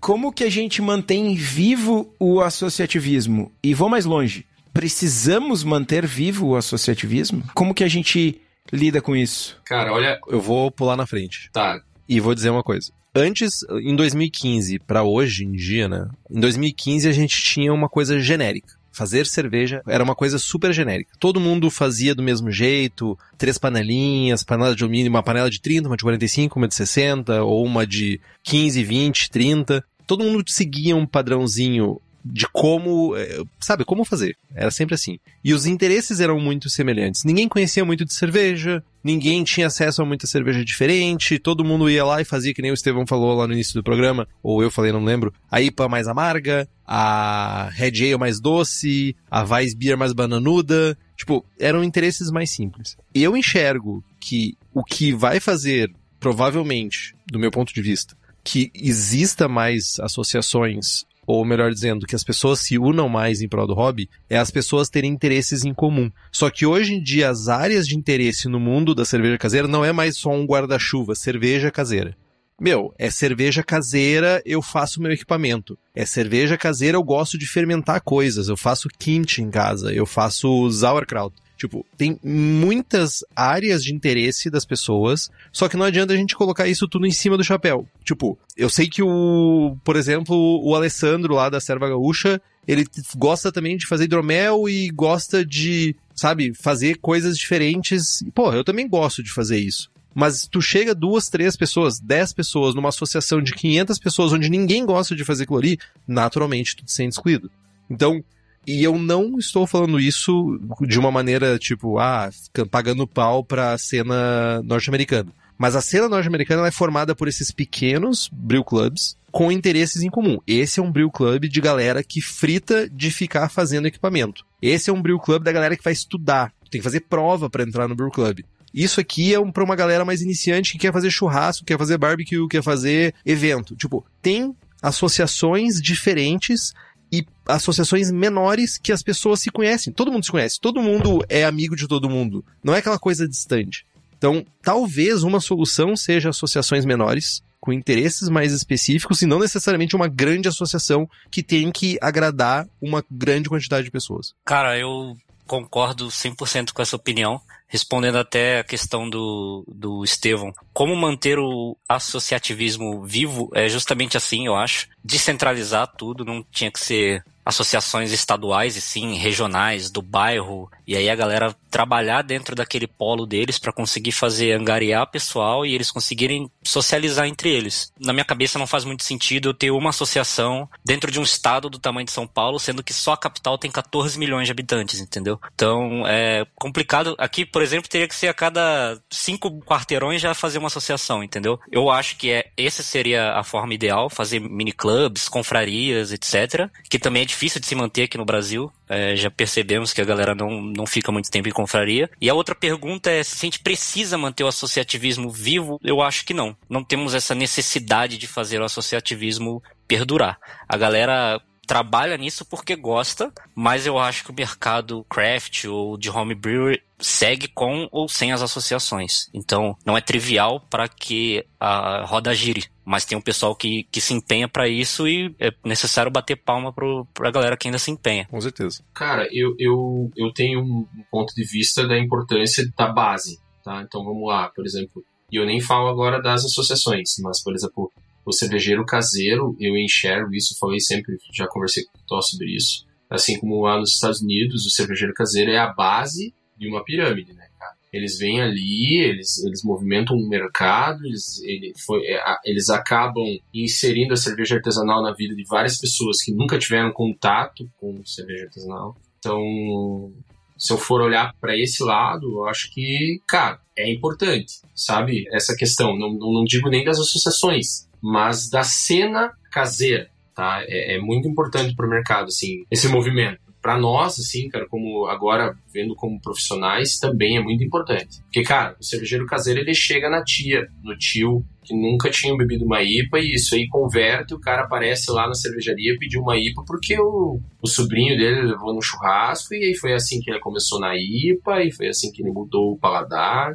como 0.09 0.33
que 0.33 0.43
a 0.43 0.49
gente 0.49 0.81
mantém 0.81 1.35
vivo 1.35 2.11
o 2.19 2.41
associativismo? 2.41 3.53
E 3.63 3.75
vou 3.75 3.91
mais 3.91 4.07
longe. 4.07 4.47
Precisamos 4.73 5.63
manter 5.63 6.07
vivo 6.07 6.47
o 6.47 6.57
associativismo? 6.57 7.45
Como 7.55 7.75
que 7.75 7.85
a 7.85 7.89
gente 7.89 8.41
lida 8.73 9.03
com 9.03 9.15
isso? 9.15 9.61
Cara, 9.67 9.93
olha. 9.93 10.19
Eu 10.27 10.41
vou 10.41 10.71
pular 10.71 10.97
na 10.97 11.07
frente. 11.07 11.51
Tá. 11.53 11.83
E 12.09 12.21
vou 12.21 12.35
dizer 12.35 12.49
uma 12.49 12.63
coisa. 12.63 12.91
Antes, 13.15 13.59
em 13.83 13.95
2015, 13.95 14.79
para 14.79 15.03
hoje 15.03 15.45
em 15.45 15.53
dia, 15.53 15.91
né? 15.91 16.09
Em 16.31 16.41
2015 16.41 17.07
a 17.07 17.13
gente 17.13 17.43
tinha 17.43 17.71
uma 17.71 17.91
coisa 17.91 18.19
genérica. 18.19 18.79
Fazer 18.91 19.27
cerveja 19.27 19.83
era 19.87 20.03
uma 20.03 20.15
coisa 20.15 20.39
super 20.39 20.73
genérica. 20.73 21.13
Todo 21.21 21.39
mundo 21.39 21.71
fazia 21.71 22.15
do 22.15 22.23
mesmo 22.23 22.51
jeito, 22.51 23.17
três 23.37 23.59
panelinhas, 23.59 24.43
panela 24.43 24.75
de 24.75 24.83
alumínio, 24.83 25.11
uma 25.11 25.23
panela 25.23 25.51
de 25.51 25.61
30, 25.61 25.87
uma 25.87 25.99
de 25.99 26.03
45, 26.03 26.59
uma 26.59 26.67
de 26.67 26.75
60, 26.75 27.43
ou 27.43 27.63
uma 27.63 27.87
de 27.87 28.19
15, 28.43 28.83
20, 28.83 29.31
30 29.31 29.85
todo 30.09 30.25
mundo 30.25 30.43
seguia 30.49 30.97
um 30.97 31.07
padrãozinho 31.07 32.01
de 32.25 32.47
como, 32.53 33.15
eh, 33.17 33.43
sabe, 33.61 33.85
como 33.85 34.05
fazer. 34.05 34.37
Era 34.55 34.71
sempre 34.71 34.95
assim. 34.95 35.19
E 35.45 35.55
os 35.55 35.67
interesses 35.67 36.19
eram 36.19 36.41
muito 36.41 36.69
semelhantes. 36.69 37.25
Ninguém 37.25 37.47
conhecia 37.47 37.85
muito 37.85 38.05
de 38.05 38.13
cerveja, 38.13 38.83
ninguém 39.05 39.45
tinha 39.45 39.67
acesso 39.67 40.03
a 40.03 40.05
muita 40.05 40.27
cerveja 40.27 40.65
diferente, 40.65 41.39
todo 41.39 41.65
mundo 41.65 41.89
ia 41.89 42.05
lá 42.05 42.21
e 42.21 42.25
fazia 42.25 42.53
que 42.53 42.63
nem 42.63 42.71
o 42.71 42.75
Estevão 42.75 43.07
falou 43.07 43.35
lá 43.37 43.47
no 43.47 43.53
início 43.53 43.75
do 43.75 43.83
programa, 43.83 44.27
ou 44.43 44.63
eu 44.63 44.71
falei, 44.71 44.93
não 44.93 45.05
lembro, 45.05 45.33
a 45.51 45.61
IPA 45.61 45.89
mais 45.89 46.09
amarga, 46.09 46.69
a 46.87 47.69
Red 47.73 48.03
Ale 48.03 48.19
mais 48.19 48.41
doce, 48.41 49.15
a 49.31 49.45
Weissbier 49.45 49.97
mais 49.97 50.13
bananuda. 50.13 50.99
Tipo, 51.17 51.45
eram 51.59 51.85
interesses 51.85 52.31
mais 52.31 52.51
simples. 52.51 52.97
E 53.15 53.23
eu 53.23 53.37
enxergo 53.37 54.03
que 54.19 54.57
o 54.73 54.83
que 54.83 55.13
vai 55.13 55.39
fazer, 55.39 55.93
provavelmente, 56.19 57.15
do 57.31 57.39
meu 57.39 57.51
ponto 57.51 57.75
de 57.75 57.83
vista, 57.83 58.17
que 58.43 58.71
exista 58.75 59.49
mais 59.49 59.99
associações, 60.01 61.05
ou 61.27 61.45
melhor 61.45 61.71
dizendo, 61.71 62.07
que 62.07 62.17
as 62.17 62.25
pessoas 62.25 62.61
se 62.61 62.79
unam 62.79 63.09
mais 63.09 63.43
em 63.43 63.49
prol 63.49 63.67
do 63.67 63.75
hobby, 63.75 64.09
é 64.31 64.39
as 64.39 64.51
pessoas 64.51 64.89
terem 64.89 65.13
interesses 65.13 65.65
em 65.65 65.75
comum. 65.75 66.11
Só 66.33 66.49
que 66.49 66.65
hoje 66.65 66.95
em 66.95 67.03
dia 67.03 67.29
as 67.29 67.49
áreas 67.49 67.87
de 67.87 67.97
interesse 67.97 68.49
no 68.49 68.59
mundo 68.59 68.95
da 68.95 69.05
cerveja 69.05 69.37
caseira 69.37 69.69
não 69.69 69.85
é 69.85 69.93
mais 69.93 70.17
só 70.17 70.31
um 70.31 70.47
guarda-chuva, 70.47 71.15
cerveja 71.15 71.71
caseira. 71.71 72.17
meu, 72.61 72.93
é 72.99 73.11
cerveja 73.11 73.63
caseira, 73.63 74.43
eu 74.45 74.63
faço 74.63 75.03
meu 75.03 75.13
equipamento. 75.13 75.79
É 75.95 76.07
cerveja 76.07 76.57
caseira, 76.57 76.97
eu 76.97 77.03
gosto 77.03 77.37
de 77.37 77.47
fermentar 77.47 78.01
coisas. 78.01 78.49
Eu 78.49 78.57
faço 78.57 78.89
kimchi 78.99 79.43
em 79.43 79.51
casa, 79.51 79.93
eu 79.93 80.07
faço 80.07 80.71
sauerkraut. 80.71 81.37
Tipo, 81.59 81.85
tem 81.97 82.21
muitas 82.23 83.25
áreas 83.35 83.83
de 83.83 83.93
interesse 83.93 84.49
das 84.49 84.65
pessoas, 84.65 85.29
só 85.53 85.69
que 85.69 85.77
não 85.77 85.85
adianta 85.85 86.13
a 86.13 86.17
gente 86.17 86.37
colocar 86.37 86.69
isso 86.69 86.87
tudo 86.87 87.05
em 87.05 87.11
cima 87.11 87.37
do 87.37 87.43
chapéu. 87.43 87.85
Tipo, 88.05 88.39
eu 88.57 88.71
sei 88.71 88.89
que 88.89 89.03
o, 89.03 89.77
por 89.83 89.97
exemplo, 89.97 90.37
o 90.65 90.77
Alessandro 90.77 91.35
lá 91.35 91.51
da 91.51 91.61
Serva 91.61 91.89
Gaúcha, 91.89 92.41
ele 92.67 92.87
gosta 93.17 93.51
também 93.51 93.77
de 93.77 93.89
fazer 93.89 94.05
hidromel 94.05 94.69
e 94.69 94.89
gosta 94.91 95.45
de, 95.45 95.97
sabe, 96.15 96.55
fazer 96.55 96.99
coisas 96.99 97.37
diferentes. 97.37 98.23
Pô, 98.33 98.53
eu 98.53 98.63
também 98.63 98.89
gosto 98.89 99.21
de 99.21 99.33
fazer 99.33 99.59
isso. 99.59 99.91
Mas 100.15 100.47
tu 100.49 100.63
chega 100.63 100.95
duas, 100.95 101.29
três 101.29 101.57
pessoas, 101.57 101.99
dez 101.99 102.33
pessoas 102.33 102.75
numa 102.75 102.91
associação 102.91 103.43
de 103.43 103.53
500 103.53 103.99
pessoas 103.99 104.33
onde 104.33 104.49
ninguém 104.49 104.87
gosta 104.87 105.17
de 105.17 105.25
fazer 105.25 105.49
ali, 105.51 105.77
naturalmente 106.07 106.77
tu 106.77 106.85
te 106.85 106.93
sente 106.93 107.15
excluído. 107.15 107.51
Então, 107.91 108.23
e 108.69 108.85
eu 108.85 108.99
não 108.99 109.39
estou 109.39 109.67
falando 109.67 109.99
isso 109.99 110.61
de 110.83 110.99
uma 110.99 111.11
maneira 111.11 111.59
tipo, 111.59 111.99
ah, 111.99 112.29
pagando 112.71 113.07
pau 113.07 113.43
pra 113.43 113.79
cena 113.79 114.61
norte-americana. 114.63 115.33
Mas 115.57 115.75
a 115.75 115.81
cena 115.81 116.07
norte-americana 116.07 116.69
é 116.69 116.71
formada 116.71 117.17
por 117.17 117.29
esses 117.29 117.51
pequenos 117.51 118.29
brew 118.31 118.63
clubs 118.63 119.17
com 119.33 119.51
interesses 119.51 120.03
em 120.03 120.11
comum. 120.11 120.39
Esse 120.47 120.81
é 120.81 120.83
um 120.83 120.93
brew 120.93 121.11
club 121.11 121.47
de 121.47 121.61
galera 121.63 122.05
que 122.05 122.21
frita 122.21 122.87
de 122.91 123.11
ficar 123.11 123.49
fazendo 123.49 123.89
equipamento. 123.89 124.45
Esse 124.61 124.91
é 124.91 124.93
um 124.93 125.01
brew 125.01 125.19
club 125.19 125.43
da 125.43 125.51
galera 125.51 125.75
que 125.75 125.83
vai 125.83 125.95
estudar. 125.95 126.53
Tem 126.71 126.79
que 126.79 126.85
fazer 126.85 127.01
prova 127.01 127.49
para 127.49 127.63
entrar 127.63 127.89
no 127.89 127.97
brew 127.97 128.11
club. 128.11 128.41
Isso 128.75 129.01
aqui 129.01 129.33
é 129.33 129.41
um, 129.41 129.51
pra 129.51 129.65
uma 129.65 129.77
galera 129.77 130.05
mais 130.05 130.21
iniciante 130.21 130.73
que 130.73 130.79
quer 130.79 130.93
fazer 130.93 131.11
churrasco, 131.11 131.65
quer 131.65 131.79
fazer 131.79 131.97
barbecue, 131.97 132.47
quer 132.49 132.63
fazer 132.63 133.15
evento. 133.25 133.75
Tipo, 133.75 134.05
tem 134.21 134.55
associações 134.83 135.81
diferentes 135.81 136.73
e 137.13 137.25
associações 137.47 138.11
menores 138.11 138.79
que 138.79 138.93
as 138.93 139.03
pessoas 139.03 139.41
se 139.41 139.51
conhecem. 139.51 139.93
Todo 139.93 140.13
mundo 140.13 140.25
se 140.25 140.31
conhece, 140.31 140.61
todo 140.61 140.83
mundo 140.83 141.25
é 141.29 141.45
amigo 141.45 141.75
de 141.75 141.89
todo 141.89 142.11
mundo. 142.11 142.45
Não 142.63 142.75
é 142.75 142.79
aquela 142.79 142.99
coisa 142.99 143.27
distante. 143.27 143.87
Então, 144.17 144.45
talvez 144.63 145.23
uma 145.23 145.41
solução 145.41 145.97
seja 145.97 146.31
associações 146.31 146.85
menores, 146.85 147.41
com 147.61 147.73
interesses 147.73 148.29
mais 148.29 148.53
específicos, 148.53 149.23
e 149.23 149.27
não 149.27 149.39
necessariamente 149.39 149.95
uma 149.95 150.09
grande 150.09 150.49
associação 150.49 151.09
que 151.31 151.43
tem 151.43 151.71
que 151.71 151.97
agradar 152.01 152.67
uma 152.81 153.05
grande 153.11 153.49
quantidade 153.49 153.85
de 153.85 153.91
pessoas. 153.91 154.35
Cara, 154.45 154.79
eu 154.79 155.17
concordo 155.49 156.09
100% 156.09 156.73
com 156.73 156.83
essa 156.83 156.95
opinião. 156.95 157.41
Respondendo 157.67 158.17
até 158.17 158.61
a 158.61 158.65
questão 158.65 159.11
do, 159.11 159.63
do 159.69 160.03
Estevão, 160.03 160.55
como 160.73 160.97
manter 160.97 161.39
o 161.39 161.77
associativismo 161.87 163.05
vivo 163.05 163.51
é 163.53 163.69
justamente 163.69 164.17
assim, 164.17 164.47
eu 164.47 164.55
acho. 164.55 164.89
Descentralizar 165.05 165.87
tudo, 165.87 166.25
não 166.25 166.43
tinha 166.51 166.71
que 166.71 166.81
ser 166.81 167.23
associações 167.49 168.13
estaduais 168.13 168.77
e 168.77 168.81
sim 168.81 169.15
regionais 169.15 169.91
do 169.91 170.03
bairro 170.03 170.71
e 170.87 170.95
aí 170.95 171.09
a 171.09 171.17
galera 171.17 171.57
trabalhar 171.71 172.21
dentro 172.21 172.55
daquele 172.55 172.87
polo 172.87 173.25
deles 173.25 173.59
para 173.59 173.73
conseguir 173.73 174.13
fazer 174.13 174.53
angariar 174.53 175.11
pessoal 175.11 175.65
e 175.65 175.75
eles 175.75 175.91
conseguirem 175.91 176.51
socializar 176.63 177.27
entre 177.27 177.49
eles. 177.49 177.91
Na 177.99 178.13
minha 178.13 178.25
cabeça 178.25 178.59
não 178.59 178.67
faz 178.67 178.85
muito 178.85 179.03
sentido 179.03 179.49
eu 179.49 179.55
ter 179.55 179.71
uma 179.71 179.91
associação 179.91 180.69
dentro 180.85 181.11
de 181.11 181.19
um 181.19 181.23
estado 181.23 181.71
do 181.71 181.79
tamanho 181.79 182.05
de 182.05 182.13
São 182.13 182.27
Paulo, 182.27 182.59
sendo 182.59 182.83
que 182.83 182.93
só 182.93 183.13
a 183.13 183.17
capital 183.17 183.57
tem 183.57 183.71
14 183.71 184.19
milhões 184.19 184.47
de 184.47 184.53
habitantes, 184.53 185.01
entendeu? 185.01 185.41
Então 185.55 186.07
é 186.07 186.47
complicado. 186.55 187.15
Aqui, 187.19 187.47
por 187.47 187.63
exemplo, 187.63 187.89
teria 187.89 188.09
que 188.09 188.15
ser 188.15 188.29
a 188.29 188.35
cada 188.35 189.01
cinco 189.11 189.59
quarteirões 189.61 190.21
já 190.21 190.35
fazer 190.35 190.59
uma 190.59 190.69
associação, 190.69 191.25
entendeu? 191.25 191.59
Eu 191.73 191.91
acho 191.91 192.17
que 192.17 192.31
é 192.31 192.51
essa 192.59 192.83
seria 192.83 193.33
a 193.33 193.43
forma 193.43 193.73
ideal, 193.73 194.11
fazer 194.11 194.39
mini 194.39 194.73
clubs, 194.73 195.31
confrarias, 195.31 196.13
etc. 196.13 196.69
Que 196.91 196.99
também 196.99 197.23
é 197.23 197.27
difícil 197.39 197.61
de 197.61 197.67
se 197.69 197.75
manter 197.77 198.03
aqui 198.03 198.19
no 198.19 198.25
Brasil. 198.25 198.73
É, 198.89 199.15
já 199.15 199.31
percebemos 199.31 199.93
que 199.93 200.01
a 200.01 200.05
galera 200.05 200.35
não, 200.35 200.61
não 200.61 200.87
fica 200.87 201.13
muito 201.13 201.31
tempo 201.31 201.49
em 201.49 201.53
confraria. 201.53 202.11
E 202.21 202.29
a 202.29 202.35
outra 202.35 202.55
pergunta 202.55 203.11
é 203.11 203.23
se 203.23 203.37
a 203.37 203.47
gente 203.47 203.61
precisa 203.61 204.19
manter 204.19 204.43
o 204.43 204.49
associativismo 204.49 205.31
vivo. 205.31 205.79
Eu 205.85 206.03
acho 206.03 206.25
que 206.25 206.35
não. 206.35 206.57
Não 206.69 206.83
temos 206.83 207.15
essa 207.15 207.35
necessidade 207.35 208.19
de 208.19 208.27
fazer 208.27 208.61
o 208.61 208.65
associativismo 208.65 209.63
perdurar. 209.87 210.39
A 210.69 210.77
galera 210.77 211.41
trabalha 211.69 212.17
nisso 212.17 212.47
porque 212.47 212.75
gosta, 212.75 213.31
mas 213.55 213.87
eu 213.87 213.99
acho 213.99 214.25
que 214.25 214.31
o 214.31 214.35
mercado 214.35 215.05
craft 215.05 215.67
ou 215.67 215.99
de 215.99 216.09
home 216.09 216.35
brewer 216.35 216.83
segue 216.99 217.47
com 217.47 217.87
ou 217.93 218.09
sem 218.09 218.33
as 218.33 218.41
associações. 218.41 219.29
Então, 219.35 219.77
não 219.85 219.97
é 219.97 220.01
trivial 220.01 220.61
para 220.71 220.89
que 220.89 221.45
a 221.61 222.07
roda 222.07 222.35
gire, 222.35 222.65
mas 222.87 223.05
tem 223.05 223.19
um 223.19 223.21
pessoal 223.21 223.55
que, 223.55 223.87
que 223.93 224.01
se 224.01 224.15
empenha 224.15 224.49
para 224.49 224.67
isso 224.67 225.07
e 225.07 225.33
é 225.39 225.53
necessário 225.63 226.11
bater 226.11 226.37
palma 226.37 226.73
para 226.73 227.29
a 227.29 227.31
galera 227.31 227.57
que 227.57 227.69
ainda 227.69 227.79
se 227.79 227.91
empenha. 227.91 228.27
Com 228.31 228.41
certeza. 228.41 228.83
Cara, 228.95 229.29
eu, 229.31 229.55
eu, 229.59 230.11
eu 230.17 230.33
tenho 230.33 230.61
um 230.61 230.87
ponto 231.11 231.35
de 231.35 231.45
vista 231.45 231.87
da 231.87 231.99
importância 231.99 232.65
da 232.77 232.91
base, 232.91 233.39
tá? 233.63 233.83
Então, 233.83 234.03
vamos 234.03 234.27
lá, 234.27 234.49
por 234.49 234.65
exemplo, 234.65 235.05
e 235.31 235.37
eu 235.37 235.45
nem 235.45 235.61
falo 235.61 235.89
agora 235.89 236.23
das 236.23 236.47
associações, 236.47 237.17
mas, 237.23 237.43
por 237.43 237.55
exemplo, 237.55 237.93
o 238.29 238.33
cervejeiro 238.33 238.85
caseiro, 238.85 239.57
eu 239.59 239.77
enxergo 239.77 240.35
isso, 240.35 240.59
falei 240.61 240.81
sempre, 240.81 241.17
já 241.33 241.47
conversei 241.47 241.85
com 241.85 241.99
o 241.99 242.03
Tó 242.07 242.21
sobre 242.21 242.55
isso. 242.55 242.87
Assim 243.09 243.39
como 243.41 243.63
lá 243.63 243.79
nos 243.79 243.95
Estados 243.95 244.21
Unidos, 244.21 244.67
o 244.67 244.71
cervejeiro 244.71 245.15
caseiro 245.15 245.51
é 245.51 245.59
a 245.59 245.73
base 245.73 246.35
de 246.59 246.69
uma 246.69 246.85
pirâmide, 246.85 247.33
né, 247.33 247.47
cara? 247.59 247.73
Eles 247.91 248.19
vêm 248.19 248.43
ali, 248.43 248.99
eles, 249.03 249.43
eles 249.43 249.65
movimentam 249.65 250.15
o 250.15 250.21
um 250.21 250.29
mercado, 250.29 251.07
eles, 251.07 251.41
ele 251.43 251.73
foi, 251.87 252.05
é, 252.07 252.21
eles 252.45 252.69
acabam 252.69 253.25
inserindo 253.55 254.13
a 254.13 254.17
cerveja 254.17 254.57
artesanal 254.57 255.03
na 255.03 255.15
vida 255.15 255.35
de 255.35 255.45
várias 255.45 255.79
pessoas 255.79 256.23
que 256.23 256.31
nunca 256.31 256.59
tiveram 256.59 256.93
contato 256.93 257.67
com 257.81 258.05
cerveja 258.05 258.45
artesanal. 258.45 258.95
Então, 259.19 260.13
se 260.59 260.73
eu 260.73 260.77
for 260.77 261.01
olhar 261.01 261.35
para 261.41 261.57
esse 261.57 261.83
lado, 261.83 262.27
eu 262.27 262.45
acho 262.47 262.71
que, 262.75 263.23
cara, 263.27 263.59
é 263.77 263.91
importante, 263.91 264.61
sabe? 264.75 265.25
Essa 265.33 265.57
questão. 265.57 265.97
Não, 265.97 266.13
não, 266.13 266.33
não 266.33 266.45
digo 266.45 266.69
nem 266.69 266.85
das 266.85 266.99
associações, 266.99 267.88
mas 268.03 268.49
da 268.49 268.63
cena 268.63 269.33
caseira, 269.51 270.09
tá? 270.35 270.63
É, 270.67 270.97
é 270.97 271.01
muito 271.01 271.29
importante 271.29 271.75
para 271.75 271.87
o 271.87 271.91
mercado, 271.91 272.27
assim, 272.27 272.65
esse 272.71 272.89
movimento. 272.89 273.41
Para 273.61 273.77
nós, 273.77 274.19
assim, 274.21 274.49
cara, 274.49 274.69
como 274.69 275.07
agora 275.07 275.55
vendo 275.75 275.95
como 275.97 276.21
profissionais, 276.21 276.99
também 276.99 277.37
é 277.37 277.43
muito 277.43 277.63
importante. 277.65 278.23
Porque, 278.23 278.43
cara, 278.43 278.77
o 278.81 278.85
cervejeiro 278.85 279.27
caseiro 279.27 279.61
ele 279.61 279.75
chega 279.75 280.09
na 280.09 280.23
tia, 280.23 280.69
no 280.83 280.97
tio 280.97 281.45
que 281.69 281.75
nunca 281.75 282.09
tinha 282.09 282.35
bebido 282.35 282.65
uma 282.65 282.83
IPA 282.83 283.19
e 283.19 283.35
isso 283.35 283.55
aí 283.55 283.69
converte, 283.69 284.33
o 284.33 284.41
cara 284.41 284.63
aparece 284.63 285.11
lá 285.11 285.29
na 285.29 285.35
cervejaria 285.35 285.99
pediu 285.99 286.23
uma 286.23 286.39
IPA 286.39 286.65
porque 286.67 286.99
o, 286.99 287.41
o 287.61 287.69
sobrinho 287.69 288.17
dele 288.17 288.41
levou 288.41 288.73
no 288.73 288.81
churrasco 288.81 289.53
e 289.55 289.63
aí 289.63 289.75
foi 289.75 289.93
assim 289.93 290.19
que 290.21 290.31
ele 290.31 290.41
começou 290.41 290.81
na 290.81 290.95
IPA 290.97 291.65
e 291.65 291.73
foi 291.73 291.89
assim 291.89 292.11
que 292.11 292.23
ele 292.23 292.31
mudou 292.31 292.73
o 292.73 292.79
paladar. 292.79 293.55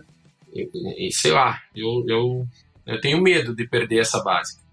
E, 0.54 1.08
e, 1.08 1.12
sei 1.12 1.32
lá, 1.32 1.60
eu, 1.76 2.06
eu 2.08 2.48
eu 2.86 3.00
tenho 3.02 3.22
medo 3.22 3.56
de 3.56 3.68
perder 3.68 4.00
essa 4.00 4.22
base. 4.24 4.64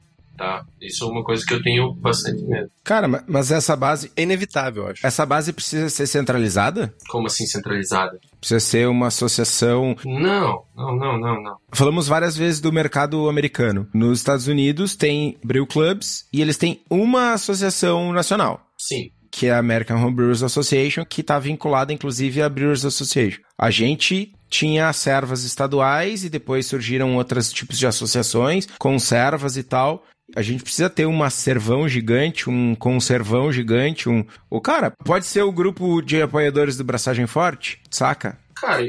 Tá? 0.40 0.64
Isso 0.80 1.04
é 1.04 1.06
uma 1.06 1.22
coisa 1.22 1.44
que 1.44 1.52
eu 1.52 1.62
tenho 1.62 1.92
bastante 1.92 2.42
medo. 2.44 2.70
Cara, 2.82 3.06
mas 3.06 3.50
essa 3.50 3.76
base. 3.76 4.10
É 4.16 4.22
inevitável, 4.22 4.84
eu 4.84 4.88
acho. 4.88 5.06
Essa 5.06 5.26
base 5.26 5.52
precisa 5.52 5.90
ser 5.90 6.06
centralizada? 6.06 6.94
Como 7.10 7.26
assim 7.26 7.44
centralizada? 7.44 8.18
Precisa 8.40 8.58
ser 8.58 8.88
uma 8.88 9.08
associação. 9.08 9.94
Não, 10.02 10.64
não, 10.74 10.96
não, 10.96 11.20
não, 11.20 11.42
não. 11.42 11.56
Falamos 11.72 12.08
várias 12.08 12.38
vezes 12.38 12.58
do 12.58 12.72
mercado 12.72 13.28
americano. 13.28 13.86
Nos 13.92 14.20
Estados 14.20 14.46
Unidos 14.46 14.96
tem 14.96 15.36
brew 15.44 15.66
clubs 15.66 16.26
e 16.32 16.40
eles 16.40 16.56
têm 16.56 16.80
uma 16.88 17.34
associação 17.34 18.10
nacional. 18.10 18.66
Sim 18.78 19.10
que 19.32 19.46
é 19.46 19.52
a 19.52 19.58
American 19.58 20.04
Home 20.04 20.12
Brewers 20.12 20.42
Association, 20.42 21.04
que 21.04 21.20
está 21.20 21.38
vinculada 21.38 21.92
inclusive 21.92 22.42
à 22.42 22.48
Brewers 22.48 22.84
Association. 22.84 23.40
A 23.56 23.70
gente 23.70 24.34
tinha 24.50 24.92
servas 24.92 25.44
estaduais 25.44 26.24
e 26.24 26.28
depois 26.28 26.66
surgiram 26.66 27.16
outros 27.16 27.52
tipos 27.52 27.78
de 27.78 27.86
associações 27.86 28.66
com 28.78 28.98
servas 28.98 29.56
e 29.56 29.62
tal. 29.62 30.04
A 30.34 30.42
gente 30.42 30.62
precisa 30.62 30.90
ter 30.90 31.06
uma 31.06 31.30
servão 31.30 31.88
gigante, 31.88 32.50
um 32.50 32.74
conservão 32.74 33.52
gigante, 33.52 34.08
um. 34.08 34.24
O 34.48 34.60
cara, 34.60 34.92
pode 35.04 35.26
ser 35.26 35.42
o 35.42 35.50
grupo 35.50 36.00
de 36.02 36.20
apoiadores 36.20 36.76
do 36.76 36.84
Braçagem 36.84 37.26
Forte, 37.26 37.80
saca? 37.90 38.38
Cara, 38.54 38.82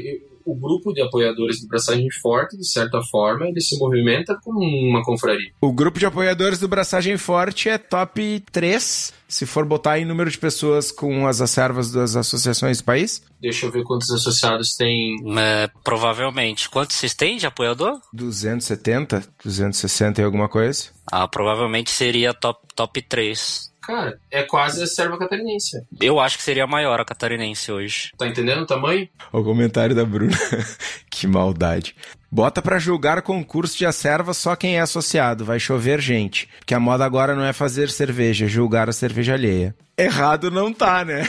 o 0.44 0.54
grupo 0.54 0.92
de 0.92 1.02
apoiadores 1.02 1.60
do 1.60 1.68
Braçagem 1.68 2.08
Forte, 2.20 2.56
de 2.56 2.66
certa 2.66 3.00
forma, 3.02 3.46
ele 3.46 3.60
se 3.60 3.78
movimenta 3.78 4.38
como 4.42 4.60
uma 4.60 5.02
confraria. 5.02 5.52
O 5.60 5.72
grupo 5.72 5.98
de 5.98 6.06
apoiadores 6.06 6.58
do 6.58 6.68
Braçagem 6.68 7.16
Forte 7.16 7.68
é 7.68 7.78
top 7.78 8.42
3, 8.52 9.12
se 9.28 9.46
for 9.46 9.64
botar 9.64 9.98
em 9.98 10.04
número 10.04 10.30
de 10.30 10.38
pessoas 10.38 10.92
com 10.92 11.26
as 11.26 11.40
acervas 11.40 11.90
das 11.90 12.16
associações 12.16 12.78
do 12.78 12.84
país. 12.84 13.22
Deixa 13.40 13.66
eu 13.66 13.70
ver 13.70 13.82
quantos 13.84 14.10
associados 14.10 14.74
tem. 14.76 15.16
É, 15.38 15.68
provavelmente. 15.82 16.68
Quantos 16.68 16.96
vocês 16.96 17.14
têm 17.14 17.38
de 17.38 17.46
apoiador? 17.46 18.00
270, 18.12 19.24
260 19.42 20.20
e 20.20 20.24
alguma 20.24 20.48
coisa. 20.48 20.90
Ah, 21.10 21.26
provavelmente 21.26 21.90
seria 21.90 22.32
top, 22.32 22.60
top 22.74 23.02
3 23.02 23.71
Cara, 23.82 24.18
é 24.30 24.42
quase 24.44 24.82
a 24.82 24.86
serva 24.86 25.18
catarinense. 25.18 25.82
Eu 26.00 26.20
acho 26.20 26.36
que 26.36 26.42
seria 26.42 26.64
a 26.64 26.68
maior 26.68 27.00
a 27.00 27.04
catarinense 27.04 27.72
hoje. 27.72 28.12
Tá 28.16 28.28
entendendo 28.28 28.62
o 28.62 28.66
tamanho? 28.66 29.08
O 29.32 29.42
comentário 29.42 29.94
da 29.94 30.04
Bruna. 30.04 30.36
que 31.10 31.26
maldade. 31.26 31.96
Bota 32.30 32.62
pra 32.62 32.78
julgar 32.78 33.20
concurso 33.22 33.76
de 33.76 33.84
acerva 33.84 34.32
só 34.32 34.54
quem 34.54 34.76
é 34.76 34.80
associado, 34.80 35.44
vai 35.44 35.60
chover 35.60 36.00
gente. 36.00 36.48
Porque 36.60 36.74
a 36.74 36.80
moda 36.80 37.04
agora 37.04 37.34
não 37.34 37.44
é 37.44 37.52
fazer 37.52 37.90
cerveja, 37.90 38.46
julgar 38.46 38.88
a 38.88 38.92
cerveja 38.92 39.34
alheia. 39.34 39.74
Errado 39.98 40.50
não 40.50 40.72
tá, 40.72 41.04
né? 41.04 41.26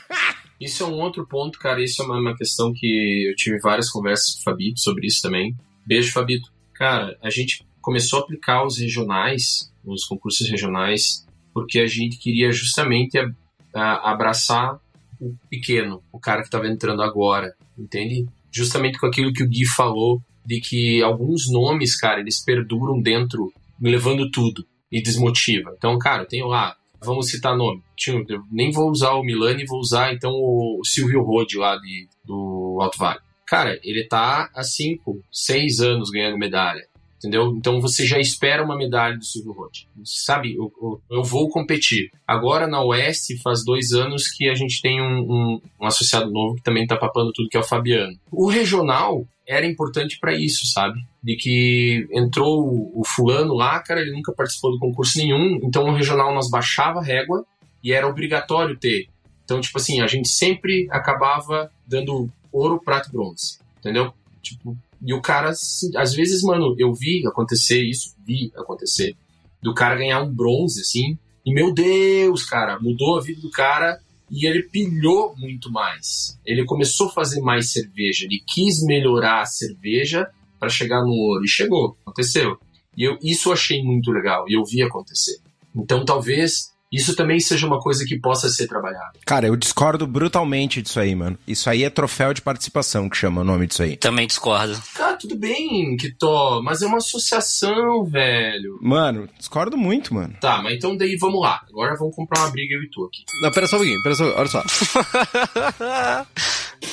Isso 0.60 0.82
é 0.82 0.86
um 0.86 0.94
outro 1.00 1.26
ponto, 1.26 1.58
cara. 1.58 1.82
Isso 1.82 2.02
é 2.02 2.04
uma, 2.04 2.18
uma 2.18 2.36
questão 2.36 2.72
que 2.74 3.28
eu 3.28 3.34
tive 3.34 3.58
várias 3.58 3.90
conversas 3.90 4.34
com 4.34 4.40
o 4.40 4.44
Fabito 4.44 4.80
sobre 4.80 5.06
isso 5.06 5.20
também. 5.20 5.54
Beijo, 5.84 6.12
Fabito. 6.12 6.50
Cara, 6.74 7.16
a 7.22 7.28
gente 7.28 7.66
começou 7.80 8.20
a 8.20 8.22
aplicar 8.22 8.64
os 8.64 8.78
regionais, 8.78 9.70
os 9.84 10.04
concursos 10.04 10.48
regionais, 10.48 11.25
porque 11.56 11.78
a 11.78 11.86
gente 11.86 12.18
queria 12.18 12.52
justamente 12.52 13.18
a, 13.18 13.30
a, 13.72 14.10
abraçar 14.12 14.78
o 15.18 15.34
pequeno, 15.48 16.02
o 16.12 16.20
cara 16.20 16.42
que 16.42 16.48
estava 16.48 16.68
entrando 16.68 17.00
agora, 17.00 17.54
entende? 17.78 18.26
Justamente 18.52 18.98
com 18.98 19.06
aquilo 19.06 19.32
que 19.32 19.42
o 19.42 19.48
Gui 19.48 19.64
falou, 19.64 20.20
de 20.44 20.60
que 20.60 21.02
alguns 21.02 21.50
nomes, 21.50 21.98
cara, 21.98 22.20
eles 22.20 22.44
perduram 22.44 23.00
dentro, 23.00 23.50
levando 23.80 24.30
tudo 24.30 24.66
e 24.92 25.00
desmotiva. 25.00 25.72
Então, 25.78 25.98
cara, 25.98 26.24
eu 26.24 26.28
tenho 26.28 26.46
lá, 26.46 26.76
vamos 27.02 27.30
citar 27.30 27.56
nome. 27.56 27.82
Eu 28.06 28.42
nem 28.52 28.70
vou 28.70 28.90
usar 28.90 29.14
o 29.14 29.24
Milani, 29.24 29.64
vou 29.64 29.80
usar 29.80 30.12
então 30.12 30.32
o 30.34 30.82
Silvio 30.84 31.22
Rode 31.22 31.56
lá 31.56 31.78
de, 31.78 32.06
do 32.22 32.76
Alto 32.82 32.98
Vale. 32.98 33.20
Cara, 33.46 33.80
ele 33.82 34.06
tá 34.06 34.50
há 34.54 34.62
5, 34.62 35.24
6 35.32 35.80
anos 35.80 36.10
ganhando 36.10 36.36
medalha 36.36 36.86
entendeu? 37.18 37.54
Então 37.56 37.80
você 37.80 38.06
já 38.06 38.18
espera 38.18 38.64
uma 38.64 38.76
medalha 38.76 39.16
do 39.16 39.24
Silvio 39.24 39.52
Roth. 39.52 39.86
Sabe, 40.04 40.54
eu, 40.54 40.72
eu, 40.80 41.00
eu, 41.10 41.24
vou 41.24 41.48
competir. 41.48 42.10
Agora 42.26 42.66
na 42.66 42.82
Oeste 42.82 43.40
faz 43.42 43.64
dois 43.64 43.92
anos 43.92 44.28
que 44.28 44.48
a 44.48 44.54
gente 44.54 44.80
tem 44.80 45.00
um, 45.00 45.20
um, 45.20 45.60
um 45.80 45.86
associado 45.86 46.30
novo 46.30 46.56
que 46.56 46.62
também 46.62 46.84
está 46.84 46.96
papando 46.96 47.32
tudo, 47.32 47.48
que 47.48 47.56
é 47.56 47.60
o 47.60 47.64
Fabiano. 47.64 48.16
O 48.30 48.48
regional 48.48 49.26
era 49.46 49.66
importante 49.66 50.18
para 50.18 50.34
isso, 50.34 50.66
sabe? 50.66 51.00
De 51.22 51.36
que 51.36 52.06
entrou 52.12 52.64
o, 52.64 53.00
o 53.00 53.04
fulano 53.04 53.54
lá, 53.54 53.78
cara, 53.80 54.00
ele 54.00 54.12
nunca 54.12 54.32
participou 54.32 54.72
do 54.72 54.78
concurso 54.78 55.18
nenhum, 55.18 55.60
então 55.62 55.84
o 55.84 55.94
regional 55.94 56.34
nós 56.34 56.50
baixava 56.50 56.98
a 56.98 57.04
régua 57.04 57.44
e 57.82 57.92
era 57.92 58.08
obrigatório 58.08 58.76
ter. 58.76 59.08
Então, 59.44 59.60
tipo 59.60 59.78
assim, 59.78 60.00
a 60.00 60.08
gente 60.08 60.28
sempre 60.28 60.88
acabava 60.90 61.70
dando 61.86 62.28
ouro, 62.52 62.80
prata 62.84 63.08
e 63.08 63.12
bronze, 63.12 63.60
entendeu? 63.78 64.12
Tipo, 64.42 64.76
e 65.04 65.12
o 65.14 65.20
cara, 65.20 65.50
às 65.50 66.14
vezes, 66.14 66.42
mano, 66.42 66.74
eu 66.78 66.92
vi 66.92 67.26
acontecer 67.26 67.82
isso, 67.82 68.14
vi 68.24 68.52
acontecer, 68.56 69.16
do 69.62 69.74
cara 69.74 69.96
ganhar 69.96 70.22
um 70.22 70.32
bronze, 70.32 70.80
assim, 70.80 71.18
e 71.44 71.52
meu 71.52 71.72
Deus, 71.72 72.44
cara, 72.44 72.78
mudou 72.80 73.18
a 73.18 73.22
vida 73.22 73.40
do 73.40 73.50
cara 73.50 74.00
e 74.30 74.46
ele 74.46 74.64
pilhou 74.64 75.34
muito 75.36 75.70
mais. 75.70 76.38
Ele 76.44 76.64
começou 76.64 77.08
a 77.08 77.12
fazer 77.12 77.40
mais 77.40 77.70
cerveja, 77.72 78.24
ele 78.24 78.42
quis 78.46 78.82
melhorar 78.82 79.42
a 79.42 79.46
cerveja 79.46 80.28
para 80.58 80.68
chegar 80.68 81.02
no 81.02 81.12
ouro, 81.12 81.44
e 81.44 81.48
chegou, 81.48 81.96
aconteceu. 82.04 82.58
E 82.96 83.04
eu, 83.04 83.18
isso 83.22 83.50
eu 83.50 83.52
achei 83.52 83.82
muito 83.82 84.10
legal, 84.10 84.48
e 84.48 84.54
eu 84.54 84.64
vi 84.64 84.82
acontecer. 84.82 85.38
Então, 85.74 86.04
talvez 86.04 86.72
isso 86.92 87.16
também 87.16 87.40
seja 87.40 87.66
uma 87.66 87.80
coisa 87.80 88.04
que 88.04 88.18
possa 88.18 88.48
ser 88.48 88.66
trabalhada. 88.68 89.12
Cara, 89.24 89.46
eu 89.46 89.56
discordo 89.56 90.06
brutalmente 90.06 90.80
disso 90.80 91.00
aí, 91.00 91.14
mano. 91.14 91.38
Isso 91.46 91.68
aí 91.68 91.84
é 91.84 91.90
troféu 91.90 92.32
de 92.32 92.40
participação 92.40 93.08
que 93.08 93.16
chama 93.16 93.40
o 93.40 93.44
nome 93.44 93.66
disso 93.66 93.82
aí. 93.82 93.96
Também 93.96 94.26
discordo. 94.26 94.80
Cara, 94.94 95.15
tudo 95.16 95.36
bem, 95.36 95.96
Kitó, 95.96 96.60
mas 96.62 96.82
é 96.82 96.86
uma 96.86 96.98
associação, 96.98 98.04
velho. 98.04 98.78
Mano, 98.80 99.28
discordo 99.38 99.76
muito, 99.76 100.14
mano. 100.14 100.34
Tá, 100.40 100.62
mas 100.62 100.74
então 100.74 100.96
daí 100.96 101.16
vamos 101.16 101.40
lá. 101.40 101.62
Agora 101.68 101.96
vamos 101.96 102.14
comprar 102.14 102.40
uma 102.40 102.50
briga 102.50 102.74
eu 102.74 102.82
e 102.82 102.90
tu 102.90 103.04
aqui. 103.04 103.24
Não, 103.42 103.50
pera 103.50 103.66
só 103.66 103.76
um 103.76 103.80
pouquinho, 103.80 104.02
pera 104.02 104.14
só, 104.14 104.24
olha 104.36 104.48
só. 104.48 104.62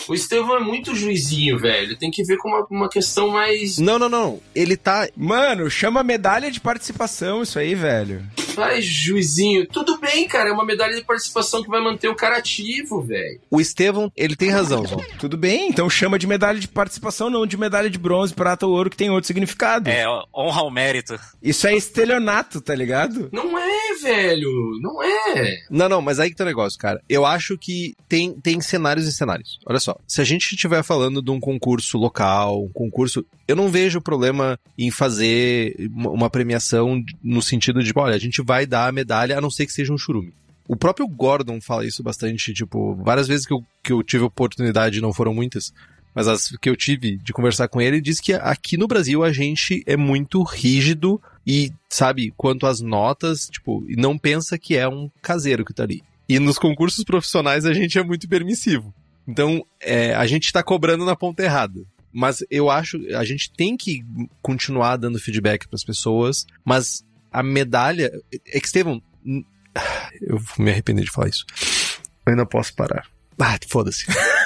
o 0.08 0.14
Estevão 0.14 0.58
é 0.58 0.60
muito 0.60 0.96
juizinho, 0.96 1.60
velho. 1.60 1.98
Tem 1.98 2.12
que 2.12 2.24
ver 2.24 2.38
com 2.38 2.50
uma, 2.50 2.66
uma 2.70 2.90
questão 2.90 3.30
mais. 3.30 3.78
Não, 3.78 4.00
não, 4.00 4.10
não. 4.10 4.40
Ele 4.56 4.76
tá. 4.78 5.08
Mano, 5.16 5.70
chama 5.70 6.04
medalha 6.04 6.52
de 6.52 6.60
participação 6.60 7.44
isso 7.44 7.60
aí, 7.60 7.76
velho. 7.76 8.24
Vai, 8.56 8.82
juizinho. 8.82 9.66
Tudo 9.68 9.98
bem, 10.00 10.28
cara. 10.28 10.50
É 10.50 10.52
uma 10.52 10.66
medalha 10.66 10.96
de 10.96 11.04
participação 11.04 11.64
que 11.64 11.70
vai 11.70 11.82
manter 11.82 12.08
o 12.08 12.16
cara 12.16 12.38
ativo, 12.38 13.02
velho. 13.02 13.40
O 13.50 13.60
Estevão, 13.60 14.12
ele 14.16 14.36
tem 14.36 14.50
razão, 14.50 14.86
João. 14.88 15.04
Tudo 15.20 15.38
bem, 15.38 15.70
então 15.70 15.90
chama 15.90 16.20
de 16.20 16.28
medalha 16.28 16.60
de 16.60 16.68
participação, 16.68 17.30
não 17.30 17.46
de 17.46 17.58
medalha 17.58 17.90
de 17.90 17.98
bronze, 17.98 18.13
prata 18.32 18.66
ou 18.66 18.74
ouro, 18.74 18.90
que 18.90 18.98
tem 18.98 19.10
outro 19.10 19.28
significado. 19.28 19.90
É, 19.90 20.06
honra 20.36 20.62
ao 20.62 20.72
mérito. 20.72 21.20
Isso 21.42 21.68
é 21.68 21.76
estelionato, 21.76 22.62
tá 22.62 22.76
ligado? 22.76 23.30
Não 23.32 23.58
é, 23.58 23.96
velho. 24.02 24.80
Não 24.82 25.02
é. 25.02 25.58
Não, 25.70 25.90
não, 25.90 26.02
mas 26.02 26.20
aí 26.20 26.30
que 26.30 26.36
tá 26.36 26.44
o 26.44 26.48
negócio, 26.48 26.78
cara. 26.80 27.02
Eu 27.10 27.26
acho 27.26 27.58
que 27.58 27.96
tem, 28.08 28.34
tem 28.34 28.62
cenários 28.62 29.08
e 29.08 29.14
cenários. 29.14 29.60
Olha 29.66 29.80
só. 29.80 29.98
Se 30.08 30.22
a 30.22 30.24
gente 30.24 30.54
estiver 30.54 30.84
falando 30.84 31.22
de 31.22 31.32
um 31.32 31.40
concurso 31.40 31.98
local, 31.98 32.64
um 32.64 32.72
concurso. 32.72 33.26
Eu 33.48 33.56
não 33.56 33.70
vejo 33.70 34.02
problema 34.02 34.60
em 34.78 34.92
fazer 34.92 35.76
uma 35.96 36.30
premiação 36.30 37.04
no 37.24 37.42
sentido 37.42 37.84
de, 37.84 37.92
olha, 37.96 38.16
a 38.16 38.20
gente 38.20 38.42
vai 38.42 38.66
dar 38.66 38.88
a 38.88 38.92
medalha, 38.92 39.38
a 39.38 39.42
não 39.42 39.50
ser 39.50 39.66
que 39.66 39.74
seja 39.74 39.94
um 39.94 39.98
churume. 39.98 40.34
O 40.68 40.76
próprio 40.76 41.08
Gordon 41.08 41.60
fala 41.60 41.86
isso 41.86 42.02
bastante, 42.02 42.54
tipo, 42.54 42.96
várias 42.96 43.28
vezes 43.28 43.46
que 43.46 43.54
eu, 43.54 43.64
que 43.84 43.92
eu 43.92 44.02
tive 44.02 44.24
oportunidade, 44.24 45.02
não 45.02 45.14
foram 45.14 45.34
muitas, 45.34 45.74
mas 46.14 46.28
as 46.28 46.50
que 46.58 46.70
eu 46.70 46.76
tive 46.76 47.18
de 47.18 47.34
conversar 47.34 47.68
com 47.68 47.82
ele, 47.82 47.98
ele 47.98 48.02
diz 48.02 48.20
que 48.20 48.34
aqui 48.34 48.78
no 48.78 48.88
Brasil 48.88 49.24
a 49.24 49.32
gente 49.32 49.84
é 49.86 49.98
muito 49.98 50.42
rígido 50.44 51.22
e, 51.46 51.72
sabe, 51.90 52.34
quanto 52.38 52.68
às 52.68 52.80
notas, 52.80 53.48
tipo, 53.48 53.84
e 53.88 53.96
não 53.96 54.18
pensa 54.18 54.58
que 54.58 54.76
é 54.78 54.88
um 54.88 55.10
caseiro 55.22 55.66
que 55.66 55.74
tá 55.74 55.84
ali. 55.84 56.04
E 56.28 56.40
nos 56.40 56.58
concursos 56.58 57.04
profissionais 57.04 57.66
a 57.66 57.74
gente 57.74 57.98
é 57.98 58.04
muito 58.04 58.28
permissivo. 58.28 58.94
Então, 59.28 59.66
é, 59.80 60.14
a 60.14 60.26
gente 60.26 60.52
tá 60.52 60.62
cobrando 60.62 61.06
na 61.06 61.16
ponta 61.16 61.44
errada. 61.44 61.82
Mas 62.12 62.44
eu 62.50 62.70
acho, 62.70 62.98
a 63.16 63.24
gente 63.26 63.52
tem 63.52 63.76
que 63.76 64.06
continuar 64.42 64.98
dando 64.98 65.20
feedback 65.20 65.68
para 65.68 65.76
as 65.76 65.84
pessoas, 65.84 66.46
mas 66.64 67.04
a 67.32 67.42
medalha. 67.42 68.12
É 68.48 68.60
que, 68.60 68.68
Estevam. 68.68 69.02
Eu 70.22 70.38
vou 70.38 70.64
me 70.64 70.70
arrepender 70.70 71.04
de 71.04 71.12
falar 71.12 71.30
isso. 71.30 71.46
Eu 72.26 72.32
ainda 72.32 72.46
posso 72.46 72.76
parar. 72.76 73.08
Ah, 73.40 73.58
foda-se. 73.68 74.06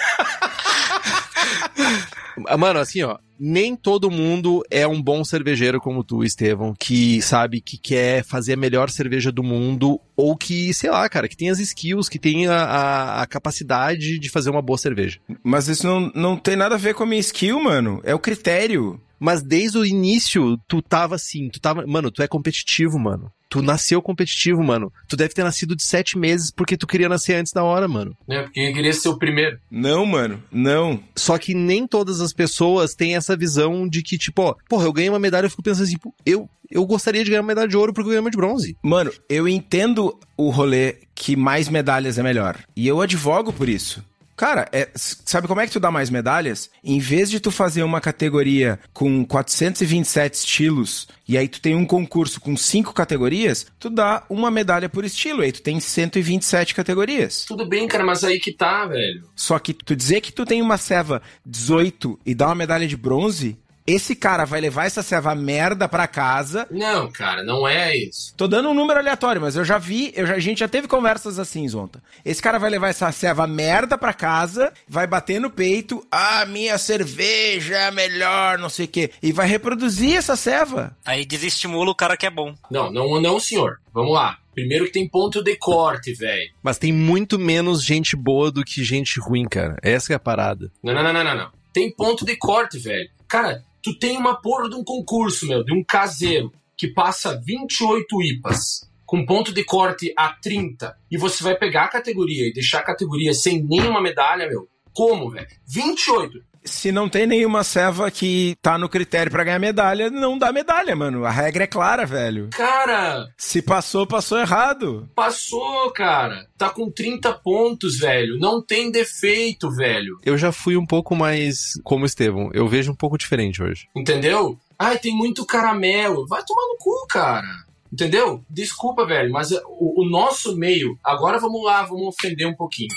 Mano, 2.58 2.80
assim, 2.80 3.02
ó, 3.04 3.18
nem 3.40 3.76
todo 3.76 4.12
mundo 4.12 4.64
é 4.70 4.88
um 4.88 5.02
bom 5.02 5.24
cervejeiro 5.24 5.80
como 5.80 6.04
tu, 6.04 6.24
Estevão, 6.24 6.74
que 6.78 7.22
sabe 7.22 7.62
que 7.62 7.78
quer 7.78 8.24
fazer 8.24 8.54
a 8.54 8.58
melhor 8.58 8.90
cerveja 8.90 9.32
do 9.32 9.44
mundo, 9.44 10.00
ou 10.16 10.36
que, 10.36 10.74
sei 10.74 10.90
lá, 10.90 11.08
cara, 11.10 11.28
que 11.28 11.38
tem 11.38 11.50
as 11.50 11.60
skills, 11.60 12.10
que 12.10 12.20
tem 12.20 12.48
a, 12.48 12.56
a, 12.56 13.22
a 13.22 13.28
capacidade 13.28 14.20
de 14.20 14.30
fazer 14.30 14.50
uma 14.50 14.62
boa 14.62 14.78
cerveja. 14.78 15.20
Mas 15.44 15.68
isso 15.68 15.86
não, 15.86 16.12
não 16.14 16.38
tem 16.38 16.56
nada 16.56 16.76
a 16.76 16.80
ver 16.80 16.94
com 16.94 17.04
a 17.04 17.08
minha 17.08 17.20
skill, 17.20 17.60
mano. 17.60 18.02
É 18.04 18.14
o 18.14 18.20
critério. 18.20 19.00
Mas 19.20 19.42
desde 19.42 19.78
o 19.78 19.86
início, 19.86 20.58
tu 20.68 20.82
tava 20.82 21.16
assim, 21.16 21.50
tu 21.50 21.60
tava. 21.60 21.86
Mano, 21.86 22.12
tu 22.12 22.22
é 22.22 22.28
competitivo, 22.28 23.00
mano. 23.00 23.32
Tu 23.50 23.62
nasceu 23.62 24.02
competitivo, 24.02 24.62
mano. 24.62 24.92
Tu 25.08 25.16
deve 25.16 25.34
ter 25.34 25.44
nascido 25.44 25.76
de 25.76 25.84
sete 25.84 26.18
meses 26.18 26.52
porque 26.52 26.76
tu 26.76 26.86
queria 26.86 27.08
nascer 27.08 27.36
antes 27.36 27.54
da 27.54 27.64
hora, 27.64 27.88
mano. 27.88 28.16
É, 28.30 28.44
porque 28.44 28.60
eu 28.60 28.74
queria 28.74 28.94
ser 28.94 29.10
o 29.10 29.18
primeiro. 29.18 29.58
Não, 29.72 30.06
mano. 30.06 30.44
Não. 30.52 31.00
Só 31.16 31.38
que 31.38 31.54
nem 31.54 31.88
todas 31.88 32.20
as 32.20 32.34
pessoas 32.34 32.94
têm 32.94 33.16
essa 33.16 33.38
visão 33.38 33.88
de 33.88 34.04
que, 34.04 34.18
tipo, 34.18 34.42
ó, 34.42 34.56
porra, 34.68 34.86
eu 34.86 34.94
ganhei 34.94 35.10
uma 35.10 35.20
medalha, 35.20 35.46
eu 35.46 35.50
fico 35.50 35.64
pensando 35.64 35.86
assim, 35.86 35.96
eu, 36.26 36.50
eu 36.70 36.86
gostaria 36.86 37.24
de 37.24 37.30
ganhar 37.30 37.42
uma 37.42 37.48
medalha 37.48 37.70
de 37.70 37.78
ouro 37.78 37.94
porque 37.94 38.08
eu 38.08 38.12
ganhei 38.12 38.20
uma 38.20 38.32
de 38.32 38.38
bronze. 38.38 38.78
Mano, 38.84 39.12
eu 39.30 39.48
entendo 39.48 40.20
o 40.36 40.50
rolê 40.50 40.98
que 41.16 41.38
mais 41.38 41.70
medalhas 41.70 42.18
é 42.18 42.24
melhor. 42.24 42.60
E 42.76 42.86
eu 42.86 43.00
advogo 43.00 43.54
por 43.54 43.70
isso. 43.70 44.04
Cara, 44.38 44.70
é, 44.72 44.88
sabe 44.96 45.48
como 45.48 45.60
é 45.60 45.66
que 45.66 45.74
tu 45.74 45.80
dá 45.80 45.90
mais 45.90 46.12
medalhas? 46.12 46.70
Em 46.84 47.00
vez 47.00 47.28
de 47.28 47.40
tu 47.40 47.50
fazer 47.50 47.82
uma 47.82 48.00
categoria 48.00 48.80
com 48.94 49.26
427 49.26 50.36
estilos 50.36 51.08
e 51.28 51.36
aí 51.36 51.48
tu 51.48 51.60
tem 51.60 51.76
um 51.76 51.88
concurso 51.88 52.40
com 52.40 52.56
cinco 52.56 52.94
categorias, 52.94 53.66
tu 53.80 53.90
dá 53.90 54.24
uma 54.30 54.52
medalha 54.52 54.88
por 54.88 55.04
estilo, 55.04 55.42
aí 55.42 55.52
tu 55.52 55.64
tem 55.64 55.80
127 55.80 56.76
categorias. 56.76 57.46
Tudo 57.46 57.68
bem, 57.68 57.88
cara, 57.88 58.06
mas 58.06 58.24
aí 58.24 58.40
que 58.40 58.54
tá, 58.54 58.86
velho. 58.86 59.24
Só 59.36 59.58
que 59.58 59.74
tu 59.74 59.96
dizer 59.96 60.22
que 60.22 60.32
tu 60.32 60.46
tem 60.46 60.62
uma 60.62 60.78
ceva 60.78 61.20
18 61.44 62.20
e 62.24 62.36
dá 62.36 62.46
uma 62.46 62.56
medalha 62.56 62.88
de 62.88 62.96
bronze, 62.96 63.58
esse 63.88 64.14
cara 64.14 64.44
vai 64.44 64.60
levar 64.60 64.86
essa 64.86 65.02
ceva 65.02 65.34
merda 65.34 65.88
pra 65.88 66.06
casa. 66.08 66.68
Não, 66.70 67.10
cara, 67.10 67.42
não 67.42 67.66
é 67.66 67.96
isso. 67.96 68.34
Tô 68.36 68.46
dando 68.46 68.70
um 68.70 68.74
número 68.74 69.00
aleatório, 69.00 69.42
mas 69.42 69.56
eu 69.56 69.64
já 69.64 69.78
vi, 69.78 70.12
eu 70.14 70.28
já, 70.28 70.36
a 70.36 70.40
gente 70.40 70.60
já 70.60 70.68
teve 70.68 70.90
conversas 70.90 71.40
assim, 71.40 71.66
Zonta. 71.70 72.04
Esse 72.26 72.42
cara 72.42 72.60
vai 72.60 72.70
levar 72.70 72.90
essa 72.90 73.10
ceva 73.14 73.48
merda 73.48 73.98
pra 73.98 74.14
casa, 74.14 74.74
vai 74.90 75.08
bater 75.08 75.40
no 75.40 75.50
peito, 75.50 76.06
ah, 76.12 76.46
minha 76.46 76.78
cerveja 76.78 77.78
é 77.78 77.92
melhor, 77.92 78.58
não 78.58 78.68
sei 78.68 78.86
o 78.86 78.90
quê, 78.90 79.12
e 79.24 79.32
vai 79.32 79.48
reproduzir 79.48 80.18
essa 80.18 80.36
ceva. 80.36 80.96
Aí 81.06 81.26
desestimula 81.26 81.90
o 81.90 81.96
cara 81.96 82.18
que 82.18 82.26
é 82.26 82.30
bom. 82.30 82.54
Não, 82.70 82.92
não, 82.92 83.22
não, 83.22 83.40
senhor. 83.40 83.80
Vamos 83.94 84.14
lá. 84.14 84.38
Primeiro 84.54 84.86
que 84.86 84.92
tem 84.92 85.08
ponto 85.08 85.42
de 85.42 85.56
corte, 85.56 86.14
velho. 86.14 86.52
Mas 86.62 86.78
tem 86.78 86.92
muito 86.92 87.40
menos 87.40 87.84
gente 87.84 88.16
boa 88.16 88.52
do 88.52 88.66
que 88.66 88.84
gente 88.84 89.20
ruim, 89.20 89.46
cara. 89.46 89.78
Essa 89.82 90.14
é 90.14 90.16
a 90.16 90.20
parada. 90.20 90.72
Não, 90.84 90.94
não, 90.94 91.04
não, 91.04 91.14
não, 91.14 91.24
não. 91.24 91.36
não. 91.36 91.52
Tem 91.72 91.92
ponto 91.92 92.26
de 92.26 92.36
corte, 92.36 92.80
velho. 92.80 93.08
Cara, 93.28 93.64
tu 93.88 93.98
tem 93.98 94.18
uma 94.18 94.36
porra 94.42 94.70
de 94.70 94.76
um 94.76 94.84
concurso, 94.84 95.48
meu, 95.48 95.64
de 95.64 95.74
um 95.74 95.82
caseiro 95.82 96.52
que 96.76 96.90
passa 96.90 97.42
28 97.46 98.22
IPAs. 98.22 98.86
com 99.06 99.26
ponto 99.26 99.54
de 99.54 99.64
corte 99.64 100.14
a 100.18 100.34
30 100.34 100.94
e 101.10 101.18
você 101.18 101.42
vai 101.42 101.56
pegar 101.56 101.86
a 101.86 101.88
categoria 101.88 102.46
e 102.46 102.52
deixar 102.52 102.80
a 102.80 102.84
categoria 102.84 103.34
sem 103.34 103.64
nenhuma 103.64 104.02
medalha, 104.02 104.50
meu. 104.50 104.68
Como, 104.94 105.30
velho? 105.30 105.48
28. 105.66 106.44
Se 106.68 106.92
não 106.92 107.08
tem 107.10 107.26
nenhuma 107.26 107.64
ceva 107.64 108.12
que 108.12 108.56
tá 108.62 108.78
no 108.78 108.90
critério 108.90 109.32
pra 109.32 109.44
ganhar 109.44 109.58
medalha, 109.60 110.10
não 110.10 110.38
dá 110.38 110.52
medalha, 110.52 110.96
mano. 110.96 111.26
A 111.26 111.32
regra 111.32 111.64
é 111.64 111.68
clara, 111.68 112.06
velho. 112.06 112.50
Cara, 112.52 113.28
Se 113.38 113.62
passou, 113.62 114.06
passou 114.06 114.38
errado. 114.40 115.10
passou, 115.16 115.90
cara. 115.92 116.46
Tá 116.58 116.70
com 116.70 116.92
30 116.92 117.34
pontos, 117.34 117.98
velho. 117.98 118.38
Não 118.40 118.62
tem 118.62 118.92
defeito, 118.92 119.72
velho. 119.72 120.18
Eu 120.26 120.38
já 120.38 120.52
fui 120.52 120.76
um 120.78 120.86
pouco 120.86 121.16
mais 121.16 121.74
como 121.84 122.04
o 122.04 122.06
Estevão. 122.06 122.50
Eu 122.54 122.68
vejo 122.68 122.92
um 122.92 122.96
pouco 122.96 123.18
diferente 123.18 123.64
hoje. 123.64 123.88
Entendeu? 123.96 124.58
Ai, 124.78 125.00
tem 125.00 125.16
muito 125.16 125.46
caramelo. 125.46 126.28
Vai 126.28 126.44
tomar 126.44 126.62
no 126.68 126.78
cu, 126.78 127.08
cara. 127.08 127.48
Entendeu? 127.92 128.44
Desculpa, 128.50 129.06
velho, 129.06 129.32
mas 129.32 129.50
o, 129.52 130.02
o 130.04 130.10
nosso 130.10 130.56
meio. 130.58 131.00
Agora 131.04 131.40
vamos 131.40 131.64
lá, 131.64 131.84
vamos 131.84 132.08
ofender 132.08 132.46
um 132.46 132.54
pouquinho. 132.56 132.90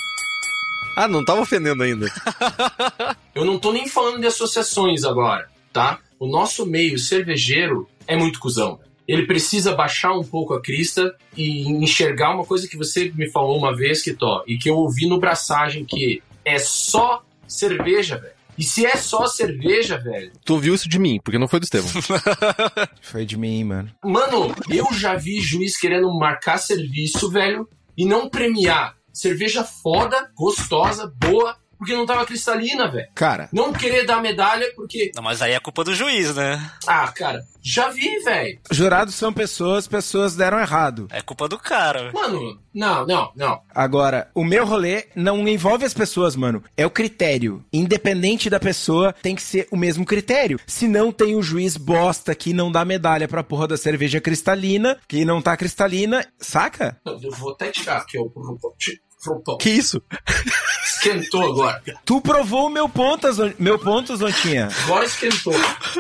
Ah, 1.01 1.09
não 1.09 1.25
tava 1.25 1.41
ofendendo 1.41 1.83
ainda. 1.83 2.13
Eu 3.35 3.47
não 3.47 3.59
tô 3.59 3.73
nem 3.73 3.89
falando 3.89 4.21
de 4.21 4.27
associações 4.27 5.03
agora, 5.03 5.49
tá? 5.73 5.99
O 6.19 6.27
nosso 6.27 6.67
meio 6.67 6.99
cervejeiro 6.99 7.89
é 8.07 8.15
muito 8.19 8.39
cuzão. 8.39 8.79
Ele 9.09 9.27
precisa 9.27 9.75
baixar 9.75 10.13
um 10.13 10.23
pouco 10.23 10.53
a 10.53 10.61
crista 10.61 11.17
e 11.35 11.67
enxergar 11.71 12.35
uma 12.35 12.45
coisa 12.45 12.69
que 12.69 12.77
você 12.77 13.11
me 13.15 13.31
falou 13.31 13.57
uma 13.57 13.75
vez, 13.75 14.03
que 14.03 14.13
tó, 14.13 14.45
e 14.47 14.59
que 14.59 14.69
eu 14.69 14.77
ouvi 14.77 15.07
no 15.07 15.19
braçagem 15.19 15.87
que 15.87 16.23
é 16.45 16.59
só 16.59 17.25
cerveja, 17.49 18.19
velho. 18.19 18.35
E 18.59 18.63
se 18.63 18.85
é 18.85 18.95
só 18.95 19.27
cerveja, 19.27 19.97
velho, 19.97 20.33
tu 20.45 20.53
ouviu 20.53 20.75
isso 20.75 20.87
de 20.87 20.99
mim, 20.99 21.19
porque 21.25 21.39
não 21.39 21.49
foi 21.49 21.61
do 21.61 21.65
Estevão. 21.65 21.89
Foi 23.01 23.25
de 23.25 23.39
mim, 23.39 23.65
mano. 23.65 23.91
Mano, 24.05 24.55
eu 24.69 24.87
já 24.93 25.15
vi 25.15 25.41
juiz 25.41 25.79
querendo 25.79 26.13
marcar 26.13 26.59
serviço, 26.59 27.31
velho, 27.31 27.67
e 27.97 28.05
não 28.05 28.29
premiar 28.29 29.00
cerveja 29.13 29.65
foda, 29.65 30.31
gostosa, 30.35 31.07
boa, 31.07 31.57
porque 31.81 31.95
não 31.95 32.05
tava 32.05 32.27
cristalina, 32.27 32.87
velho. 32.89 33.09
Cara, 33.15 33.49
Não 33.51 33.73
querer 33.73 34.05
dar 34.05 34.21
medalha 34.21 34.71
porque. 34.77 35.11
Não, 35.15 35.23
mas 35.23 35.41
aí 35.41 35.53
é 35.55 35.59
culpa 35.59 35.83
do 35.83 35.95
juiz, 35.95 36.37
né? 36.37 36.71
Ah, 36.87 37.09
cara, 37.11 37.41
já 37.63 37.89
vi, 37.89 38.19
velho. 38.19 38.61
jurados 38.71 39.15
são 39.15 39.33
pessoas, 39.33 39.89
pessoas 39.89 40.37
deram 40.37 40.61
errado. 40.61 41.09
É 41.11 41.23
culpa 41.23 41.49
do 41.49 41.59
cara. 41.59 42.13
Mano, 42.13 42.61
não, 42.75 43.07
não, 43.07 43.33
não. 43.35 43.63
Agora, 43.75 44.31
o 44.35 44.45
meu 44.45 44.67
rolê 44.67 45.07
não 45.17 45.49
envolve 45.49 45.87
as 45.87 45.95
pessoas, 45.95 46.37
mano. 46.37 46.63
É 46.77 46.85
o 46.85 46.91
critério. 46.91 47.65
Independente 47.73 48.51
da 48.51 48.61
pessoa, 48.61 49.15
tem 49.15 49.35
que 49.35 49.43
ser 49.43 49.67
o 49.71 49.77
mesmo 49.77 50.05
critério. 50.05 50.61
Se 50.67 50.87
não 50.87 51.11
tem 51.11 51.35
o 51.35 51.43
juiz 51.43 51.79
bosta 51.79 52.35
que 52.35 52.53
não 52.53 52.71
dá 52.71 52.85
medalha 52.85 53.27
pra 53.27 53.43
porra 53.43 53.67
da 53.67 53.79
cerveja 53.79 54.21
cristalina, 54.21 54.99
que 55.09 55.25
não 55.25 55.41
tá 55.41 55.57
cristalina, 55.57 56.27
saca? 56.39 57.01
Eu 57.07 57.31
vou 57.31 57.53
até 57.53 57.71
tirar 57.71 57.97
aqui 58.03 58.19
o. 58.19 58.31
que 59.59 59.71
isso? 59.71 60.03
Esquentou 61.01 61.43
agora. 61.43 61.83
Tu 62.05 62.21
provou 62.21 62.67
o 62.67 62.71
meu 62.71 62.89
ponto, 62.89 63.27
meu 63.59 63.79
ponto, 63.79 64.15
Zontinha. 64.17 64.69
Agora 64.85 65.05
esquentou. 65.07 65.55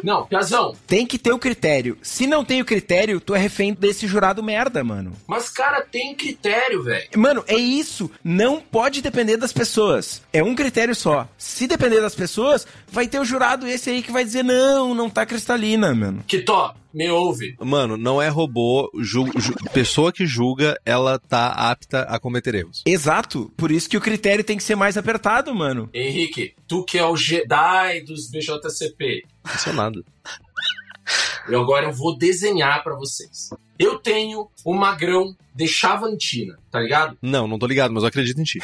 Não, 0.05 0.27
Piazão, 0.27 0.77
Tem 0.87 1.07
que 1.07 1.19
ter 1.19 1.33
o 1.33 1.39
critério. 1.39 1.97
Se 2.03 2.27
não 2.27 2.45
tem 2.45 2.61
o 2.61 2.65
critério, 2.65 3.21
tu 3.21 3.35
é 3.35 3.39
refém 3.39 3.73
desse 3.73 4.07
jurado 4.07 4.43
merda, 4.43 4.85
mano. 4.85 5.13
mas 5.27 5.49
cara, 5.49 5.81
tem 5.91 6.15
critério, 6.15 6.83
velho. 6.83 7.09
Mano, 7.17 7.43
é 7.47 7.57
isso. 7.57 8.11
Não 8.23 8.61
pode 8.61 9.01
depender 9.01 9.37
das 9.37 9.53
pessoas. 9.53 10.23
É 10.33 10.43
um 10.43 10.55
critério 10.55 10.95
só. 10.95 11.27
Se 11.39 11.67
depender 11.67 12.01
das 12.01 12.15
pessoas, 12.15 12.67
vai 12.91 13.07
ter 13.09 13.19
o 13.19 13.25
jurado 13.25 13.67
esse 13.67 13.91
aí 13.91 14.03
que 14.03 14.13
vai 14.13 14.25
dizer: 14.25 14.43
não, 14.43 14.95
não 14.95 15.09
tá 15.09 15.25
cristalina, 15.25 15.95
mano. 15.95 16.23
Que 16.27 16.41
tó, 16.41 16.75
me 16.93 17.09
ouve. 17.11 17.57
Mano, 17.61 17.97
não 17.97 18.21
é 18.21 18.29
robô. 18.29 18.91
ju- 19.01 19.31
ju- 19.39 19.55
pessoa 19.73 20.13
que 20.13 20.27
julga, 20.27 20.79
ela 20.85 21.19
tá 21.19 21.49
apta 21.49 22.03
a 22.03 22.19
cometer 22.19 22.55
erros. 22.55 22.83
Exato. 22.87 23.53
Por 23.57 23.71
isso 23.71 23.89
que 23.89 23.97
o 23.97 24.01
critério 24.01 24.43
tem 24.45 24.57
que 24.57 24.63
ser 24.63 24.75
mais 24.77 24.97
apertado, 24.97 25.55
mano. 25.55 25.89
Henrique, 25.95 26.55
tu 26.67 26.85
que 26.85 26.99
é 26.99 27.05
o 27.05 27.17
Jedi 27.17 28.01
dos 28.07 28.31
BJCP, 28.31 29.25
Funcionado. 29.45 30.05
eu 31.49 31.61
agora 31.61 31.87
eu 31.87 31.93
vou 31.93 32.17
desenhar 32.17 32.83
pra 32.85 32.95
vocês. 32.95 33.51
Eu 33.79 33.99
tenho 33.99 34.49
o 34.65 34.75
magrão 34.75 35.35
de 35.55 35.67
Chavantina, 35.67 36.59
tá 36.71 36.81
ligado? 36.81 37.17
Não, 37.23 37.49
não 37.49 37.59
tô 37.59 37.67
ligado, 37.67 37.93
mas 37.93 38.03
eu 38.03 38.09
acredito 38.09 38.41
em 38.41 38.45
ti. 38.45 38.59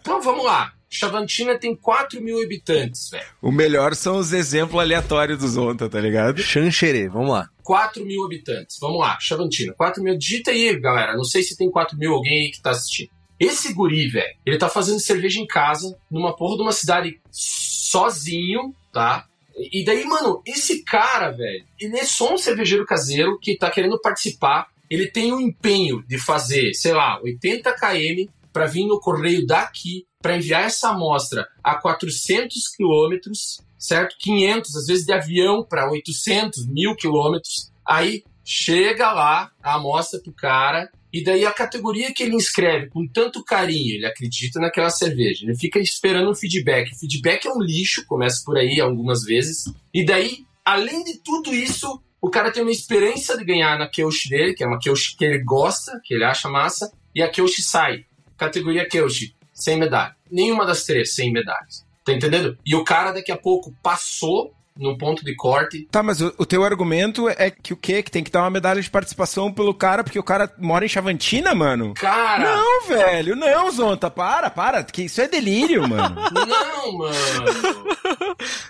Então 0.00 0.20
vamos 0.22 0.44
lá. 0.44 0.72
Chavantina 0.88 1.58
tem 1.58 1.74
4 1.74 2.20
mil 2.20 2.42
habitantes, 2.42 3.10
velho. 3.10 3.26
O 3.42 3.50
melhor 3.50 3.94
são 3.94 4.16
os 4.18 4.32
exemplos 4.32 4.80
aleatórios 4.80 5.38
dos 5.38 5.56
Onta, 5.56 5.88
tá 5.88 6.00
ligado? 6.00 6.40
Xanxerê, 6.40 7.08
vamos 7.08 7.30
lá. 7.30 7.48
4 7.62 8.04
mil 8.04 8.24
habitantes. 8.24 8.76
Vamos 8.80 9.00
lá, 9.00 9.18
Chavantina. 9.20 9.72
4 9.74 10.02
mil. 10.02 10.16
Digita 10.16 10.50
aí, 10.50 10.78
galera. 10.78 11.16
Não 11.16 11.24
sei 11.24 11.42
se 11.42 11.56
tem 11.56 11.70
4 11.70 11.98
mil 11.98 12.12
alguém 12.12 12.44
aí 12.44 12.50
que 12.50 12.62
tá 12.62 12.70
assistindo. 12.70 13.10
Esse 13.38 13.74
guri, 13.74 14.08
velho, 14.08 14.34
ele 14.46 14.56
tá 14.56 14.68
fazendo 14.68 14.98
cerveja 14.98 15.38
em 15.40 15.46
casa, 15.46 15.98
numa 16.10 16.34
porra 16.34 16.56
de 16.56 16.62
uma 16.62 16.72
cidade 16.72 17.20
sozinho, 17.30 18.74
tá? 18.92 19.26
E 19.72 19.84
daí, 19.84 20.04
mano, 20.04 20.42
esse 20.46 20.82
cara, 20.84 21.30
velho, 21.30 21.64
ele 21.78 21.98
é 21.98 22.04
só 22.04 22.32
um 22.32 22.38
cervejeiro 22.38 22.86
caseiro 22.86 23.38
que 23.38 23.56
tá 23.56 23.70
querendo 23.70 24.00
participar. 24.00 24.68
Ele 24.88 25.06
tem 25.06 25.32
o 25.32 25.40
empenho 25.40 26.02
de 26.06 26.18
fazer, 26.18 26.72
sei 26.74 26.92
lá, 26.92 27.20
80 27.22 27.74
km 27.74 28.30
para 28.52 28.66
vir 28.66 28.86
no 28.86 29.00
correio 29.00 29.46
daqui 29.46 30.06
para 30.26 30.36
enviar 30.36 30.64
essa 30.64 30.88
amostra 30.88 31.46
a 31.62 31.76
400 31.76 32.66
quilômetros, 32.76 33.60
certo? 33.78 34.16
500, 34.18 34.74
às 34.74 34.86
vezes 34.86 35.06
de 35.06 35.12
avião 35.12 35.64
para 35.64 35.88
800, 35.88 36.66
mil 36.66 36.96
quilômetros. 36.96 37.70
Aí 37.86 38.24
chega 38.44 39.12
lá 39.12 39.52
a 39.62 39.76
amostra 39.76 40.18
pro 40.20 40.32
cara 40.32 40.90
e 41.12 41.22
daí 41.22 41.46
a 41.46 41.52
categoria 41.52 42.12
que 42.12 42.24
ele 42.24 42.34
inscreve 42.34 42.88
com 42.88 43.06
tanto 43.06 43.44
carinho, 43.44 43.94
ele 43.94 44.04
acredita 44.04 44.58
naquela 44.58 44.90
cerveja, 44.90 45.44
ele 45.44 45.56
fica 45.56 45.78
esperando 45.78 46.28
um 46.28 46.34
feedback. 46.34 46.92
O 46.92 46.98
feedback 46.98 47.46
é 47.46 47.52
um 47.52 47.62
lixo, 47.62 48.04
começa 48.04 48.42
por 48.44 48.58
aí 48.58 48.80
algumas 48.80 49.22
vezes. 49.22 49.72
E 49.94 50.04
daí, 50.04 50.44
além 50.64 51.04
de 51.04 51.18
tudo 51.22 51.54
isso, 51.54 52.02
o 52.20 52.28
cara 52.28 52.50
tem 52.50 52.64
uma 52.64 52.72
esperança 52.72 53.38
de 53.38 53.44
ganhar 53.44 53.78
na 53.78 53.88
Keush 53.88 54.28
dele, 54.28 54.54
que 54.54 54.64
é 54.64 54.66
uma 54.66 54.80
Keush 54.80 55.14
que 55.16 55.24
ele 55.24 55.44
gosta, 55.44 56.00
que 56.04 56.14
ele 56.14 56.24
acha 56.24 56.48
massa, 56.48 56.90
e 57.14 57.22
a 57.22 57.30
Keush 57.30 57.62
sai. 57.62 58.06
Categoria 58.36 58.88
Keush, 58.88 59.36
sem 59.54 59.78
medalha. 59.78 60.15
Nenhuma 60.30 60.66
das 60.66 60.84
três 60.84 61.14
sem 61.14 61.32
medalhas. 61.32 61.84
Tá 62.04 62.12
entendendo? 62.12 62.56
E 62.64 62.74
o 62.74 62.84
cara 62.84 63.12
daqui 63.12 63.32
a 63.32 63.36
pouco 63.36 63.74
passou 63.82 64.54
no 64.78 64.96
ponto 64.96 65.24
de 65.24 65.34
corte. 65.34 65.88
Tá, 65.90 66.02
mas 66.02 66.20
o, 66.20 66.32
o 66.38 66.46
teu 66.46 66.62
argumento 66.62 67.28
é 67.28 67.50
que 67.50 67.72
o 67.72 67.76
quê? 67.76 68.02
Que 68.02 68.10
tem 68.10 68.22
que 68.22 68.30
dar 68.30 68.42
uma 68.42 68.50
medalha 68.50 68.80
de 68.80 68.90
participação 68.90 69.52
pelo 69.52 69.74
cara 69.74 70.04
porque 70.04 70.18
o 70.18 70.22
cara 70.22 70.52
mora 70.58 70.84
em 70.84 70.88
Chavantina, 70.88 71.54
mano? 71.54 71.94
Cara! 71.94 72.56
Não, 72.56 72.86
velho, 72.86 73.34
não, 73.34 73.70
Zonta, 73.70 74.10
para, 74.10 74.50
para, 74.50 74.84
que 74.84 75.02
isso 75.02 75.20
é 75.20 75.28
delírio, 75.28 75.88
mano. 75.88 76.16
Não, 76.46 76.98
mano. 76.98 77.16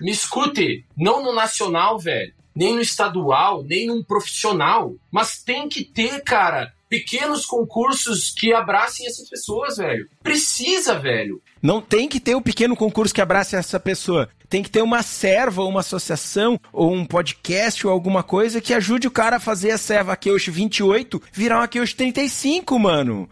Me 0.00 0.10
escute, 0.10 0.84
não 0.96 1.22
no 1.22 1.34
nacional, 1.34 1.98
velho, 1.98 2.32
nem 2.54 2.74
no 2.74 2.80
estadual, 2.80 3.62
nem 3.62 3.86
num 3.86 4.02
profissional, 4.02 4.94
mas 5.10 5.42
tem 5.42 5.68
que 5.68 5.84
ter, 5.84 6.22
cara, 6.22 6.72
pequenos 6.88 7.44
concursos 7.44 8.30
que 8.30 8.52
abracem 8.52 9.06
essas 9.06 9.28
pessoas, 9.28 9.76
velho. 9.76 10.08
Precisa, 10.22 10.98
velho. 10.98 11.42
Não 11.62 11.80
tem 11.80 12.08
que 12.08 12.20
ter 12.20 12.34
o 12.34 12.42
pequeno 12.42 12.76
concurso 12.76 13.14
que 13.14 13.20
abrace 13.20 13.56
essa 13.56 13.80
pessoa. 13.80 14.28
Tem 14.48 14.62
que 14.62 14.70
ter 14.70 14.82
uma 14.82 15.02
serva, 15.02 15.64
uma 15.64 15.80
associação, 15.80 16.60
ou 16.72 16.92
um 16.92 17.04
podcast, 17.04 17.86
ou 17.86 17.92
alguma 17.92 18.22
coisa 18.22 18.60
que 18.60 18.72
ajude 18.72 19.08
o 19.08 19.10
cara 19.10 19.36
a 19.36 19.40
fazer 19.40 19.72
a 19.72 19.78
serva 19.78 20.16
Keush 20.16 20.48
28 20.48 21.20
virar 21.32 21.58
uma 21.58 21.68
Keush 21.68 21.94
35, 21.94 22.78
mano. 22.78 23.28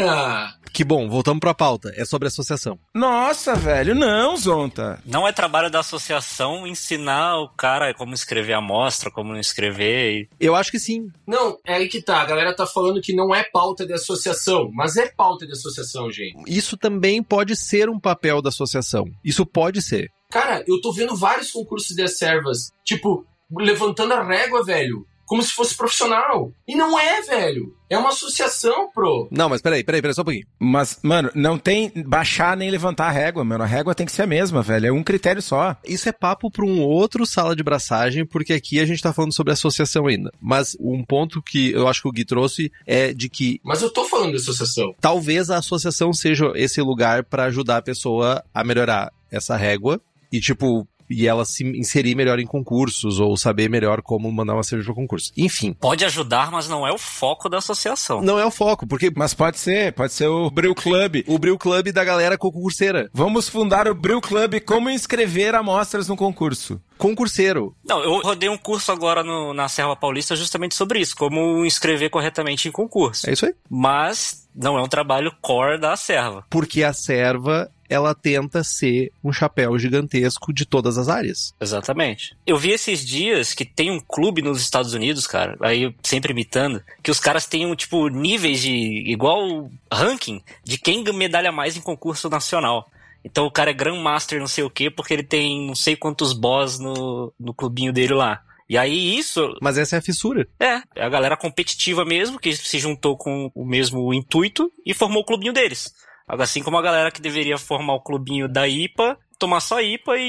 Ah, 0.00 0.54
Que 0.74 0.82
bom, 0.82 1.08
voltamos 1.08 1.38
pra 1.38 1.54
pauta. 1.54 1.92
É 1.94 2.04
sobre 2.04 2.26
associação. 2.26 2.76
Nossa, 2.92 3.54
velho, 3.54 3.94
não, 3.94 4.36
Zonta. 4.36 5.00
Não 5.06 5.26
é 5.26 5.30
trabalho 5.30 5.70
da 5.70 5.78
associação 5.78 6.66
ensinar 6.66 7.38
o 7.38 7.48
cara 7.48 7.94
como 7.94 8.12
escrever 8.12 8.54
a 8.54 8.58
amostra, 8.58 9.08
como 9.08 9.32
não 9.32 9.38
escrever. 9.38 10.12
E... 10.12 10.28
Eu 10.40 10.56
acho 10.56 10.72
que 10.72 10.80
sim. 10.80 11.12
Não, 11.24 11.56
é 11.64 11.74
aí 11.74 11.86
que 11.86 12.02
tá. 12.02 12.20
A 12.20 12.24
galera 12.24 12.56
tá 12.56 12.66
falando 12.66 13.00
que 13.00 13.14
não 13.14 13.32
é 13.32 13.44
pauta 13.44 13.86
de 13.86 13.92
associação, 13.92 14.68
mas 14.74 14.96
é 14.96 15.06
pauta 15.06 15.46
de 15.46 15.52
associação, 15.52 16.10
gente. 16.10 16.42
Isso 16.48 16.76
também 16.76 17.22
pode 17.22 17.54
ser 17.54 17.88
um 17.88 18.00
papel 18.00 18.42
da 18.42 18.48
associação. 18.48 19.04
Isso 19.24 19.46
pode 19.46 19.80
ser. 19.80 20.10
Cara, 20.28 20.64
eu 20.66 20.80
tô 20.80 20.92
vendo 20.92 21.14
vários 21.14 21.52
concursos 21.52 21.94
de 21.94 22.08
servas, 22.08 22.72
tipo, 22.84 23.24
levantando 23.48 24.14
a 24.14 24.24
régua, 24.24 24.64
velho, 24.64 25.06
como 25.26 25.42
se 25.42 25.52
fosse 25.52 25.76
profissional. 25.76 26.52
E 26.66 26.74
não 26.74 26.98
é, 26.98 27.22
velho. 27.22 27.74
É 27.88 27.98
uma 27.98 28.08
associação, 28.08 28.90
pro. 28.92 29.28
Não, 29.30 29.48
mas 29.48 29.60
peraí, 29.60 29.84
peraí, 29.84 30.00
peraí, 30.00 30.14
só 30.14 30.22
um 30.22 30.24
pouquinho. 30.24 30.46
Mas, 30.58 30.98
mano, 31.02 31.30
não 31.34 31.56
tem 31.58 31.92
baixar 32.06 32.56
nem 32.56 32.70
levantar 32.70 33.06
a 33.06 33.10
régua, 33.10 33.44
mano. 33.44 33.62
A 33.62 33.66
régua 33.66 33.94
tem 33.94 34.06
que 34.06 34.10
ser 34.12 34.22
a 34.22 34.26
mesma, 34.26 34.62
velho. 34.62 34.86
É 34.86 34.92
um 34.92 35.02
critério 35.02 35.40
só. 35.40 35.76
Isso 35.84 36.08
é 36.08 36.12
papo 36.12 36.50
para 36.50 36.64
um 36.64 36.80
outro 36.82 37.24
sala 37.26 37.54
de 37.54 37.62
braçagem, 37.62 38.26
porque 38.26 38.52
aqui 38.54 38.80
a 38.80 38.86
gente 38.86 39.02
tá 39.02 39.12
falando 39.12 39.34
sobre 39.34 39.52
associação 39.52 40.06
ainda. 40.06 40.32
Mas 40.40 40.76
um 40.80 41.04
ponto 41.04 41.42
que 41.42 41.70
eu 41.72 41.86
acho 41.86 42.02
que 42.02 42.08
o 42.08 42.12
Gui 42.12 42.24
trouxe 42.24 42.72
é 42.86 43.12
de 43.12 43.28
que 43.28 43.60
Mas 43.62 43.82
eu 43.82 43.90
tô 43.92 44.04
falando 44.06 44.30
de 44.30 44.38
associação. 44.38 44.94
talvez 45.00 45.50
a 45.50 45.58
associação 45.58 46.12
seja 46.12 46.50
esse 46.56 46.80
lugar 46.80 47.24
para 47.24 47.44
ajudar 47.44 47.76
a 47.76 47.82
pessoa 47.82 48.42
a 48.52 48.64
melhorar 48.64 49.12
essa 49.30 49.56
régua. 49.56 50.00
E, 50.32 50.40
tipo, 50.40 50.88
e 51.08 51.26
ela 51.26 51.44
se 51.44 51.64
inserir 51.64 52.14
melhor 52.14 52.38
em 52.38 52.46
concursos 52.46 53.20
ou 53.20 53.36
saber 53.36 53.68
melhor 53.68 54.02
como 54.02 54.30
mandar 54.32 54.54
uma 54.54 54.62
cerveja 54.62 54.86
para 54.92 55.00
concurso. 55.02 55.32
Enfim. 55.36 55.72
Pode 55.74 56.04
ajudar, 56.04 56.50
mas 56.50 56.68
não 56.68 56.86
é 56.86 56.92
o 56.92 56.98
foco 56.98 57.48
da 57.48 57.58
associação. 57.58 58.22
Não 58.22 58.38
é 58.38 58.44
o 58.46 58.50
foco, 58.50 58.86
porque 58.86 59.10
Mas 59.14 59.34
pode 59.34 59.58
ser, 59.58 59.92
pode 59.92 60.12
ser 60.12 60.26
o 60.28 60.50
Brew 60.50 60.74
Club. 60.74 61.22
o 61.26 61.38
Brew 61.38 61.58
Club 61.58 61.92
da 61.92 62.04
galera 62.04 62.36
concurseira. 62.38 63.08
Vamos 63.12 63.48
fundar 63.48 63.86
o 63.88 63.94
Brew 63.94 64.20
Club 64.20 64.60
Como 64.64 64.88
inscrever 64.90 65.54
amostras 65.54 66.08
no 66.08 66.16
concurso. 66.16 66.80
Concurseiro. 66.96 67.76
Não, 67.84 68.00
eu 68.02 68.20
rodei 68.20 68.48
um 68.48 68.56
curso 68.56 68.90
agora 68.90 69.22
no- 69.22 69.52
na 69.52 69.68
Serra 69.68 69.94
Paulista 69.96 70.34
justamente 70.34 70.74
sobre 70.74 71.00
isso, 71.00 71.14
como 71.16 71.64
inscrever 71.64 72.08
corretamente 72.10 72.68
em 72.68 72.72
concurso. 72.72 73.28
É 73.28 73.32
isso 73.32 73.44
aí. 73.46 73.54
Mas 73.68 74.48
não 74.54 74.78
é 74.78 74.82
um 74.82 74.88
trabalho 74.88 75.32
core 75.42 75.78
da 75.78 75.96
Serva. 75.96 76.44
Porque 76.48 76.82
a 76.82 76.92
serva, 76.92 77.70
ela 77.88 78.14
tenta 78.14 78.64
ser 78.64 79.12
um 79.22 79.32
chapéu 79.32 79.78
gigantesco 79.78 80.52
de 80.52 80.64
todas 80.64 80.98
as 80.98 81.08
áreas. 81.08 81.54
Exatamente. 81.60 82.36
Eu 82.46 82.56
vi 82.56 82.70
esses 82.70 83.04
dias 83.04 83.54
que 83.54 83.64
tem 83.64 83.90
um 83.90 84.00
clube 84.00 84.42
nos 84.42 84.60
Estados 84.60 84.94
Unidos, 84.94 85.26
cara, 85.26 85.56
aí 85.60 85.94
sempre 86.02 86.32
imitando, 86.32 86.82
que 87.02 87.10
os 87.10 87.20
caras 87.20 87.46
têm, 87.46 87.66
um, 87.66 87.74
tipo, 87.74 88.08
níveis 88.08 88.60
de. 88.60 89.04
igual 89.06 89.70
ranking 89.92 90.42
de 90.62 90.78
quem 90.78 91.04
medalha 91.12 91.52
mais 91.52 91.76
em 91.76 91.80
concurso 91.80 92.28
nacional. 92.28 92.90
Então 93.24 93.46
o 93.46 93.50
cara 93.50 93.70
é 93.70 93.74
Grandmaster 93.74 94.38
não 94.38 94.46
sei 94.46 94.64
o 94.64 94.70
quê, 94.70 94.90
porque 94.90 95.14
ele 95.14 95.22
tem 95.22 95.66
não 95.66 95.74
sei 95.74 95.96
quantos 95.96 96.32
boss 96.32 96.78
no, 96.78 97.32
no 97.40 97.54
clubinho 97.54 97.92
dele 97.92 98.12
lá. 98.12 98.42
E 98.68 98.78
aí 98.78 99.16
isso 99.16 99.56
Mas 99.60 99.76
essa 99.76 99.96
é 99.96 99.98
a 99.98 100.02
fissura. 100.02 100.46
é, 100.58 100.82
é 100.96 101.04
a 101.04 101.08
galera 101.08 101.36
competitiva 101.36 102.04
mesmo, 102.04 102.38
que 102.38 102.54
se 102.54 102.78
juntou 102.78 103.16
com 103.16 103.50
o 103.54 103.64
mesmo 103.64 104.12
intuito 104.12 104.70
e 104.84 104.94
formou 104.94 105.22
o 105.22 105.24
clubinho 105.24 105.52
deles. 105.52 105.94
Assim 106.26 106.62
como 106.62 106.78
a 106.78 106.82
galera 106.82 107.10
que 107.10 107.20
deveria 107.20 107.58
formar 107.58 107.94
o 107.94 108.00
clubinho 108.02 108.48
da 108.48 108.66
IPA, 108.66 109.18
tomar 109.38 109.60
só 109.60 109.80
IPA 109.80 110.16
e, 110.16 110.22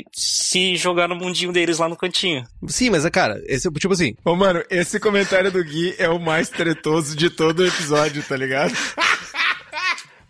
e 0.00 0.04
se 0.12 0.76
jogar 0.76 1.08
no 1.08 1.16
mundinho 1.16 1.52
deles 1.52 1.78
lá 1.78 1.88
no 1.88 1.96
cantinho. 1.96 2.44
Sim, 2.66 2.90
mas, 2.90 3.08
cara, 3.08 3.40
esse, 3.46 3.70
tipo 3.72 3.94
assim, 3.94 4.14
Ô, 4.24 4.36
mano, 4.36 4.62
esse 4.70 5.00
comentário 5.00 5.50
do 5.50 5.64
Gui 5.64 5.94
é 5.98 6.08
o 6.08 6.18
mais 6.18 6.48
tretoso 6.50 7.16
de 7.16 7.30
todo 7.30 7.60
o 7.60 7.66
episódio, 7.66 8.22
tá 8.22 8.36
ligado? 8.36 8.72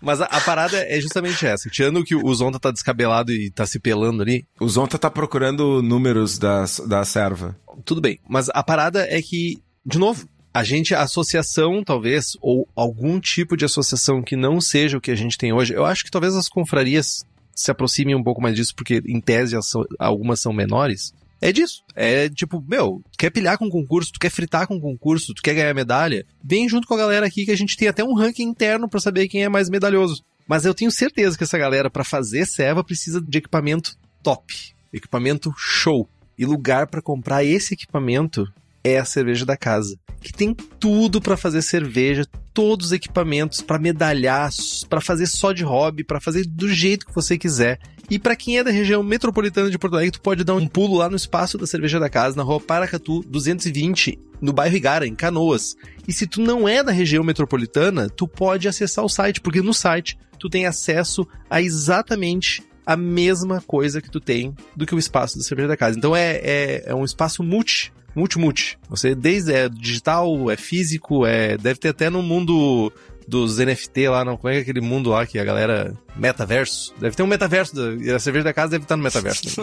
Mas 0.00 0.20
a, 0.20 0.26
a 0.26 0.40
parada 0.40 0.78
é 0.78 1.00
justamente 1.00 1.44
essa. 1.44 1.68
Tirando 1.68 2.04
que 2.04 2.14
o 2.14 2.32
Zonta 2.32 2.60
tá 2.60 2.70
descabelado 2.70 3.32
e 3.32 3.50
tá 3.50 3.66
se 3.66 3.80
pelando 3.80 4.22
ali, 4.22 4.46
O 4.60 4.68
Zonta 4.68 4.96
tá 4.96 5.10
procurando 5.10 5.82
números 5.82 6.38
da, 6.38 6.64
da 6.86 7.04
serva. 7.04 7.56
tudo 7.84 8.00
bem. 8.00 8.20
Mas 8.28 8.48
a 8.50 8.62
parada 8.62 9.04
é 9.10 9.20
que, 9.20 9.58
de 9.84 9.98
novo, 9.98 10.28
a 10.58 10.64
gente, 10.64 10.92
a 10.92 11.02
associação, 11.02 11.84
talvez, 11.84 12.36
ou 12.40 12.68
algum 12.74 13.20
tipo 13.20 13.56
de 13.56 13.64
associação 13.64 14.20
que 14.20 14.34
não 14.34 14.60
seja 14.60 14.98
o 14.98 15.00
que 15.00 15.12
a 15.12 15.14
gente 15.14 15.38
tem 15.38 15.52
hoje, 15.52 15.72
eu 15.72 15.86
acho 15.86 16.04
que 16.04 16.10
talvez 16.10 16.34
as 16.34 16.48
confrarias 16.48 17.24
se 17.54 17.70
aproximem 17.70 18.16
um 18.16 18.24
pouco 18.24 18.42
mais 18.42 18.56
disso, 18.56 18.74
porque 18.74 19.00
em 19.06 19.20
tese 19.20 19.56
algumas 20.00 20.40
são 20.40 20.52
menores. 20.52 21.14
É 21.40 21.52
disso. 21.52 21.84
É 21.94 22.28
tipo, 22.28 22.60
meu, 22.66 23.00
quer 23.16 23.30
pilhar 23.30 23.56
com 23.56 23.70
concurso, 23.70 24.10
tu 24.12 24.18
quer 24.18 24.30
fritar 24.30 24.66
com 24.66 24.80
concurso, 24.80 25.32
tu 25.32 25.40
quer 25.40 25.54
ganhar 25.54 25.72
medalha, 25.74 26.26
vem 26.42 26.68
junto 26.68 26.88
com 26.88 26.94
a 26.94 26.98
galera 26.98 27.24
aqui 27.24 27.44
que 27.44 27.52
a 27.52 27.56
gente 27.56 27.76
tem 27.76 27.86
até 27.86 28.02
um 28.02 28.14
ranking 28.14 28.42
interno 28.42 28.88
pra 28.88 28.98
saber 28.98 29.28
quem 29.28 29.44
é 29.44 29.48
mais 29.48 29.70
medalhoso. 29.70 30.24
Mas 30.48 30.64
eu 30.64 30.74
tenho 30.74 30.90
certeza 30.90 31.38
que 31.38 31.44
essa 31.44 31.56
galera, 31.56 31.88
pra 31.88 32.02
fazer 32.02 32.46
serva, 32.46 32.82
precisa 32.82 33.20
de 33.20 33.38
equipamento 33.38 33.96
top, 34.24 34.74
equipamento 34.92 35.54
show. 35.56 36.08
E 36.36 36.44
lugar 36.44 36.88
pra 36.88 37.02
comprar 37.02 37.44
esse 37.44 37.74
equipamento 37.74 38.44
é 38.88 38.98
a 38.98 39.04
cerveja 39.04 39.44
da 39.44 39.56
casa, 39.56 39.96
que 40.20 40.32
tem 40.32 40.54
tudo 40.54 41.20
pra 41.20 41.36
fazer 41.36 41.62
cerveja, 41.62 42.26
todos 42.52 42.86
os 42.86 42.92
equipamentos 42.92 43.60
pra 43.60 43.78
medalhar, 43.78 44.50
pra 44.88 45.00
fazer 45.00 45.26
só 45.26 45.52
de 45.52 45.62
hobby, 45.62 46.04
pra 46.04 46.20
fazer 46.20 46.44
do 46.46 46.68
jeito 46.68 47.06
que 47.06 47.14
você 47.14 47.38
quiser. 47.38 47.78
E 48.10 48.18
pra 48.18 48.34
quem 48.34 48.58
é 48.58 48.64
da 48.64 48.70
região 48.70 49.02
metropolitana 49.02 49.70
de 49.70 49.78
Porto 49.78 49.94
Alegre, 49.94 50.12
tu 50.12 50.20
pode 50.20 50.42
dar 50.42 50.54
um 50.54 50.66
pulo 50.66 50.96
lá 50.96 51.10
no 51.10 51.16
espaço 51.16 51.58
da 51.58 51.66
cerveja 51.66 52.00
da 52.00 52.08
casa, 52.08 52.36
na 52.36 52.42
rua 52.42 52.58
Paracatu 52.58 53.22
220, 53.28 54.18
no 54.40 54.52
bairro 54.52 54.76
Igara, 54.76 55.06
em 55.06 55.14
Canoas. 55.14 55.76
E 56.06 56.12
se 56.12 56.26
tu 56.26 56.40
não 56.40 56.66
é 56.66 56.82
da 56.82 56.90
região 56.90 57.22
metropolitana, 57.22 58.08
tu 58.08 58.26
pode 58.26 58.66
acessar 58.66 59.04
o 59.04 59.10
site, 59.10 59.42
porque 59.42 59.60
no 59.60 59.74
site 59.74 60.18
tu 60.38 60.48
tem 60.48 60.64
acesso 60.64 61.28
a 61.50 61.60
exatamente 61.60 62.62
a 62.86 62.96
mesma 62.96 63.60
coisa 63.60 64.00
que 64.00 64.10
tu 64.10 64.18
tem 64.18 64.54
do 64.74 64.86
que 64.86 64.94
o 64.94 64.98
espaço 64.98 65.36
da 65.36 65.44
cerveja 65.44 65.68
da 65.68 65.76
casa. 65.76 65.98
Então 65.98 66.16
é, 66.16 66.36
é, 66.42 66.84
é 66.86 66.94
um 66.94 67.04
espaço 67.04 67.42
multi, 67.42 67.92
multi-multi. 68.18 68.78
Você 68.88 69.14
desde 69.14 69.52
é 69.52 69.68
digital, 69.68 70.50
é 70.50 70.56
físico, 70.56 71.24
é 71.24 71.56
deve 71.56 71.78
ter 71.78 71.88
até 71.88 72.10
no 72.10 72.22
mundo 72.22 72.92
dos 73.26 73.58
NFT 73.58 74.08
lá, 74.08 74.24
não, 74.24 74.36
como 74.36 74.48
é 74.48 74.54
que 74.54 74.58
é 74.58 74.62
aquele 74.62 74.80
mundo 74.80 75.10
lá 75.10 75.26
que 75.26 75.38
a 75.38 75.44
galera 75.44 75.94
metaverso? 76.16 76.94
Deve 76.98 77.14
ter 77.14 77.22
um 77.22 77.26
metaverso, 77.26 77.74
da, 77.74 78.16
a 78.16 78.18
cerveja 78.18 78.44
da 78.44 78.54
casa 78.54 78.70
deve 78.70 78.84
estar 78.84 78.96
no 78.96 79.02
metaverso. 79.02 79.62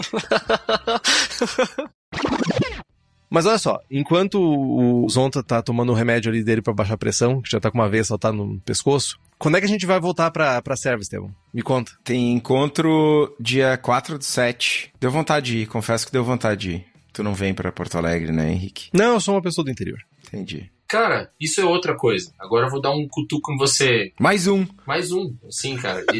Mas 3.28 3.44
olha 3.44 3.58
só, 3.58 3.80
enquanto 3.90 4.40
o 4.40 5.06
Zonta 5.10 5.42
tá 5.42 5.60
tomando 5.60 5.90
o 5.90 5.94
remédio 5.94 6.30
ali 6.30 6.44
dele 6.44 6.62
pra 6.62 6.72
baixar 6.72 6.94
a 6.94 6.98
pressão, 6.98 7.42
que 7.42 7.50
já 7.50 7.58
tá 7.58 7.70
com 7.70 7.78
uma 7.78 7.88
veia 7.88 8.04
saltada 8.04 8.36
no 8.36 8.60
pescoço, 8.60 9.18
quando 9.36 9.56
é 9.56 9.60
que 9.60 9.66
a 9.66 9.68
gente 9.68 9.84
vai 9.84 9.98
voltar 9.98 10.30
pra, 10.30 10.62
pra 10.62 10.76
serva, 10.76 11.02
Estevão? 11.02 11.34
Me 11.52 11.60
conta. 11.60 11.92
Tem 12.04 12.32
encontro 12.32 13.34
dia 13.40 13.76
4 13.76 14.18
do 14.18 14.24
7. 14.24 14.92
Deu 15.00 15.10
vontade 15.10 15.46
de 15.46 15.58
ir, 15.58 15.66
confesso 15.66 16.06
que 16.06 16.12
deu 16.12 16.24
vontade 16.24 16.60
de 16.60 16.70
ir. 16.76 16.86
Tu 17.16 17.22
não 17.22 17.32
vem 17.32 17.54
pra 17.54 17.72
Porto 17.72 17.96
Alegre, 17.96 18.30
né, 18.30 18.52
Henrique? 18.52 18.90
Não, 18.92 19.14
eu 19.14 19.20
sou 19.20 19.34
uma 19.34 19.40
pessoa 19.40 19.64
do 19.64 19.70
interior. 19.70 19.98
Entendi. 20.26 20.70
Cara, 20.86 21.32
isso 21.40 21.62
é 21.62 21.64
outra 21.64 21.96
coisa. 21.96 22.30
Agora 22.38 22.66
eu 22.66 22.70
vou 22.70 22.78
dar 22.78 22.90
um 22.90 23.08
cutuco 23.08 23.54
em 23.54 23.56
você. 23.56 24.12
Mais 24.20 24.46
um. 24.46 24.66
Mais 24.86 25.10
um, 25.10 25.34
assim, 25.48 25.76
cara. 25.76 26.04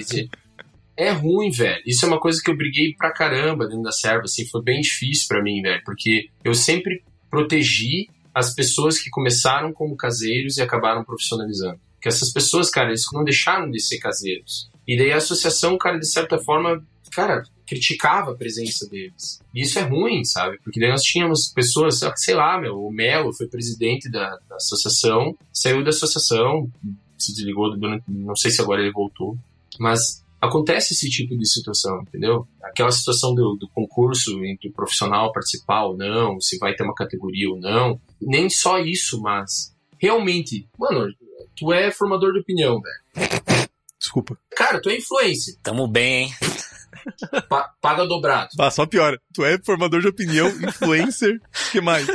É 0.98 1.10
ruim, 1.10 1.50
velho. 1.50 1.82
Isso 1.84 2.06
é 2.06 2.08
uma 2.08 2.18
coisa 2.18 2.40
que 2.42 2.50
eu 2.50 2.56
briguei 2.56 2.94
pra 2.96 3.12
caramba 3.12 3.66
dentro 3.66 3.82
da 3.82 3.92
serva, 3.92 4.22
assim, 4.22 4.46
foi 4.46 4.62
bem 4.62 4.80
difícil 4.80 5.26
pra 5.28 5.42
mim, 5.42 5.60
velho, 5.60 5.82
porque 5.84 6.30
eu 6.42 6.54
sempre 6.54 7.04
protegi 7.28 8.08
as 8.34 8.54
pessoas 8.54 8.98
que 8.98 9.10
começaram 9.10 9.74
como 9.74 9.94
caseiros 9.94 10.56
e 10.56 10.62
acabaram 10.62 11.04
profissionalizando. 11.04 11.78
Porque 11.96 12.08
essas 12.08 12.32
pessoas, 12.32 12.70
cara, 12.70 12.88
eles 12.88 13.04
não 13.12 13.24
deixaram 13.24 13.70
de 13.70 13.78
ser 13.78 13.98
caseiros. 13.98 14.70
E 14.88 14.96
daí 14.96 15.12
a 15.12 15.18
associação, 15.18 15.76
cara, 15.76 15.98
de 15.98 16.10
certa 16.10 16.38
forma, 16.38 16.82
cara, 17.16 17.44
criticava 17.66 18.32
a 18.32 18.34
presença 18.34 18.86
deles. 18.86 19.40
E 19.54 19.62
isso 19.62 19.78
é 19.78 19.82
ruim, 19.82 20.22
sabe? 20.22 20.58
Porque 20.62 20.78
daí 20.78 20.90
nós 20.90 21.02
tínhamos 21.02 21.48
pessoas, 21.48 21.98
sei 22.16 22.34
lá, 22.34 22.60
meu, 22.60 22.78
o 22.78 22.92
Melo 22.92 23.32
foi 23.32 23.48
presidente 23.48 24.10
da, 24.10 24.38
da 24.46 24.56
associação, 24.56 25.34
saiu 25.50 25.82
da 25.82 25.88
associação, 25.88 26.70
se 27.16 27.34
desligou 27.34 27.74
durante, 27.74 28.04
não 28.06 28.36
sei 28.36 28.50
se 28.50 28.60
agora 28.60 28.82
ele 28.82 28.92
voltou, 28.92 29.34
mas 29.80 30.22
acontece 30.38 30.92
esse 30.92 31.08
tipo 31.08 31.34
de 31.34 31.48
situação, 31.48 32.02
entendeu? 32.02 32.46
Aquela 32.62 32.92
situação 32.92 33.34
do, 33.34 33.56
do 33.56 33.66
concurso 33.70 34.44
entre 34.44 34.68
o 34.68 34.72
profissional 34.72 35.32
participar 35.32 35.86
ou 35.86 35.96
não, 35.96 36.38
se 36.38 36.58
vai 36.58 36.74
ter 36.74 36.84
uma 36.84 36.94
categoria 36.94 37.48
ou 37.48 37.58
não, 37.58 37.98
nem 38.20 38.50
só 38.50 38.78
isso, 38.78 39.22
mas 39.22 39.74
realmente, 39.98 40.68
mano, 40.78 41.10
tu 41.56 41.72
é 41.72 41.90
formador 41.90 42.34
de 42.34 42.40
opinião, 42.40 42.78
velho. 42.78 43.30
Desculpa. 43.98 44.38
Cara, 44.54 44.82
tu 44.82 44.90
é 44.90 44.98
influencer, 44.98 45.56
Tamo 45.62 45.88
bem, 45.88 46.24
hein? 46.24 46.34
Pa- 47.48 47.70
paga 47.80 48.06
dobrado. 48.06 48.48
Ah, 48.58 48.70
só 48.70 48.86
piora. 48.86 49.18
Tu 49.34 49.44
é 49.44 49.58
formador 49.64 50.00
de 50.00 50.08
opinião, 50.08 50.48
influencer, 50.62 51.38
que 51.72 51.80
mais? 51.80 52.06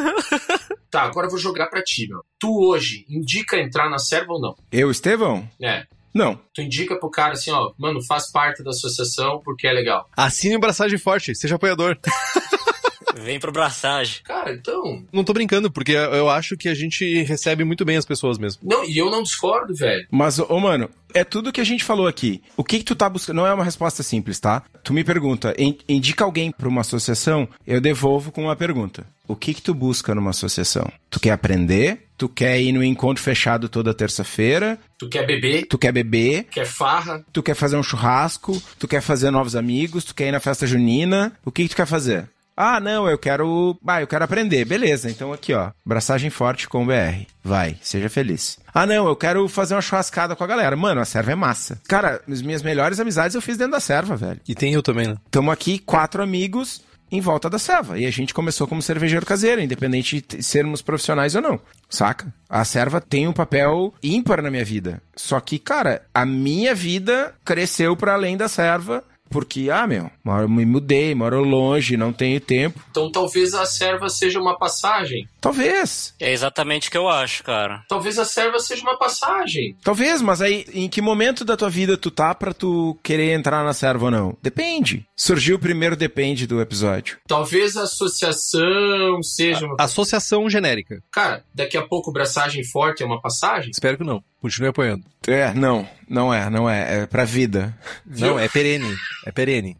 Tá, 0.90 1.04
agora 1.04 1.28
eu 1.28 1.32
vou 1.32 1.40
jogar 1.40 1.68
pra 1.68 1.84
ti, 1.84 2.08
meu. 2.08 2.22
Tu 2.40 2.50
hoje 2.50 3.06
indica 3.10 3.58
entrar 3.58 3.90
na 3.90 3.98
serva 3.98 4.34
ou 4.34 4.42
não? 4.42 4.56
Eu, 4.72 4.92
Estevão? 4.92 5.48
É. 5.62 5.86
Não. 6.14 6.38
Tu 6.54 6.62
indica 6.62 7.00
pro 7.00 7.10
cara 7.10 7.34
assim, 7.34 7.52
ó, 7.52 7.72
mano, 7.78 8.04
faz 8.06 8.30
parte 8.30 8.62
da 8.64 8.72
associação 8.72 9.40
porque 9.46 9.66
é 9.66 9.72
legal. 9.72 10.10
Assine 10.18 10.58
o 10.58 10.60
Braçagem 10.60 10.98
Forte, 11.00 11.34
seja 11.34 11.56
apoiador. 11.56 11.98
Vem 13.20 13.40
pro 13.40 13.52
braçagem. 13.52 14.22
Cara, 14.24 14.54
então. 14.54 15.04
Não 15.12 15.24
tô 15.24 15.34
brincando, 15.34 15.72
porque 15.72 15.92
eu 15.94 16.30
acho 16.30 16.56
que 16.58 16.70
a 16.70 16.74
gente 16.74 17.24
recebe 17.24 17.64
muito 17.64 17.84
bem 17.86 17.98
as 17.98 18.06
pessoas 18.06 18.38
mesmo. 18.38 18.62
Não, 18.64 18.84
e 18.86 18.98
eu 18.98 19.10
não 19.10 19.24
discordo, 19.24 19.74
velho. 19.76 20.06
Mas, 20.12 20.40
ô, 20.40 20.60
mano, 20.60 20.90
é 21.14 21.24
tudo 21.24 21.52
que 21.52 21.62
a 21.62 21.66
gente 21.66 21.84
falou 21.84 22.08
aqui. 22.08 22.42
O 22.56 22.64
que 22.64 22.80
que 22.80 22.86
tu 22.86 22.96
tá 22.96 23.10
buscando? 23.10 23.36
Não 23.38 23.48
é 23.48 23.54
uma 23.54 23.64
resposta 23.64 24.02
simples, 24.04 24.40
tá? 24.40 24.64
Tu 24.84 24.94
me 24.94 25.04
pergunta, 25.04 25.54
in- 25.58 25.78
indica 25.88 26.24
alguém 26.24 26.52
pra 26.52 26.68
uma 26.68 26.82
associação, 26.82 27.48
eu 27.68 27.82
devolvo 27.82 28.32
com 28.32 28.44
uma 28.44 28.56
pergunta. 28.56 29.06
O 29.28 29.36
que 29.36 29.54
que 29.54 29.62
tu 29.62 29.74
busca 29.74 30.14
numa 30.14 30.32
associação? 30.32 30.92
Tu 31.10 31.20
quer 31.20 31.32
aprender? 31.32 32.08
Tu 32.18 32.28
quer 32.28 32.60
ir 32.62 32.72
no 32.74 32.84
encontro 32.84 33.24
fechado 33.24 33.70
toda 33.70 33.94
terça-feira? 33.94 34.78
Tu 34.98 35.08
quer 35.10 35.26
beber, 35.26 35.66
Tu 35.68 35.78
quer 35.78 35.92
beber? 35.92 36.44
quer 36.52 36.66
farra, 36.66 37.24
Tu 37.32 37.42
quer 37.42 37.56
fazer 37.56 37.78
um 37.78 37.84
churrasco? 37.84 38.62
Tu 38.78 38.88
quer 38.88 39.02
fazer 39.02 39.32
novos 39.32 39.56
amigos? 39.56 40.04
Tu 40.04 40.14
quer 40.14 40.28
ir 40.28 40.32
na 40.32 40.40
festa 40.40 40.68
junina? 40.68 41.32
O 41.46 41.52
que 41.52 41.64
que 41.64 41.70
tu 41.70 41.76
quer 41.76 41.86
fazer? 41.88 42.30
Ah, 42.56 42.80
não, 42.80 43.10
eu 43.10 43.18
quero. 43.18 43.78
Ah, 43.88 44.02
eu 44.02 44.07
quero 44.07 44.23
aprender. 44.23 44.65
Beleza, 44.65 45.10
então 45.10 45.34
aqui, 45.34 45.53
ó. 45.53 45.72
Braçagem 45.86 46.30
forte 46.30 46.68
com 46.68 46.86
BR. 46.86 47.26
Vai, 47.44 47.78
seja 47.82 48.10
feliz. 48.10 48.60
Ah, 48.73 48.86
não, 48.86 49.07
eu 49.07 49.15
quero 49.15 49.48
fazer 49.48 49.73
uma 49.76 49.82
churrascada 49.82 50.36
com 50.36 50.44
a 50.44 50.48
galera. 50.48 50.76
Mano, 50.76 51.02
a 51.02 51.06
serva 51.06 51.32
é 51.32 51.36
massa. 51.36 51.82
Cara, 51.88 52.22
as 52.30 52.41
minhas 52.41 52.61
melhores 52.61 52.99
amizades 52.99 53.36
eu 53.36 53.41
fiz 53.41 53.57
dentro 53.57 53.73
da 53.73 53.80
serva, 53.80 54.15
velho. 54.15 54.40
E 54.48 54.53
tem 54.56 54.73
eu 54.73 54.84
também, 54.84 55.07
né? 55.07 55.15
Tamo 55.30 55.52
aqui, 55.52 55.80
quatro 55.80 56.22
amigos 56.22 56.82
em 57.11 57.19
volta 57.19 57.49
da 57.49 57.60
serva. 57.60 57.99
E 57.99 58.06
a 58.06 58.11
gente 58.11 58.34
começou 58.34 58.65
como 58.65 58.82
cervejeiro 58.82 59.26
caseiro, 59.26 59.61
independente 59.61 60.23
de 60.26 60.41
sermos 60.41 60.82
profissionais 60.82 61.36
ou 61.36 61.41
não. 61.41 61.60
Saca? 61.90 62.34
A 62.49 62.64
serva 62.64 63.02
tem 63.02 63.28
um 63.28 63.34
papel 63.34 63.94
ímpar 64.02 64.41
na 64.41 64.49
minha 64.49 64.64
vida. 64.64 65.02
Só 65.15 65.40
que, 65.41 65.60
cara, 65.60 66.03
a 66.14 66.26
minha 66.26 66.73
vida 66.73 67.36
cresceu 67.44 67.98
para 67.98 68.14
além 68.14 68.38
da 68.38 68.48
serva 68.48 69.03
porque, 69.32 69.70
ah, 69.72 69.88
meu, 69.88 70.12
moro, 70.24 70.49
me 70.49 70.66
mudei, 70.66 71.16
moro 71.16 71.41
longe, 71.44 71.98
não 71.98 72.12
tenho 72.12 72.40
tempo. 72.40 72.80
Então 72.91 73.12
talvez 73.12 73.53
a 73.53 73.66
serva 73.66 74.10
seja 74.10 74.40
uma 74.40 74.58
passagem. 74.58 75.28
Talvez. 75.40 76.14
É 76.20 76.32
exatamente 76.32 76.90
o 76.90 76.91
que 76.91 76.98
eu 76.98 77.10
acho, 77.10 77.44
cara. 77.44 77.84
Talvez 77.88 78.20
a 78.20 78.26
serva 78.26 78.60
seja 78.60 78.82
uma 78.84 78.98
passagem. 78.98 79.76
Talvez, 79.84 80.22
mas 80.22 80.41
aí 80.41 80.66
em 80.74 80.90
que 80.90 81.02
momento 81.02 81.45
da 81.45 81.58
tua 81.58 81.70
vida 81.70 81.98
tu 81.98 82.12
tá 82.12 82.36
pra 82.36 82.53
tu 82.53 82.98
querer 83.02 83.32
entrar 83.32 83.64
na 83.64 83.74
serva 83.74 84.06
ou 84.06 84.12
não? 84.12 84.38
Depende. 84.41 85.06
Surgiu 85.23 85.57
o 85.57 85.60
primeiro 85.60 85.95
depende 85.95 86.48
do 86.48 86.60
episódio. 86.60 87.19
Talvez 87.27 87.77
a 87.77 87.84
associação 87.84 89.22
seja 89.22 89.68
uma. 89.68 89.76
Associação 89.77 90.49
genérica. 90.49 90.99
Cara, 91.11 91.45
daqui 91.53 91.77
a 91.77 91.88
pouco 91.88 92.11
braçagem 92.11 92.64
forte 92.64 93.03
é 93.03 93.06
uma 93.06 93.22
passagem? 93.22 93.69
Espero 93.69 93.99
que 93.99 94.03
não. 94.03 94.23
Continue 94.41 94.69
apoiando. 94.69 95.06
É, 95.27 95.53
não, 95.53 95.88
não 96.10 96.34
é, 96.34 96.49
não 96.49 96.68
é. 96.68 97.03
É 97.03 97.06
pra 97.06 97.23
vida. 97.23 97.77
Não, 98.03 98.39
é 98.39 98.49
perene. 98.49 98.95
É 99.23 99.31
perene. 99.31 99.77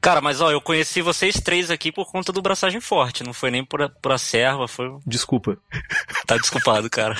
Cara, 0.00 0.20
mas 0.20 0.40
ó, 0.40 0.50
eu 0.50 0.60
conheci 0.60 1.00
vocês 1.00 1.36
três 1.36 1.70
aqui 1.70 1.92
por 1.92 2.10
conta 2.10 2.32
do 2.32 2.42
braçagem 2.42 2.80
forte, 2.80 3.22
não 3.22 3.32
foi 3.32 3.52
nem 3.52 3.64
por 3.64 3.82
a, 3.82 3.88
por 3.88 4.10
a 4.10 4.18
serva, 4.18 4.66
foi. 4.66 4.92
Desculpa. 5.06 5.56
Tá 6.26 6.36
desculpado, 6.36 6.90
cara. 6.90 7.14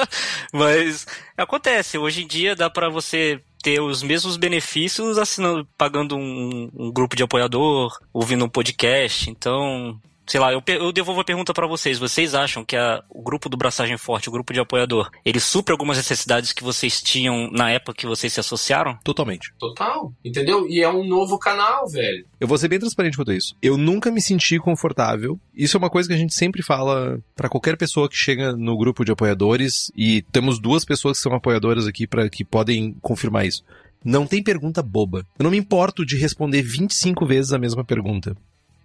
mas 0.50 1.06
acontece, 1.36 1.98
hoje 1.98 2.22
em 2.22 2.26
dia 2.26 2.56
dá 2.56 2.70
pra 2.70 2.88
você 2.88 3.42
ter 3.64 3.80
os 3.80 4.02
mesmos 4.02 4.36
benefícios 4.36 5.16
assinando, 5.16 5.66
pagando 5.78 6.14
um, 6.16 6.70
um 6.76 6.92
grupo 6.92 7.16
de 7.16 7.22
apoiador, 7.22 7.98
ouvindo 8.12 8.44
um 8.44 8.48
podcast, 8.48 9.30
então 9.30 9.98
sei 10.26 10.40
lá, 10.40 10.52
eu, 10.52 10.62
eu 10.66 10.92
devolvo 10.92 11.20
a 11.20 11.24
pergunta 11.24 11.52
para 11.52 11.66
vocês. 11.66 11.98
Vocês 11.98 12.34
acham 12.34 12.64
que 12.64 12.76
a, 12.76 13.02
o 13.08 13.22
grupo 13.22 13.48
do 13.48 13.56
Braçagem 13.56 13.96
Forte, 13.96 14.28
o 14.28 14.32
grupo 14.32 14.52
de 14.52 14.60
apoiador, 14.60 15.10
ele 15.24 15.40
supre 15.40 15.72
algumas 15.72 15.96
necessidades 15.96 16.52
que 16.52 16.64
vocês 16.64 17.00
tinham 17.00 17.50
na 17.50 17.70
época 17.70 17.94
que 17.94 18.06
vocês 18.06 18.32
se 18.32 18.40
associaram? 18.40 18.98
Totalmente. 19.04 19.52
Total. 19.58 20.12
Entendeu? 20.24 20.66
E 20.68 20.82
é 20.82 20.88
um 20.88 21.06
novo 21.06 21.38
canal, 21.38 21.88
velho. 21.88 22.24
Eu 22.40 22.48
vou 22.48 22.58
ser 22.58 22.68
bem 22.68 22.78
transparente 22.78 23.16
quanto 23.16 23.30
a 23.30 23.36
isso. 23.36 23.54
Eu 23.62 23.76
nunca 23.76 24.10
me 24.10 24.20
senti 24.20 24.58
confortável. 24.58 25.38
Isso 25.54 25.76
é 25.76 25.78
uma 25.78 25.90
coisa 25.90 26.08
que 26.08 26.14
a 26.14 26.18
gente 26.18 26.34
sempre 26.34 26.62
fala 26.62 27.18
para 27.34 27.48
qualquer 27.48 27.76
pessoa 27.76 28.08
que 28.08 28.16
chega 28.16 28.56
no 28.56 28.76
grupo 28.76 29.04
de 29.04 29.12
apoiadores 29.12 29.90
e 29.96 30.22
temos 30.32 30.58
duas 30.58 30.84
pessoas 30.84 31.18
que 31.18 31.22
são 31.22 31.34
apoiadoras 31.34 31.86
aqui 31.86 32.06
para 32.06 32.28
que 32.28 32.44
podem 32.44 32.96
confirmar 33.00 33.46
isso. 33.46 33.62
Não 34.04 34.26
tem 34.26 34.42
pergunta 34.42 34.82
boba. 34.82 35.24
Eu 35.38 35.44
não 35.44 35.50
me 35.50 35.56
importo 35.56 36.04
de 36.04 36.16
responder 36.16 36.62
25 36.62 37.24
vezes 37.24 37.52
a 37.52 37.58
mesma 37.58 37.82
pergunta. 37.82 38.36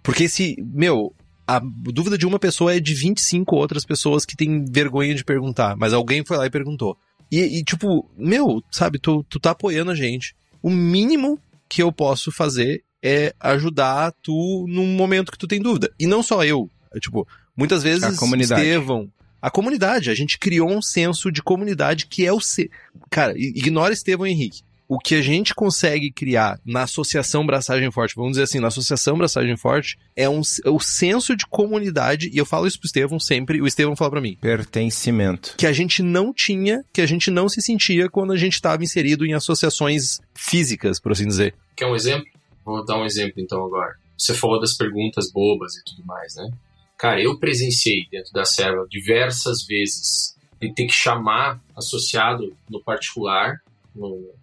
Porque 0.02 0.28
se, 0.28 0.56
meu, 0.58 1.12
a 1.56 1.60
dúvida 1.60 2.16
de 2.16 2.26
uma 2.26 2.38
pessoa 2.38 2.76
é 2.76 2.78
de 2.78 2.94
25 2.94 3.56
outras 3.56 3.84
pessoas 3.84 4.24
que 4.24 4.36
têm 4.36 4.64
vergonha 4.64 5.14
de 5.14 5.24
perguntar, 5.24 5.76
mas 5.76 5.92
alguém 5.92 6.24
foi 6.24 6.36
lá 6.36 6.46
e 6.46 6.50
perguntou. 6.50 6.96
E, 7.30 7.40
e 7.58 7.64
tipo, 7.64 8.08
meu, 8.16 8.62
sabe, 8.70 9.00
tu, 9.00 9.24
tu 9.28 9.40
tá 9.40 9.50
apoiando 9.50 9.90
a 9.90 9.94
gente. 9.96 10.34
O 10.62 10.70
mínimo 10.70 11.40
que 11.68 11.82
eu 11.82 11.90
posso 11.90 12.30
fazer 12.30 12.84
é 13.02 13.34
ajudar 13.40 14.12
tu 14.22 14.64
num 14.68 14.86
momento 14.94 15.32
que 15.32 15.38
tu 15.38 15.48
tem 15.48 15.60
dúvida. 15.60 15.90
E 15.98 16.06
não 16.06 16.22
só 16.22 16.44
eu. 16.44 16.70
É, 16.94 17.00
tipo, 17.00 17.26
muitas 17.56 17.82
vezes 17.82 18.04
A 18.04 18.16
comunidade. 18.16 18.60
Estevão. 18.60 19.10
A 19.42 19.50
comunidade, 19.50 20.10
a 20.10 20.14
gente 20.14 20.38
criou 20.38 20.70
um 20.70 20.82
senso 20.82 21.32
de 21.32 21.42
comunidade 21.42 22.06
que 22.06 22.24
é 22.24 22.32
o 22.32 22.40
ser. 22.40 22.70
Cara, 23.10 23.32
ignora 23.36 23.92
Estevão 23.92 24.26
e 24.26 24.30
Henrique. 24.30 24.62
O 24.90 24.98
que 24.98 25.14
a 25.14 25.22
gente 25.22 25.54
consegue 25.54 26.10
criar 26.10 26.58
na 26.66 26.82
Associação 26.82 27.46
Braçagem 27.46 27.92
Forte, 27.92 28.16
vamos 28.16 28.32
dizer 28.32 28.42
assim, 28.42 28.58
na 28.58 28.66
Associação 28.66 29.16
Braçagem 29.16 29.56
Forte, 29.56 29.96
é 30.16 30.28
um, 30.28 30.40
é 30.64 30.68
o 30.68 30.80
senso 30.80 31.36
de 31.36 31.46
comunidade, 31.46 32.28
e 32.32 32.36
eu 32.36 32.44
falo 32.44 32.66
isso 32.66 32.76
pro 32.76 32.88
Estevão 32.88 33.20
sempre, 33.20 33.58
e 33.58 33.62
o 33.62 33.68
Estevão 33.68 33.94
fala 33.94 34.10
pra 34.10 34.20
mim, 34.20 34.36
Pertencimento. 34.40 35.54
que 35.56 35.64
a 35.64 35.72
gente 35.72 36.02
não 36.02 36.34
tinha, 36.34 36.84
que 36.92 37.00
a 37.00 37.06
gente 37.06 37.30
não 37.30 37.48
se 37.48 37.62
sentia 37.62 38.10
quando 38.10 38.32
a 38.32 38.36
gente 38.36 38.54
estava 38.54 38.82
inserido 38.82 39.24
em 39.24 39.32
associações 39.32 40.20
físicas, 40.34 40.98
por 40.98 41.12
assim 41.12 41.28
dizer. 41.28 41.54
Quer 41.76 41.86
um 41.86 41.94
exemplo? 41.94 42.26
Vou 42.64 42.84
dar 42.84 42.98
um 42.98 43.04
exemplo 43.04 43.34
então 43.36 43.64
agora. 43.64 43.94
Você 44.18 44.34
falou 44.34 44.60
das 44.60 44.76
perguntas 44.76 45.30
bobas 45.30 45.76
e 45.76 45.84
tudo 45.84 46.04
mais, 46.04 46.34
né? 46.34 46.50
Cara, 46.98 47.22
eu 47.22 47.38
presenciei 47.38 48.08
dentro 48.10 48.32
da 48.32 48.44
serva 48.44 48.84
diversas 48.90 49.64
vezes 49.64 50.36
de 50.60 50.74
ter 50.74 50.86
que 50.86 50.92
chamar 50.92 51.60
associado 51.76 52.52
no 52.68 52.82
particular, 52.82 53.60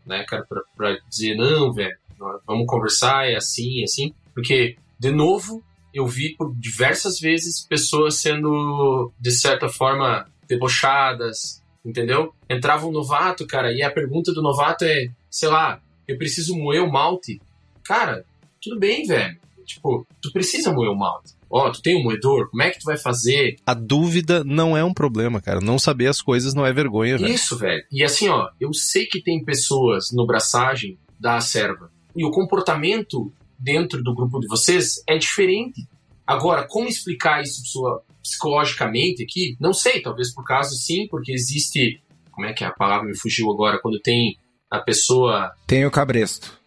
né, 0.05 0.23
cara, 0.27 0.45
pra, 0.47 0.61
pra 0.75 0.97
dizer, 1.09 1.35
não, 1.35 1.73
velho, 1.73 1.97
vamos 2.45 2.65
conversar, 2.67 3.29
é 3.29 3.35
assim, 3.35 3.81
é 3.81 3.83
assim. 3.83 4.13
Porque, 4.33 4.77
de 4.99 5.11
novo, 5.11 5.63
eu 5.93 6.05
vi 6.05 6.35
por 6.35 6.53
diversas 6.55 7.19
vezes 7.19 7.65
pessoas 7.65 8.15
sendo, 8.15 9.11
de 9.19 9.31
certa 9.31 9.67
forma, 9.69 10.27
debochadas, 10.47 11.63
entendeu? 11.83 12.33
Entrava 12.49 12.85
um 12.85 12.91
novato, 12.91 13.47
cara, 13.47 13.71
e 13.71 13.81
a 13.81 13.91
pergunta 13.91 14.33
do 14.33 14.41
novato 14.41 14.85
é, 14.85 15.09
sei 15.29 15.49
lá, 15.49 15.81
eu 16.07 16.17
preciso 16.17 16.55
moer 16.55 16.83
o 16.83 16.91
malte. 16.91 17.41
Cara, 17.83 18.25
tudo 18.61 18.79
bem, 18.79 19.05
velho. 19.05 19.37
Tipo, 19.67 20.07
tu 20.21 20.31
precisa 20.31 20.71
moer 20.71 20.89
o 20.89 20.95
malte. 20.97 21.33
Ó, 21.49 21.69
tu 21.69 21.81
tem 21.81 21.95
um 21.99 22.03
moedor, 22.03 22.49
como 22.49 22.63
é 22.63 22.71
que 22.71 22.79
tu 22.79 22.85
vai 22.85 22.97
fazer? 22.97 23.57
A 23.65 23.73
dúvida 23.73 24.43
não 24.43 24.75
é 24.75 24.83
um 24.83 24.93
problema, 24.93 25.39
cara. 25.41 25.59
Não 25.61 25.77
saber 25.77 26.07
as 26.07 26.21
coisas 26.21 26.53
não 26.53 26.65
é 26.65 26.73
vergonha, 26.73 27.17
velho. 27.17 27.33
Isso, 27.33 27.57
velho. 27.57 27.83
E 27.91 28.03
assim, 28.03 28.27
ó, 28.29 28.49
eu 28.59 28.73
sei 28.73 29.05
que 29.05 29.21
tem 29.21 29.43
pessoas 29.43 30.07
no 30.11 30.25
braçagem 30.25 30.97
da 31.19 31.39
serva. 31.41 31.91
E 32.15 32.25
o 32.25 32.31
comportamento 32.31 33.31
dentro 33.59 34.01
do 34.03 34.13
grupo 34.15 34.39
de 34.39 34.47
vocês 34.47 35.03
é 35.07 35.17
diferente. 35.17 35.87
Agora, 36.25 36.65
como 36.67 36.87
explicar 36.89 37.41
isso 37.43 37.61
psicolo- 37.61 38.01
psicologicamente 38.21 39.23
aqui? 39.23 39.55
Não 39.59 39.73
sei, 39.73 40.01
talvez 40.01 40.33
por 40.33 40.43
causa 40.43 40.71
sim, 40.75 41.07
porque 41.09 41.31
existe. 41.31 42.01
Como 42.31 42.45
é 42.47 42.53
que 42.53 42.63
é 42.63 42.67
a 42.67 42.71
palavra 42.71 43.07
me 43.07 43.17
fugiu 43.17 43.49
agora? 43.51 43.79
Quando 43.81 43.99
tem 43.99 44.37
a 44.69 44.79
pessoa 44.79 45.51
Tem 45.65 45.85
o 45.85 45.91
cabresto. 45.91 46.57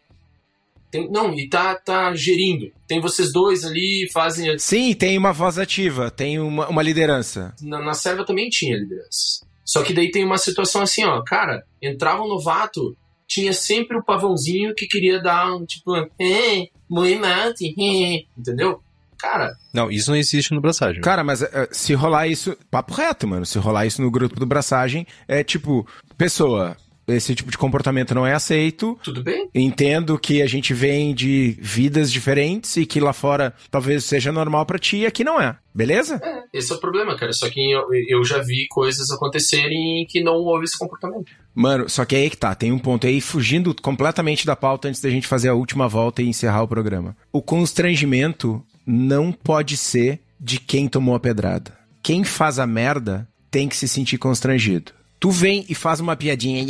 Tem- 0.91 1.09
não, 1.11 1.33
e 1.35 1.49
tá, 1.49 1.75
tá 1.77 2.15
gerindo. 2.15 2.71
Tem 2.87 3.01
vocês 3.01 3.33
dois 3.33 3.65
ali, 3.65 4.09
fazem. 4.13 4.59
Sim, 4.59 4.93
tem 4.95 5.17
uma 5.17 5.33
voz 5.33 5.59
ativa, 5.59 6.11
tem 6.11 6.39
uma, 6.39 6.69
uma 6.69 6.83
liderança. 6.83 7.55
Na, 7.63 7.81
na 7.81 7.95
serva 7.95 8.25
também 8.25 8.49
tinha 8.49 8.77
liderança. 8.77 9.47
Só 9.65 9.83
que 9.83 9.93
daí 9.93 10.11
tem 10.11 10.25
uma 10.25 10.39
situação 10.39 10.83
assim, 10.83 11.05
ó, 11.05 11.23
cara, 11.23 11.63
entrava 11.81 12.23
um 12.23 12.29
novato, 12.29 12.97
tinha 13.29 13.53
sempre 13.53 13.97
o 13.97 14.05
pavãozinho 14.05 14.75
que 14.75 14.87
queria 14.89 15.23
dar 15.23 15.55
um 15.55 15.65
tipo, 15.65 15.93
moe 16.89 17.17
mate, 17.17 17.73
é", 17.79 18.25
entendeu? 18.37 18.83
Cara, 19.17 19.53
Não, 19.73 19.91
isso 19.91 20.11
não 20.11 20.17
existe 20.17 20.53
no 20.55 20.63
braçagem. 20.63 21.03
Cara, 21.03 21.23
mas 21.23 21.43
eh, 21.43 21.69
se 21.71 21.93
rolar 21.93 22.27
isso. 22.27 22.57
Papo 22.71 22.95
reto, 22.95 23.29
mano. 23.29 23.45
Se 23.45 23.59
rolar 23.59 23.85
isso 23.85 24.01
no 24.01 24.11
grupo 24.11 24.41
do 24.41 24.47
braçagem, 24.47 25.07
é 25.29 25.45
tipo, 25.45 25.87
pessoa, 26.17 26.75
esse 27.15 27.35
tipo 27.35 27.51
de 27.51 27.59
comportamento 27.59 28.15
não 28.15 28.27
é 28.27 28.35
aceito. 28.35 28.99
tudo 29.03 29.23
bem? 29.23 29.49
Entendo 29.55 30.19
que 30.19 30.43
a 30.43 30.47
gente 30.47 30.73
vem 30.75 31.15
de 31.15 31.57
vidas 31.61 32.11
diferentes 32.11 32.77
e 32.77 32.87
que 32.87 33.01
lá 33.01 33.13
fora 33.13 33.55
talvez 33.71 34.05
seja 34.05 34.33
normal 34.33 34.65
pra 34.67 34.79
ti 34.79 34.99
e 34.99 35.07
aqui 35.07 35.25
não 35.25 35.41
é. 35.41 35.57
Beleza? 35.73 36.21
Esse 36.53 36.73
é 36.73 36.75
o 36.75 36.81
problema, 36.81 37.17
cara. 37.17 37.33
Só 37.33 37.49
que 37.49 37.71
eu, 37.71 37.87
eu 38.09 38.25
já 38.25 38.39
vi 38.39 38.67
coisas 38.69 39.11
acontecerem 39.11 40.05
que 40.09 40.23
não 40.23 40.35
houve 40.35 40.65
esse 40.65 40.79
comportamento. 40.79 41.31
Mano, 41.55 41.89
só 41.89 42.05
que 42.05 42.17
aí 42.17 42.29
que 42.29 42.37
tá, 42.37 42.55
tem 42.55 42.73
um 42.73 42.79
ponto 42.79 43.07
aí 43.07 43.21
fugindo 43.21 43.75
completamente 43.81 44.45
da 44.45 44.57
pauta 44.57 44.89
antes 44.89 45.01
da 45.01 45.11
gente 45.11 45.27
fazer 45.27 45.49
a 45.49 45.55
última 45.55 45.89
volta 45.89 46.23
e 46.23 46.29
encerrar 46.29 46.63
o 46.63 46.69
programa. 46.69 47.17
O 47.33 47.41
constrangimento 47.41 48.63
não 48.85 49.31
pode 49.31 49.77
ser 49.77 50.21
de 50.41 50.59
quem 50.59 50.89
tomou 50.89 51.15
a 51.15 51.21
pedrada. 51.21 51.79
Quem 52.03 52.25
faz 52.25 52.59
a 52.59 52.67
merda 52.67 53.29
tem 53.51 53.69
que 53.69 53.77
se 53.77 53.87
sentir 53.87 54.19
constrangido. 54.19 54.93
Tu 55.21 55.31
vem 55.31 55.67
e 55.69 55.75
faz 55.75 56.01
uma 56.01 56.17
piadinha. 56.17 56.65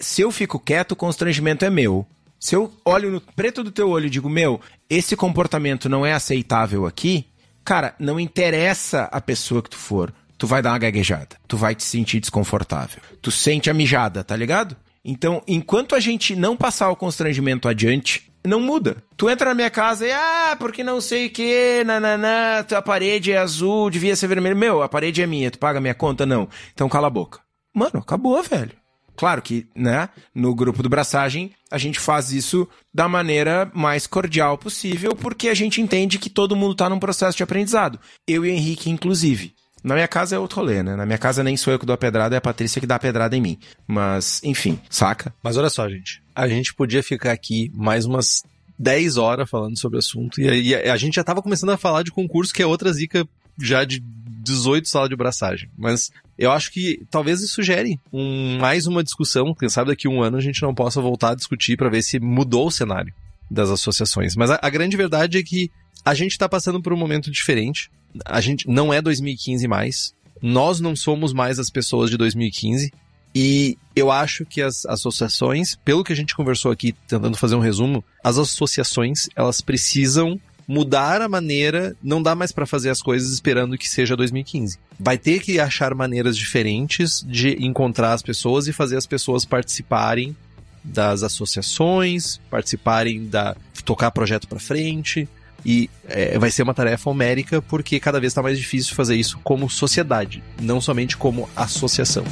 Se 0.00 0.22
eu 0.22 0.30
fico 0.30 0.60
quieto, 0.60 0.92
o 0.92 0.96
constrangimento 0.96 1.64
é 1.64 1.70
meu. 1.70 2.06
Se 2.38 2.54
eu 2.54 2.72
olho 2.84 3.10
no 3.10 3.20
preto 3.20 3.64
do 3.64 3.72
teu 3.72 3.90
olho 3.90 4.06
e 4.06 4.10
digo, 4.10 4.30
meu, 4.30 4.60
esse 4.88 5.16
comportamento 5.16 5.88
não 5.88 6.06
é 6.06 6.12
aceitável 6.12 6.86
aqui, 6.86 7.26
cara, 7.64 7.96
não 7.98 8.20
interessa 8.20 9.08
a 9.10 9.20
pessoa 9.20 9.60
que 9.60 9.70
tu 9.70 9.76
for. 9.76 10.14
Tu 10.38 10.46
vai 10.46 10.62
dar 10.62 10.70
uma 10.70 10.78
gaguejada. 10.78 11.36
Tu 11.48 11.56
vai 11.56 11.74
te 11.74 11.82
sentir 11.82 12.20
desconfortável. 12.20 13.02
Tu 13.20 13.32
sente 13.32 13.68
a 13.68 13.74
mijada, 13.74 14.22
tá 14.22 14.36
ligado? 14.36 14.76
Então, 15.04 15.42
enquanto 15.48 15.96
a 15.96 16.00
gente 16.00 16.36
não 16.36 16.56
passar 16.56 16.90
o 16.90 16.96
constrangimento 16.96 17.68
adiante, 17.68 18.30
não 18.46 18.60
muda. 18.60 18.98
Tu 19.16 19.28
entra 19.28 19.48
na 19.48 19.54
minha 19.54 19.70
casa 19.70 20.06
e, 20.06 20.12
ah, 20.12 20.56
porque 20.60 20.84
não 20.84 21.00
sei 21.00 21.26
o 21.26 21.30
que, 21.30 21.82
nananã, 21.84 22.64
a 22.70 22.82
parede 22.82 23.32
é 23.32 23.38
azul, 23.38 23.90
devia 23.90 24.14
ser 24.14 24.28
vermelho. 24.28 24.56
Meu, 24.56 24.80
a 24.80 24.88
parede 24.88 25.20
é 25.20 25.26
minha, 25.26 25.50
tu 25.50 25.58
paga 25.58 25.80
minha 25.80 25.94
conta? 25.94 26.24
Não. 26.24 26.48
Então 26.72 26.88
cala 26.88 27.08
a 27.08 27.10
boca. 27.10 27.47
Mano, 27.74 27.98
acabou, 28.00 28.42
velho. 28.42 28.72
Claro 29.16 29.42
que, 29.42 29.66
né, 29.74 30.08
no 30.32 30.54
grupo 30.54 30.80
do 30.82 30.88
Braçagem, 30.88 31.50
a 31.70 31.76
gente 31.76 31.98
faz 31.98 32.30
isso 32.30 32.68
da 32.94 33.08
maneira 33.08 33.68
mais 33.74 34.06
cordial 34.06 34.56
possível, 34.56 35.14
porque 35.16 35.48
a 35.48 35.54
gente 35.54 35.80
entende 35.80 36.18
que 36.20 36.30
todo 36.30 36.54
mundo 36.54 36.74
tá 36.76 36.88
num 36.88 37.00
processo 37.00 37.36
de 37.36 37.42
aprendizado. 37.42 37.98
Eu 38.28 38.44
e 38.44 38.48
o 38.48 38.52
Henrique, 38.52 38.90
inclusive. 38.90 39.54
Na 39.82 39.94
minha 39.94 40.06
casa 40.08 40.36
é 40.36 40.38
outro 40.38 40.60
rolê, 40.60 40.82
né? 40.84 40.94
Na 40.94 41.04
minha 41.06 41.18
casa 41.18 41.42
nem 41.42 41.56
sou 41.56 41.72
eu 41.72 41.78
que 41.80 41.86
dou 41.86 41.94
a 41.94 41.98
pedrada, 41.98 42.36
é 42.36 42.38
a 42.38 42.40
Patrícia 42.40 42.80
que 42.80 42.86
dá 42.86 42.94
a 42.96 42.98
pedrada 43.00 43.36
em 43.36 43.40
mim. 43.40 43.58
Mas, 43.86 44.40
enfim, 44.44 44.78
saca? 44.88 45.34
Mas 45.42 45.56
olha 45.56 45.70
só, 45.70 45.88
gente. 45.88 46.22
A 46.34 46.46
gente 46.48 46.72
podia 46.74 47.02
ficar 47.02 47.32
aqui 47.32 47.70
mais 47.74 48.04
umas 48.04 48.42
10 48.78 49.16
horas 49.16 49.48
falando 49.50 49.76
sobre 49.78 49.96
o 49.96 50.00
assunto. 50.00 50.40
E, 50.40 50.48
a- 50.48 50.80
e 50.82 50.90
a, 50.90 50.96
gente 50.96 51.14
já 51.16 51.24
tava 51.24 51.42
começando 51.42 51.70
a 51.70 51.76
falar 51.76 52.02
de 52.04 52.10
concurso, 52.12 52.52
que 52.54 52.62
é 52.62 52.66
outra 52.66 52.92
zica 52.92 53.26
já 53.60 53.84
de 53.84 54.00
18 54.48 54.88
salas 54.88 55.08
de 55.08 55.16
braçagem. 55.16 55.70
Mas 55.76 56.10
eu 56.38 56.50
acho 56.50 56.72
que 56.72 57.02
talvez 57.10 57.40
isso 57.40 57.54
sugere 57.54 58.00
um, 58.12 58.58
mais 58.58 58.86
uma 58.86 59.04
discussão. 59.04 59.54
Quem 59.54 59.68
sabe 59.68 59.90
daqui 59.90 60.08
a 60.08 60.10
um 60.10 60.22
ano 60.22 60.36
a 60.36 60.40
gente 60.40 60.62
não 60.62 60.74
possa 60.74 61.00
voltar 61.00 61.30
a 61.30 61.34
discutir 61.34 61.76
para 61.76 61.88
ver 61.88 62.02
se 62.02 62.18
mudou 62.18 62.66
o 62.66 62.70
cenário 62.70 63.12
das 63.50 63.70
associações. 63.70 64.34
Mas 64.34 64.50
a, 64.50 64.58
a 64.60 64.70
grande 64.70 64.96
verdade 64.96 65.38
é 65.38 65.42
que 65.42 65.70
a 66.04 66.14
gente 66.14 66.32
está 66.32 66.48
passando 66.48 66.82
por 66.82 66.92
um 66.92 66.96
momento 66.96 67.30
diferente. 67.30 67.90
A 68.24 68.40
gente 68.40 68.68
não 68.68 68.92
é 68.92 69.00
2015 69.00 69.68
mais. 69.68 70.14
Nós 70.40 70.80
não 70.80 70.96
somos 70.96 71.32
mais 71.32 71.58
as 71.58 71.70
pessoas 71.70 72.10
de 72.10 72.16
2015. 72.16 72.92
E 73.34 73.76
eu 73.94 74.10
acho 74.10 74.44
que 74.46 74.62
as 74.62 74.86
associações, 74.86 75.76
pelo 75.84 76.02
que 76.02 76.12
a 76.12 76.16
gente 76.16 76.34
conversou 76.34 76.72
aqui, 76.72 76.92
tentando 77.06 77.36
fazer 77.36 77.56
um 77.56 77.60
resumo, 77.60 78.02
as 78.24 78.38
associações, 78.38 79.28
elas 79.36 79.60
precisam 79.60 80.40
mudar 80.68 81.22
a 81.22 81.28
maneira, 81.28 81.96
não 82.02 82.22
dá 82.22 82.34
mais 82.34 82.52
para 82.52 82.66
fazer 82.66 82.90
as 82.90 83.00
coisas 83.00 83.32
esperando 83.32 83.78
que 83.78 83.88
seja 83.88 84.14
2015. 84.14 84.78
Vai 85.00 85.16
ter 85.16 85.40
que 85.40 85.58
achar 85.58 85.94
maneiras 85.94 86.36
diferentes 86.36 87.24
de 87.26 87.56
encontrar 87.64 88.12
as 88.12 88.20
pessoas 88.20 88.68
e 88.68 88.72
fazer 88.72 88.98
as 88.98 89.06
pessoas 89.06 89.46
participarem 89.46 90.36
das 90.84 91.22
associações, 91.22 92.38
participarem 92.50 93.26
da 93.26 93.56
tocar 93.84 94.10
projeto 94.10 94.46
para 94.46 94.60
frente. 94.60 95.26
E 95.64 95.90
é, 96.06 96.38
vai 96.38 96.50
ser 96.50 96.62
uma 96.62 96.74
tarefa 96.74 97.10
homérica 97.10 97.60
porque 97.62 97.98
cada 97.98 98.20
vez 98.20 98.30
está 98.30 98.42
mais 98.42 98.58
difícil 98.58 98.94
fazer 98.94 99.16
isso 99.16 99.40
como 99.42 99.68
sociedade, 99.68 100.42
não 100.60 100.80
somente 100.80 101.16
como 101.16 101.48
associação. 101.56 102.24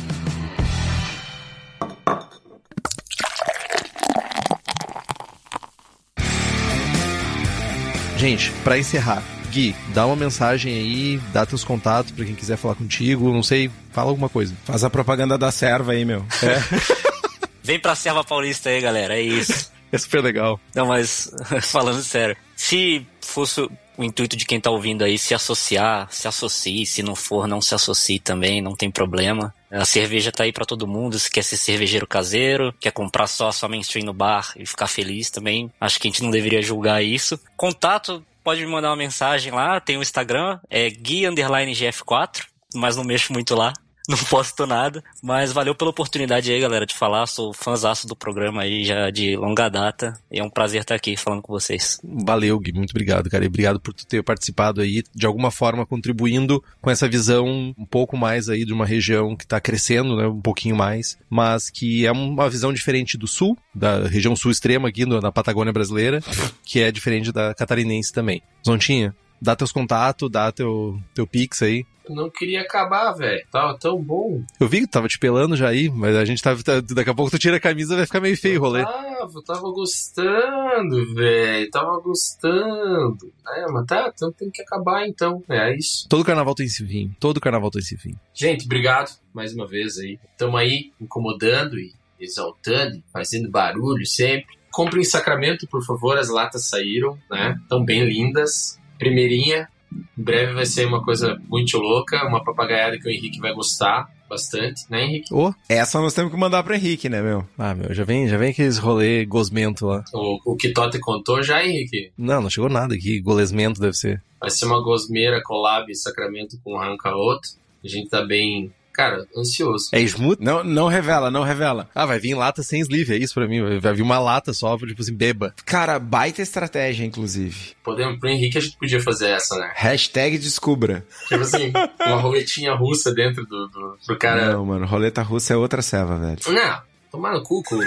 Gente, 8.17 8.51
para 8.65 8.79
encerrar, 8.79 9.23
Gui, 9.51 9.77
dá 9.95 10.07
uma 10.07 10.17
mensagem 10.17 10.73
aí, 10.73 11.21
dá 11.33 11.45
teus 11.45 11.63
contatos 11.63 12.13
para 12.13 12.25
quem 12.25 12.35
quiser 12.35 12.57
falar 12.57 12.75
contigo, 12.75 13.33
não 13.33 13.43
sei, 13.43 13.71
fala 13.93 14.11
alguma 14.11 14.29
coisa. 14.29 14.55
Faz 14.65 14.83
a 14.85 14.91
propaganda 14.91 15.37
da 15.37 15.53
serva 15.53 15.93
aí, 15.93 16.05
meu. 16.05 16.25
É. 16.43 17.07
Vem 17.63 17.79
pra 17.79 17.95
Serva 17.95 18.23
Paulista 18.23 18.71
aí, 18.71 18.81
galera, 18.81 19.19
é 19.19 19.21
isso. 19.21 19.73
É 19.91 19.99
super 19.99 20.23
legal. 20.23 20.59
Não, 20.75 20.87
mas 20.87 21.31
falando 21.63 22.03
sério, 22.03 22.37
se 22.55 23.07
fosse 23.21 23.69
o 23.97 24.05
intuito 24.05 24.37
de 24.37 24.45
quem 24.45 24.61
tá 24.61 24.71
ouvindo 24.71 25.03
aí 25.03 25.19
se 25.19 25.35
associar, 25.35 26.09
se 26.11 26.29
associe, 26.29 26.87
se 26.87 27.03
não 27.03 27.15
for, 27.15 27.47
não 27.47 27.61
se 27.61 27.75
associe 27.75 28.19
também, 28.19 28.61
não 28.61 28.75
tem 28.75 28.91
problema. 28.91 29.55
A 29.71 29.85
cerveja 29.85 30.31
tá 30.31 30.45
aí 30.45 30.53
para 30.53 30.65
todo 30.65 30.87
mundo, 30.87 31.19
se 31.19 31.31
quer 31.31 31.43
ser 31.43 31.57
cervejeiro 31.57 32.07
caseiro, 32.07 32.75
quer 32.81 32.93
comprar 32.93 33.27
só 33.27 33.49
a 33.49 33.53
sua 33.53 33.69
mainstream 33.69 34.05
no 34.05 34.13
bar 34.13 34.53
e 34.57 34.67
ficar 34.67 34.87
feliz 34.87 35.31
também. 35.31 35.71
Acho 35.81 35.99
que 35.99 36.09
a 36.09 36.11
gente 36.11 36.23
não 36.23 36.31
deveria 36.31 36.63
julgar 36.63 37.03
isso. 37.03 37.39
Contato, 37.57 38.25
pode 38.45 38.61
me 38.61 38.71
mandar 38.71 38.91
uma 38.91 38.97
mensagem 38.97 39.53
lá, 39.53 39.81
tem 39.81 39.97
o 39.97 40.03
Instagram, 40.03 40.59
é 40.71 40.89
gui_gf4, 40.89 42.45
mas 42.75 42.97
não 42.97 43.05
mexo 43.05 43.33
muito 43.33 43.55
lá 43.55 43.73
não 44.09 44.17
posto 44.17 44.67
nada. 44.67 45.03
Mas 45.23 45.53
valeu 45.53 45.75
pela 45.75 45.91
oportunidade 45.91 46.51
aí, 46.53 46.61
galera, 46.61 46.87
de 46.87 46.95
falar. 46.95 47.27
Sou 47.27 47.53
fãzaço 47.53 48.07
do 48.07 48.17
programa 48.17 48.63
aí 48.63 48.85
já 48.85 49.11
de 49.11 49.37
longa 49.37 49.69
data. 49.69 50.19
E 50.31 50.39
é 50.39 50.45
um 50.45 50.51
prazer 50.51 50.81
estar 50.81 50.95
aqui 50.95 51.17
falando 51.17 51.43
com 51.43 51.53
vocês. 51.53 51.99
Valeu, 52.05 52.59
Gui. 52.59 52.73
Muito 52.73 52.91
obrigado, 52.91 53.29
cara. 53.29 53.45
E 53.45 53.49
obrigado 53.49 53.81
por 53.81 53.93
tu 53.93 54.07
ter 54.07 54.23
participado 54.23 54.81
aí, 54.81 55.03
de 55.15 55.27
alguma 55.27 55.51
forma 55.51 55.85
contribuindo 55.85 56.63
com 56.81 56.91
essa 56.91 57.09
visão 57.09 57.75
um 57.77 57.87
pouco 57.87 58.17
mais 58.17 58.49
aí 58.49 58.65
de 58.65 58.73
uma 58.73 58.87
região 58.87 59.37
que 59.37 59.45
está 59.45 59.61
crescendo, 59.61 60.17
né? 60.17 60.27
Um 60.27 60.41
pouquinho 60.41 60.77
mais, 60.77 61.19
mas 61.29 61.71
que 61.71 62.07
é 62.07 62.13
uma 62.13 62.49
visão 62.49 62.73
diferente 62.73 63.17
do 63.17 63.27
sul, 63.27 63.57
da 63.75 64.07
região 64.07 64.37
sul 64.37 64.51
extrema 64.51 64.89
aqui 64.89 65.05
na 65.05 65.33
Patagônia 65.33 65.73
brasileira, 65.73 66.21
que 66.65 66.81
é 66.81 66.91
diferente 66.91 67.33
da 67.33 67.55
catarinense 67.55 68.13
também. 68.13 68.43
Zontinha, 68.65 69.15
dá 69.41 69.57
teus 69.57 69.73
contatos, 69.73 70.31
dá 70.31 70.51
teu, 70.53 71.01
teu 71.15 71.27
pix 71.27 71.63
aí. 71.63 71.85
Eu 72.09 72.15
não 72.15 72.31
queria 72.31 72.61
acabar, 72.61 73.13
velho. 73.13 73.45
Tava 73.51 73.77
tão 73.79 74.01
bom. 74.01 74.41
Eu 74.61 74.69
vi 74.69 74.81
que 74.81 74.87
tava 74.87 75.09
te 75.09 75.19
pelando 75.19 75.57
já 75.57 75.69
aí, 75.69 75.89
mas 75.91 76.15
a 76.15 76.25
gente 76.25 76.41
tava. 76.41 76.63
Tá, 76.63 76.81
daqui 76.81 77.11
a 77.11 77.15
pouco 77.15 77.33
tu 77.33 77.39
tira 77.39 77.57
a 77.57 77.61
camisa 77.61 77.97
vai 77.97 78.07
ficar 78.07 78.21
meio 78.21 78.37
feio 78.37 78.61
o 78.61 78.63
rolê. 78.63 78.85
Tava, 78.85 79.43
tava 79.45 79.73
gostando, 79.73 81.15
velho. 81.15 81.71
Tava 81.71 82.01
gostando. 82.01 83.33
É, 83.49 83.67
mas 83.73 83.87
tá, 83.87 84.13
então 84.15 84.31
tem 84.31 84.51
que 84.51 84.63
acabar 84.63 85.07
então. 85.07 85.43
É 85.49 85.77
isso. 85.77 86.07
Todo 86.09 86.25
carnaval 86.25 86.55
tem 86.55 86.67
esse 86.67 86.87
fim. 86.87 87.13
Todo 87.19 87.41
carnaval 87.41 87.71
tem 87.73 87.81
esse 87.81 87.97
fim. 87.97 88.15
Gente, 88.33 88.67
obrigado 88.67 89.11
mais 89.35 89.53
uma 89.53 89.67
vez 89.67 89.99
aí. 89.99 90.19
Tamo 90.39 90.57
aí 90.57 90.93
incomodando 91.01 91.77
e 91.77 91.93
exaltando, 92.21 93.03
fazendo 93.13 93.51
barulho 93.51 94.07
sempre. 94.07 94.57
Compre 94.71 95.01
em 95.01 95.05
Sacramento, 95.05 95.67
por 95.67 95.85
favor, 95.85 96.19
as 96.19 96.29
latas 96.29 96.69
saíram, 96.69 97.19
né? 97.31 97.59
Estão 97.63 97.85
bem 97.85 98.05
lindas. 98.05 98.79
Primeirinha, 98.99 99.69
em 99.93 100.23
breve 100.23 100.55
vai 100.55 100.67
ser 100.67 100.87
uma 100.87 101.03
coisa 101.03 101.41
muito 101.49 101.79
louca, 101.79 102.27
uma 102.27 102.43
papagaiada 102.43 102.99
que 102.99 103.09
o 103.09 103.11
Henrique 103.11 103.39
vai 103.39 103.53
gostar 103.53 104.09
bastante, 104.29 104.83
né, 104.91 105.05
Henrique? 105.05 105.33
Oh, 105.33 105.53
essa 105.69 106.01
nós 106.01 106.13
temos 106.13 106.33
que 106.33 106.39
mandar 106.39 106.63
pro 106.63 106.75
Henrique, 106.75 107.09
né, 107.09 107.23
meu? 107.23 107.47
Ah, 107.57 107.75
meu, 107.75 107.95
já 107.95 108.05
vem, 108.05 108.29
já 108.29 108.37
vem 108.37 108.51
aqueles 108.51 108.79
rolê 108.79 109.25
gosmento 109.25 109.87
lá. 109.87 110.05
O, 110.13 110.53
o 110.53 110.57
que 110.57 110.73
Tote 110.73 110.99
contou 110.99 111.43
já, 111.43 111.65
Henrique? 111.65 112.11
Não, 112.19 112.43
não 112.43 112.51
chegou 112.51 112.69
nada 112.69 112.95
aqui. 112.95 113.21
Golesmento 113.21 113.81
deve 113.81 113.97
ser. 113.97 114.23
Vai 114.41 114.51
ser 114.51 114.67
uma 114.67 114.83
gosmeira 114.83 115.41
collab 115.43 115.95
Sacramento 115.95 116.59
com 116.63 116.77
Ranca 116.77 117.15
Outro. 117.15 117.51
A 117.85 117.89
gente 117.89 118.09
tá 118.09 118.25
bem 118.25 118.73
Cara, 118.97 119.27
ansioso. 119.37 119.91
É 119.93 120.01
smooth? 120.01 120.43
Não, 120.43 120.65
não 120.65 120.89
revela, 120.89 121.31
não 121.31 121.43
revela. 121.43 121.87
Ah, 121.95 122.07
vai 122.07 122.19
vir 122.19 122.35
lata 122.35 122.63
sem 122.63 122.81
sleeve, 122.81 123.15
é 123.15 123.19
isso 123.19 123.35
pra 123.35 123.47
mim. 123.47 123.79
Vai 123.79 123.93
vir 123.93 124.01
uma 124.01 124.19
lata 124.19 124.55
só, 124.55 124.75
tipo 124.79 125.03
assim, 125.03 125.15
beba. 125.15 125.55
Cara, 125.67 125.99
baita 125.99 126.41
estratégia, 126.41 127.05
inclusive. 127.05 127.75
Podemos, 127.85 128.19
pro 128.19 128.31
Henrique 128.31 128.57
a 128.57 128.61
gente 128.63 128.79
podia 128.79 128.99
fazer 128.99 129.29
essa, 129.29 129.55
né? 129.59 129.71
Hashtag 129.75 130.39
descubra. 130.39 131.05
Tipo 131.29 131.43
assim, 131.43 131.73
uma 132.07 132.17
roletinha 132.17 132.73
russa 132.73 133.13
dentro 133.13 133.45
do, 133.45 133.69
do, 133.69 133.99
do 134.09 134.17
cara. 134.17 134.53
Não, 134.53 134.65
mano, 134.65 134.87
roleta 134.87 135.21
russa 135.21 135.53
é 135.53 135.57
outra 135.59 135.83
ceva, 135.83 136.17
velho. 136.17 136.39
Não, 136.49 136.81
tomar 137.11 137.35
no 137.35 137.43
cu, 137.43 137.63
cu, 137.63 137.77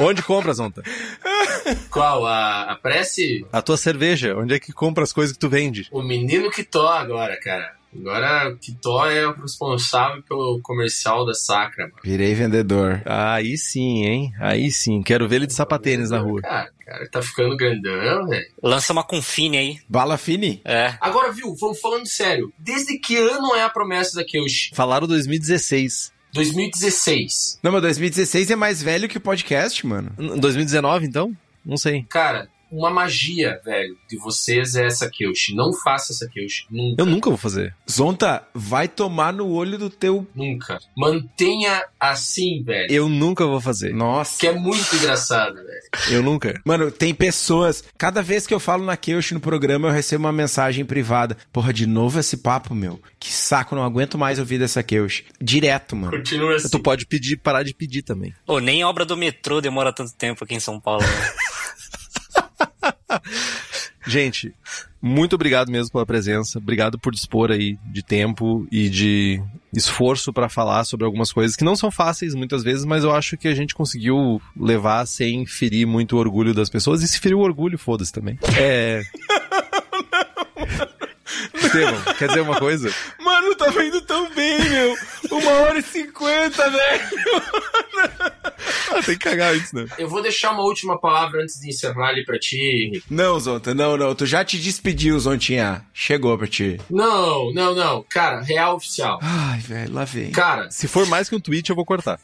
Onde 0.00 0.22
compra, 0.22 0.52
Zonta? 0.54 0.82
Qual? 1.90 2.26
A, 2.26 2.72
a 2.72 2.74
Prece? 2.76 3.46
A 3.52 3.62
tua 3.62 3.76
cerveja. 3.76 4.34
Onde 4.36 4.54
é 4.54 4.58
que 4.58 4.72
compra 4.72 5.04
as 5.04 5.12
coisas 5.12 5.34
que 5.34 5.38
tu 5.38 5.48
vende? 5.48 5.88
O 5.92 6.02
menino 6.02 6.50
que 6.50 6.64
to 6.64 6.80
agora, 6.80 7.38
cara. 7.38 7.74
Agora 7.98 8.50
o 8.50 8.56
Kitó 8.56 9.06
é 9.06 9.26
o 9.26 9.32
responsável 9.32 10.22
pelo 10.22 10.60
comercial 10.62 11.24
da 11.24 11.34
Sacra. 11.34 11.84
Mano. 11.84 11.96
Virei 12.02 12.34
vendedor. 12.34 13.02
Aí 13.04 13.56
sim, 13.56 14.04
hein? 14.04 14.32
Aí 14.40 14.70
sim. 14.70 15.02
Quero 15.02 15.28
ver 15.28 15.36
ele 15.36 15.46
de 15.46 15.54
sapatênis 15.54 16.10
na 16.10 16.18
rua. 16.18 16.40
Cara, 16.42 16.70
cara, 16.84 17.08
tá 17.10 17.22
ficando 17.22 17.56
grandão, 17.56 18.26
velho. 18.26 18.46
Lança 18.62 18.92
uma 18.92 19.04
Confine 19.04 19.58
aí. 19.58 19.78
Bala 19.88 20.16
Fini? 20.16 20.60
É. 20.64 20.94
Agora, 21.00 21.32
viu, 21.32 21.54
vamos 21.54 21.80
falando 21.80 22.06
sério. 22.06 22.52
Desde 22.58 22.98
que 22.98 23.16
ano 23.16 23.54
é 23.54 23.62
a 23.62 23.70
promessa 23.70 24.16
da 24.16 24.24
Kyoshi? 24.24 24.74
Falaram 24.74 25.06
2016. 25.06 26.12
2016. 26.32 27.60
Não, 27.62 27.70
mas 27.70 27.82
2016 27.82 28.50
é 28.50 28.56
mais 28.56 28.82
velho 28.82 29.08
que 29.08 29.18
o 29.18 29.20
podcast, 29.20 29.86
mano. 29.86 30.10
2019, 30.18 31.06
então? 31.06 31.32
Não 31.64 31.76
sei. 31.76 32.04
Cara, 32.10 32.48
uma 32.74 32.90
magia, 32.90 33.60
velho, 33.64 33.96
de 34.08 34.16
vocês 34.16 34.74
é 34.74 34.86
essa 34.86 35.08
Kyoshi. 35.08 35.54
Não 35.54 35.72
faça 35.72 36.12
essa 36.12 36.28
Kyoshi. 36.28 36.66
Nunca. 36.70 37.02
Eu 37.02 37.06
nunca 37.06 37.30
vou 37.30 37.38
fazer. 37.38 37.74
Zonta, 37.90 38.42
vai 38.52 38.88
tomar 38.88 39.32
no 39.32 39.48
olho 39.48 39.78
do 39.78 39.88
teu. 39.88 40.26
Nunca. 40.34 40.78
Mantenha 40.96 41.84
assim, 41.98 42.62
velho. 42.62 42.90
Eu 42.90 43.08
nunca 43.08 43.46
vou 43.46 43.60
fazer. 43.60 43.94
Nossa. 43.94 44.40
Que 44.40 44.48
é 44.48 44.52
muito 44.52 44.94
engraçado, 44.96 45.54
velho. 45.54 46.10
Eu 46.10 46.22
nunca. 46.22 46.60
Mano, 46.64 46.90
tem 46.90 47.14
pessoas. 47.14 47.84
Cada 47.96 48.22
vez 48.22 48.46
que 48.46 48.54
eu 48.54 48.60
falo 48.60 48.84
na 48.84 48.96
Kyoshi 48.96 49.34
no 49.34 49.40
programa, 49.40 49.88
eu 49.88 49.92
recebo 49.92 50.24
uma 50.24 50.32
mensagem 50.32 50.84
privada. 50.84 51.36
Porra, 51.52 51.72
de 51.72 51.86
novo 51.86 52.18
esse 52.18 52.36
papo, 52.36 52.74
meu. 52.74 53.00
Que 53.18 53.32
saco, 53.32 53.74
não 53.74 53.84
aguento 53.84 54.18
mais 54.18 54.38
ouvir 54.38 54.58
dessa 54.58 54.82
Kyoshi. 54.82 55.24
Direto, 55.40 55.94
mano. 55.94 56.16
Continua 56.16 56.56
assim. 56.56 56.68
Tu 56.68 56.80
pode 56.80 57.06
pedir, 57.06 57.36
parar 57.36 57.62
de 57.62 57.72
pedir 57.72 58.02
também. 58.02 58.34
Pô, 58.44 58.58
nem 58.58 58.84
obra 58.84 59.04
do 59.04 59.16
metrô 59.16 59.60
demora 59.60 59.92
tanto 59.92 60.14
tempo 60.14 60.44
aqui 60.44 60.54
em 60.54 60.60
São 60.60 60.80
Paulo, 60.80 61.02
né? 61.02 61.32
Gente, 64.06 64.54
muito 65.00 65.34
obrigado 65.34 65.70
mesmo 65.70 65.92
pela 65.92 66.06
presença. 66.06 66.58
Obrigado 66.58 66.98
por 66.98 67.12
dispor 67.12 67.50
aí 67.50 67.78
de 67.92 68.02
tempo 68.02 68.66
e 68.70 68.88
de 68.88 69.42
esforço 69.72 70.32
para 70.32 70.48
falar 70.48 70.84
sobre 70.84 71.04
algumas 71.04 71.32
coisas 71.32 71.56
que 71.56 71.64
não 71.64 71.74
são 71.74 71.90
fáceis 71.90 72.34
muitas 72.34 72.62
vezes, 72.62 72.84
mas 72.84 73.04
eu 73.04 73.14
acho 73.14 73.36
que 73.36 73.48
a 73.48 73.54
gente 73.54 73.74
conseguiu 73.74 74.40
levar 74.58 75.04
sem 75.06 75.44
ferir 75.46 75.86
muito 75.86 76.16
o 76.16 76.18
orgulho 76.18 76.54
das 76.54 76.70
pessoas. 76.70 77.02
E 77.02 77.08
se 77.08 77.18
ferir 77.18 77.34
o 77.34 77.40
orgulho, 77.40 77.78
foda-se 77.78 78.12
também. 78.12 78.38
É. 78.58 79.02
Estevam, 81.54 82.14
quer 82.18 82.28
dizer 82.28 82.40
uma 82.42 82.58
coisa? 82.58 82.92
Mano, 83.20 83.54
tá 83.54 83.68
indo 83.84 84.00
tão 84.02 84.28
bem, 84.34 84.58
meu. 84.68 84.94
Uma 85.30 85.50
hora 85.52 85.78
e 85.78 85.82
cinquenta, 85.82 86.68
velho. 86.70 87.02
Ah, 88.90 89.02
tem 89.04 89.16
que 89.16 89.24
cagar 89.28 89.54
antes, 89.54 89.72
né? 89.72 89.86
Eu 89.98 90.08
vou 90.08 90.22
deixar 90.22 90.52
uma 90.52 90.62
última 90.62 90.98
palavra 91.00 91.42
antes 91.42 91.58
de 91.60 91.68
encerrar 91.68 92.08
ali 92.08 92.24
pra 92.24 92.38
ti, 92.38 92.56
Henrique. 92.56 93.04
Não, 93.10 93.38
Zonta, 93.40 93.74
não, 93.74 93.96
não. 93.96 94.14
Tu 94.14 94.26
já 94.26 94.44
te 94.44 94.58
despediu, 94.58 95.18
Zontinha. 95.18 95.84
Chegou 95.92 96.36
pra 96.38 96.46
ti. 96.46 96.80
Não, 96.90 97.52
não, 97.52 97.74
não. 97.74 98.04
Cara, 98.08 98.40
real 98.42 98.76
oficial. 98.76 99.18
Ai, 99.22 99.58
velho, 99.60 99.92
lá 99.92 100.04
vem. 100.04 100.30
Cara, 100.30 100.70
Se 100.70 100.86
for 100.86 101.06
mais 101.06 101.28
que 101.28 101.34
um 101.34 101.40
tweet, 101.40 101.68
eu 101.70 101.76
vou 101.76 101.84
cortar. 101.84 102.20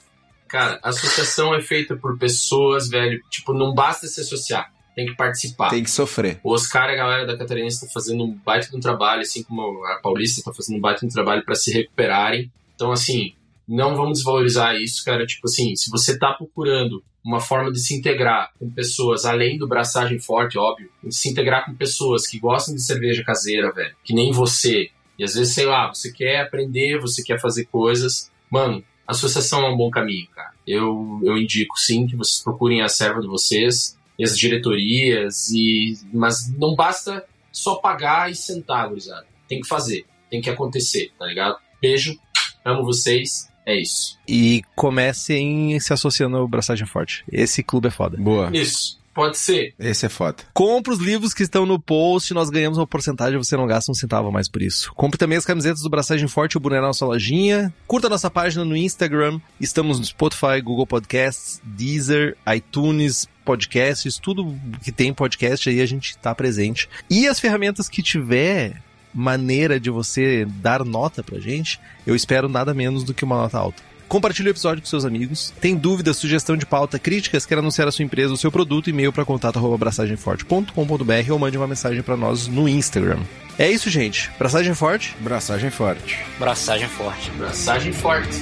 cara, 0.49 0.79
a 0.83 0.91
associação 0.91 1.55
é 1.55 1.61
feita 1.63 1.97
por 1.97 2.19
pessoas, 2.19 2.89
velho. 2.89 3.19
Tipo, 3.31 3.53
não 3.55 3.73
basta 3.75 4.07
se 4.07 4.21
associar. 4.21 4.71
Tem 4.95 5.07
que 5.07 5.15
participar. 5.15 5.71
Tem 5.71 5.83
que 5.83 5.91
sofrer. 5.91 6.41
O 6.43 6.53
Oscar 6.53 6.91
e 6.91 6.95
a 6.95 6.97
galera 6.97 7.27
da 7.27 7.37
Catarinense 7.37 7.77
estão 7.77 7.91
fazendo 7.91 8.25
um 8.25 8.35
baita 8.35 8.69
de 8.69 8.77
um 8.77 8.81
trabalho, 8.81 9.23
assim 9.23 9.43
como 9.43 9.85
a 9.87 10.01
Paulista 10.03 10.41
está 10.41 10.53
fazendo 10.53 10.79
um 10.79 10.81
baita 10.81 11.01
de 11.01 11.07
um 11.07 11.11
trabalho 11.11 11.45
para 11.45 11.55
se 11.55 11.73
recuperarem. 11.73 12.51
Então, 12.75 12.93
assim, 12.93 13.35
não 13.67 13.95
vamos 13.95 14.19
desvalorizar 14.19 14.75
isso, 14.77 15.05
cara. 15.05 15.27
Tipo 15.27 15.47
assim, 15.47 15.77
se 15.77 15.91
você 15.91 16.19
tá 16.19 16.33
procurando 16.33 17.03
uma 17.25 17.41
forma 17.41 17.71
de 17.71 17.79
se 17.79 17.95
integrar 17.95 18.51
com 18.59 18.71
pessoas, 18.71 19.25
além 19.25 19.59
do 19.59 19.69
braçagem 19.69 20.19
forte, 20.19 20.59
óbvio, 20.59 20.91
de 21.05 21.15
se 21.15 21.29
integrar 21.29 21.67
com 21.67 21.75
pessoas 21.75 22.27
que 22.27 22.39
gostam 22.39 22.75
de 22.75 22.83
cerveja 22.83 23.23
caseira, 23.23 23.71
velho, 23.73 23.95
que 24.03 24.15
nem 24.15 24.33
você, 24.33 24.91
e 25.19 25.25
às 25.25 25.35
vezes, 25.35 25.55
sei 25.55 25.67
lá, 25.67 25.89
você 25.89 26.11
quer 26.11 26.41
aprender, 26.41 26.99
você 26.99 27.23
quer 27.23 27.39
fazer 27.39 27.67
coisas, 27.67 28.31
mano, 28.51 28.83
a 29.07 29.13
associação 29.13 29.65
é 29.67 29.71
um 29.71 29.77
bom 29.77 29.91
caminho, 29.91 30.27
cara. 30.35 30.53
Eu, 30.67 31.21
eu 31.23 31.37
indico 31.37 31.79
sim 31.79 32.07
que 32.07 32.17
vocês 32.17 32.43
procurem 32.43 32.81
a 32.81 32.89
serva 32.89 33.21
de 33.21 33.27
vocês, 33.27 33.99
e 34.21 34.25
as 34.25 34.39
diretorias, 34.39 35.49
e 35.49 35.95
mas 36.13 36.53
não 36.59 36.75
basta 36.75 37.25
só 37.51 37.77
pagar 37.77 38.31
e 38.31 38.35
sentar, 38.35 38.87
gurizada. 38.87 39.27
Tem 39.49 39.63
que 39.63 39.67
fazer, 39.67 40.05
tem 40.31 40.43
que 40.43 40.51
acontecer, 40.51 41.11
tá 41.19 41.25
ligado? 41.25 41.57
Beijo, 41.81 42.15
amo 42.63 42.85
vocês, 42.85 43.49
é 43.65 43.81
isso. 43.81 44.19
E 44.29 44.63
comecem 44.77 45.81
se 45.81 45.95
associando 45.95 46.37
ao 46.37 46.47
Braçagem 46.47 46.87
Forte. 46.87 47.25
Esse 47.33 47.63
clube 47.63 47.89
é 47.89 47.91
foda. 47.91 48.19
Boa. 48.19 48.51
Isso, 48.53 49.00
pode 49.21 49.37
ser. 49.37 49.75
Esse 49.79 50.07
é 50.07 50.09
foda. 50.09 50.39
Compre 50.55 50.95
os 50.95 50.99
livros 50.99 51.35
que 51.35 51.43
estão 51.43 51.67
no 51.67 51.79
post, 51.79 52.33
nós 52.33 52.49
ganhamos 52.49 52.79
uma 52.79 52.87
porcentagem, 52.87 53.37
você 53.37 53.55
não 53.55 53.67
gasta 53.67 53.93
um 53.93 53.95
centavo 53.95 54.33
mais 54.33 54.49
por 54.49 54.63
isso. 54.63 54.91
Compre 54.95 55.19
também 55.19 55.37
as 55.37 55.45
camisetas 55.45 55.83
do 55.83 55.91
Braçagem 55.91 56.27
Forte 56.27 56.55
e 56.55 56.57
o 56.57 56.61
boné 56.61 56.81
na 56.81 56.87
nossa 56.87 57.05
lojinha. 57.05 57.71
Curta 57.87 58.09
nossa 58.09 58.31
página 58.31 58.65
no 58.65 58.75
Instagram. 58.75 59.39
Estamos 59.61 59.99
no 59.99 60.07
Spotify, 60.07 60.63
Google 60.65 60.87
Podcasts, 60.87 61.61
Deezer, 61.63 62.35
iTunes, 62.55 63.29
podcasts, 63.45 64.17
tudo 64.17 64.59
que 64.83 64.91
tem 64.91 65.13
podcast 65.13 65.69
aí 65.69 65.83
a 65.83 65.87
gente 65.87 66.17
tá 66.17 66.35
presente. 66.35 66.89
E 67.11 67.29
as 67.29 67.39
ferramentas 67.39 67.91
que 67.91 68.03
tiver 68.03 68.83
maneira 69.13 69.79
de 69.79 69.91
você 69.91 70.47
dar 70.47 70.83
nota 70.83 71.23
pra 71.23 71.39
gente, 71.39 71.79
eu 72.07 72.17
espero 72.17 72.49
nada 72.49 72.73
menos 72.73 73.05
do 73.05 73.13
que 73.13 73.25
uma 73.25 73.37
nota 73.37 73.59
alta. 73.59 73.90
Compartilhe 74.11 74.49
o 74.49 74.51
episódio 74.51 74.83
com 74.83 74.89
seus 74.89 75.05
amigos. 75.05 75.55
Tem 75.61 75.77
dúvida, 75.77 76.13
sugestão 76.13 76.57
de 76.57 76.67
pauta, 76.67 76.99
críticas, 76.99 77.47
quer 77.47 77.59
anunciar 77.59 77.87
a 77.87 77.93
sua 77.93 78.05
empresa, 78.05 78.35
o 78.35 78.37
seu 78.37 78.51
produto, 78.51 78.91
e-mail 78.91 79.13
para 79.13 79.25
contato@abraçagemforte.com.br 79.25 81.33
ou 81.33 81.39
mande 81.39 81.57
uma 81.57 81.69
mensagem 81.69 82.03
para 82.03 82.17
nós 82.17 82.49
no 82.49 82.69
Instagram. 82.69 83.21
É 83.57 83.71
isso, 83.71 83.89
gente. 83.89 84.29
Braçagem 84.37 84.75
forte. 84.75 85.17
Braçagem 85.21 85.71
forte. 85.71 86.19
Braçagem 86.41 86.89
forte. 86.89 87.31
Braçagem 87.31 87.93
forte. 87.93 88.37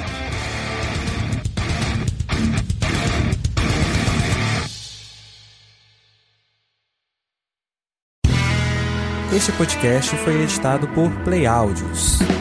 Este 9.36 9.52
podcast 9.52 10.16
foi 10.16 10.44
editado 10.44 10.88
por 10.88 11.10
Play 11.24 11.46
Áudios. 11.46 12.37